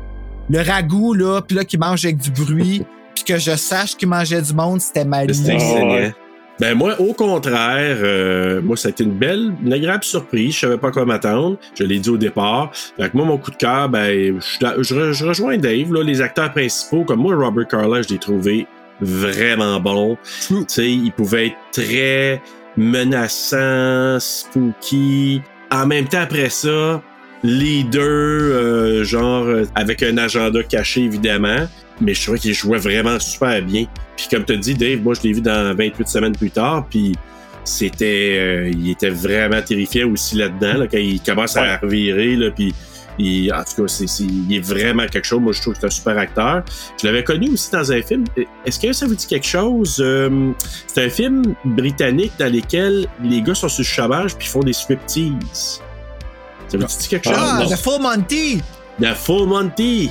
Le 0.51 0.61
ragoût, 0.61 1.15
là, 1.15 1.41
puis 1.41 1.57
là, 1.57 1.65
qui 1.65 1.80
mange 1.80 2.05
avec 2.05 2.17
du 2.17 2.30
bruit, 2.30 2.85
puis 3.15 3.23
que 3.23 3.39
je 3.39 3.55
sache 3.55 3.97
qu'il 3.97 4.09
mangeait 4.09 4.43
du 4.43 4.53
monde, 4.53 4.80
c'était 4.80 5.05
mal 5.05 5.27
C'était. 5.34 5.57
Ben 6.60 6.73
moi, 6.73 6.99
au 7.02 7.14
contraire, 7.14 7.98
euh, 8.02 8.61
moi, 8.61 8.77
ça 8.77 8.88
a 8.88 8.91
été 8.91 9.03
une 9.03 9.11
belle, 9.11 9.53
une 9.64 9.73
agréable 9.73 10.03
surprise. 10.03 10.53
Je 10.53 10.60
savais 10.60 10.77
pas 10.77 10.91
quoi 10.91 11.06
m'attendre. 11.06 11.57
Je 11.77 11.84
l'ai 11.84 11.99
dit 11.99 12.10
au 12.10 12.18
départ. 12.18 12.72
Fait 12.73 13.10
que 13.10 13.18
moi, 13.18 13.26
mon 13.26 13.38
coup 13.38 13.52
de 13.52 13.57
cœur, 13.57 13.90
ben, 13.90 14.40
je, 14.40 14.84
je 14.84 15.11
je 15.11 15.26
rejoins 15.26 15.57
Dave. 15.57 15.91
Là, 15.94 16.03
les 16.03 16.22
acteurs 16.22 16.52
principaux, 16.52 17.03
comme 17.03 17.19
moi, 17.19 17.36
Robert 17.36 17.68
Carla, 17.68 18.02
je 18.02 18.10
l'ai 18.10 18.19
trouvé 18.19 18.68
vraiment 19.02 19.80
bon. 19.80 20.18
Tu 20.48 20.56
sais, 20.68 20.90
il 20.90 21.11
pouvait 21.11 21.48
être 21.48 21.57
très 21.73 22.41
menaçant, 22.77 24.18
spooky. 24.19 25.41
En 25.72 25.88
même 25.88 26.07
temps, 26.07 26.22
après 26.22 26.49
ça, 26.49 27.02
leader, 27.44 28.02
euh, 28.03 29.03
genre, 29.03 29.45
euh, 29.45 29.65
avec 29.76 30.03
un 30.03 30.18
agenda 30.18 30.64
caché, 30.64 31.02
évidemment. 31.02 31.68
Mais 32.01 32.13
je 32.13 32.23
trouvais 32.23 32.39
qu'il 32.39 32.53
jouait 32.53 32.77
vraiment 32.80 33.19
super 33.19 33.61
bien. 33.61 33.85
Puis 34.17 34.27
comme 34.31 34.45
tu 34.45 34.53
as 34.53 34.57
dit, 34.57 34.73
Dave, 34.76 35.01
moi, 35.01 35.13
je 35.13 35.22
l'ai 35.27 35.34
vu 35.34 35.41
dans 35.41 35.76
28 35.76 36.07
semaines 36.07 36.35
plus 36.35 36.51
tard, 36.51 36.85
puis 36.89 37.13
c'était... 37.63 38.38
euh, 38.39 38.69
il 38.69 38.91
était 38.91 39.09
vraiment 39.09 39.61
terrifiant 39.61 40.09
aussi 40.09 40.35
là-dedans, 40.35 40.80
là, 40.80 40.88
quand 40.88 40.97
il 40.97 41.19
commence 41.22 41.55
à 41.57 41.77
revirer, 41.77 42.35
là, 42.35 42.51
puis... 42.51 42.73
il- 43.17 43.51
en 43.53 43.63
tout 43.63 43.81
cas, 43.84 43.88
c'est, 43.88 44.07
c'est- 44.07 44.23
il 44.23 44.55
est 44.55 44.59
vraiment 44.59 45.05
quelque 45.07 45.26
chose. 45.26 45.39
Moi, 45.41 45.53
je 45.53 45.61
trouve 45.61 45.73
que 45.73 45.80
c'est 45.80 45.88
un 45.88 45.89
super 45.89 46.17
acteur. 46.17 46.63
Je 47.01 47.07
l'avais 47.07 47.23
connu 47.23 47.49
aussi 47.49 47.72
dans 47.72 47.91
un 47.91 48.01
film. 48.01 48.26
Est-ce 48.65 48.80
que 48.80 48.91
ça 48.93 49.05
vous 49.07 49.15
dit 49.15 49.26
quelque 49.27 49.47
chose? 49.47 49.97
Euh, 49.99 50.51
c'est 50.88 51.05
un 51.05 51.09
film 51.09 51.55
britannique 51.63 52.34
dans 52.38 52.51
lequel 52.53 53.07
les 53.23 53.41
gars 53.41 53.55
sont 53.55 53.69
sur 53.69 53.81
le 53.81 53.85
chômage 53.85 54.35
puis 54.35 54.47
font 54.47 54.59
des 54.59 54.73
striptease. 54.73 55.81
Ça 56.67 56.77
vous 56.77 56.85
dit 56.85 57.07
quelque 57.07 57.26
chose? 57.26 57.35
Ah. 57.38 57.63
The 57.69 57.76
Full 57.77 58.01
Monty! 58.01 58.61
The 59.01 59.13
Full 59.15 59.47
Monty! 59.47 60.09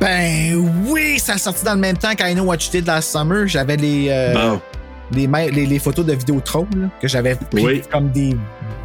Ben 0.00 0.54
oui, 0.86 1.13
ça 1.24 1.34
a 1.34 1.38
sorti 1.38 1.64
dans 1.64 1.74
le 1.74 1.80
même 1.80 1.96
temps 1.96 2.14
qu'I 2.14 2.34
Know 2.34 2.44
What 2.44 2.56
You 2.56 2.70
Did 2.72 2.86
Last 2.86 3.10
Summer. 3.12 3.46
J'avais 3.48 3.76
les, 3.76 4.08
euh, 4.10 4.34
Bon. 4.34 4.60
les, 5.12 5.26
les, 5.50 5.66
les 5.66 5.78
photos 5.78 6.04
de 6.04 6.12
Vidéotron 6.12 6.66
là, 6.76 6.88
que 7.00 7.08
j'avais 7.08 7.34
pris 7.34 7.64
Oui. 7.64 7.82
comme 7.90 8.10
des 8.10 8.36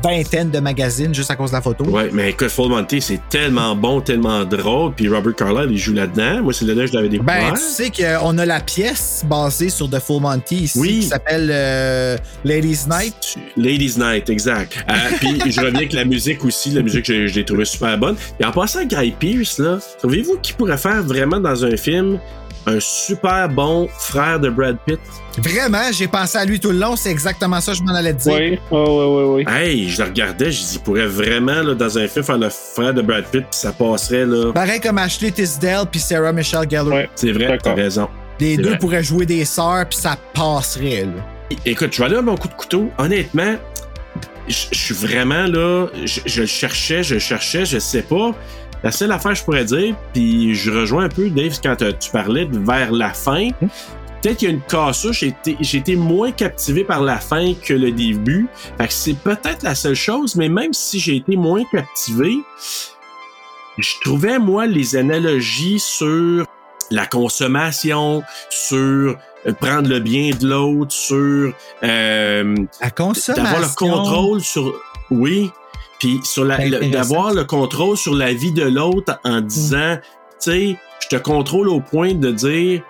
vingtaines 0.03 0.49
de 0.51 0.59
magazines 0.59 1.13
juste 1.13 1.31
à 1.31 1.35
cause 1.35 1.51
de 1.51 1.55
la 1.55 1.61
photo. 1.61 1.84
Ouais, 1.85 2.09
mais 2.13 2.30
écoute, 2.31 2.49
Full 2.49 2.69
Monty, 2.69 3.01
c'est 3.01 3.19
tellement 3.30 3.76
bon, 3.76 4.01
tellement 4.01 4.43
drôle. 4.45 4.93
Puis 4.93 5.07
Robert 5.07 5.35
Carlyle, 5.35 5.69
il 5.71 5.77
joue 5.77 5.93
là-dedans. 5.93 6.43
Moi, 6.43 6.53
c'est 6.53 6.65
là-dedans 6.65 6.81
que 6.85 6.88
je 6.91 6.93
l'avais 6.93 7.09
découvert. 7.09 7.51
Ben, 7.51 7.53
tu 7.53 7.61
sais 7.61 7.91
qu'on 7.91 8.38
a 8.38 8.45
la 8.45 8.59
pièce 8.59 9.23
basée 9.27 9.69
sur 9.69 9.89
The 9.89 9.99
Full 9.99 10.21
Monty 10.21 10.55
ici 10.63 10.80
Oui. 10.80 10.99
qui 11.01 11.07
s'appelle 11.07 11.49
euh, 11.51 12.17
Ladies 12.43 12.81
Night. 12.89 13.35
Ladies 13.57 13.95
Night, 13.97 14.30
exact. 14.30 14.77
Euh, 14.89 14.93
puis 15.19 15.51
je 15.51 15.59
reviens 15.61 15.76
avec 15.76 15.93
la 15.93 16.05
musique 16.05 16.43
aussi. 16.45 16.71
La 16.71 16.81
musique, 16.81 17.05
je, 17.05 17.27
je 17.27 17.35
l'ai 17.35 17.45
trouvée 17.45 17.65
super 17.65 17.97
bonne. 17.97 18.15
Et 18.39 18.45
en 18.45 18.51
passant 18.51 18.80
à 18.80 18.85
Guy 18.85 19.11
Pearce, 19.19 19.59
là, 19.59 19.80
trouvez-vous 19.99 20.38
qui 20.41 20.53
pourrait 20.53 20.77
faire 20.77 21.03
vraiment 21.03 21.39
dans 21.39 21.65
un 21.65 21.76
film 21.77 22.19
un 22.69 22.79
super 22.79 23.49
bon 23.49 23.87
frère 23.97 24.39
de 24.39 24.49
Brad 24.49 24.77
Pitt? 24.85 24.99
Vraiment, 25.37 25.91
j'ai 25.91 26.07
pensé 26.07 26.37
à 26.37 26.45
lui 26.45 26.59
tout 26.59 26.71
le 26.71 26.79
long. 26.79 26.95
C'est 26.95 27.11
exactement 27.11 27.61
ça 27.61 27.71
que 27.71 27.77
je 27.77 27.83
m'en 27.83 27.95
allais 27.95 28.13
te 28.13 28.23
dire. 28.23 28.33
Oui, 28.33 28.59
oui, 28.71 28.79
oui, 28.79 29.23
oui. 29.45 29.45
Hey, 29.47 29.89
je 29.89 30.01
le 30.01 30.09
regardais, 30.09 30.51
je 30.51 30.59
dis, 30.59 30.75
il 30.75 30.79
pourrait 30.81 31.07
vraiment, 31.07 31.61
là, 31.61 31.73
dans 31.73 31.97
un 31.97 32.07
film, 32.07 32.23
faire 32.25 32.37
le 32.37 32.49
frère 32.49 32.93
de 32.93 33.01
Brad 33.01 33.25
Pitt, 33.25 33.41
puis 33.41 33.59
ça 33.59 33.71
passerait, 33.71 34.25
là. 34.25 34.51
Pareil 34.53 34.79
comme 34.79 34.97
Ashley 34.97 35.31
Tisdale 35.31 35.85
puis 35.91 35.99
Sarah 35.99 36.31
Michelle 36.31 36.69
Gellar. 36.69 36.87
Ouais. 36.87 37.09
C'est 37.15 37.31
vrai, 37.31 37.57
t'as 37.61 37.73
raison. 37.73 38.09
Les 38.39 38.57
deux 38.57 38.69
vrai. 38.69 38.77
pourraient 38.77 39.03
jouer 39.03 39.25
des 39.25 39.43
sœurs 39.45 39.85
puis 39.89 39.99
ça 39.99 40.17
passerait. 40.33 41.03
Là. 41.05 41.57
Écoute, 41.65 41.89
je 41.93 41.99
vais 41.99 42.05
aller 42.05 42.17
à 42.17 42.21
mon 42.21 42.37
coup 42.37 42.47
de 42.47 42.53
couteau. 42.53 42.89
Honnêtement, 42.97 43.55
je 44.47 44.55
je 44.71 44.77
suis 44.77 44.95
vraiment 44.95 45.45
là. 45.45 45.87
Je, 46.05 46.21
je 46.25 46.41
le 46.41 46.47
cherchais, 46.47 47.03
je 47.03 47.15
le 47.15 47.19
cherchais, 47.19 47.65
je 47.65 47.79
sais 47.79 48.01
pas. 48.01 48.33
La 48.84 48.91
seule 48.91 49.11
affaire 49.11 49.34
que 49.34 49.38
je 49.39 49.43
pourrais 49.43 49.65
dire, 49.65 49.95
puis 50.14 50.56
je 50.56 50.72
rejoins 50.72 51.06
un 51.06 51.10
peu, 51.10 51.30
Dave, 51.30 51.57
quand 51.61 51.76
tu 51.77 52.11
parlais 52.11 52.45
de 52.45 52.57
vers 52.60 52.91
la 52.91 53.14
fin. 53.14 53.49
Peut-être 54.22 54.38
qu'il 54.38 54.49
y 54.49 54.51
a 54.51 54.53
une 54.53 54.61
cassure, 54.61 55.14
j'ai 55.14 55.27
été, 55.27 55.56
j'ai 55.61 55.77
été 55.77 55.95
moins 55.95 56.31
captivé 56.31 56.84
par 56.84 57.01
la 57.01 57.18
fin 57.18 57.53
que 57.53 57.73
le 57.73 57.91
début. 57.91 58.47
Fait 58.77 58.88
que 58.88 58.93
c'est 58.93 59.18
peut-être 59.18 59.64
la 59.64 59.76
seule 59.76 59.95
chose, 59.95 60.35
mais 60.35 60.49
même 60.49 60.73
si 60.73 60.99
j'ai 60.99 61.15
été 61.15 61.38
moins 61.38 61.64
captivé, 61.72 62.38
je 63.77 63.93
trouvais, 64.01 64.39
moi, 64.39 64.65
les 64.65 64.95
analogies 64.97 65.80
sur 65.80 66.45
la 66.91 67.06
consommation, 67.06 68.23
sur 68.49 69.15
euh, 69.47 69.53
prendre 69.60 69.88
le 69.88 69.99
bien 69.99 70.31
de 70.31 70.47
l'autre, 70.47 70.91
sur 70.91 71.53
euh, 71.84 72.56
La 72.81 72.91
consommation. 72.91 73.43
d'avoir 73.43 73.61
le 73.61 73.76
contrôle 73.76 74.41
sur. 74.41 74.73
Oui. 75.11 75.51
Puis 75.99 76.19
sur 76.23 76.45
la, 76.45 76.57
le- 76.65 76.89
d'avoir 76.91 77.34
le 77.34 77.43
contrôle 77.43 77.97
sur 77.97 78.15
la 78.15 78.34
vie 78.34 78.51
de 78.53 78.63
l'autre 78.63 79.19
en 79.23 79.41
disant, 79.41 79.97
tu 80.41 80.51
sais, 80.51 80.77
je 81.01 81.07
te 81.07 81.21
contrôle 81.21 81.69
au 81.69 81.81
point 81.81 82.13
de 82.13 82.31
dire, 82.31 82.81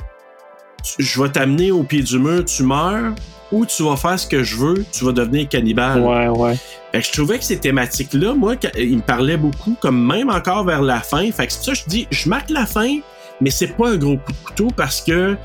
je 0.98 1.22
vais 1.22 1.30
t'amener 1.30 1.72
au 1.72 1.84
pied 1.84 2.02
du 2.04 2.20
mur, 2.20 2.46
tu 2.46 2.64
meurs, 2.64 3.14
ou 3.52 3.66
tu 3.66 3.84
vas 3.84 3.96
faire 3.96 4.20
ce 4.20 4.28
que 4.28 4.44
je 4.44 4.56
veux, 4.58 4.86
tu 4.92 5.04
vas 5.06 5.12
devenir 5.12 5.50
cannibale. 5.50 6.02
Ouais, 6.02 6.28
ouais. 6.28 6.56
Fait 6.92 7.02
que 7.02 7.08
je 7.08 7.12
trouvais 7.12 7.40
que 7.40 7.44
ces 7.44 7.58
thématiques-là, 7.60 8.34
moi, 8.36 8.56
ils 8.78 8.98
me 8.98 9.02
parlaient 9.02 9.38
beaucoup, 9.38 9.76
comme 9.82 10.06
même 10.06 10.30
encore 10.30 10.64
vers 10.66 10.82
la 10.84 11.00
fin. 11.02 11.32
Fait 11.32 11.48
que 11.48 11.54
c'est 11.54 11.58
pour 11.60 11.66
ça 11.66 11.72
que 11.74 11.78
je 11.80 11.84
dis, 11.88 12.08
je 12.12 12.30
marque 12.30 12.50
la 12.52 12.66
fin, 12.68 13.00
mais 13.42 13.50
c'est 13.50 13.76
pas 13.76 13.90
un 13.90 13.98
gros 13.98 14.18
coup 14.18 14.32
de 14.32 14.38
couteau 14.48 14.68
parce 14.76 15.02
que 15.02 15.36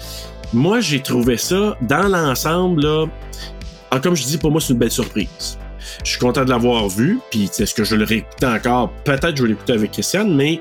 moi, 0.53 0.81
j'ai 0.81 1.01
trouvé 1.01 1.37
ça, 1.39 1.77
dans 1.83 2.07
l'ensemble, 2.09 2.83
là, 2.83 3.07
ah, 3.91 3.99
comme 4.01 4.15
je 4.15 4.25
dis, 4.25 4.37
pour 4.39 4.51
moi, 4.51 4.61
c'est 4.61 4.73
une 4.75 4.79
belle 4.79 4.91
surprise. 4.91 5.59
Je 6.05 6.11
suis 6.11 6.19
content 6.19 6.45
de 6.45 6.51
l'avoir 6.51 6.89
vu, 6.89 7.19
puis 7.31 7.51
est-ce 7.59 7.75
que 7.75 7.85
je 7.85 7.97
le 7.97 8.05
réécouter 8.05 8.47
encore? 8.47 8.91
Peut-être 9.05 9.31
que 9.33 9.37
je 9.37 9.43
vais 9.43 9.49
l'écouter 9.51 9.73
avec 9.75 9.93
Christiane, 9.93 10.35
mais 10.35 10.61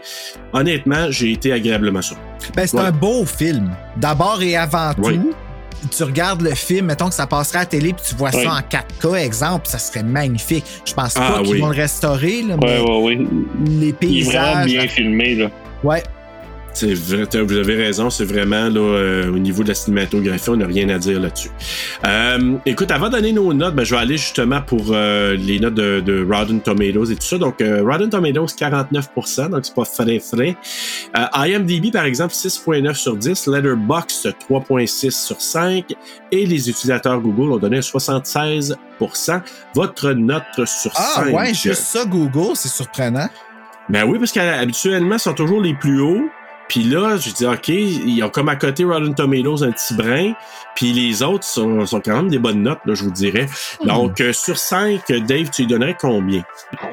honnêtement, 0.53 1.07
j'ai 1.09 1.31
été 1.31 1.51
agréablement 1.53 2.01
surpris. 2.01 2.23
Ben, 2.55 2.67
c'est 2.67 2.79
un 2.79 2.91
beau 2.91 3.25
film. 3.25 3.71
D'abord 3.97 4.41
et 4.41 4.55
avant 4.55 4.91
Oui. 4.99 5.15
tout, 5.19 5.33
tu 5.91 6.03
regardes 6.03 6.41
le 6.41 6.55
film, 6.55 6.85
mettons 6.87 7.09
que 7.09 7.15
ça 7.15 7.27
passerait 7.27 7.57
à 7.59 7.61
la 7.61 7.65
télé, 7.65 7.93
puis 7.93 8.03
tu 8.07 8.15
vois 8.15 8.31
ça 8.31 8.53
en 8.53 8.59
4K, 8.61 9.15
exemple, 9.25 9.67
ça 9.67 9.79
serait 9.79 10.03
magnifique. 10.03 10.65
Je 10.85 10.93
pense 10.93 11.13
Ah, 11.17 11.33
pas 11.37 11.41
qu'ils 11.43 11.59
vont 11.59 11.69
le 11.69 11.75
restaurer, 11.75 12.41
là, 12.43 12.55
Ouais, 12.55 12.59
mais 12.61 12.79
ouais, 12.79 13.15
les 13.65 13.95
Il 14.01 14.19
est 14.19 14.23
vraiment 14.23 14.53
paysages. 14.63 14.65
bien 14.71 14.87
filmé, 14.87 15.35
là. 15.35 15.49
Ouais. 15.83 16.03
C'est 16.75 16.95
vrai, 16.95 17.27
t'as- 17.27 17.43
vous 17.43 17.55
avez 17.55 17.75
raison, 17.75 18.09
c'est 18.09 18.25
vraiment 18.25 18.67
là, 18.67 18.79
euh, 18.79 19.29
au 19.31 19.37
niveau 19.37 19.61
de 19.61 19.67
la 19.69 19.75
cinématographie, 19.75 20.49
on 20.49 20.57
n'a 20.57 20.65
rien 20.65 20.89
à 20.89 20.97
dire 20.97 21.19
là-dessus. 21.19 21.51
Euh, 22.03 22.55
écoute, 22.65 22.89
avant 22.89 23.07
de 23.09 23.11
donner 23.11 23.31
nos 23.31 23.53
notes, 23.53 23.75
ben, 23.75 23.83
je 23.83 23.93
vais 23.93 24.01
aller 24.01 24.17
justement 24.17 24.59
pour 24.59 24.87
euh, 24.89 25.35
les 25.35 25.59
notes 25.59 25.75
de, 25.75 25.99
de 25.99 26.25
Rotten 26.27 26.59
Tomatoes 26.61 27.11
et 27.11 27.15
tout 27.15 27.21
ça. 27.21 27.37
Donc, 27.37 27.61
euh, 27.61 27.83
Rotten 27.83 28.09
Tomatoes, 28.09 28.47
49%, 28.57 29.49
donc 29.49 29.65
c'est 29.65 29.75
pas 29.75 29.85
frais 29.85 30.19
frais. 30.19 30.55
Euh, 31.15 31.25
IMDb, 31.47 31.91
par 31.91 32.05
exemple, 32.05 32.33
6.9 32.33 32.95
sur 32.95 33.15
10. 33.17 33.45
Letterboxd, 33.47 34.33
3.6 34.49 35.11
sur 35.27 35.39
5. 35.39 35.85
Et 36.31 36.45
les 36.47 36.69
utilisateurs 36.71 37.21
Google 37.21 37.51
ont 37.53 37.57
donné 37.59 37.81
76%. 37.81 38.75
Votre 39.75 40.11
note 40.13 40.43
sur 40.65 40.91
Ah 40.95 41.11
5. 41.23 41.33
ouais, 41.35 41.53
juste 41.53 41.83
ça, 41.83 42.03
Google, 42.05 42.55
c'est 42.55 42.69
surprenant. 42.69 43.29
Ben 43.89 44.05
oui, 44.05 44.17
parce 44.17 44.31
qu'habituellement, 44.31 45.15
ils 45.17 45.19
sont 45.19 45.33
toujours 45.33 45.61
les 45.61 45.75
plus 45.75 46.01
hauts. 46.01 46.23
Puis 46.73 46.85
là, 46.85 47.17
je 47.17 47.29
dis, 47.29 47.45
OK, 47.45 47.67
ils 47.67 48.23
ont 48.23 48.29
comme 48.29 48.49
à 48.49 48.55
côté 48.55 48.83
Rotten 48.83 49.13
Tomatoes 49.13 49.63
un 49.63 49.71
petit 49.71 49.93
brin. 49.93 50.33
Puis 50.75 50.91
les 50.91 51.21
autres 51.21 51.43
sont, 51.43 51.85
sont 51.85 51.99
quand 51.99 52.15
même 52.15 52.29
des 52.29 52.39
bonnes 52.39 52.63
notes, 52.63 52.79
là, 52.87 52.95
je 52.95 53.03
vous 53.03 53.11
dirais. 53.11 53.45
Donc, 53.85 54.19
euh, 54.19 54.33
sur 54.33 54.57
5, 54.57 55.01
Dave, 55.07 55.51
tu 55.51 55.61
lui 55.61 55.67
donnerais 55.67 55.95
combien? 56.01 56.41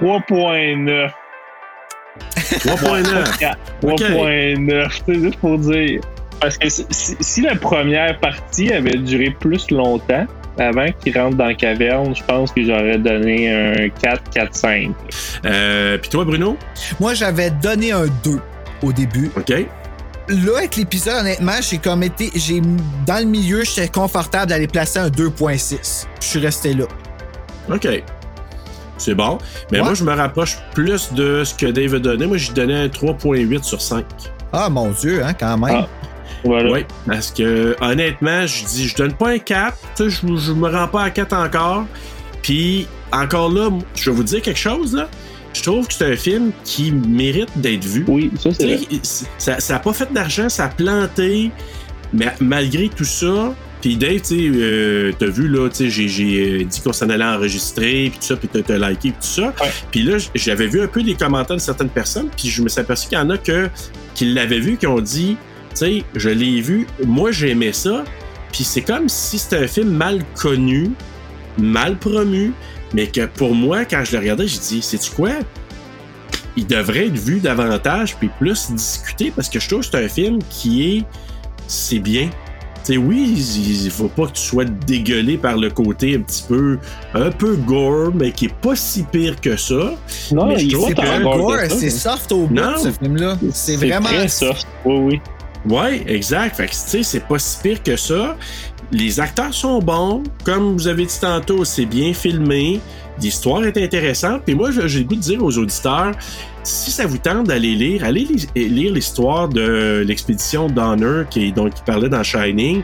3.9. 0.03 1.11
3.9. 2.31 3.55
3.9, 3.83 5.01
c'est 5.07 5.15
juste 5.15 5.39
pour 5.39 5.57
dire. 5.57 6.03
Parce 6.43 6.59
que 6.59 6.69
si 6.69 7.41
la 7.41 7.55
première 7.55 8.21
partie 8.21 8.71
avait 8.75 8.99
duré 8.99 9.35
plus 9.41 9.71
longtemps, 9.71 10.27
avant 10.59 10.93
qu'il 11.03 11.19
rentre 11.19 11.39
dans 11.39 11.47
la 11.47 11.55
caverne, 11.55 12.15
je 12.15 12.23
pense 12.25 12.53
que 12.53 12.63
j'aurais 12.63 12.99
donné 12.99 13.51
un 13.51 13.89
4, 13.89 14.25
4, 14.29 14.55
5. 14.55 14.91
Euh, 15.47 15.97
Puis 15.97 16.11
toi, 16.11 16.27
Bruno? 16.27 16.59
Moi, 17.01 17.15
j'avais 17.15 17.49
donné 17.49 17.93
un 17.93 18.09
2 18.23 18.41
au 18.83 18.93
début. 18.93 19.31
OK. 19.37 19.51
Là, 20.29 20.59
avec 20.59 20.77
l'épisode, 20.77 21.17
honnêtement, 21.21 21.61
j'ai 21.61 21.79
comme 21.79 22.03
été. 22.05 22.31
J'ai, 22.35 22.61
dans 23.07 23.19
le 23.19 23.25
milieu, 23.25 23.65
j'étais 23.65 23.89
confortable 23.89 24.51
d'aller 24.51 24.69
placer 24.69 24.99
un 25.01 25.09
2.6. 25.09 26.07
Je 26.21 26.25
suis 26.27 26.39
resté 26.39 26.73
là. 26.75 26.85
OK. 27.73 27.89
C'est 28.97 29.15
bon. 29.15 29.39
Mais 29.73 29.79
Ouais. 29.79 29.85
moi, 29.85 29.95
je 29.95 30.05
me 30.05 30.13
rapproche 30.15 30.59
plus 30.75 31.13
de 31.15 31.43
ce 31.43 31.55
que 31.55 31.67
Dave 31.67 31.95
a 31.95 31.99
donné. 31.99 32.27
Moi, 32.27 32.37
j'ai 32.37 32.53
donné 32.53 32.75
un 32.75 32.87
3.8 32.89 33.63
sur 33.65 33.81
5. 33.81 34.05
Ah, 34.53 34.69
mon 34.69 34.91
Dieu, 34.91 35.25
hein, 35.25 35.33
quand 35.33 35.57
même. 35.59 35.85
Ah. 35.85 35.89
Voilà. 36.45 36.71
Oui, 36.73 36.87
parce 37.07 37.31
que 37.33 37.77
honnêtement, 37.81 38.47
je 38.47 38.65
dis, 38.65 38.89
je 38.89 38.97
donne 38.97 39.13
pas 39.13 39.31
un 39.31 39.39
4, 39.39 39.77
tu 39.97 40.11
sais, 40.11 40.11
je, 40.11 40.37
je 40.37 40.53
me 40.53 40.69
rends 40.71 40.89
pas 40.89 41.03
à 41.05 41.11
4 41.11 41.33
encore. 41.35 41.85
Puis 42.43 42.87
encore 43.13 43.51
là, 43.51 43.69
je 43.95 44.11
vais 44.11 44.17
vous 44.17 44.23
dire 44.25 44.41
quelque 44.41 44.59
chose 44.59 44.95
là. 44.95 45.09
Je 45.53 45.63
trouve 45.63 45.87
que 45.87 45.95
c'est 45.95 46.13
un 46.13 46.17
film 46.17 46.53
qui 46.65 46.93
mérite 46.93 47.51
d'être 47.57 47.85
vu. 47.85 48.05
Oui, 48.07 48.31
ça 48.39 48.51
c'est 48.53 48.77
vrai. 48.77 48.87
ça, 49.39 49.61
ça 49.61 49.77
a 49.77 49.79
pas 49.79 49.93
fait 49.93 50.13
d'argent, 50.13 50.49
ça 50.49 50.67
a 50.67 50.69
planté, 50.69 51.51
mais 52.13 52.33
malgré 52.41 52.89
tout 52.89 53.05
ça. 53.05 53.55
Puis 53.81 53.97
Dave, 53.97 54.21
tu 54.21 54.25
sais, 54.25 54.51
euh, 54.55 55.13
t'as 55.19 55.27
vu 55.27 55.49
là, 55.49 55.69
tu 55.71 55.91
sais, 55.91 56.09
j'ai, 56.09 56.61
euh, 56.61 56.65
dit 56.65 56.81
qu'on 56.83 56.93
s'en 56.93 57.09
allait 57.09 57.25
enregistrer, 57.25 58.11
puis 58.11 58.19
tout 58.21 58.27
ça, 58.27 58.37
puis 58.37 58.49
t'as, 58.49 58.77
liké, 58.77 59.11
puis 59.11 59.13
tout 59.13 59.43
ça. 59.43 59.55
Puis 59.91 60.03
là, 60.03 60.19
j'avais 60.35 60.67
vu 60.67 60.83
un 60.83 60.87
peu 60.87 61.01
les 61.01 61.15
commentaires 61.15 61.57
de 61.57 61.63
certaines 61.63 61.89
personnes, 61.89 62.29
puis 62.37 62.49
je 62.51 62.63
me 62.63 62.69
suis 62.69 62.81
aperçu 62.81 63.09
qu'il 63.09 63.17
y 63.17 63.21
en 63.21 63.31
a 63.31 63.39
que, 63.39 63.71
qui 64.15 64.27
l'avaient 64.27 64.61
vu, 64.61 64.77
qui 64.77 64.87
ont 64.87 65.01
dit, 65.01 65.39
tu 65.71 65.77
sais, 65.77 66.05
je 66.15 66.29
l'ai 66.29 66.61
vu, 66.61 66.87
moi 67.07 67.33
j'aimais 67.33 67.73
ça, 67.73 68.05
puis 68.53 68.65
c'est 68.65 68.83
comme 68.83 69.09
si 69.09 69.39
c'était 69.39 69.65
un 69.65 69.67
film 69.67 69.91
mal 69.91 70.23
connu, 70.35 70.91
mal 71.57 71.97
promu, 71.97 72.53
mais 72.95 73.07
que 73.07 73.27
pour 73.27 73.55
moi, 73.55 73.85
quand 73.85 74.03
je 74.05 74.13
le 74.13 74.19
regardais, 74.19 74.47
j'ai 74.47 74.59
dit, 74.59 74.83
sais-tu 74.83 75.11
quoi? 75.13 75.31
Il 76.57 76.67
devrait 76.67 77.07
être 77.07 77.19
vu 77.19 77.39
davantage, 77.39 78.17
puis 78.17 78.31
plus 78.39 78.71
discuté, 78.73 79.33
parce 79.35 79.49
que 79.49 79.61
je 79.61 79.69
trouve 79.69 79.81
que 79.81 79.87
c'est 79.87 80.05
un 80.05 80.09
film 80.09 80.39
qui 80.51 80.97
est. 80.99 81.05
C'est 81.69 82.01
bien. 82.01 82.29
Tu 82.85 82.95
sais, 82.95 82.97
oui, 82.97 83.35
il 83.85 83.91
faut 83.91 84.09
pas 84.09 84.27
que 84.27 84.33
tu 84.33 84.43
sois 84.43 84.65
dégueulé 84.65 85.37
par 85.37 85.57
le 85.57 85.71
côté 85.71 86.17
un 86.17 86.21
petit 86.21 86.45
peu. 86.49 86.79
un 87.15 87.31
peu 87.31 87.55
gore, 87.55 88.11
mais 88.15 88.33
qui 88.33 88.47
est 88.47 88.55
pas 88.55 88.75
si 88.75 89.05
pire 89.05 89.41
que 89.41 89.57
ça. 89.57 89.95
Non, 90.33 90.47
mais 90.47 90.59
je 90.59 90.65
il 90.65 90.73
trouve 90.73 90.95
pas 90.95 91.21
gore, 91.21 91.59
c'est 91.69 91.91
soft 91.91 92.33
au 92.33 92.47
bout, 92.47 92.79
ce 92.79 92.91
film-là. 92.91 93.39
C'est 93.53 93.77
vraiment. 93.77 94.07
très 94.07 94.29
soft. 94.29 94.67
Oui, 94.85 94.97
oui. 94.97 95.21
Ouais, 95.67 96.03
exact. 96.07 96.57
Fait 96.57 96.67
que, 96.67 96.71
tu 96.71 96.77
sais, 96.79 97.03
c'est 97.03 97.27
pas 97.27 97.39
si 97.39 97.59
pire 97.63 97.83
que 97.83 97.97
ça. 97.97 98.37
Les 98.93 99.21
acteurs 99.21 99.55
sont 99.55 99.79
bons. 99.79 100.23
Comme 100.45 100.73
vous 100.77 100.89
avez 100.89 101.07
dit 101.07 101.19
tantôt, 101.21 101.65
c'est 101.65 101.87
bien 101.87 102.13
filmé. 102.13 102.81
L'histoire 103.23 103.63
est 103.65 103.77
intéressante. 103.77 104.43
Puis 104.45 104.55
moi, 104.55 104.71
j'ai 104.73 104.99
le 105.01 105.05
goût 105.05 105.15
de 105.15 105.21
dire 105.21 105.45
aux 105.45 105.57
auditeurs, 105.59 106.13
si 106.65 106.91
ça 106.91 107.07
vous 107.07 107.19
tente 107.19 107.47
d'aller 107.47 107.75
lire, 107.75 108.03
allez 108.05 108.25
li- 108.25 108.69
lire 108.69 108.93
l'histoire 108.93 109.49
de 109.49 110.03
l'expédition 110.07 110.69
Donner 110.69 111.23
qui, 111.31 111.53
donc, 111.53 111.75
qui 111.75 111.83
parlait 111.83 112.09
dans 112.09 112.23
Shining. 112.23 112.83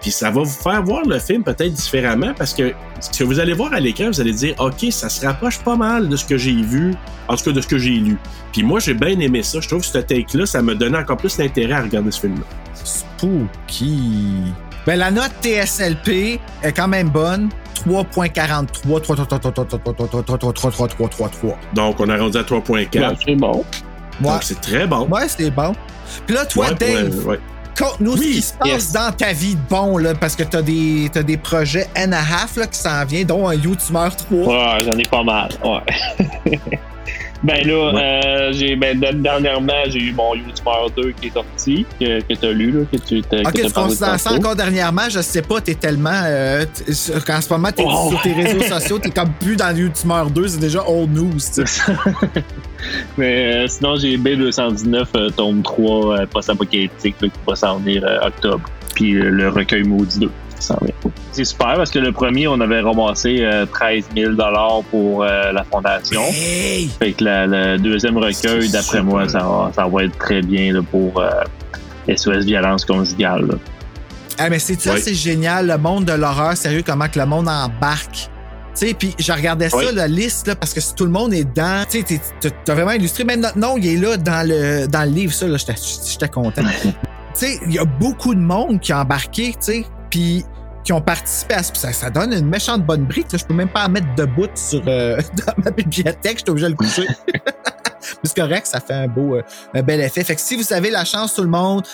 Puis 0.00 0.10
ça 0.12 0.30
va 0.30 0.42
vous 0.42 0.46
faire 0.50 0.82
voir 0.84 1.02
le 1.06 1.18
film 1.18 1.42
peut-être 1.42 1.72
différemment 1.72 2.32
parce 2.36 2.54
que 2.54 2.72
ce 3.00 3.18
que 3.18 3.24
vous 3.24 3.40
allez 3.40 3.54
voir 3.54 3.72
à 3.72 3.80
l'écran, 3.80 4.08
vous 4.08 4.20
allez 4.20 4.32
dire, 4.34 4.54
OK, 4.60 4.86
ça 4.90 5.08
se 5.08 5.26
rapproche 5.26 5.58
pas 5.60 5.76
mal 5.76 6.08
de 6.08 6.16
ce 6.16 6.24
que 6.24 6.36
j'ai 6.36 6.52
vu, 6.62 6.94
en 7.28 7.36
tout 7.36 7.44
cas 7.44 7.52
de 7.52 7.60
ce 7.60 7.66
que 7.66 7.78
j'ai 7.78 7.90
lu. 7.96 8.16
Puis 8.52 8.62
moi, 8.62 8.78
j'ai 8.80 8.94
bien 8.94 9.18
aimé 9.18 9.42
ça. 9.42 9.58
Je 9.60 9.68
trouve 9.68 9.80
que 9.80 9.86
ce 9.86 9.98
take-là, 9.98 10.46
ça 10.46 10.62
me 10.62 10.74
donnait 10.74 10.98
encore 10.98 11.16
plus 11.16 11.36
d'intérêt 11.36 11.72
à 11.74 11.82
regarder 11.82 12.10
ce 12.12 12.20
film-là. 12.20 12.44
Spooky. 12.84 14.52
Ben, 14.86 14.98
la 14.98 15.10
note 15.10 15.32
TSLP 15.42 16.40
est 16.62 16.72
quand 16.72 16.88
même 16.88 17.10
bonne. 17.10 17.50
3.43. 17.86 19.00
3.43. 19.00 21.54
Donc, 21.74 22.00
on 22.00 22.08
a 22.08 22.16
rendu 22.16 22.38
à 22.38 22.42
3.4. 22.42 22.98
Ouais, 22.98 23.16
c'est 23.24 23.34
bon. 23.36 23.64
Donc, 24.20 24.42
c'est 24.42 24.60
très 24.60 24.84
bon. 24.86 25.06
ouais 25.08 25.28
c'est 25.28 25.50
bon. 25.50 25.72
Puis 26.26 26.34
là, 26.34 26.44
toi, 26.46 26.70
Dave, 26.72 27.20
euh, 27.20 27.24
ouais. 27.24 27.38
conte-nous 27.78 28.16
ce 28.16 28.20
Oui, 28.20 28.32
qui 28.32 28.42
se 28.42 28.54
passe 28.54 28.92
dans 28.92 29.12
ta 29.12 29.32
vie 29.32 29.54
de 29.54 29.60
bon, 29.68 29.98
là, 29.98 30.14
parce 30.14 30.34
que 30.34 30.42
t'as 30.42 30.62
des, 30.62 31.08
t'as 31.12 31.22
des 31.22 31.36
projets 31.36 31.86
and 31.96 32.10
a 32.12 32.18
half 32.18 32.56
là, 32.56 32.66
qui 32.66 32.78
s'en 32.78 33.04
viennent, 33.04 33.26
dont 33.28 33.46
un 33.48 33.54
YouTuber 33.54 34.08
3. 34.16 34.28
Ouais, 34.30 34.78
j'en 34.84 34.98
ai 34.98 35.04
pas 35.04 35.22
mal. 35.22 35.50
Ouais. 35.64 35.82
Ben 37.42 37.64
là, 37.66 37.72
euh, 37.72 38.52
j'ai 38.52 38.74
ben, 38.76 38.98
de- 38.98 39.12
dernièrement, 39.22 39.72
j'ai 39.88 40.00
eu 40.00 40.12
mon 40.12 40.34
YouTuber 40.34 40.86
2 40.96 41.12
qui 41.12 41.28
est 41.28 41.32
sorti, 41.32 41.86
que, 42.00 42.20
que 42.20 42.34
t'as 42.34 42.50
lu, 42.50 42.72
là, 42.72 42.80
que 42.90 42.96
tu 42.96 43.22
t'as 43.22 43.40
Ok, 43.42 43.52
tu 43.64 43.72
considères 43.72 44.18
ça 44.18 44.32
encore 44.32 44.56
dernièrement, 44.56 45.08
je 45.08 45.20
sais 45.20 45.42
pas, 45.42 45.60
t'es 45.60 45.74
tellement. 45.74 46.10
Euh, 46.24 46.64
en 46.88 47.40
ce 47.40 47.52
moment, 47.52 47.70
t'es 47.70 47.84
Oh. 47.86 48.08
sur 48.10 48.20
tes 48.22 48.32
réseaux 48.32 48.62
sociaux, 48.62 48.98
t'es 48.98 49.10
comme 49.10 49.30
plus 49.40 49.56
dans 49.56 49.70
le 49.70 49.82
YouTuber 49.82 50.24
2, 50.34 50.48
c'est 50.48 50.60
déjà 50.60 50.82
old 50.88 51.12
news, 51.14 51.30
tu. 51.54 51.62
Mais 53.16 53.54
euh, 53.64 53.66
sinon, 53.68 53.96
j'ai 53.96 54.16
B219, 54.16 55.04
euh, 55.16 55.30
tome 55.30 55.62
3, 55.62 56.20
euh, 56.20 56.26
post-apocalyptique, 56.26 57.16
qui 57.18 57.30
va 57.46 57.54
s'en 57.56 57.78
venir 57.78 58.04
octobre. 58.22 58.68
Puis 58.94 59.12
le 59.12 59.48
recueil 59.48 59.82
maudit 59.84 60.18
2 60.20 60.26
qui 60.26 60.47
s'en 60.62 60.78
vient. 60.82 60.94
C'est 61.32 61.44
super 61.44 61.74
parce 61.76 61.90
que 61.90 61.98
le 61.98 62.12
premier, 62.12 62.48
on 62.48 62.60
avait 62.60 62.80
ramassé 62.80 63.38
euh, 63.42 63.66
13 63.66 64.04
000 64.16 64.32
pour 64.90 65.22
euh, 65.22 65.52
la 65.52 65.64
fondation. 65.64 66.22
Hey! 66.30 66.88
Fait 66.98 67.12
que 67.12 67.24
la- 67.24 67.46
le 67.46 67.78
deuxième 67.78 68.16
recueil, 68.18 68.68
d'après 68.70 69.02
moi, 69.02 69.28
ça 69.28 69.38
va, 69.40 69.70
ça 69.74 69.86
va 69.86 70.04
être 70.04 70.16
très 70.18 70.42
bien 70.42 70.72
là, 70.72 70.80
pour 70.90 71.20
euh, 71.20 71.30
SOS 72.14 72.44
Violence 72.44 72.84
Conjugale. 72.84 73.46
là. 73.46 73.54
Ah, 74.38 74.48
mais 74.50 74.58
c'est 74.60 74.80
ça, 74.80 74.96
c'est 74.96 75.14
génial, 75.14 75.66
le 75.66 75.78
monde 75.78 76.04
de 76.04 76.12
l'horreur, 76.12 76.56
sérieux, 76.56 76.82
comment 76.86 77.08
que 77.08 77.18
le 77.18 77.26
monde 77.26 77.48
embarque? 77.48 78.28
Tu 78.78 78.86
sais, 78.86 78.94
puis 78.94 79.12
je 79.18 79.32
regardais 79.32 79.68
ça, 79.68 79.90
la 79.92 80.06
liste, 80.06 80.46
là, 80.46 80.54
parce 80.54 80.72
que 80.72 80.80
si 80.80 80.94
tout 80.94 81.04
le 81.04 81.10
monde 81.10 81.34
est 81.34 81.42
dedans, 81.42 81.82
tu 81.90 82.04
sais, 82.06 82.20
t'as 82.64 82.74
vraiment 82.74 82.92
illustré, 82.92 83.24
même 83.24 83.40
notre 83.40 83.58
nom, 83.58 83.76
il 83.76 83.86
est 83.88 83.96
là 83.96 84.16
dans 84.16 84.46
le, 84.48 84.86
dans 84.86 85.02
le 85.02 85.10
livre, 85.10 85.32
ça, 85.32 85.48
là, 85.48 85.56
j'étais 85.58 86.28
content. 86.28 86.62
tu 86.82 86.90
sais, 87.34 87.58
il 87.66 87.72
y 87.74 87.78
a 87.80 87.84
beaucoup 87.84 88.32
de 88.36 88.40
monde 88.40 88.78
qui 88.78 88.92
a 88.92 89.00
embarqué, 89.00 89.48
tu 89.54 89.56
sais, 89.60 89.84
puis 90.10 90.44
qui 90.84 90.92
ont 90.92 91.00
participé 91.00 91.54
à 91.54 91.62
ça, 91.62 91.74
ça. 91.74 91.92
Ça 91.92 92.10
donne 92.10 92.32
une 92.32 92.46
méchante 92.46 92.82
bonne 92.82 93.04
brique, 93.04 93.30
là. 93.32 93.38
je 93.38 93.44
peux 93.44 93.54
même 93.54 93.68
pas 93.68 93.86
en 93.86 93.88
mettre 93.90 94.14
debout 94.16 94.48
sur, 94.54 94.82
euh, 94.86 95.18
dans 95.46 95.62
ma 95.64 95.70
bibliothèque, 95.70 96.38
j'étais 96.38 96.50
obligé 96.50 96.66
de 96.66 96.70
le 96.70 96.76
coucher. 96.76 97.06
Mais 97.26 97.40
c'est 98.22 98.36
correct, 98.36 98.66
ça 98.66 98.80
fait 98.80 98.94
un 98.94 99.08
beau, 99.08 99.36
euh, 99.36 99.42
un 99.74 99.82
bel 99.82 100.00
effet. 100.00 100.24
Fait 100.24 100.34
que 100.34 100.40
si 100.40 100.56
vous 100.56 100.72
avez 100.72 100.90
la 100.90 101.04
chance, 101.04 101.34
tout 101.34 101.42
le 101.42 101.48
monde, 101.48 101.84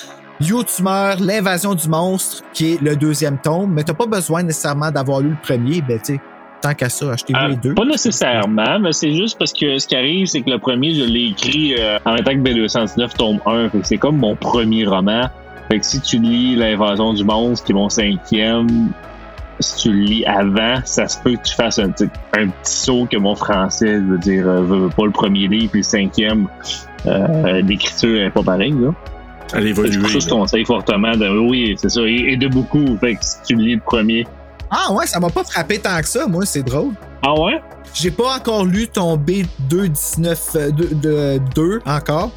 YouTuber, 0.40 1.14
l'invasion 1.20 1.74
du 1.74 1.88
monstre, 1.88 2.42
qui 2.52 2.74
est 2.74 2.80
le 2.80 2.96
deuxième 2.96 3.38
tome, 3.38 3.72
mais 3.72 3.82
t'as 3.82 3.94
pas 3.94 4.06
besoin 4.06 4.42
nécessairement 4.42 4.90
d'avoir 4.90 5.20
lu 5.20 5.30
le 5.30 5.36
premier, 5.42 5.80
ben 5.80 5.98
tu 6.00 6.20
tant 6.64 6.74
qu'à 6.74 6.88
ça, 6.88 7.12
achetez-vous 7.12 7.38
Ah, 7.40 7.48
les 7.48 7.56
deux. 7.56 7.74
Pas 7.74 7.84
nécessairement, 7.84 8.78
mais 8.80 8.92
c'est 8.92 9.12
juste 9.12 9.38
parce 9.38 9.52
que 9.52 9.78
ce 9.78 9.86
qui 9.86 9.96
arrive, 9.96 10.26
c'est 10.26 10.40
que 10.40 10.50
le 10.50 10.58
premier, 10.58 10.94
je 10.94 11.04
l'ai 11.04 11.26
écrit 11.26 11.74
euh, 11.78 11.98
en 12.06 12.14
même 12.14 12.24
temps 12.24 12.32
que 12.32 12.38
B219 12.38 13.16
tome 13.16 13.40
1. 13.44 13.68
Fait 13.68 13.80
que 13.80 13.86
c'est 13.86 13.98
comme 13.98 14.16
mon 14.16 14.34
premier 14.34 14.86
roman. 14.86 15.28
Fait 15.68 15.78
que 15.80 15.86
si 15.86 16.00
tu 16.00 16.18
lis 16.18 16.56
L'invasion 16.56 17.12
du 17.14 17.24
monstre, 17.24 17.64
qui 17.64 17.72
est 17.72 17.74
mon 17.74 17.88
cinquième, 17.88 18.90
si 19.60 19.76
tu 19.82 19.92
le 19.92 19.98
lis 20.04 20.24
avant, 20.26 20.76
ça 20.84 21.08
se 21.08 21.18
peut 21.20 21.36
que 21.36 21.42
tu 21.42 21.54
fasses 21.54 21.78
un, 21.78 21.90
petit- 21.90 22.08
un 22.36 22.48
petit 22.48 22.72
saut 22.76 23.06
que 23.10 23.16
mon 23.16 23.34
français, 23.34 23.94
je 24.00 24.04
veux 24.04 24.18
dire, 24.18 24.46
euh, 24.48 24.62
veut, 24.62 24.78
veut 24.84 24.88
pas 24.90 25.04
le 25.06 25.12
premier 25.12 25.46
livre, 25.48 25.70
puis 25.70 25.80
le 25.80 25.84
cinquième, 25.84 26.48
euh, 27.06 27.60
l'écriture 27.62 28.20
est 28.22 28.30
pas 28.30 28.42
pareille, 28.42 28.72
là. 28.78 28.90
Elle 29.54 29.62
C'est 29.64 29.68
évolue. 29.70 29.98
pour 30.00 30.08
ça 30.08 30.14
que 30.14 30.20
je 30.24 30.28
conseille 30.28 30.64
fortement 30.64 31.12
de, 31.16 31.28
oui, 31.48 31.74
c'est 31.78 31.88
ça, 31.90 32.00
et, 32.02 32.32
et 32.32 32.36
de 32.36 32.48
beaucoup. 32.48 32.96
Fait 32.98 33.14
que 33.14 33.24
si 33.24 33.36
tu 33.46 33.54
lis 33.56 33.74
le 33.76 33.80
premier. 33.80 34.26
Ah 34.70 34.92
ouais, 34.92 35.06
ça 35.06 35.20
m'a 35.20 35.28
pas 35.30 35.44
frappé 35.44 35.78
tant 35.78 36.00
que 36.00 36.08
ça, 36.08 36.26
moi, 36.26 36.44
c'est 36.46 36.62
drôle. 36.64 36.92
Ah 37.22 37.32
ouais? 37.40 37.60
J'ai 37.94 38.10
pas 38.10 38.36
encore 38.36 38.64
lu 38.64 38.88
ton 38.88 39.16
B219 39.16 40.56
euh, 40.56 40.70
de, 40.70 40.94
de- 40.94 41.40
2 41.54 41.80
encore. 41.86 42.30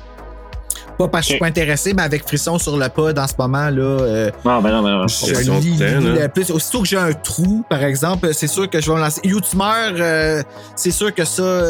Pas 0.97 1.07
parce 1.07 1.25
que 1.25 1.27
je 1.27 1.33
suis 1.33 1.39
pas 1.39 1.45
intéressé, 1.47 1.93
mais 1.93 2.01
avec 2.01 2.23
Frisson 2.27 2.57
sur 2.57 2.75
le 2.75 2.89
pod 2.89 3.17
en 3.19 3.27
ce 3.27 3.33
moment, 3.37 3.69
là, 3.69 3.81
euh, 3.81 4.31
Non, 4.43 4.61
ben 4.61 4.71
non, 4.71 4.81
ben 4.81 4.97
non. 4.97 5.07
je 5.07 5.25
de 5.27 5.59
lis, 5.59 5.77
là. 5.77 5.99
le 5.99 6.27
plus. 6.27 6.49
Aussitôt 6.49 6.81
que 6.81 6.87
j'ai 6.87 6.97
un 6.97 7.13
trou, 7.13 7.63
par 7.69 7.83
exemple, 7.83 8.33
c'est 8.33 8.47
sûr 8.47 8.67
que 8.69 8.81
je 8.81 8.89
vais 8.89 8.97
me 8.97 9.01
lancer. 9.01 9.21
YouTuber, 9.23 9.63
euh, 9.99 10.43
c'est 10.75 10.91
sûr 10.91 11.13
que 11.13 11.23
ça, 11.23 11.61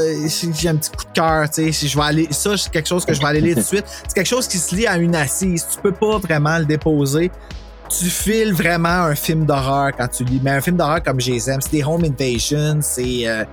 j'ai 0.53 0.69
un 0.69 0.75
petit 0.77 0.91
coup 0.91 1.03
de 1.03 1.11
cœur, 1.13 1.49
tu 1.49 1.73
sais. 1.73 1.87
Je 1.87 1.97
vais 1.97 2.03
aller, 2.05 2.27
ça, 2.31 2.55
c'est 2.57 2.71
quelque 2.71 2.87
chose 2.87 3.03
que 3.05 3.13
je 3.13 3.19
vais 3.19 3.27
aller 3.27 3.41
lire 3.41 3.55
tout 3.55 3.61
de 3.61 3.65
suite. 3.65 3.85
C'est 4.07 4.13
quelque 4.13 4.27
chose 4.27 4.47
qui 4.47 4.57
se 4.57 4.73
lit 4.75 4.87
à 4.87 4.97
une 4.97 5.15
assise. 5.15 5.65
Tu 5.69 5.81
peux 5.81 5.91
pas 5.91 6.17
vraiment 6.19 6.57
le 6.57 6.65
déposer. 6.65 7.29
Tu 7.89 8.05
files 8.05 8.53
vraiment 8.53 8.87
un 8.89 9.15
film 9.15 9.45
d'horreur 9.45 9.91
quand 9.97 10.07
tu 10.07 10.23
lis. 10.23 10.39
Mais 10.43 10.51
un 10.51 10.61
film 10.61 10.77
d'horreur 10.77 11.03
comme 11.03 11.19
je 11.19 11.31
les 11.31 11.49
aime, 11.49 11.61
c'est 11.61 11.71
des 11.71 11.83
home 11.83 12.03
invasions, 12.05 12.79
c'est. 12.81 13.27
euh, 13.27 13.43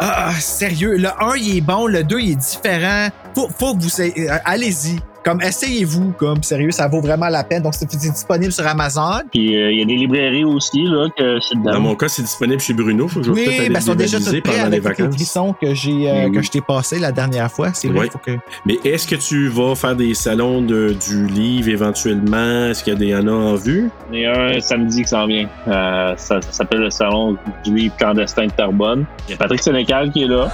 ah, 0.00 0.32
sérieux, 0.38 0.96
le 0.96 1.08
1 1.08 1.36
il 1.38 1.56
est 1.56 1.60
bon, 1.60 1.88
le 1.88 2.04
2 2.04 2.20
il 2.20 2.30
est 2.32 2.34
différent. 2.36 3.08
Faut, 3.38 3.48
faut 3.56 3.74
que 3.76 3.82
vous 3.82 4.00
euh, 4.00 4.36
allez-y. 4.44 4.98
Comme 5.24 5.40
essayez-vous, 5.42 6.12
comme 6.16 6.42
sérieux, 6.42 6.70
ça 6.70 6.88
vaut 6.88 7.00
vraiment 7.00 7.28
la 7.28 7.44
peine. 7.44 7.62
Donc 7.62 7.74
c'est 7.74 7.88
c'est 7.90 8.10
disponible 8.10 8.50
sur 8.50 8.66
Amazon. 8.66 9.20
Puis 9.30 9.54
euh, 9.56 9.70
il 9.70 9.78
y 9.78 9.82
a 9.82 9.84
des 9.84 9.94
librairies 9.96 10.42
aussi, 10.44 10.82
là, 10.84 11.06
que 11.16 11.38
dedans. 11.54 11.72
Dans 11.74 11.80
mon 11.80 11.94
cas, 11.96 12.08
c'est 12.08 12.22
disponible 12.22 12.60
chez 12.60 12.72
Bruno. 12.72 13.06
Faut 13.08 13.20
que 13.20 13.26
je 13.26 13.30
peut-être 13.32 13.48
Oui, 13.48 13.58
aller 13.58 13.68
ben, 13.68 13.80
sont 13.80 13.94
déjà 13.94 14.18
pendant 14.18 14.30
les 14.32 14.58
avec 14.60 14.72
les 14.72 14.80
vacances. 14.80 15.14
frissons 15.14 15.54
que 15.60 15.74
j'ai 15.74 16.10
euh, 16.10 16.26
Mhm. 16.28 16.34
que 16.34 16.42
je 16.42 16.50
t'ai 16.50 16.60
passé 16.62 16.98
la 16.98 17.12
dernière 17.12 17.50
fois. 17.52 17.70
C'est 17.74 17.88
vrai, 17.88 18.00
Ouais. 18.00 18.10
faut 18.10 18.18
que. 18.18 18.32
Mais 18.66 18.78
est-ce 18.84 19.06
que 19.06 19.16
tu 19.16 19.48
vas 19.48 19.74
faire 19.76 19.94
des 19.94 20.14
salons 20.14 20.62
de, 20.62 20.96
du 21.08 21.26
livre 21.26 21.68
éventuellement? 21.68 22.70
Est-ce 22.70 22.82
qu'il 22.82 22.94
y 22.94 22.96
a 22.96 22.98
des 22.98 23.06
y 23.08 23.14
en 23.16 23.28
a 23.28 23.32
en 23.32 23.54
vue? 23.54 23.90
Il 24.12 24.20
y 24.20 24.26
a 24.26 24.40
un 24.56 24.60
samedi 24.60 25.02
qui 25.02 25.08
s'en 25.08 25.26
vient. 25.26 25.46
Euh, 25.68 26.14
ça 26.16 26.40
ça 26.40 26.52
s'appelle 26.52 26.80
le 26.80 26.90
Salon 26.90 27.36
du 27.64 27.74
livre 27.74 27.94
clandestin 27.98 28.46
de 28.46 28.52
Terrebonne. 28.52 29.04
Il 29.28 29.32
y 29.32 29.34
a 29.34 29.36
Patrick 29.36 29.62
Sénécal 29.62 30.10
qui 30.10 30.22
est 30.24 30.28
là. 30.28 30.50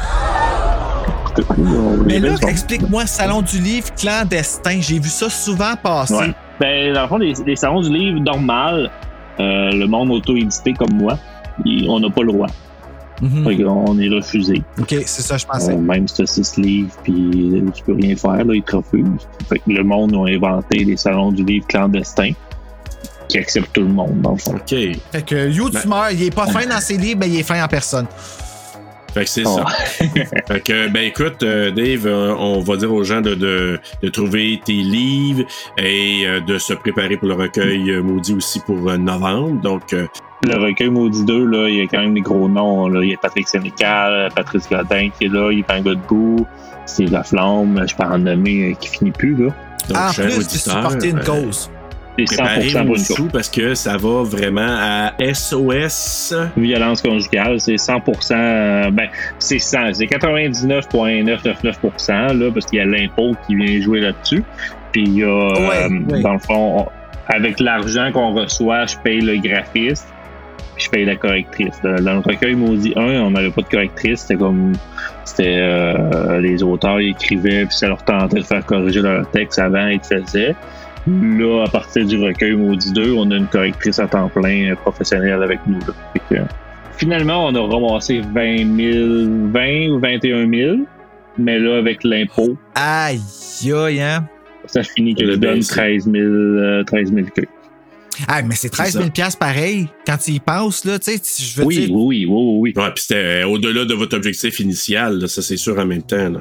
Mais 2.04 2.18
là, 2.18 2.34
explique-moi, 2.48 3.06
Salon 3.06 3.42
du 3.42 3.58
livre 3.58 3.88
clandestin. 3.94 4.80
J'ai 4.80 4.98
vu 4.98 5.08
ça 5.08 5.28
souvent 5.28 5.74
passer. 5.82 6.14
Ouais. 6.14 6.34
Ben, 6.60 6.94
dans 6.94 7.02
le 7.02 7.08
fond, 7.08 7.18
les, 7.18 7.34
les 7.46 7.56
salons 7.56 7.80
du 7.80 7.90
livre 7.90 8.20
normal, 8.20 8.90
euh, 9.40 9.70
le 9.70 9.86
monde 9.86 10.10
auto-édité 10.10 10.72
comme 10.74 10.92
moi, 10.94 11.18
on 11.88 12.00
n'a 12.00 12.10
pas 12.10 12.22
le 12.22 12.32
droit. 12.32 12.48
Mhm. 13.22 13.44
Fait 13.44 13.62
qu'on 13.62 13.98
est 13.98 14.08
refusé. 14.08 14.62
Ok, 14.78 14.94
c'est 15.06 15.22
ça, 15.22 15.36
je 15.36 15.46
pensais. 15.46 15.72
Euh, 15.72 15.78
même 15.78 16.06
si 16.08 16.16
tu 16.16 16.22
as 16.22 16.26
six 16.26 16.56
livres, 16.56 16.92
puis 17.02 17.62
tu 17.74 17.82
peux 17.84 17.94
rien 17.94 18.16
faire, 18.16 18.44
là, 18.44 18.54
ils 18.54 18.62
te 18.62 18.76
refusent. 18.76 19.28
Fait 19.48 19.58
que 19.58 19.70
le 19.70 19.84
monde 19.84 20.14
a 20.14 20.28
inventé 20.28 20.84
les 20.84 20.96
salons 20.96 21.32
du 21.32 21.44
livre 21.44 21.66
clandestins 21.66 22.32
qui 23.28 23.38
acceptent 23.38 23.72
tout 23.72 23.82
le 23.82 23.88
monde, 23.88 24.20
dans 24.20 24.32
le 24.32 24.38
fond. 24.38 24.54
OK. 24.54 24.68
Fait 24.68 25.22
que 25.24 25.48
YouTuber, 25.48 26.08
il 26.12 26.24
est 26.24 26.34
pas 26.34 26.46
fin 26.46 26.66
dans 26.66 26.80
ses 26.80 26.96
livres, 26.96 27.20
mais 27.20 27.28
il 27.28 27.40
est 27.40 27.42
fin 27.42 27.62
en 27.62 27.68
personne. 27.68 28.06
Fait 29.14 29.24
que 29.24 29.30
c'est 29.30 29.44
Oh. 29.46 29.58
ça. 29.58 29.66
fait 30.48 30.60
que, 30.60 30.88
ben 30.88 31.04
écoute, 31.04 31.42
euh, 31.44 31.70
Dave, 31.70 32.06
euh, 32.06 32.34
on 32.36 32.60
va 32.60 32.76
dire 32.76 32.92
aux 32.92 33.04
gens 33.04 33.20
de, 33.20 33.34
de, 33.34 33.78
de 34.02 34.08
trouver 34.08 34.60
tes 34.64 34.72
livres 34.72 35.44
et 35.78 36.24
euh, 36.26 36.40
de 36.40 36.58
se 36.58 36.74
préparer 36.74 37.16
pour 37.16 37.28
le 37.28 37.34
recueil 37.34 37.92
maudit 38.02 38.34
aussi 38.34 38.58
pour 38.60 38.76
novembre. 38.98 39.60
Donc, 39.62 39.92
Le 39.92 40.56
recueil 40.58 40.90
Maudit 40.90 41.24
2, 41.24 41.46
là, 41.46 41.68
il 41.68 41.76
y 41.76 41.80
a 41.80 41.86
quand 41.86 42.00
même 42.00 42.14
des 42.14 42.20
gros 42.20 42.48
noms. 42.48 42.88
Là. 42.88 43.02
Il 43.04 43.10
y 43.10 43.14
a 43.14 43.16
Patrick 43.16 43.46
Sénécal, 43.48 44.28
Patrice 44.34 44.68
Godin 44.68 45.08
qui 45.16 45.26
est 45.26 45.28
là, 45.28 45.50
il 45.52 45.60
est 45.60 45.70
un 45.70 45.80
gars 45.80 45.94
debout, 45.94 46.44
Steve 46.86 47.12
Laflamme, 47.12 47.84
je 47.88 47.94
peux 47.94 48.02
en 48.04 48.18
nommer 48.18 48.76
qui 48.80 48.88
finit 48.88 49.12
plus. 49.12 49.34
Là. 49.36 49.54
donc 49.88 49.96
en 49.98 50.12
cher 50.12 50.24
plus, 50.26 50.38
de 50.38 50.44
auditeur, 50.44 50.74
supporter 50.74 51.08
une 51.08 51.18
euh, 51.18 51.24
cause. 51.24 51.70
C'est 52.16 52.24
100% 52.24 52.36
Préparez 52.36 52.68
pour 52.72 52.80
vos 52.82 52.86
une 52.96 53.06
cause. 53.06 53.16
sous 53.16 53.26
parce 53.26 53.48
que 53.48 53.74
ça 53.74 53.96
va 53.96 54.22
vraiment 54.22 54.66
à 54.68 55.12
SOS. 55.18 56.32
Violence 56.56 57.02
conjugale, 57.02 57.58
c'est 57.60 57.76
100%, 57.76 58.34
euh, 58.34 58.90
ben, 58.92 59.08
c'est 59.40 59.58
100, 59.58 59.94
c'est 59.94 60.06
99,999%, 60.06 62.32
là, 62.38 62.50
parce 62.52 62.66
qu'il 62.66 62.78
y 62.78 62.82
a 62.82 62.86
l'impôt 62.86 63.32
qui 63.46 63.56
vient 63.56 63.80
jouer 63.80 64.00
là-dessus. 64.00 64.44
Puis 64.92 65.02
il 65.02 65.14
y 65.18 65.24
a, 65.24 65.28
Ouais, 65.28 65.88
euh, 65.90 66.12
ouais. 66.12 66.22
dans 66.22 66.34
le 66.34 66.38
fond, 66.38 66.82
on- 66.82 66.86
avec 67.34 67.58
l'argent 67.58 68.10
qu'on 68.12 68.32
reçoit, 68.34 68.86
je 68.86 68.96
paye 69.02 69.20
le 69.20 69.36
graphiste, 69.38 70.06
puis 70.76 70.84
je 70.84 70.90
paye 70.90 71.04
la 71.04 71.16
correctrice. 71.16 71.80
Dans 71.82 71.96
dans 72.02 72.12
le 72.14 72.20
recueil 72.20 72.54
Maudit 72.54 72.92
1, 72.96 73.02
on 73.22 73.30
n'avait 73.32 73.50
pas 73.50 73.62
de 73.62 73.68
correctrice, 73.68 74.20
c'était 74.20 74.36
comme, 74.36 74.72
c'était, 75.24 75.56
euh, 75.58 76.40
les 76.40 76.62
auteurs 76.62 77.00
ils 77.00 77.10
écrivaient, 77.10 77.64
puis 77.64 77.74
ça 77.76 77.88
leur 77.88 78.02
tentait 78.04 78.38
de 78.40 78.44
faire 78.44 78.64
corriger 78.64 79.00
leur 79.00 79.28
texte 79.30 79.58
avant, 79.58 79.88
ils 79.88 80.00
le 80.10 80.22
faisaient. 80.22 80.54
Là, 81.06 81.64
à 81.66 81.68
partir 81.70 82.06
du 82.06 82.16
recueil 82.22 82.52
Maudit 82.56 82.92
2, 82.92 83.12
on 83.12 83.30
a 83.30 83.36
une 83.36 83.46
correctrice 83.46 83.98
à 83.98 84.06
temps 84.06 84.28
plein 84.28 84.72
euh, 84.72 84.74
professionnelle 84.76 85.42
avec 85.42 85.60
nous. 85.66 85.78
là. 85.80 85.94
Fait 86.14 86.20
que, 86.36 86.40
euh, 86.40 86.44
finalement, 86.96 87.46
on 87.46 87.54
a 87.54 87.60
ramassé 87.60 88.20
20 88.34 88.56
000, 88.76 89.50
20 89.52 89.90
ou 89.90 89.98
21 90.00 90.50
000. 90.50 90.76
Mais 91.36 91.58
là, 91.58 91.78
avec 91.78 92.04
l'impôt, 92.04 92.56
Aïe, 92.74 93.20
aïe, 93.72 94.00
hein? 94.00 94.26
ça 94.66 94.82
finit 94.82 95.14
que 95.14 95.24
Le 95.24 95.32
je 95.32 95.36
donne 95.38 95.54
baisse. 95.56 95.66
13 95.68 96.04
000, 96.04 96.16
euh, 96.16 96.84
13 96.84 97.12
000 97.12 97.26
que- 97.36 97.42
Ah, 98.28 98.40
mais 98.42 98.54
c'est 98.54 98.68
13 98.70 98.92
000 98.96 99.10
piastres 99.10 99.38
pareil. 99.40 99.88
Quand 100.06 100.16
tu 100.16 100.30
y 100.30 100.38
penses, 100.40 100.84
là, 100.84 100.98
tu 101.00 101.10
sais, 101.12 101.20
je 101.44 101.60
veux 101.60 101.66
Oui, 101.66 101.74
dire. 101.86 101.90
oui, 101.90 102.24
oui, 102.24 102.26
oui, 102.30 102.72
oui. 102.76 102.82
Ouais, 102.82 102.90
puis 102.94 103.02
c'était 103.02 103.42
euh, 103.42 103.48
au-delà 103.48 103.84
de 103.84 103.94
votre 103.94 104.16
objectif 104.16 104.60
initial, 104.60 105.18
là, 105.18 105.26
ça 105.28 105.42
c'est 105.42 105.56
sûr 105.56 105.76
en 105.78 105.84
même 105.84 106.02
temps. 106.02 106.30
Là. 106.30 106.40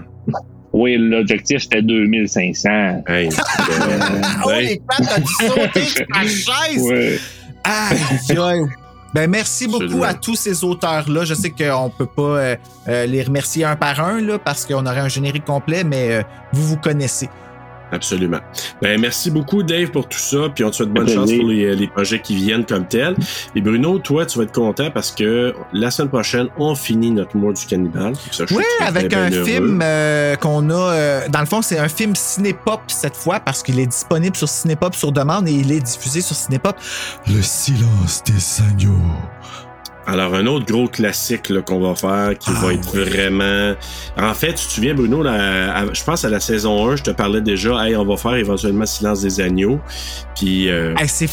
Oui, 0.73 0.97
l'objectif, 0.97 1.61
c'était 1.61 1.81
2500. 1.83 3.03
Hey, 3.07 3.27
euh, 3.27 3.31
Oh, 4.43 4.47
ben, 4.49 4.59
les 4.59 4.81
pattes, 4.87 5.07
t'as 5.07 5.19
dû 5.19 5.33
sauter 5.47 5.85
sur 5.85 6.05
ta 6.07 6.21
chaise! 6.23 6.81
Ouais. 6.81 7.19
Aïe. 7.63 8.65
Ben, 9.13 9.29
merci 9.29 9.67
beaucoup 9.67 9.83
Absolument. 9.83 10.03
à 10.05 10.13
tous 10.15 10.35
ces 10.35 10.63
auteurs-là. 10.63 11.23
Je 11.23 11.35
sais 11.35 11.51
qu'on 11.51 11.91
peut 11.95 12.07
pas 12.07 12.21
euh, 12.21 12.55
euh, 12.87 13.05
les 13.05 13.21
remercier 13.21 13.63
un 13.63 13.75
par 13.75 13.99
un, 13.99 14.19
là, 14.21 14.39
parce 14.39 14.65
qu'on 14.65 14.85
aurait 14.87 15.01
un 15.01 15.07
générique 15.07 15.45
complet, 15.45 15.83
mais 15.83 16.11
euh, 16.11 16.23
vous 16.51 16.63
vous 16.63 16.77
connaissez. 16.77 17.29
Absolument. 17.93 18.39
Ben, 18.81 18.99
merci 18.99 19.29
beaucoup, 19.29 19.61
Dave, 19.61 19.91
pour 19.91 20.07
tout 20.09 20.17
ça. 20.19 20.49
Puis 20.53 20.63
on 20.63 20.71
te 20.71 20.75
souhaite 20.77 20.89
bonne 20.89 21.07
chance 21.07 21.31
pour 21.31 21.47
les, 21.47 21.75
les 21.75 21.87
projets 21.87 22.19
qui 22.19 22.35
viennent 22.35 22.65
comme 22.65 22.87
tels. 22.87 23.15
Et 23.55 23.61
Bruno, 23.61 23.99
toi, 23.99 24.25
tu 24.25 24.39
vas 24.39 24.45
être 24.45 24.51
content 24.51 24.89
parce 24.91 25.11
que 25.11 25.53
la 25.73 25.91
semaine 25.91 26.09
prochaine, 26.09 26.47
on 26.57 26.73
finit 26.75 27.11
notre 27.11 27.37
mois 27.37 27.53
du 27.53 27.65
cannibale. 27.65 28.13
Ça, 28.31 28.45
Oui, 28.51 28.63
avec 28.81 29.13
un 29.13 29.29
film 29.29 29.79
euh, 29.83 30.35
qu'on 30.37 30.69
a. 30.71 30.73
euh, 30.73 31.27
dans 31.29 31.39
le 31.41 31.45
fond, 31.45 31.61
c'est 31.61 31.77
un 31.77 31.87
film 31.87 32.15
Cinépop 32.15 32.81
cette 32.87 33.15
fois 33.15 33.39
parce 33.39 33.61
qu'il 33.61 33.79
est 33.79 33.85
disponible 33.85 34.35
sur 34.35 34.49
Cinépop 34.49 34.95
sur 34.95 35.11
demande 35.11 35.47
et 35.47 35.51
il 35.53 35.71
est 35.71 35.81
diffusé 35.81 36.21
sur 36.21 36.35
Cinépop. 36.35 36.75
Le 37.27 37.41
silence 37.41 38.23
des 38.25 38.63
agneaux. 38.63 38.97
Alors, 40.05 40.35
un 40.35 40.45
autre 40.47 40.65
gros 40.65 40.87
classique 40.87 41.49
là, 41.49 41.61
qu'on 41.61 41.79
va 41.79 41.95
faire 41.95 42.37
qui 42.37 42.49
Ah, 42.55 42.59
va 42.65 42.73
être 42.73 42.93
oui. 42.93 43.03
vraiment. 43.09 43.73
En 44.17 44.33
fait, 44.33 44.53
tu 44.53 44.65
te 44.67 44.71
souviens, 44.71 44.93
Bruno, 44.93 45.23
là, 45.23 45.75
à- 45.77 45.93
je 45.93 46.03
pense 46.03 46.25
à 46.25 46.29
la 46.29 46.39
saison 46.41 46.89
1, 46.89 46.97
je 46.97 47.03
te 47.03 47.11
parlais 47.11 47.39
déjà, 47.41 47.85
hey, 47.87 47.95
on 47.95 48.05
va 48.05 48.17
faire 48.17 48.35
éventuellement 48.35 48.85
Silence 48.85 49.21
des 49.21 49.39
agneaux. 49.39 49.79
Puis, 50.35 50.69
euh, 50.69 50.93
Hey, 50.97 51.07
c'est. 51.07 51.29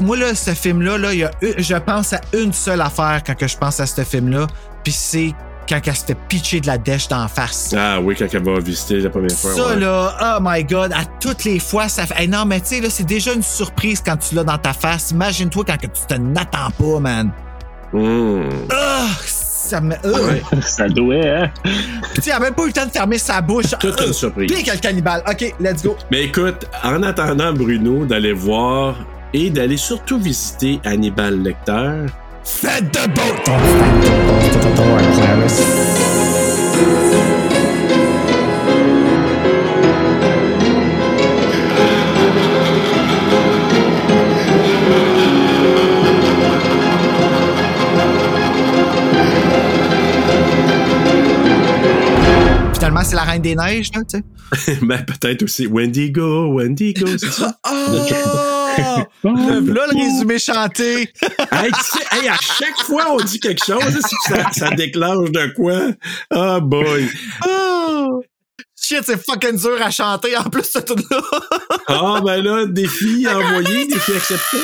Moi, 0.00 0.16
là, 0.16 0.34
ce 0.34 0.52
film-là, 0.52 0.96
là, 0.98 1.12
il 1.12 1.18
y 1.20 1.24
a 1.24 1.30
je 1.58 1.74
pense 1.76 2.12
à 2.14 2.20
une 2.32 2.52
seule 2.52 2.80
affaire 2.80 3.20
quand 3.26 3.34
que 3.36 3.46
je 3.46 3.56
pense 3.58 3.78
à 3.80 3.86
ce 3.86 4.02
film-là. 4.02 4.46
Puis 4.82 4.92
c'est 4.92 5.32
quand 5.68 5.80
elle 5.86 5.94
se 5.96 6.04
fait 6.04 6.16
pitcher 6.28 6.60
de 6.60 6.66
la 6.66 6.76
dèche 6.78 7.08
d'en 7.08 7.26
face. 7.28 7.74
ah 7.76 7.98
oui, 8.00 8.14
quand 8.18 8.26
elle 8.32 8.42
va 8.44 8.58
visiter 8.60 9.00
la 9.00 9.08
première 9.10 9.36
fois. 9.36 9.52
Ça, 9.54 9.68
ouais. 9.68 9.80
là, 9.80 10.36
oh 10.38 10.38
my 10.42 10.62
god, 10.64 10.92
à 10.92 11.04
toutes 11.20 11.44
les 11.44 11.58
fois, 11.58 11.88
ça 11.88 12.06
fait. 12.06 12.22
Hey, 12.22 12.28
non, 12.28 12.44
mais 12.46 12.60
tu 12.60 12.66
sais, 12.66 12.80
là, 12.80 12.88
c'est 12.90 13.04
déjà 13.06 13.32
une 13.34 13.42
surprise 13.42 14.02
quand 14.04 14.16
tu 14.16 14.34
l'as 14.34 14.44
dans 14.44 14.58
ta 14.58 14.72
face. 14.72 15.10
Imagine-toi 15.10 15.64
quand 15.66 15.76
que 15.78 15.86
tu 15.86 16.06
te 16.06 16.14
n'attends 16.14 16.70
pas, 16.78 17.00
man. 17.00 17.30
Mmh. 17.94 18.48
Ah, 18.72 19.06
ça 19.24 19.80
me. 19.80 19.94
ah. 19.94 20.08
Ouais. 20.08 20.42
Ça 20.62 20.88
doit, 20.88 21.14
hein? 21.14 21.50
Puis, 21.62 21.72
tu 22.16 22.22
sais, 22.22 22.30
il 22.30 22.32
a 22.32 22.40
même 22.40 22.54
pas 22.54 22.64
eu 22.64 22.66
le 22.66 22.72
temps 22.72 22.86
de 22.86 22.90
fermer 22.90 23.18
sa 23.18 23.40
bouche. 23.40 23.66
Toute 23.80 24.00
une 24.00 24.12
surprise. 24.12 24.52
Pire 24.52 24.64
que 24.64 24.70
le 24.72 24.78
cannibale. 24.80 25.22
OK, 25.30 25.54
let's 25.60 25.82
go. 25.82 25.96
Mais 26.10 26.24
écoute, 26.24 26.66
en 26.82 27.02
attendant, 27.02 27.52
Bruno, 27.52 28.04
d'aller 28.04 28.32
voir 28.32 28.96
et 29.32 29.50
d'aller 29.50 29.76
surtout 29.76 30.18
visiter 30.18 30.80
Hannibal 30.84 31.42
Lecter, 31.42 32.06
Faites 32.44 32.92
de 32.92 33.06
boat! 33.14 34.54
Finalement, 52.84 53.08
c'est 53.08 53.16
la 53.16 53.22
Reine 53.22 53.40
des 53.40 53.56
Neiges, 53.56 53.88
là, 53.94 54.02
tu 54.06 54.18
sais. 54.58 54.78
ben 54.82 55.02
peut-être 55.06 55.42
aussi 55.42 55.66
Wendigo, 55.66 56.52
Wendigo, 56.52 57.06
c'est 57.16 57.32
ça? 57.32 57.58
Oh! 58.76 59.02
Le, 59.22 59.72
là, 59.72 59.86
le 59.90 59.96
résumé 59.96 60.38
chanté. 60.38 61.02
hey, 61.02 61.08
tu 61.70 61.80
sais, 61.80 62.04
hey, 62.10 62.28
à 62.28 62.36
chaque 62.36 62.76
fois 62.82 63.06
on 63.12 63.18
dit 63.18 63.38
quelque 63.38 63.64
chose, 63.64 64.00
ça, 64.26 64.50
ça 64.50 64.70
déclenche 64.70 65.30
de 65.30 65.52
quoi? 65.54 65.92
Oh 66.30 66.60
boy! 66.60 67.08
Oh! 67.46 68.22
Shit, 68.76 69.04
c'est 69.04 69.24
fucking 69.24 69.56
dur 69.56 69.80
à 69.80 69.90
chanter 69.90 70.36
en 70.36 70.42
plus, 70.50 70.64
ce 70.64 70.80
truc-là. 70.80 71.22
Ah 71.86 72.20
ben 72.24 72.42
là, 72.42 72.66
défi 72.66 73.26
envoyé, 73.28 73.86
défi 73.86 74.12
accepté. 74.12 74.58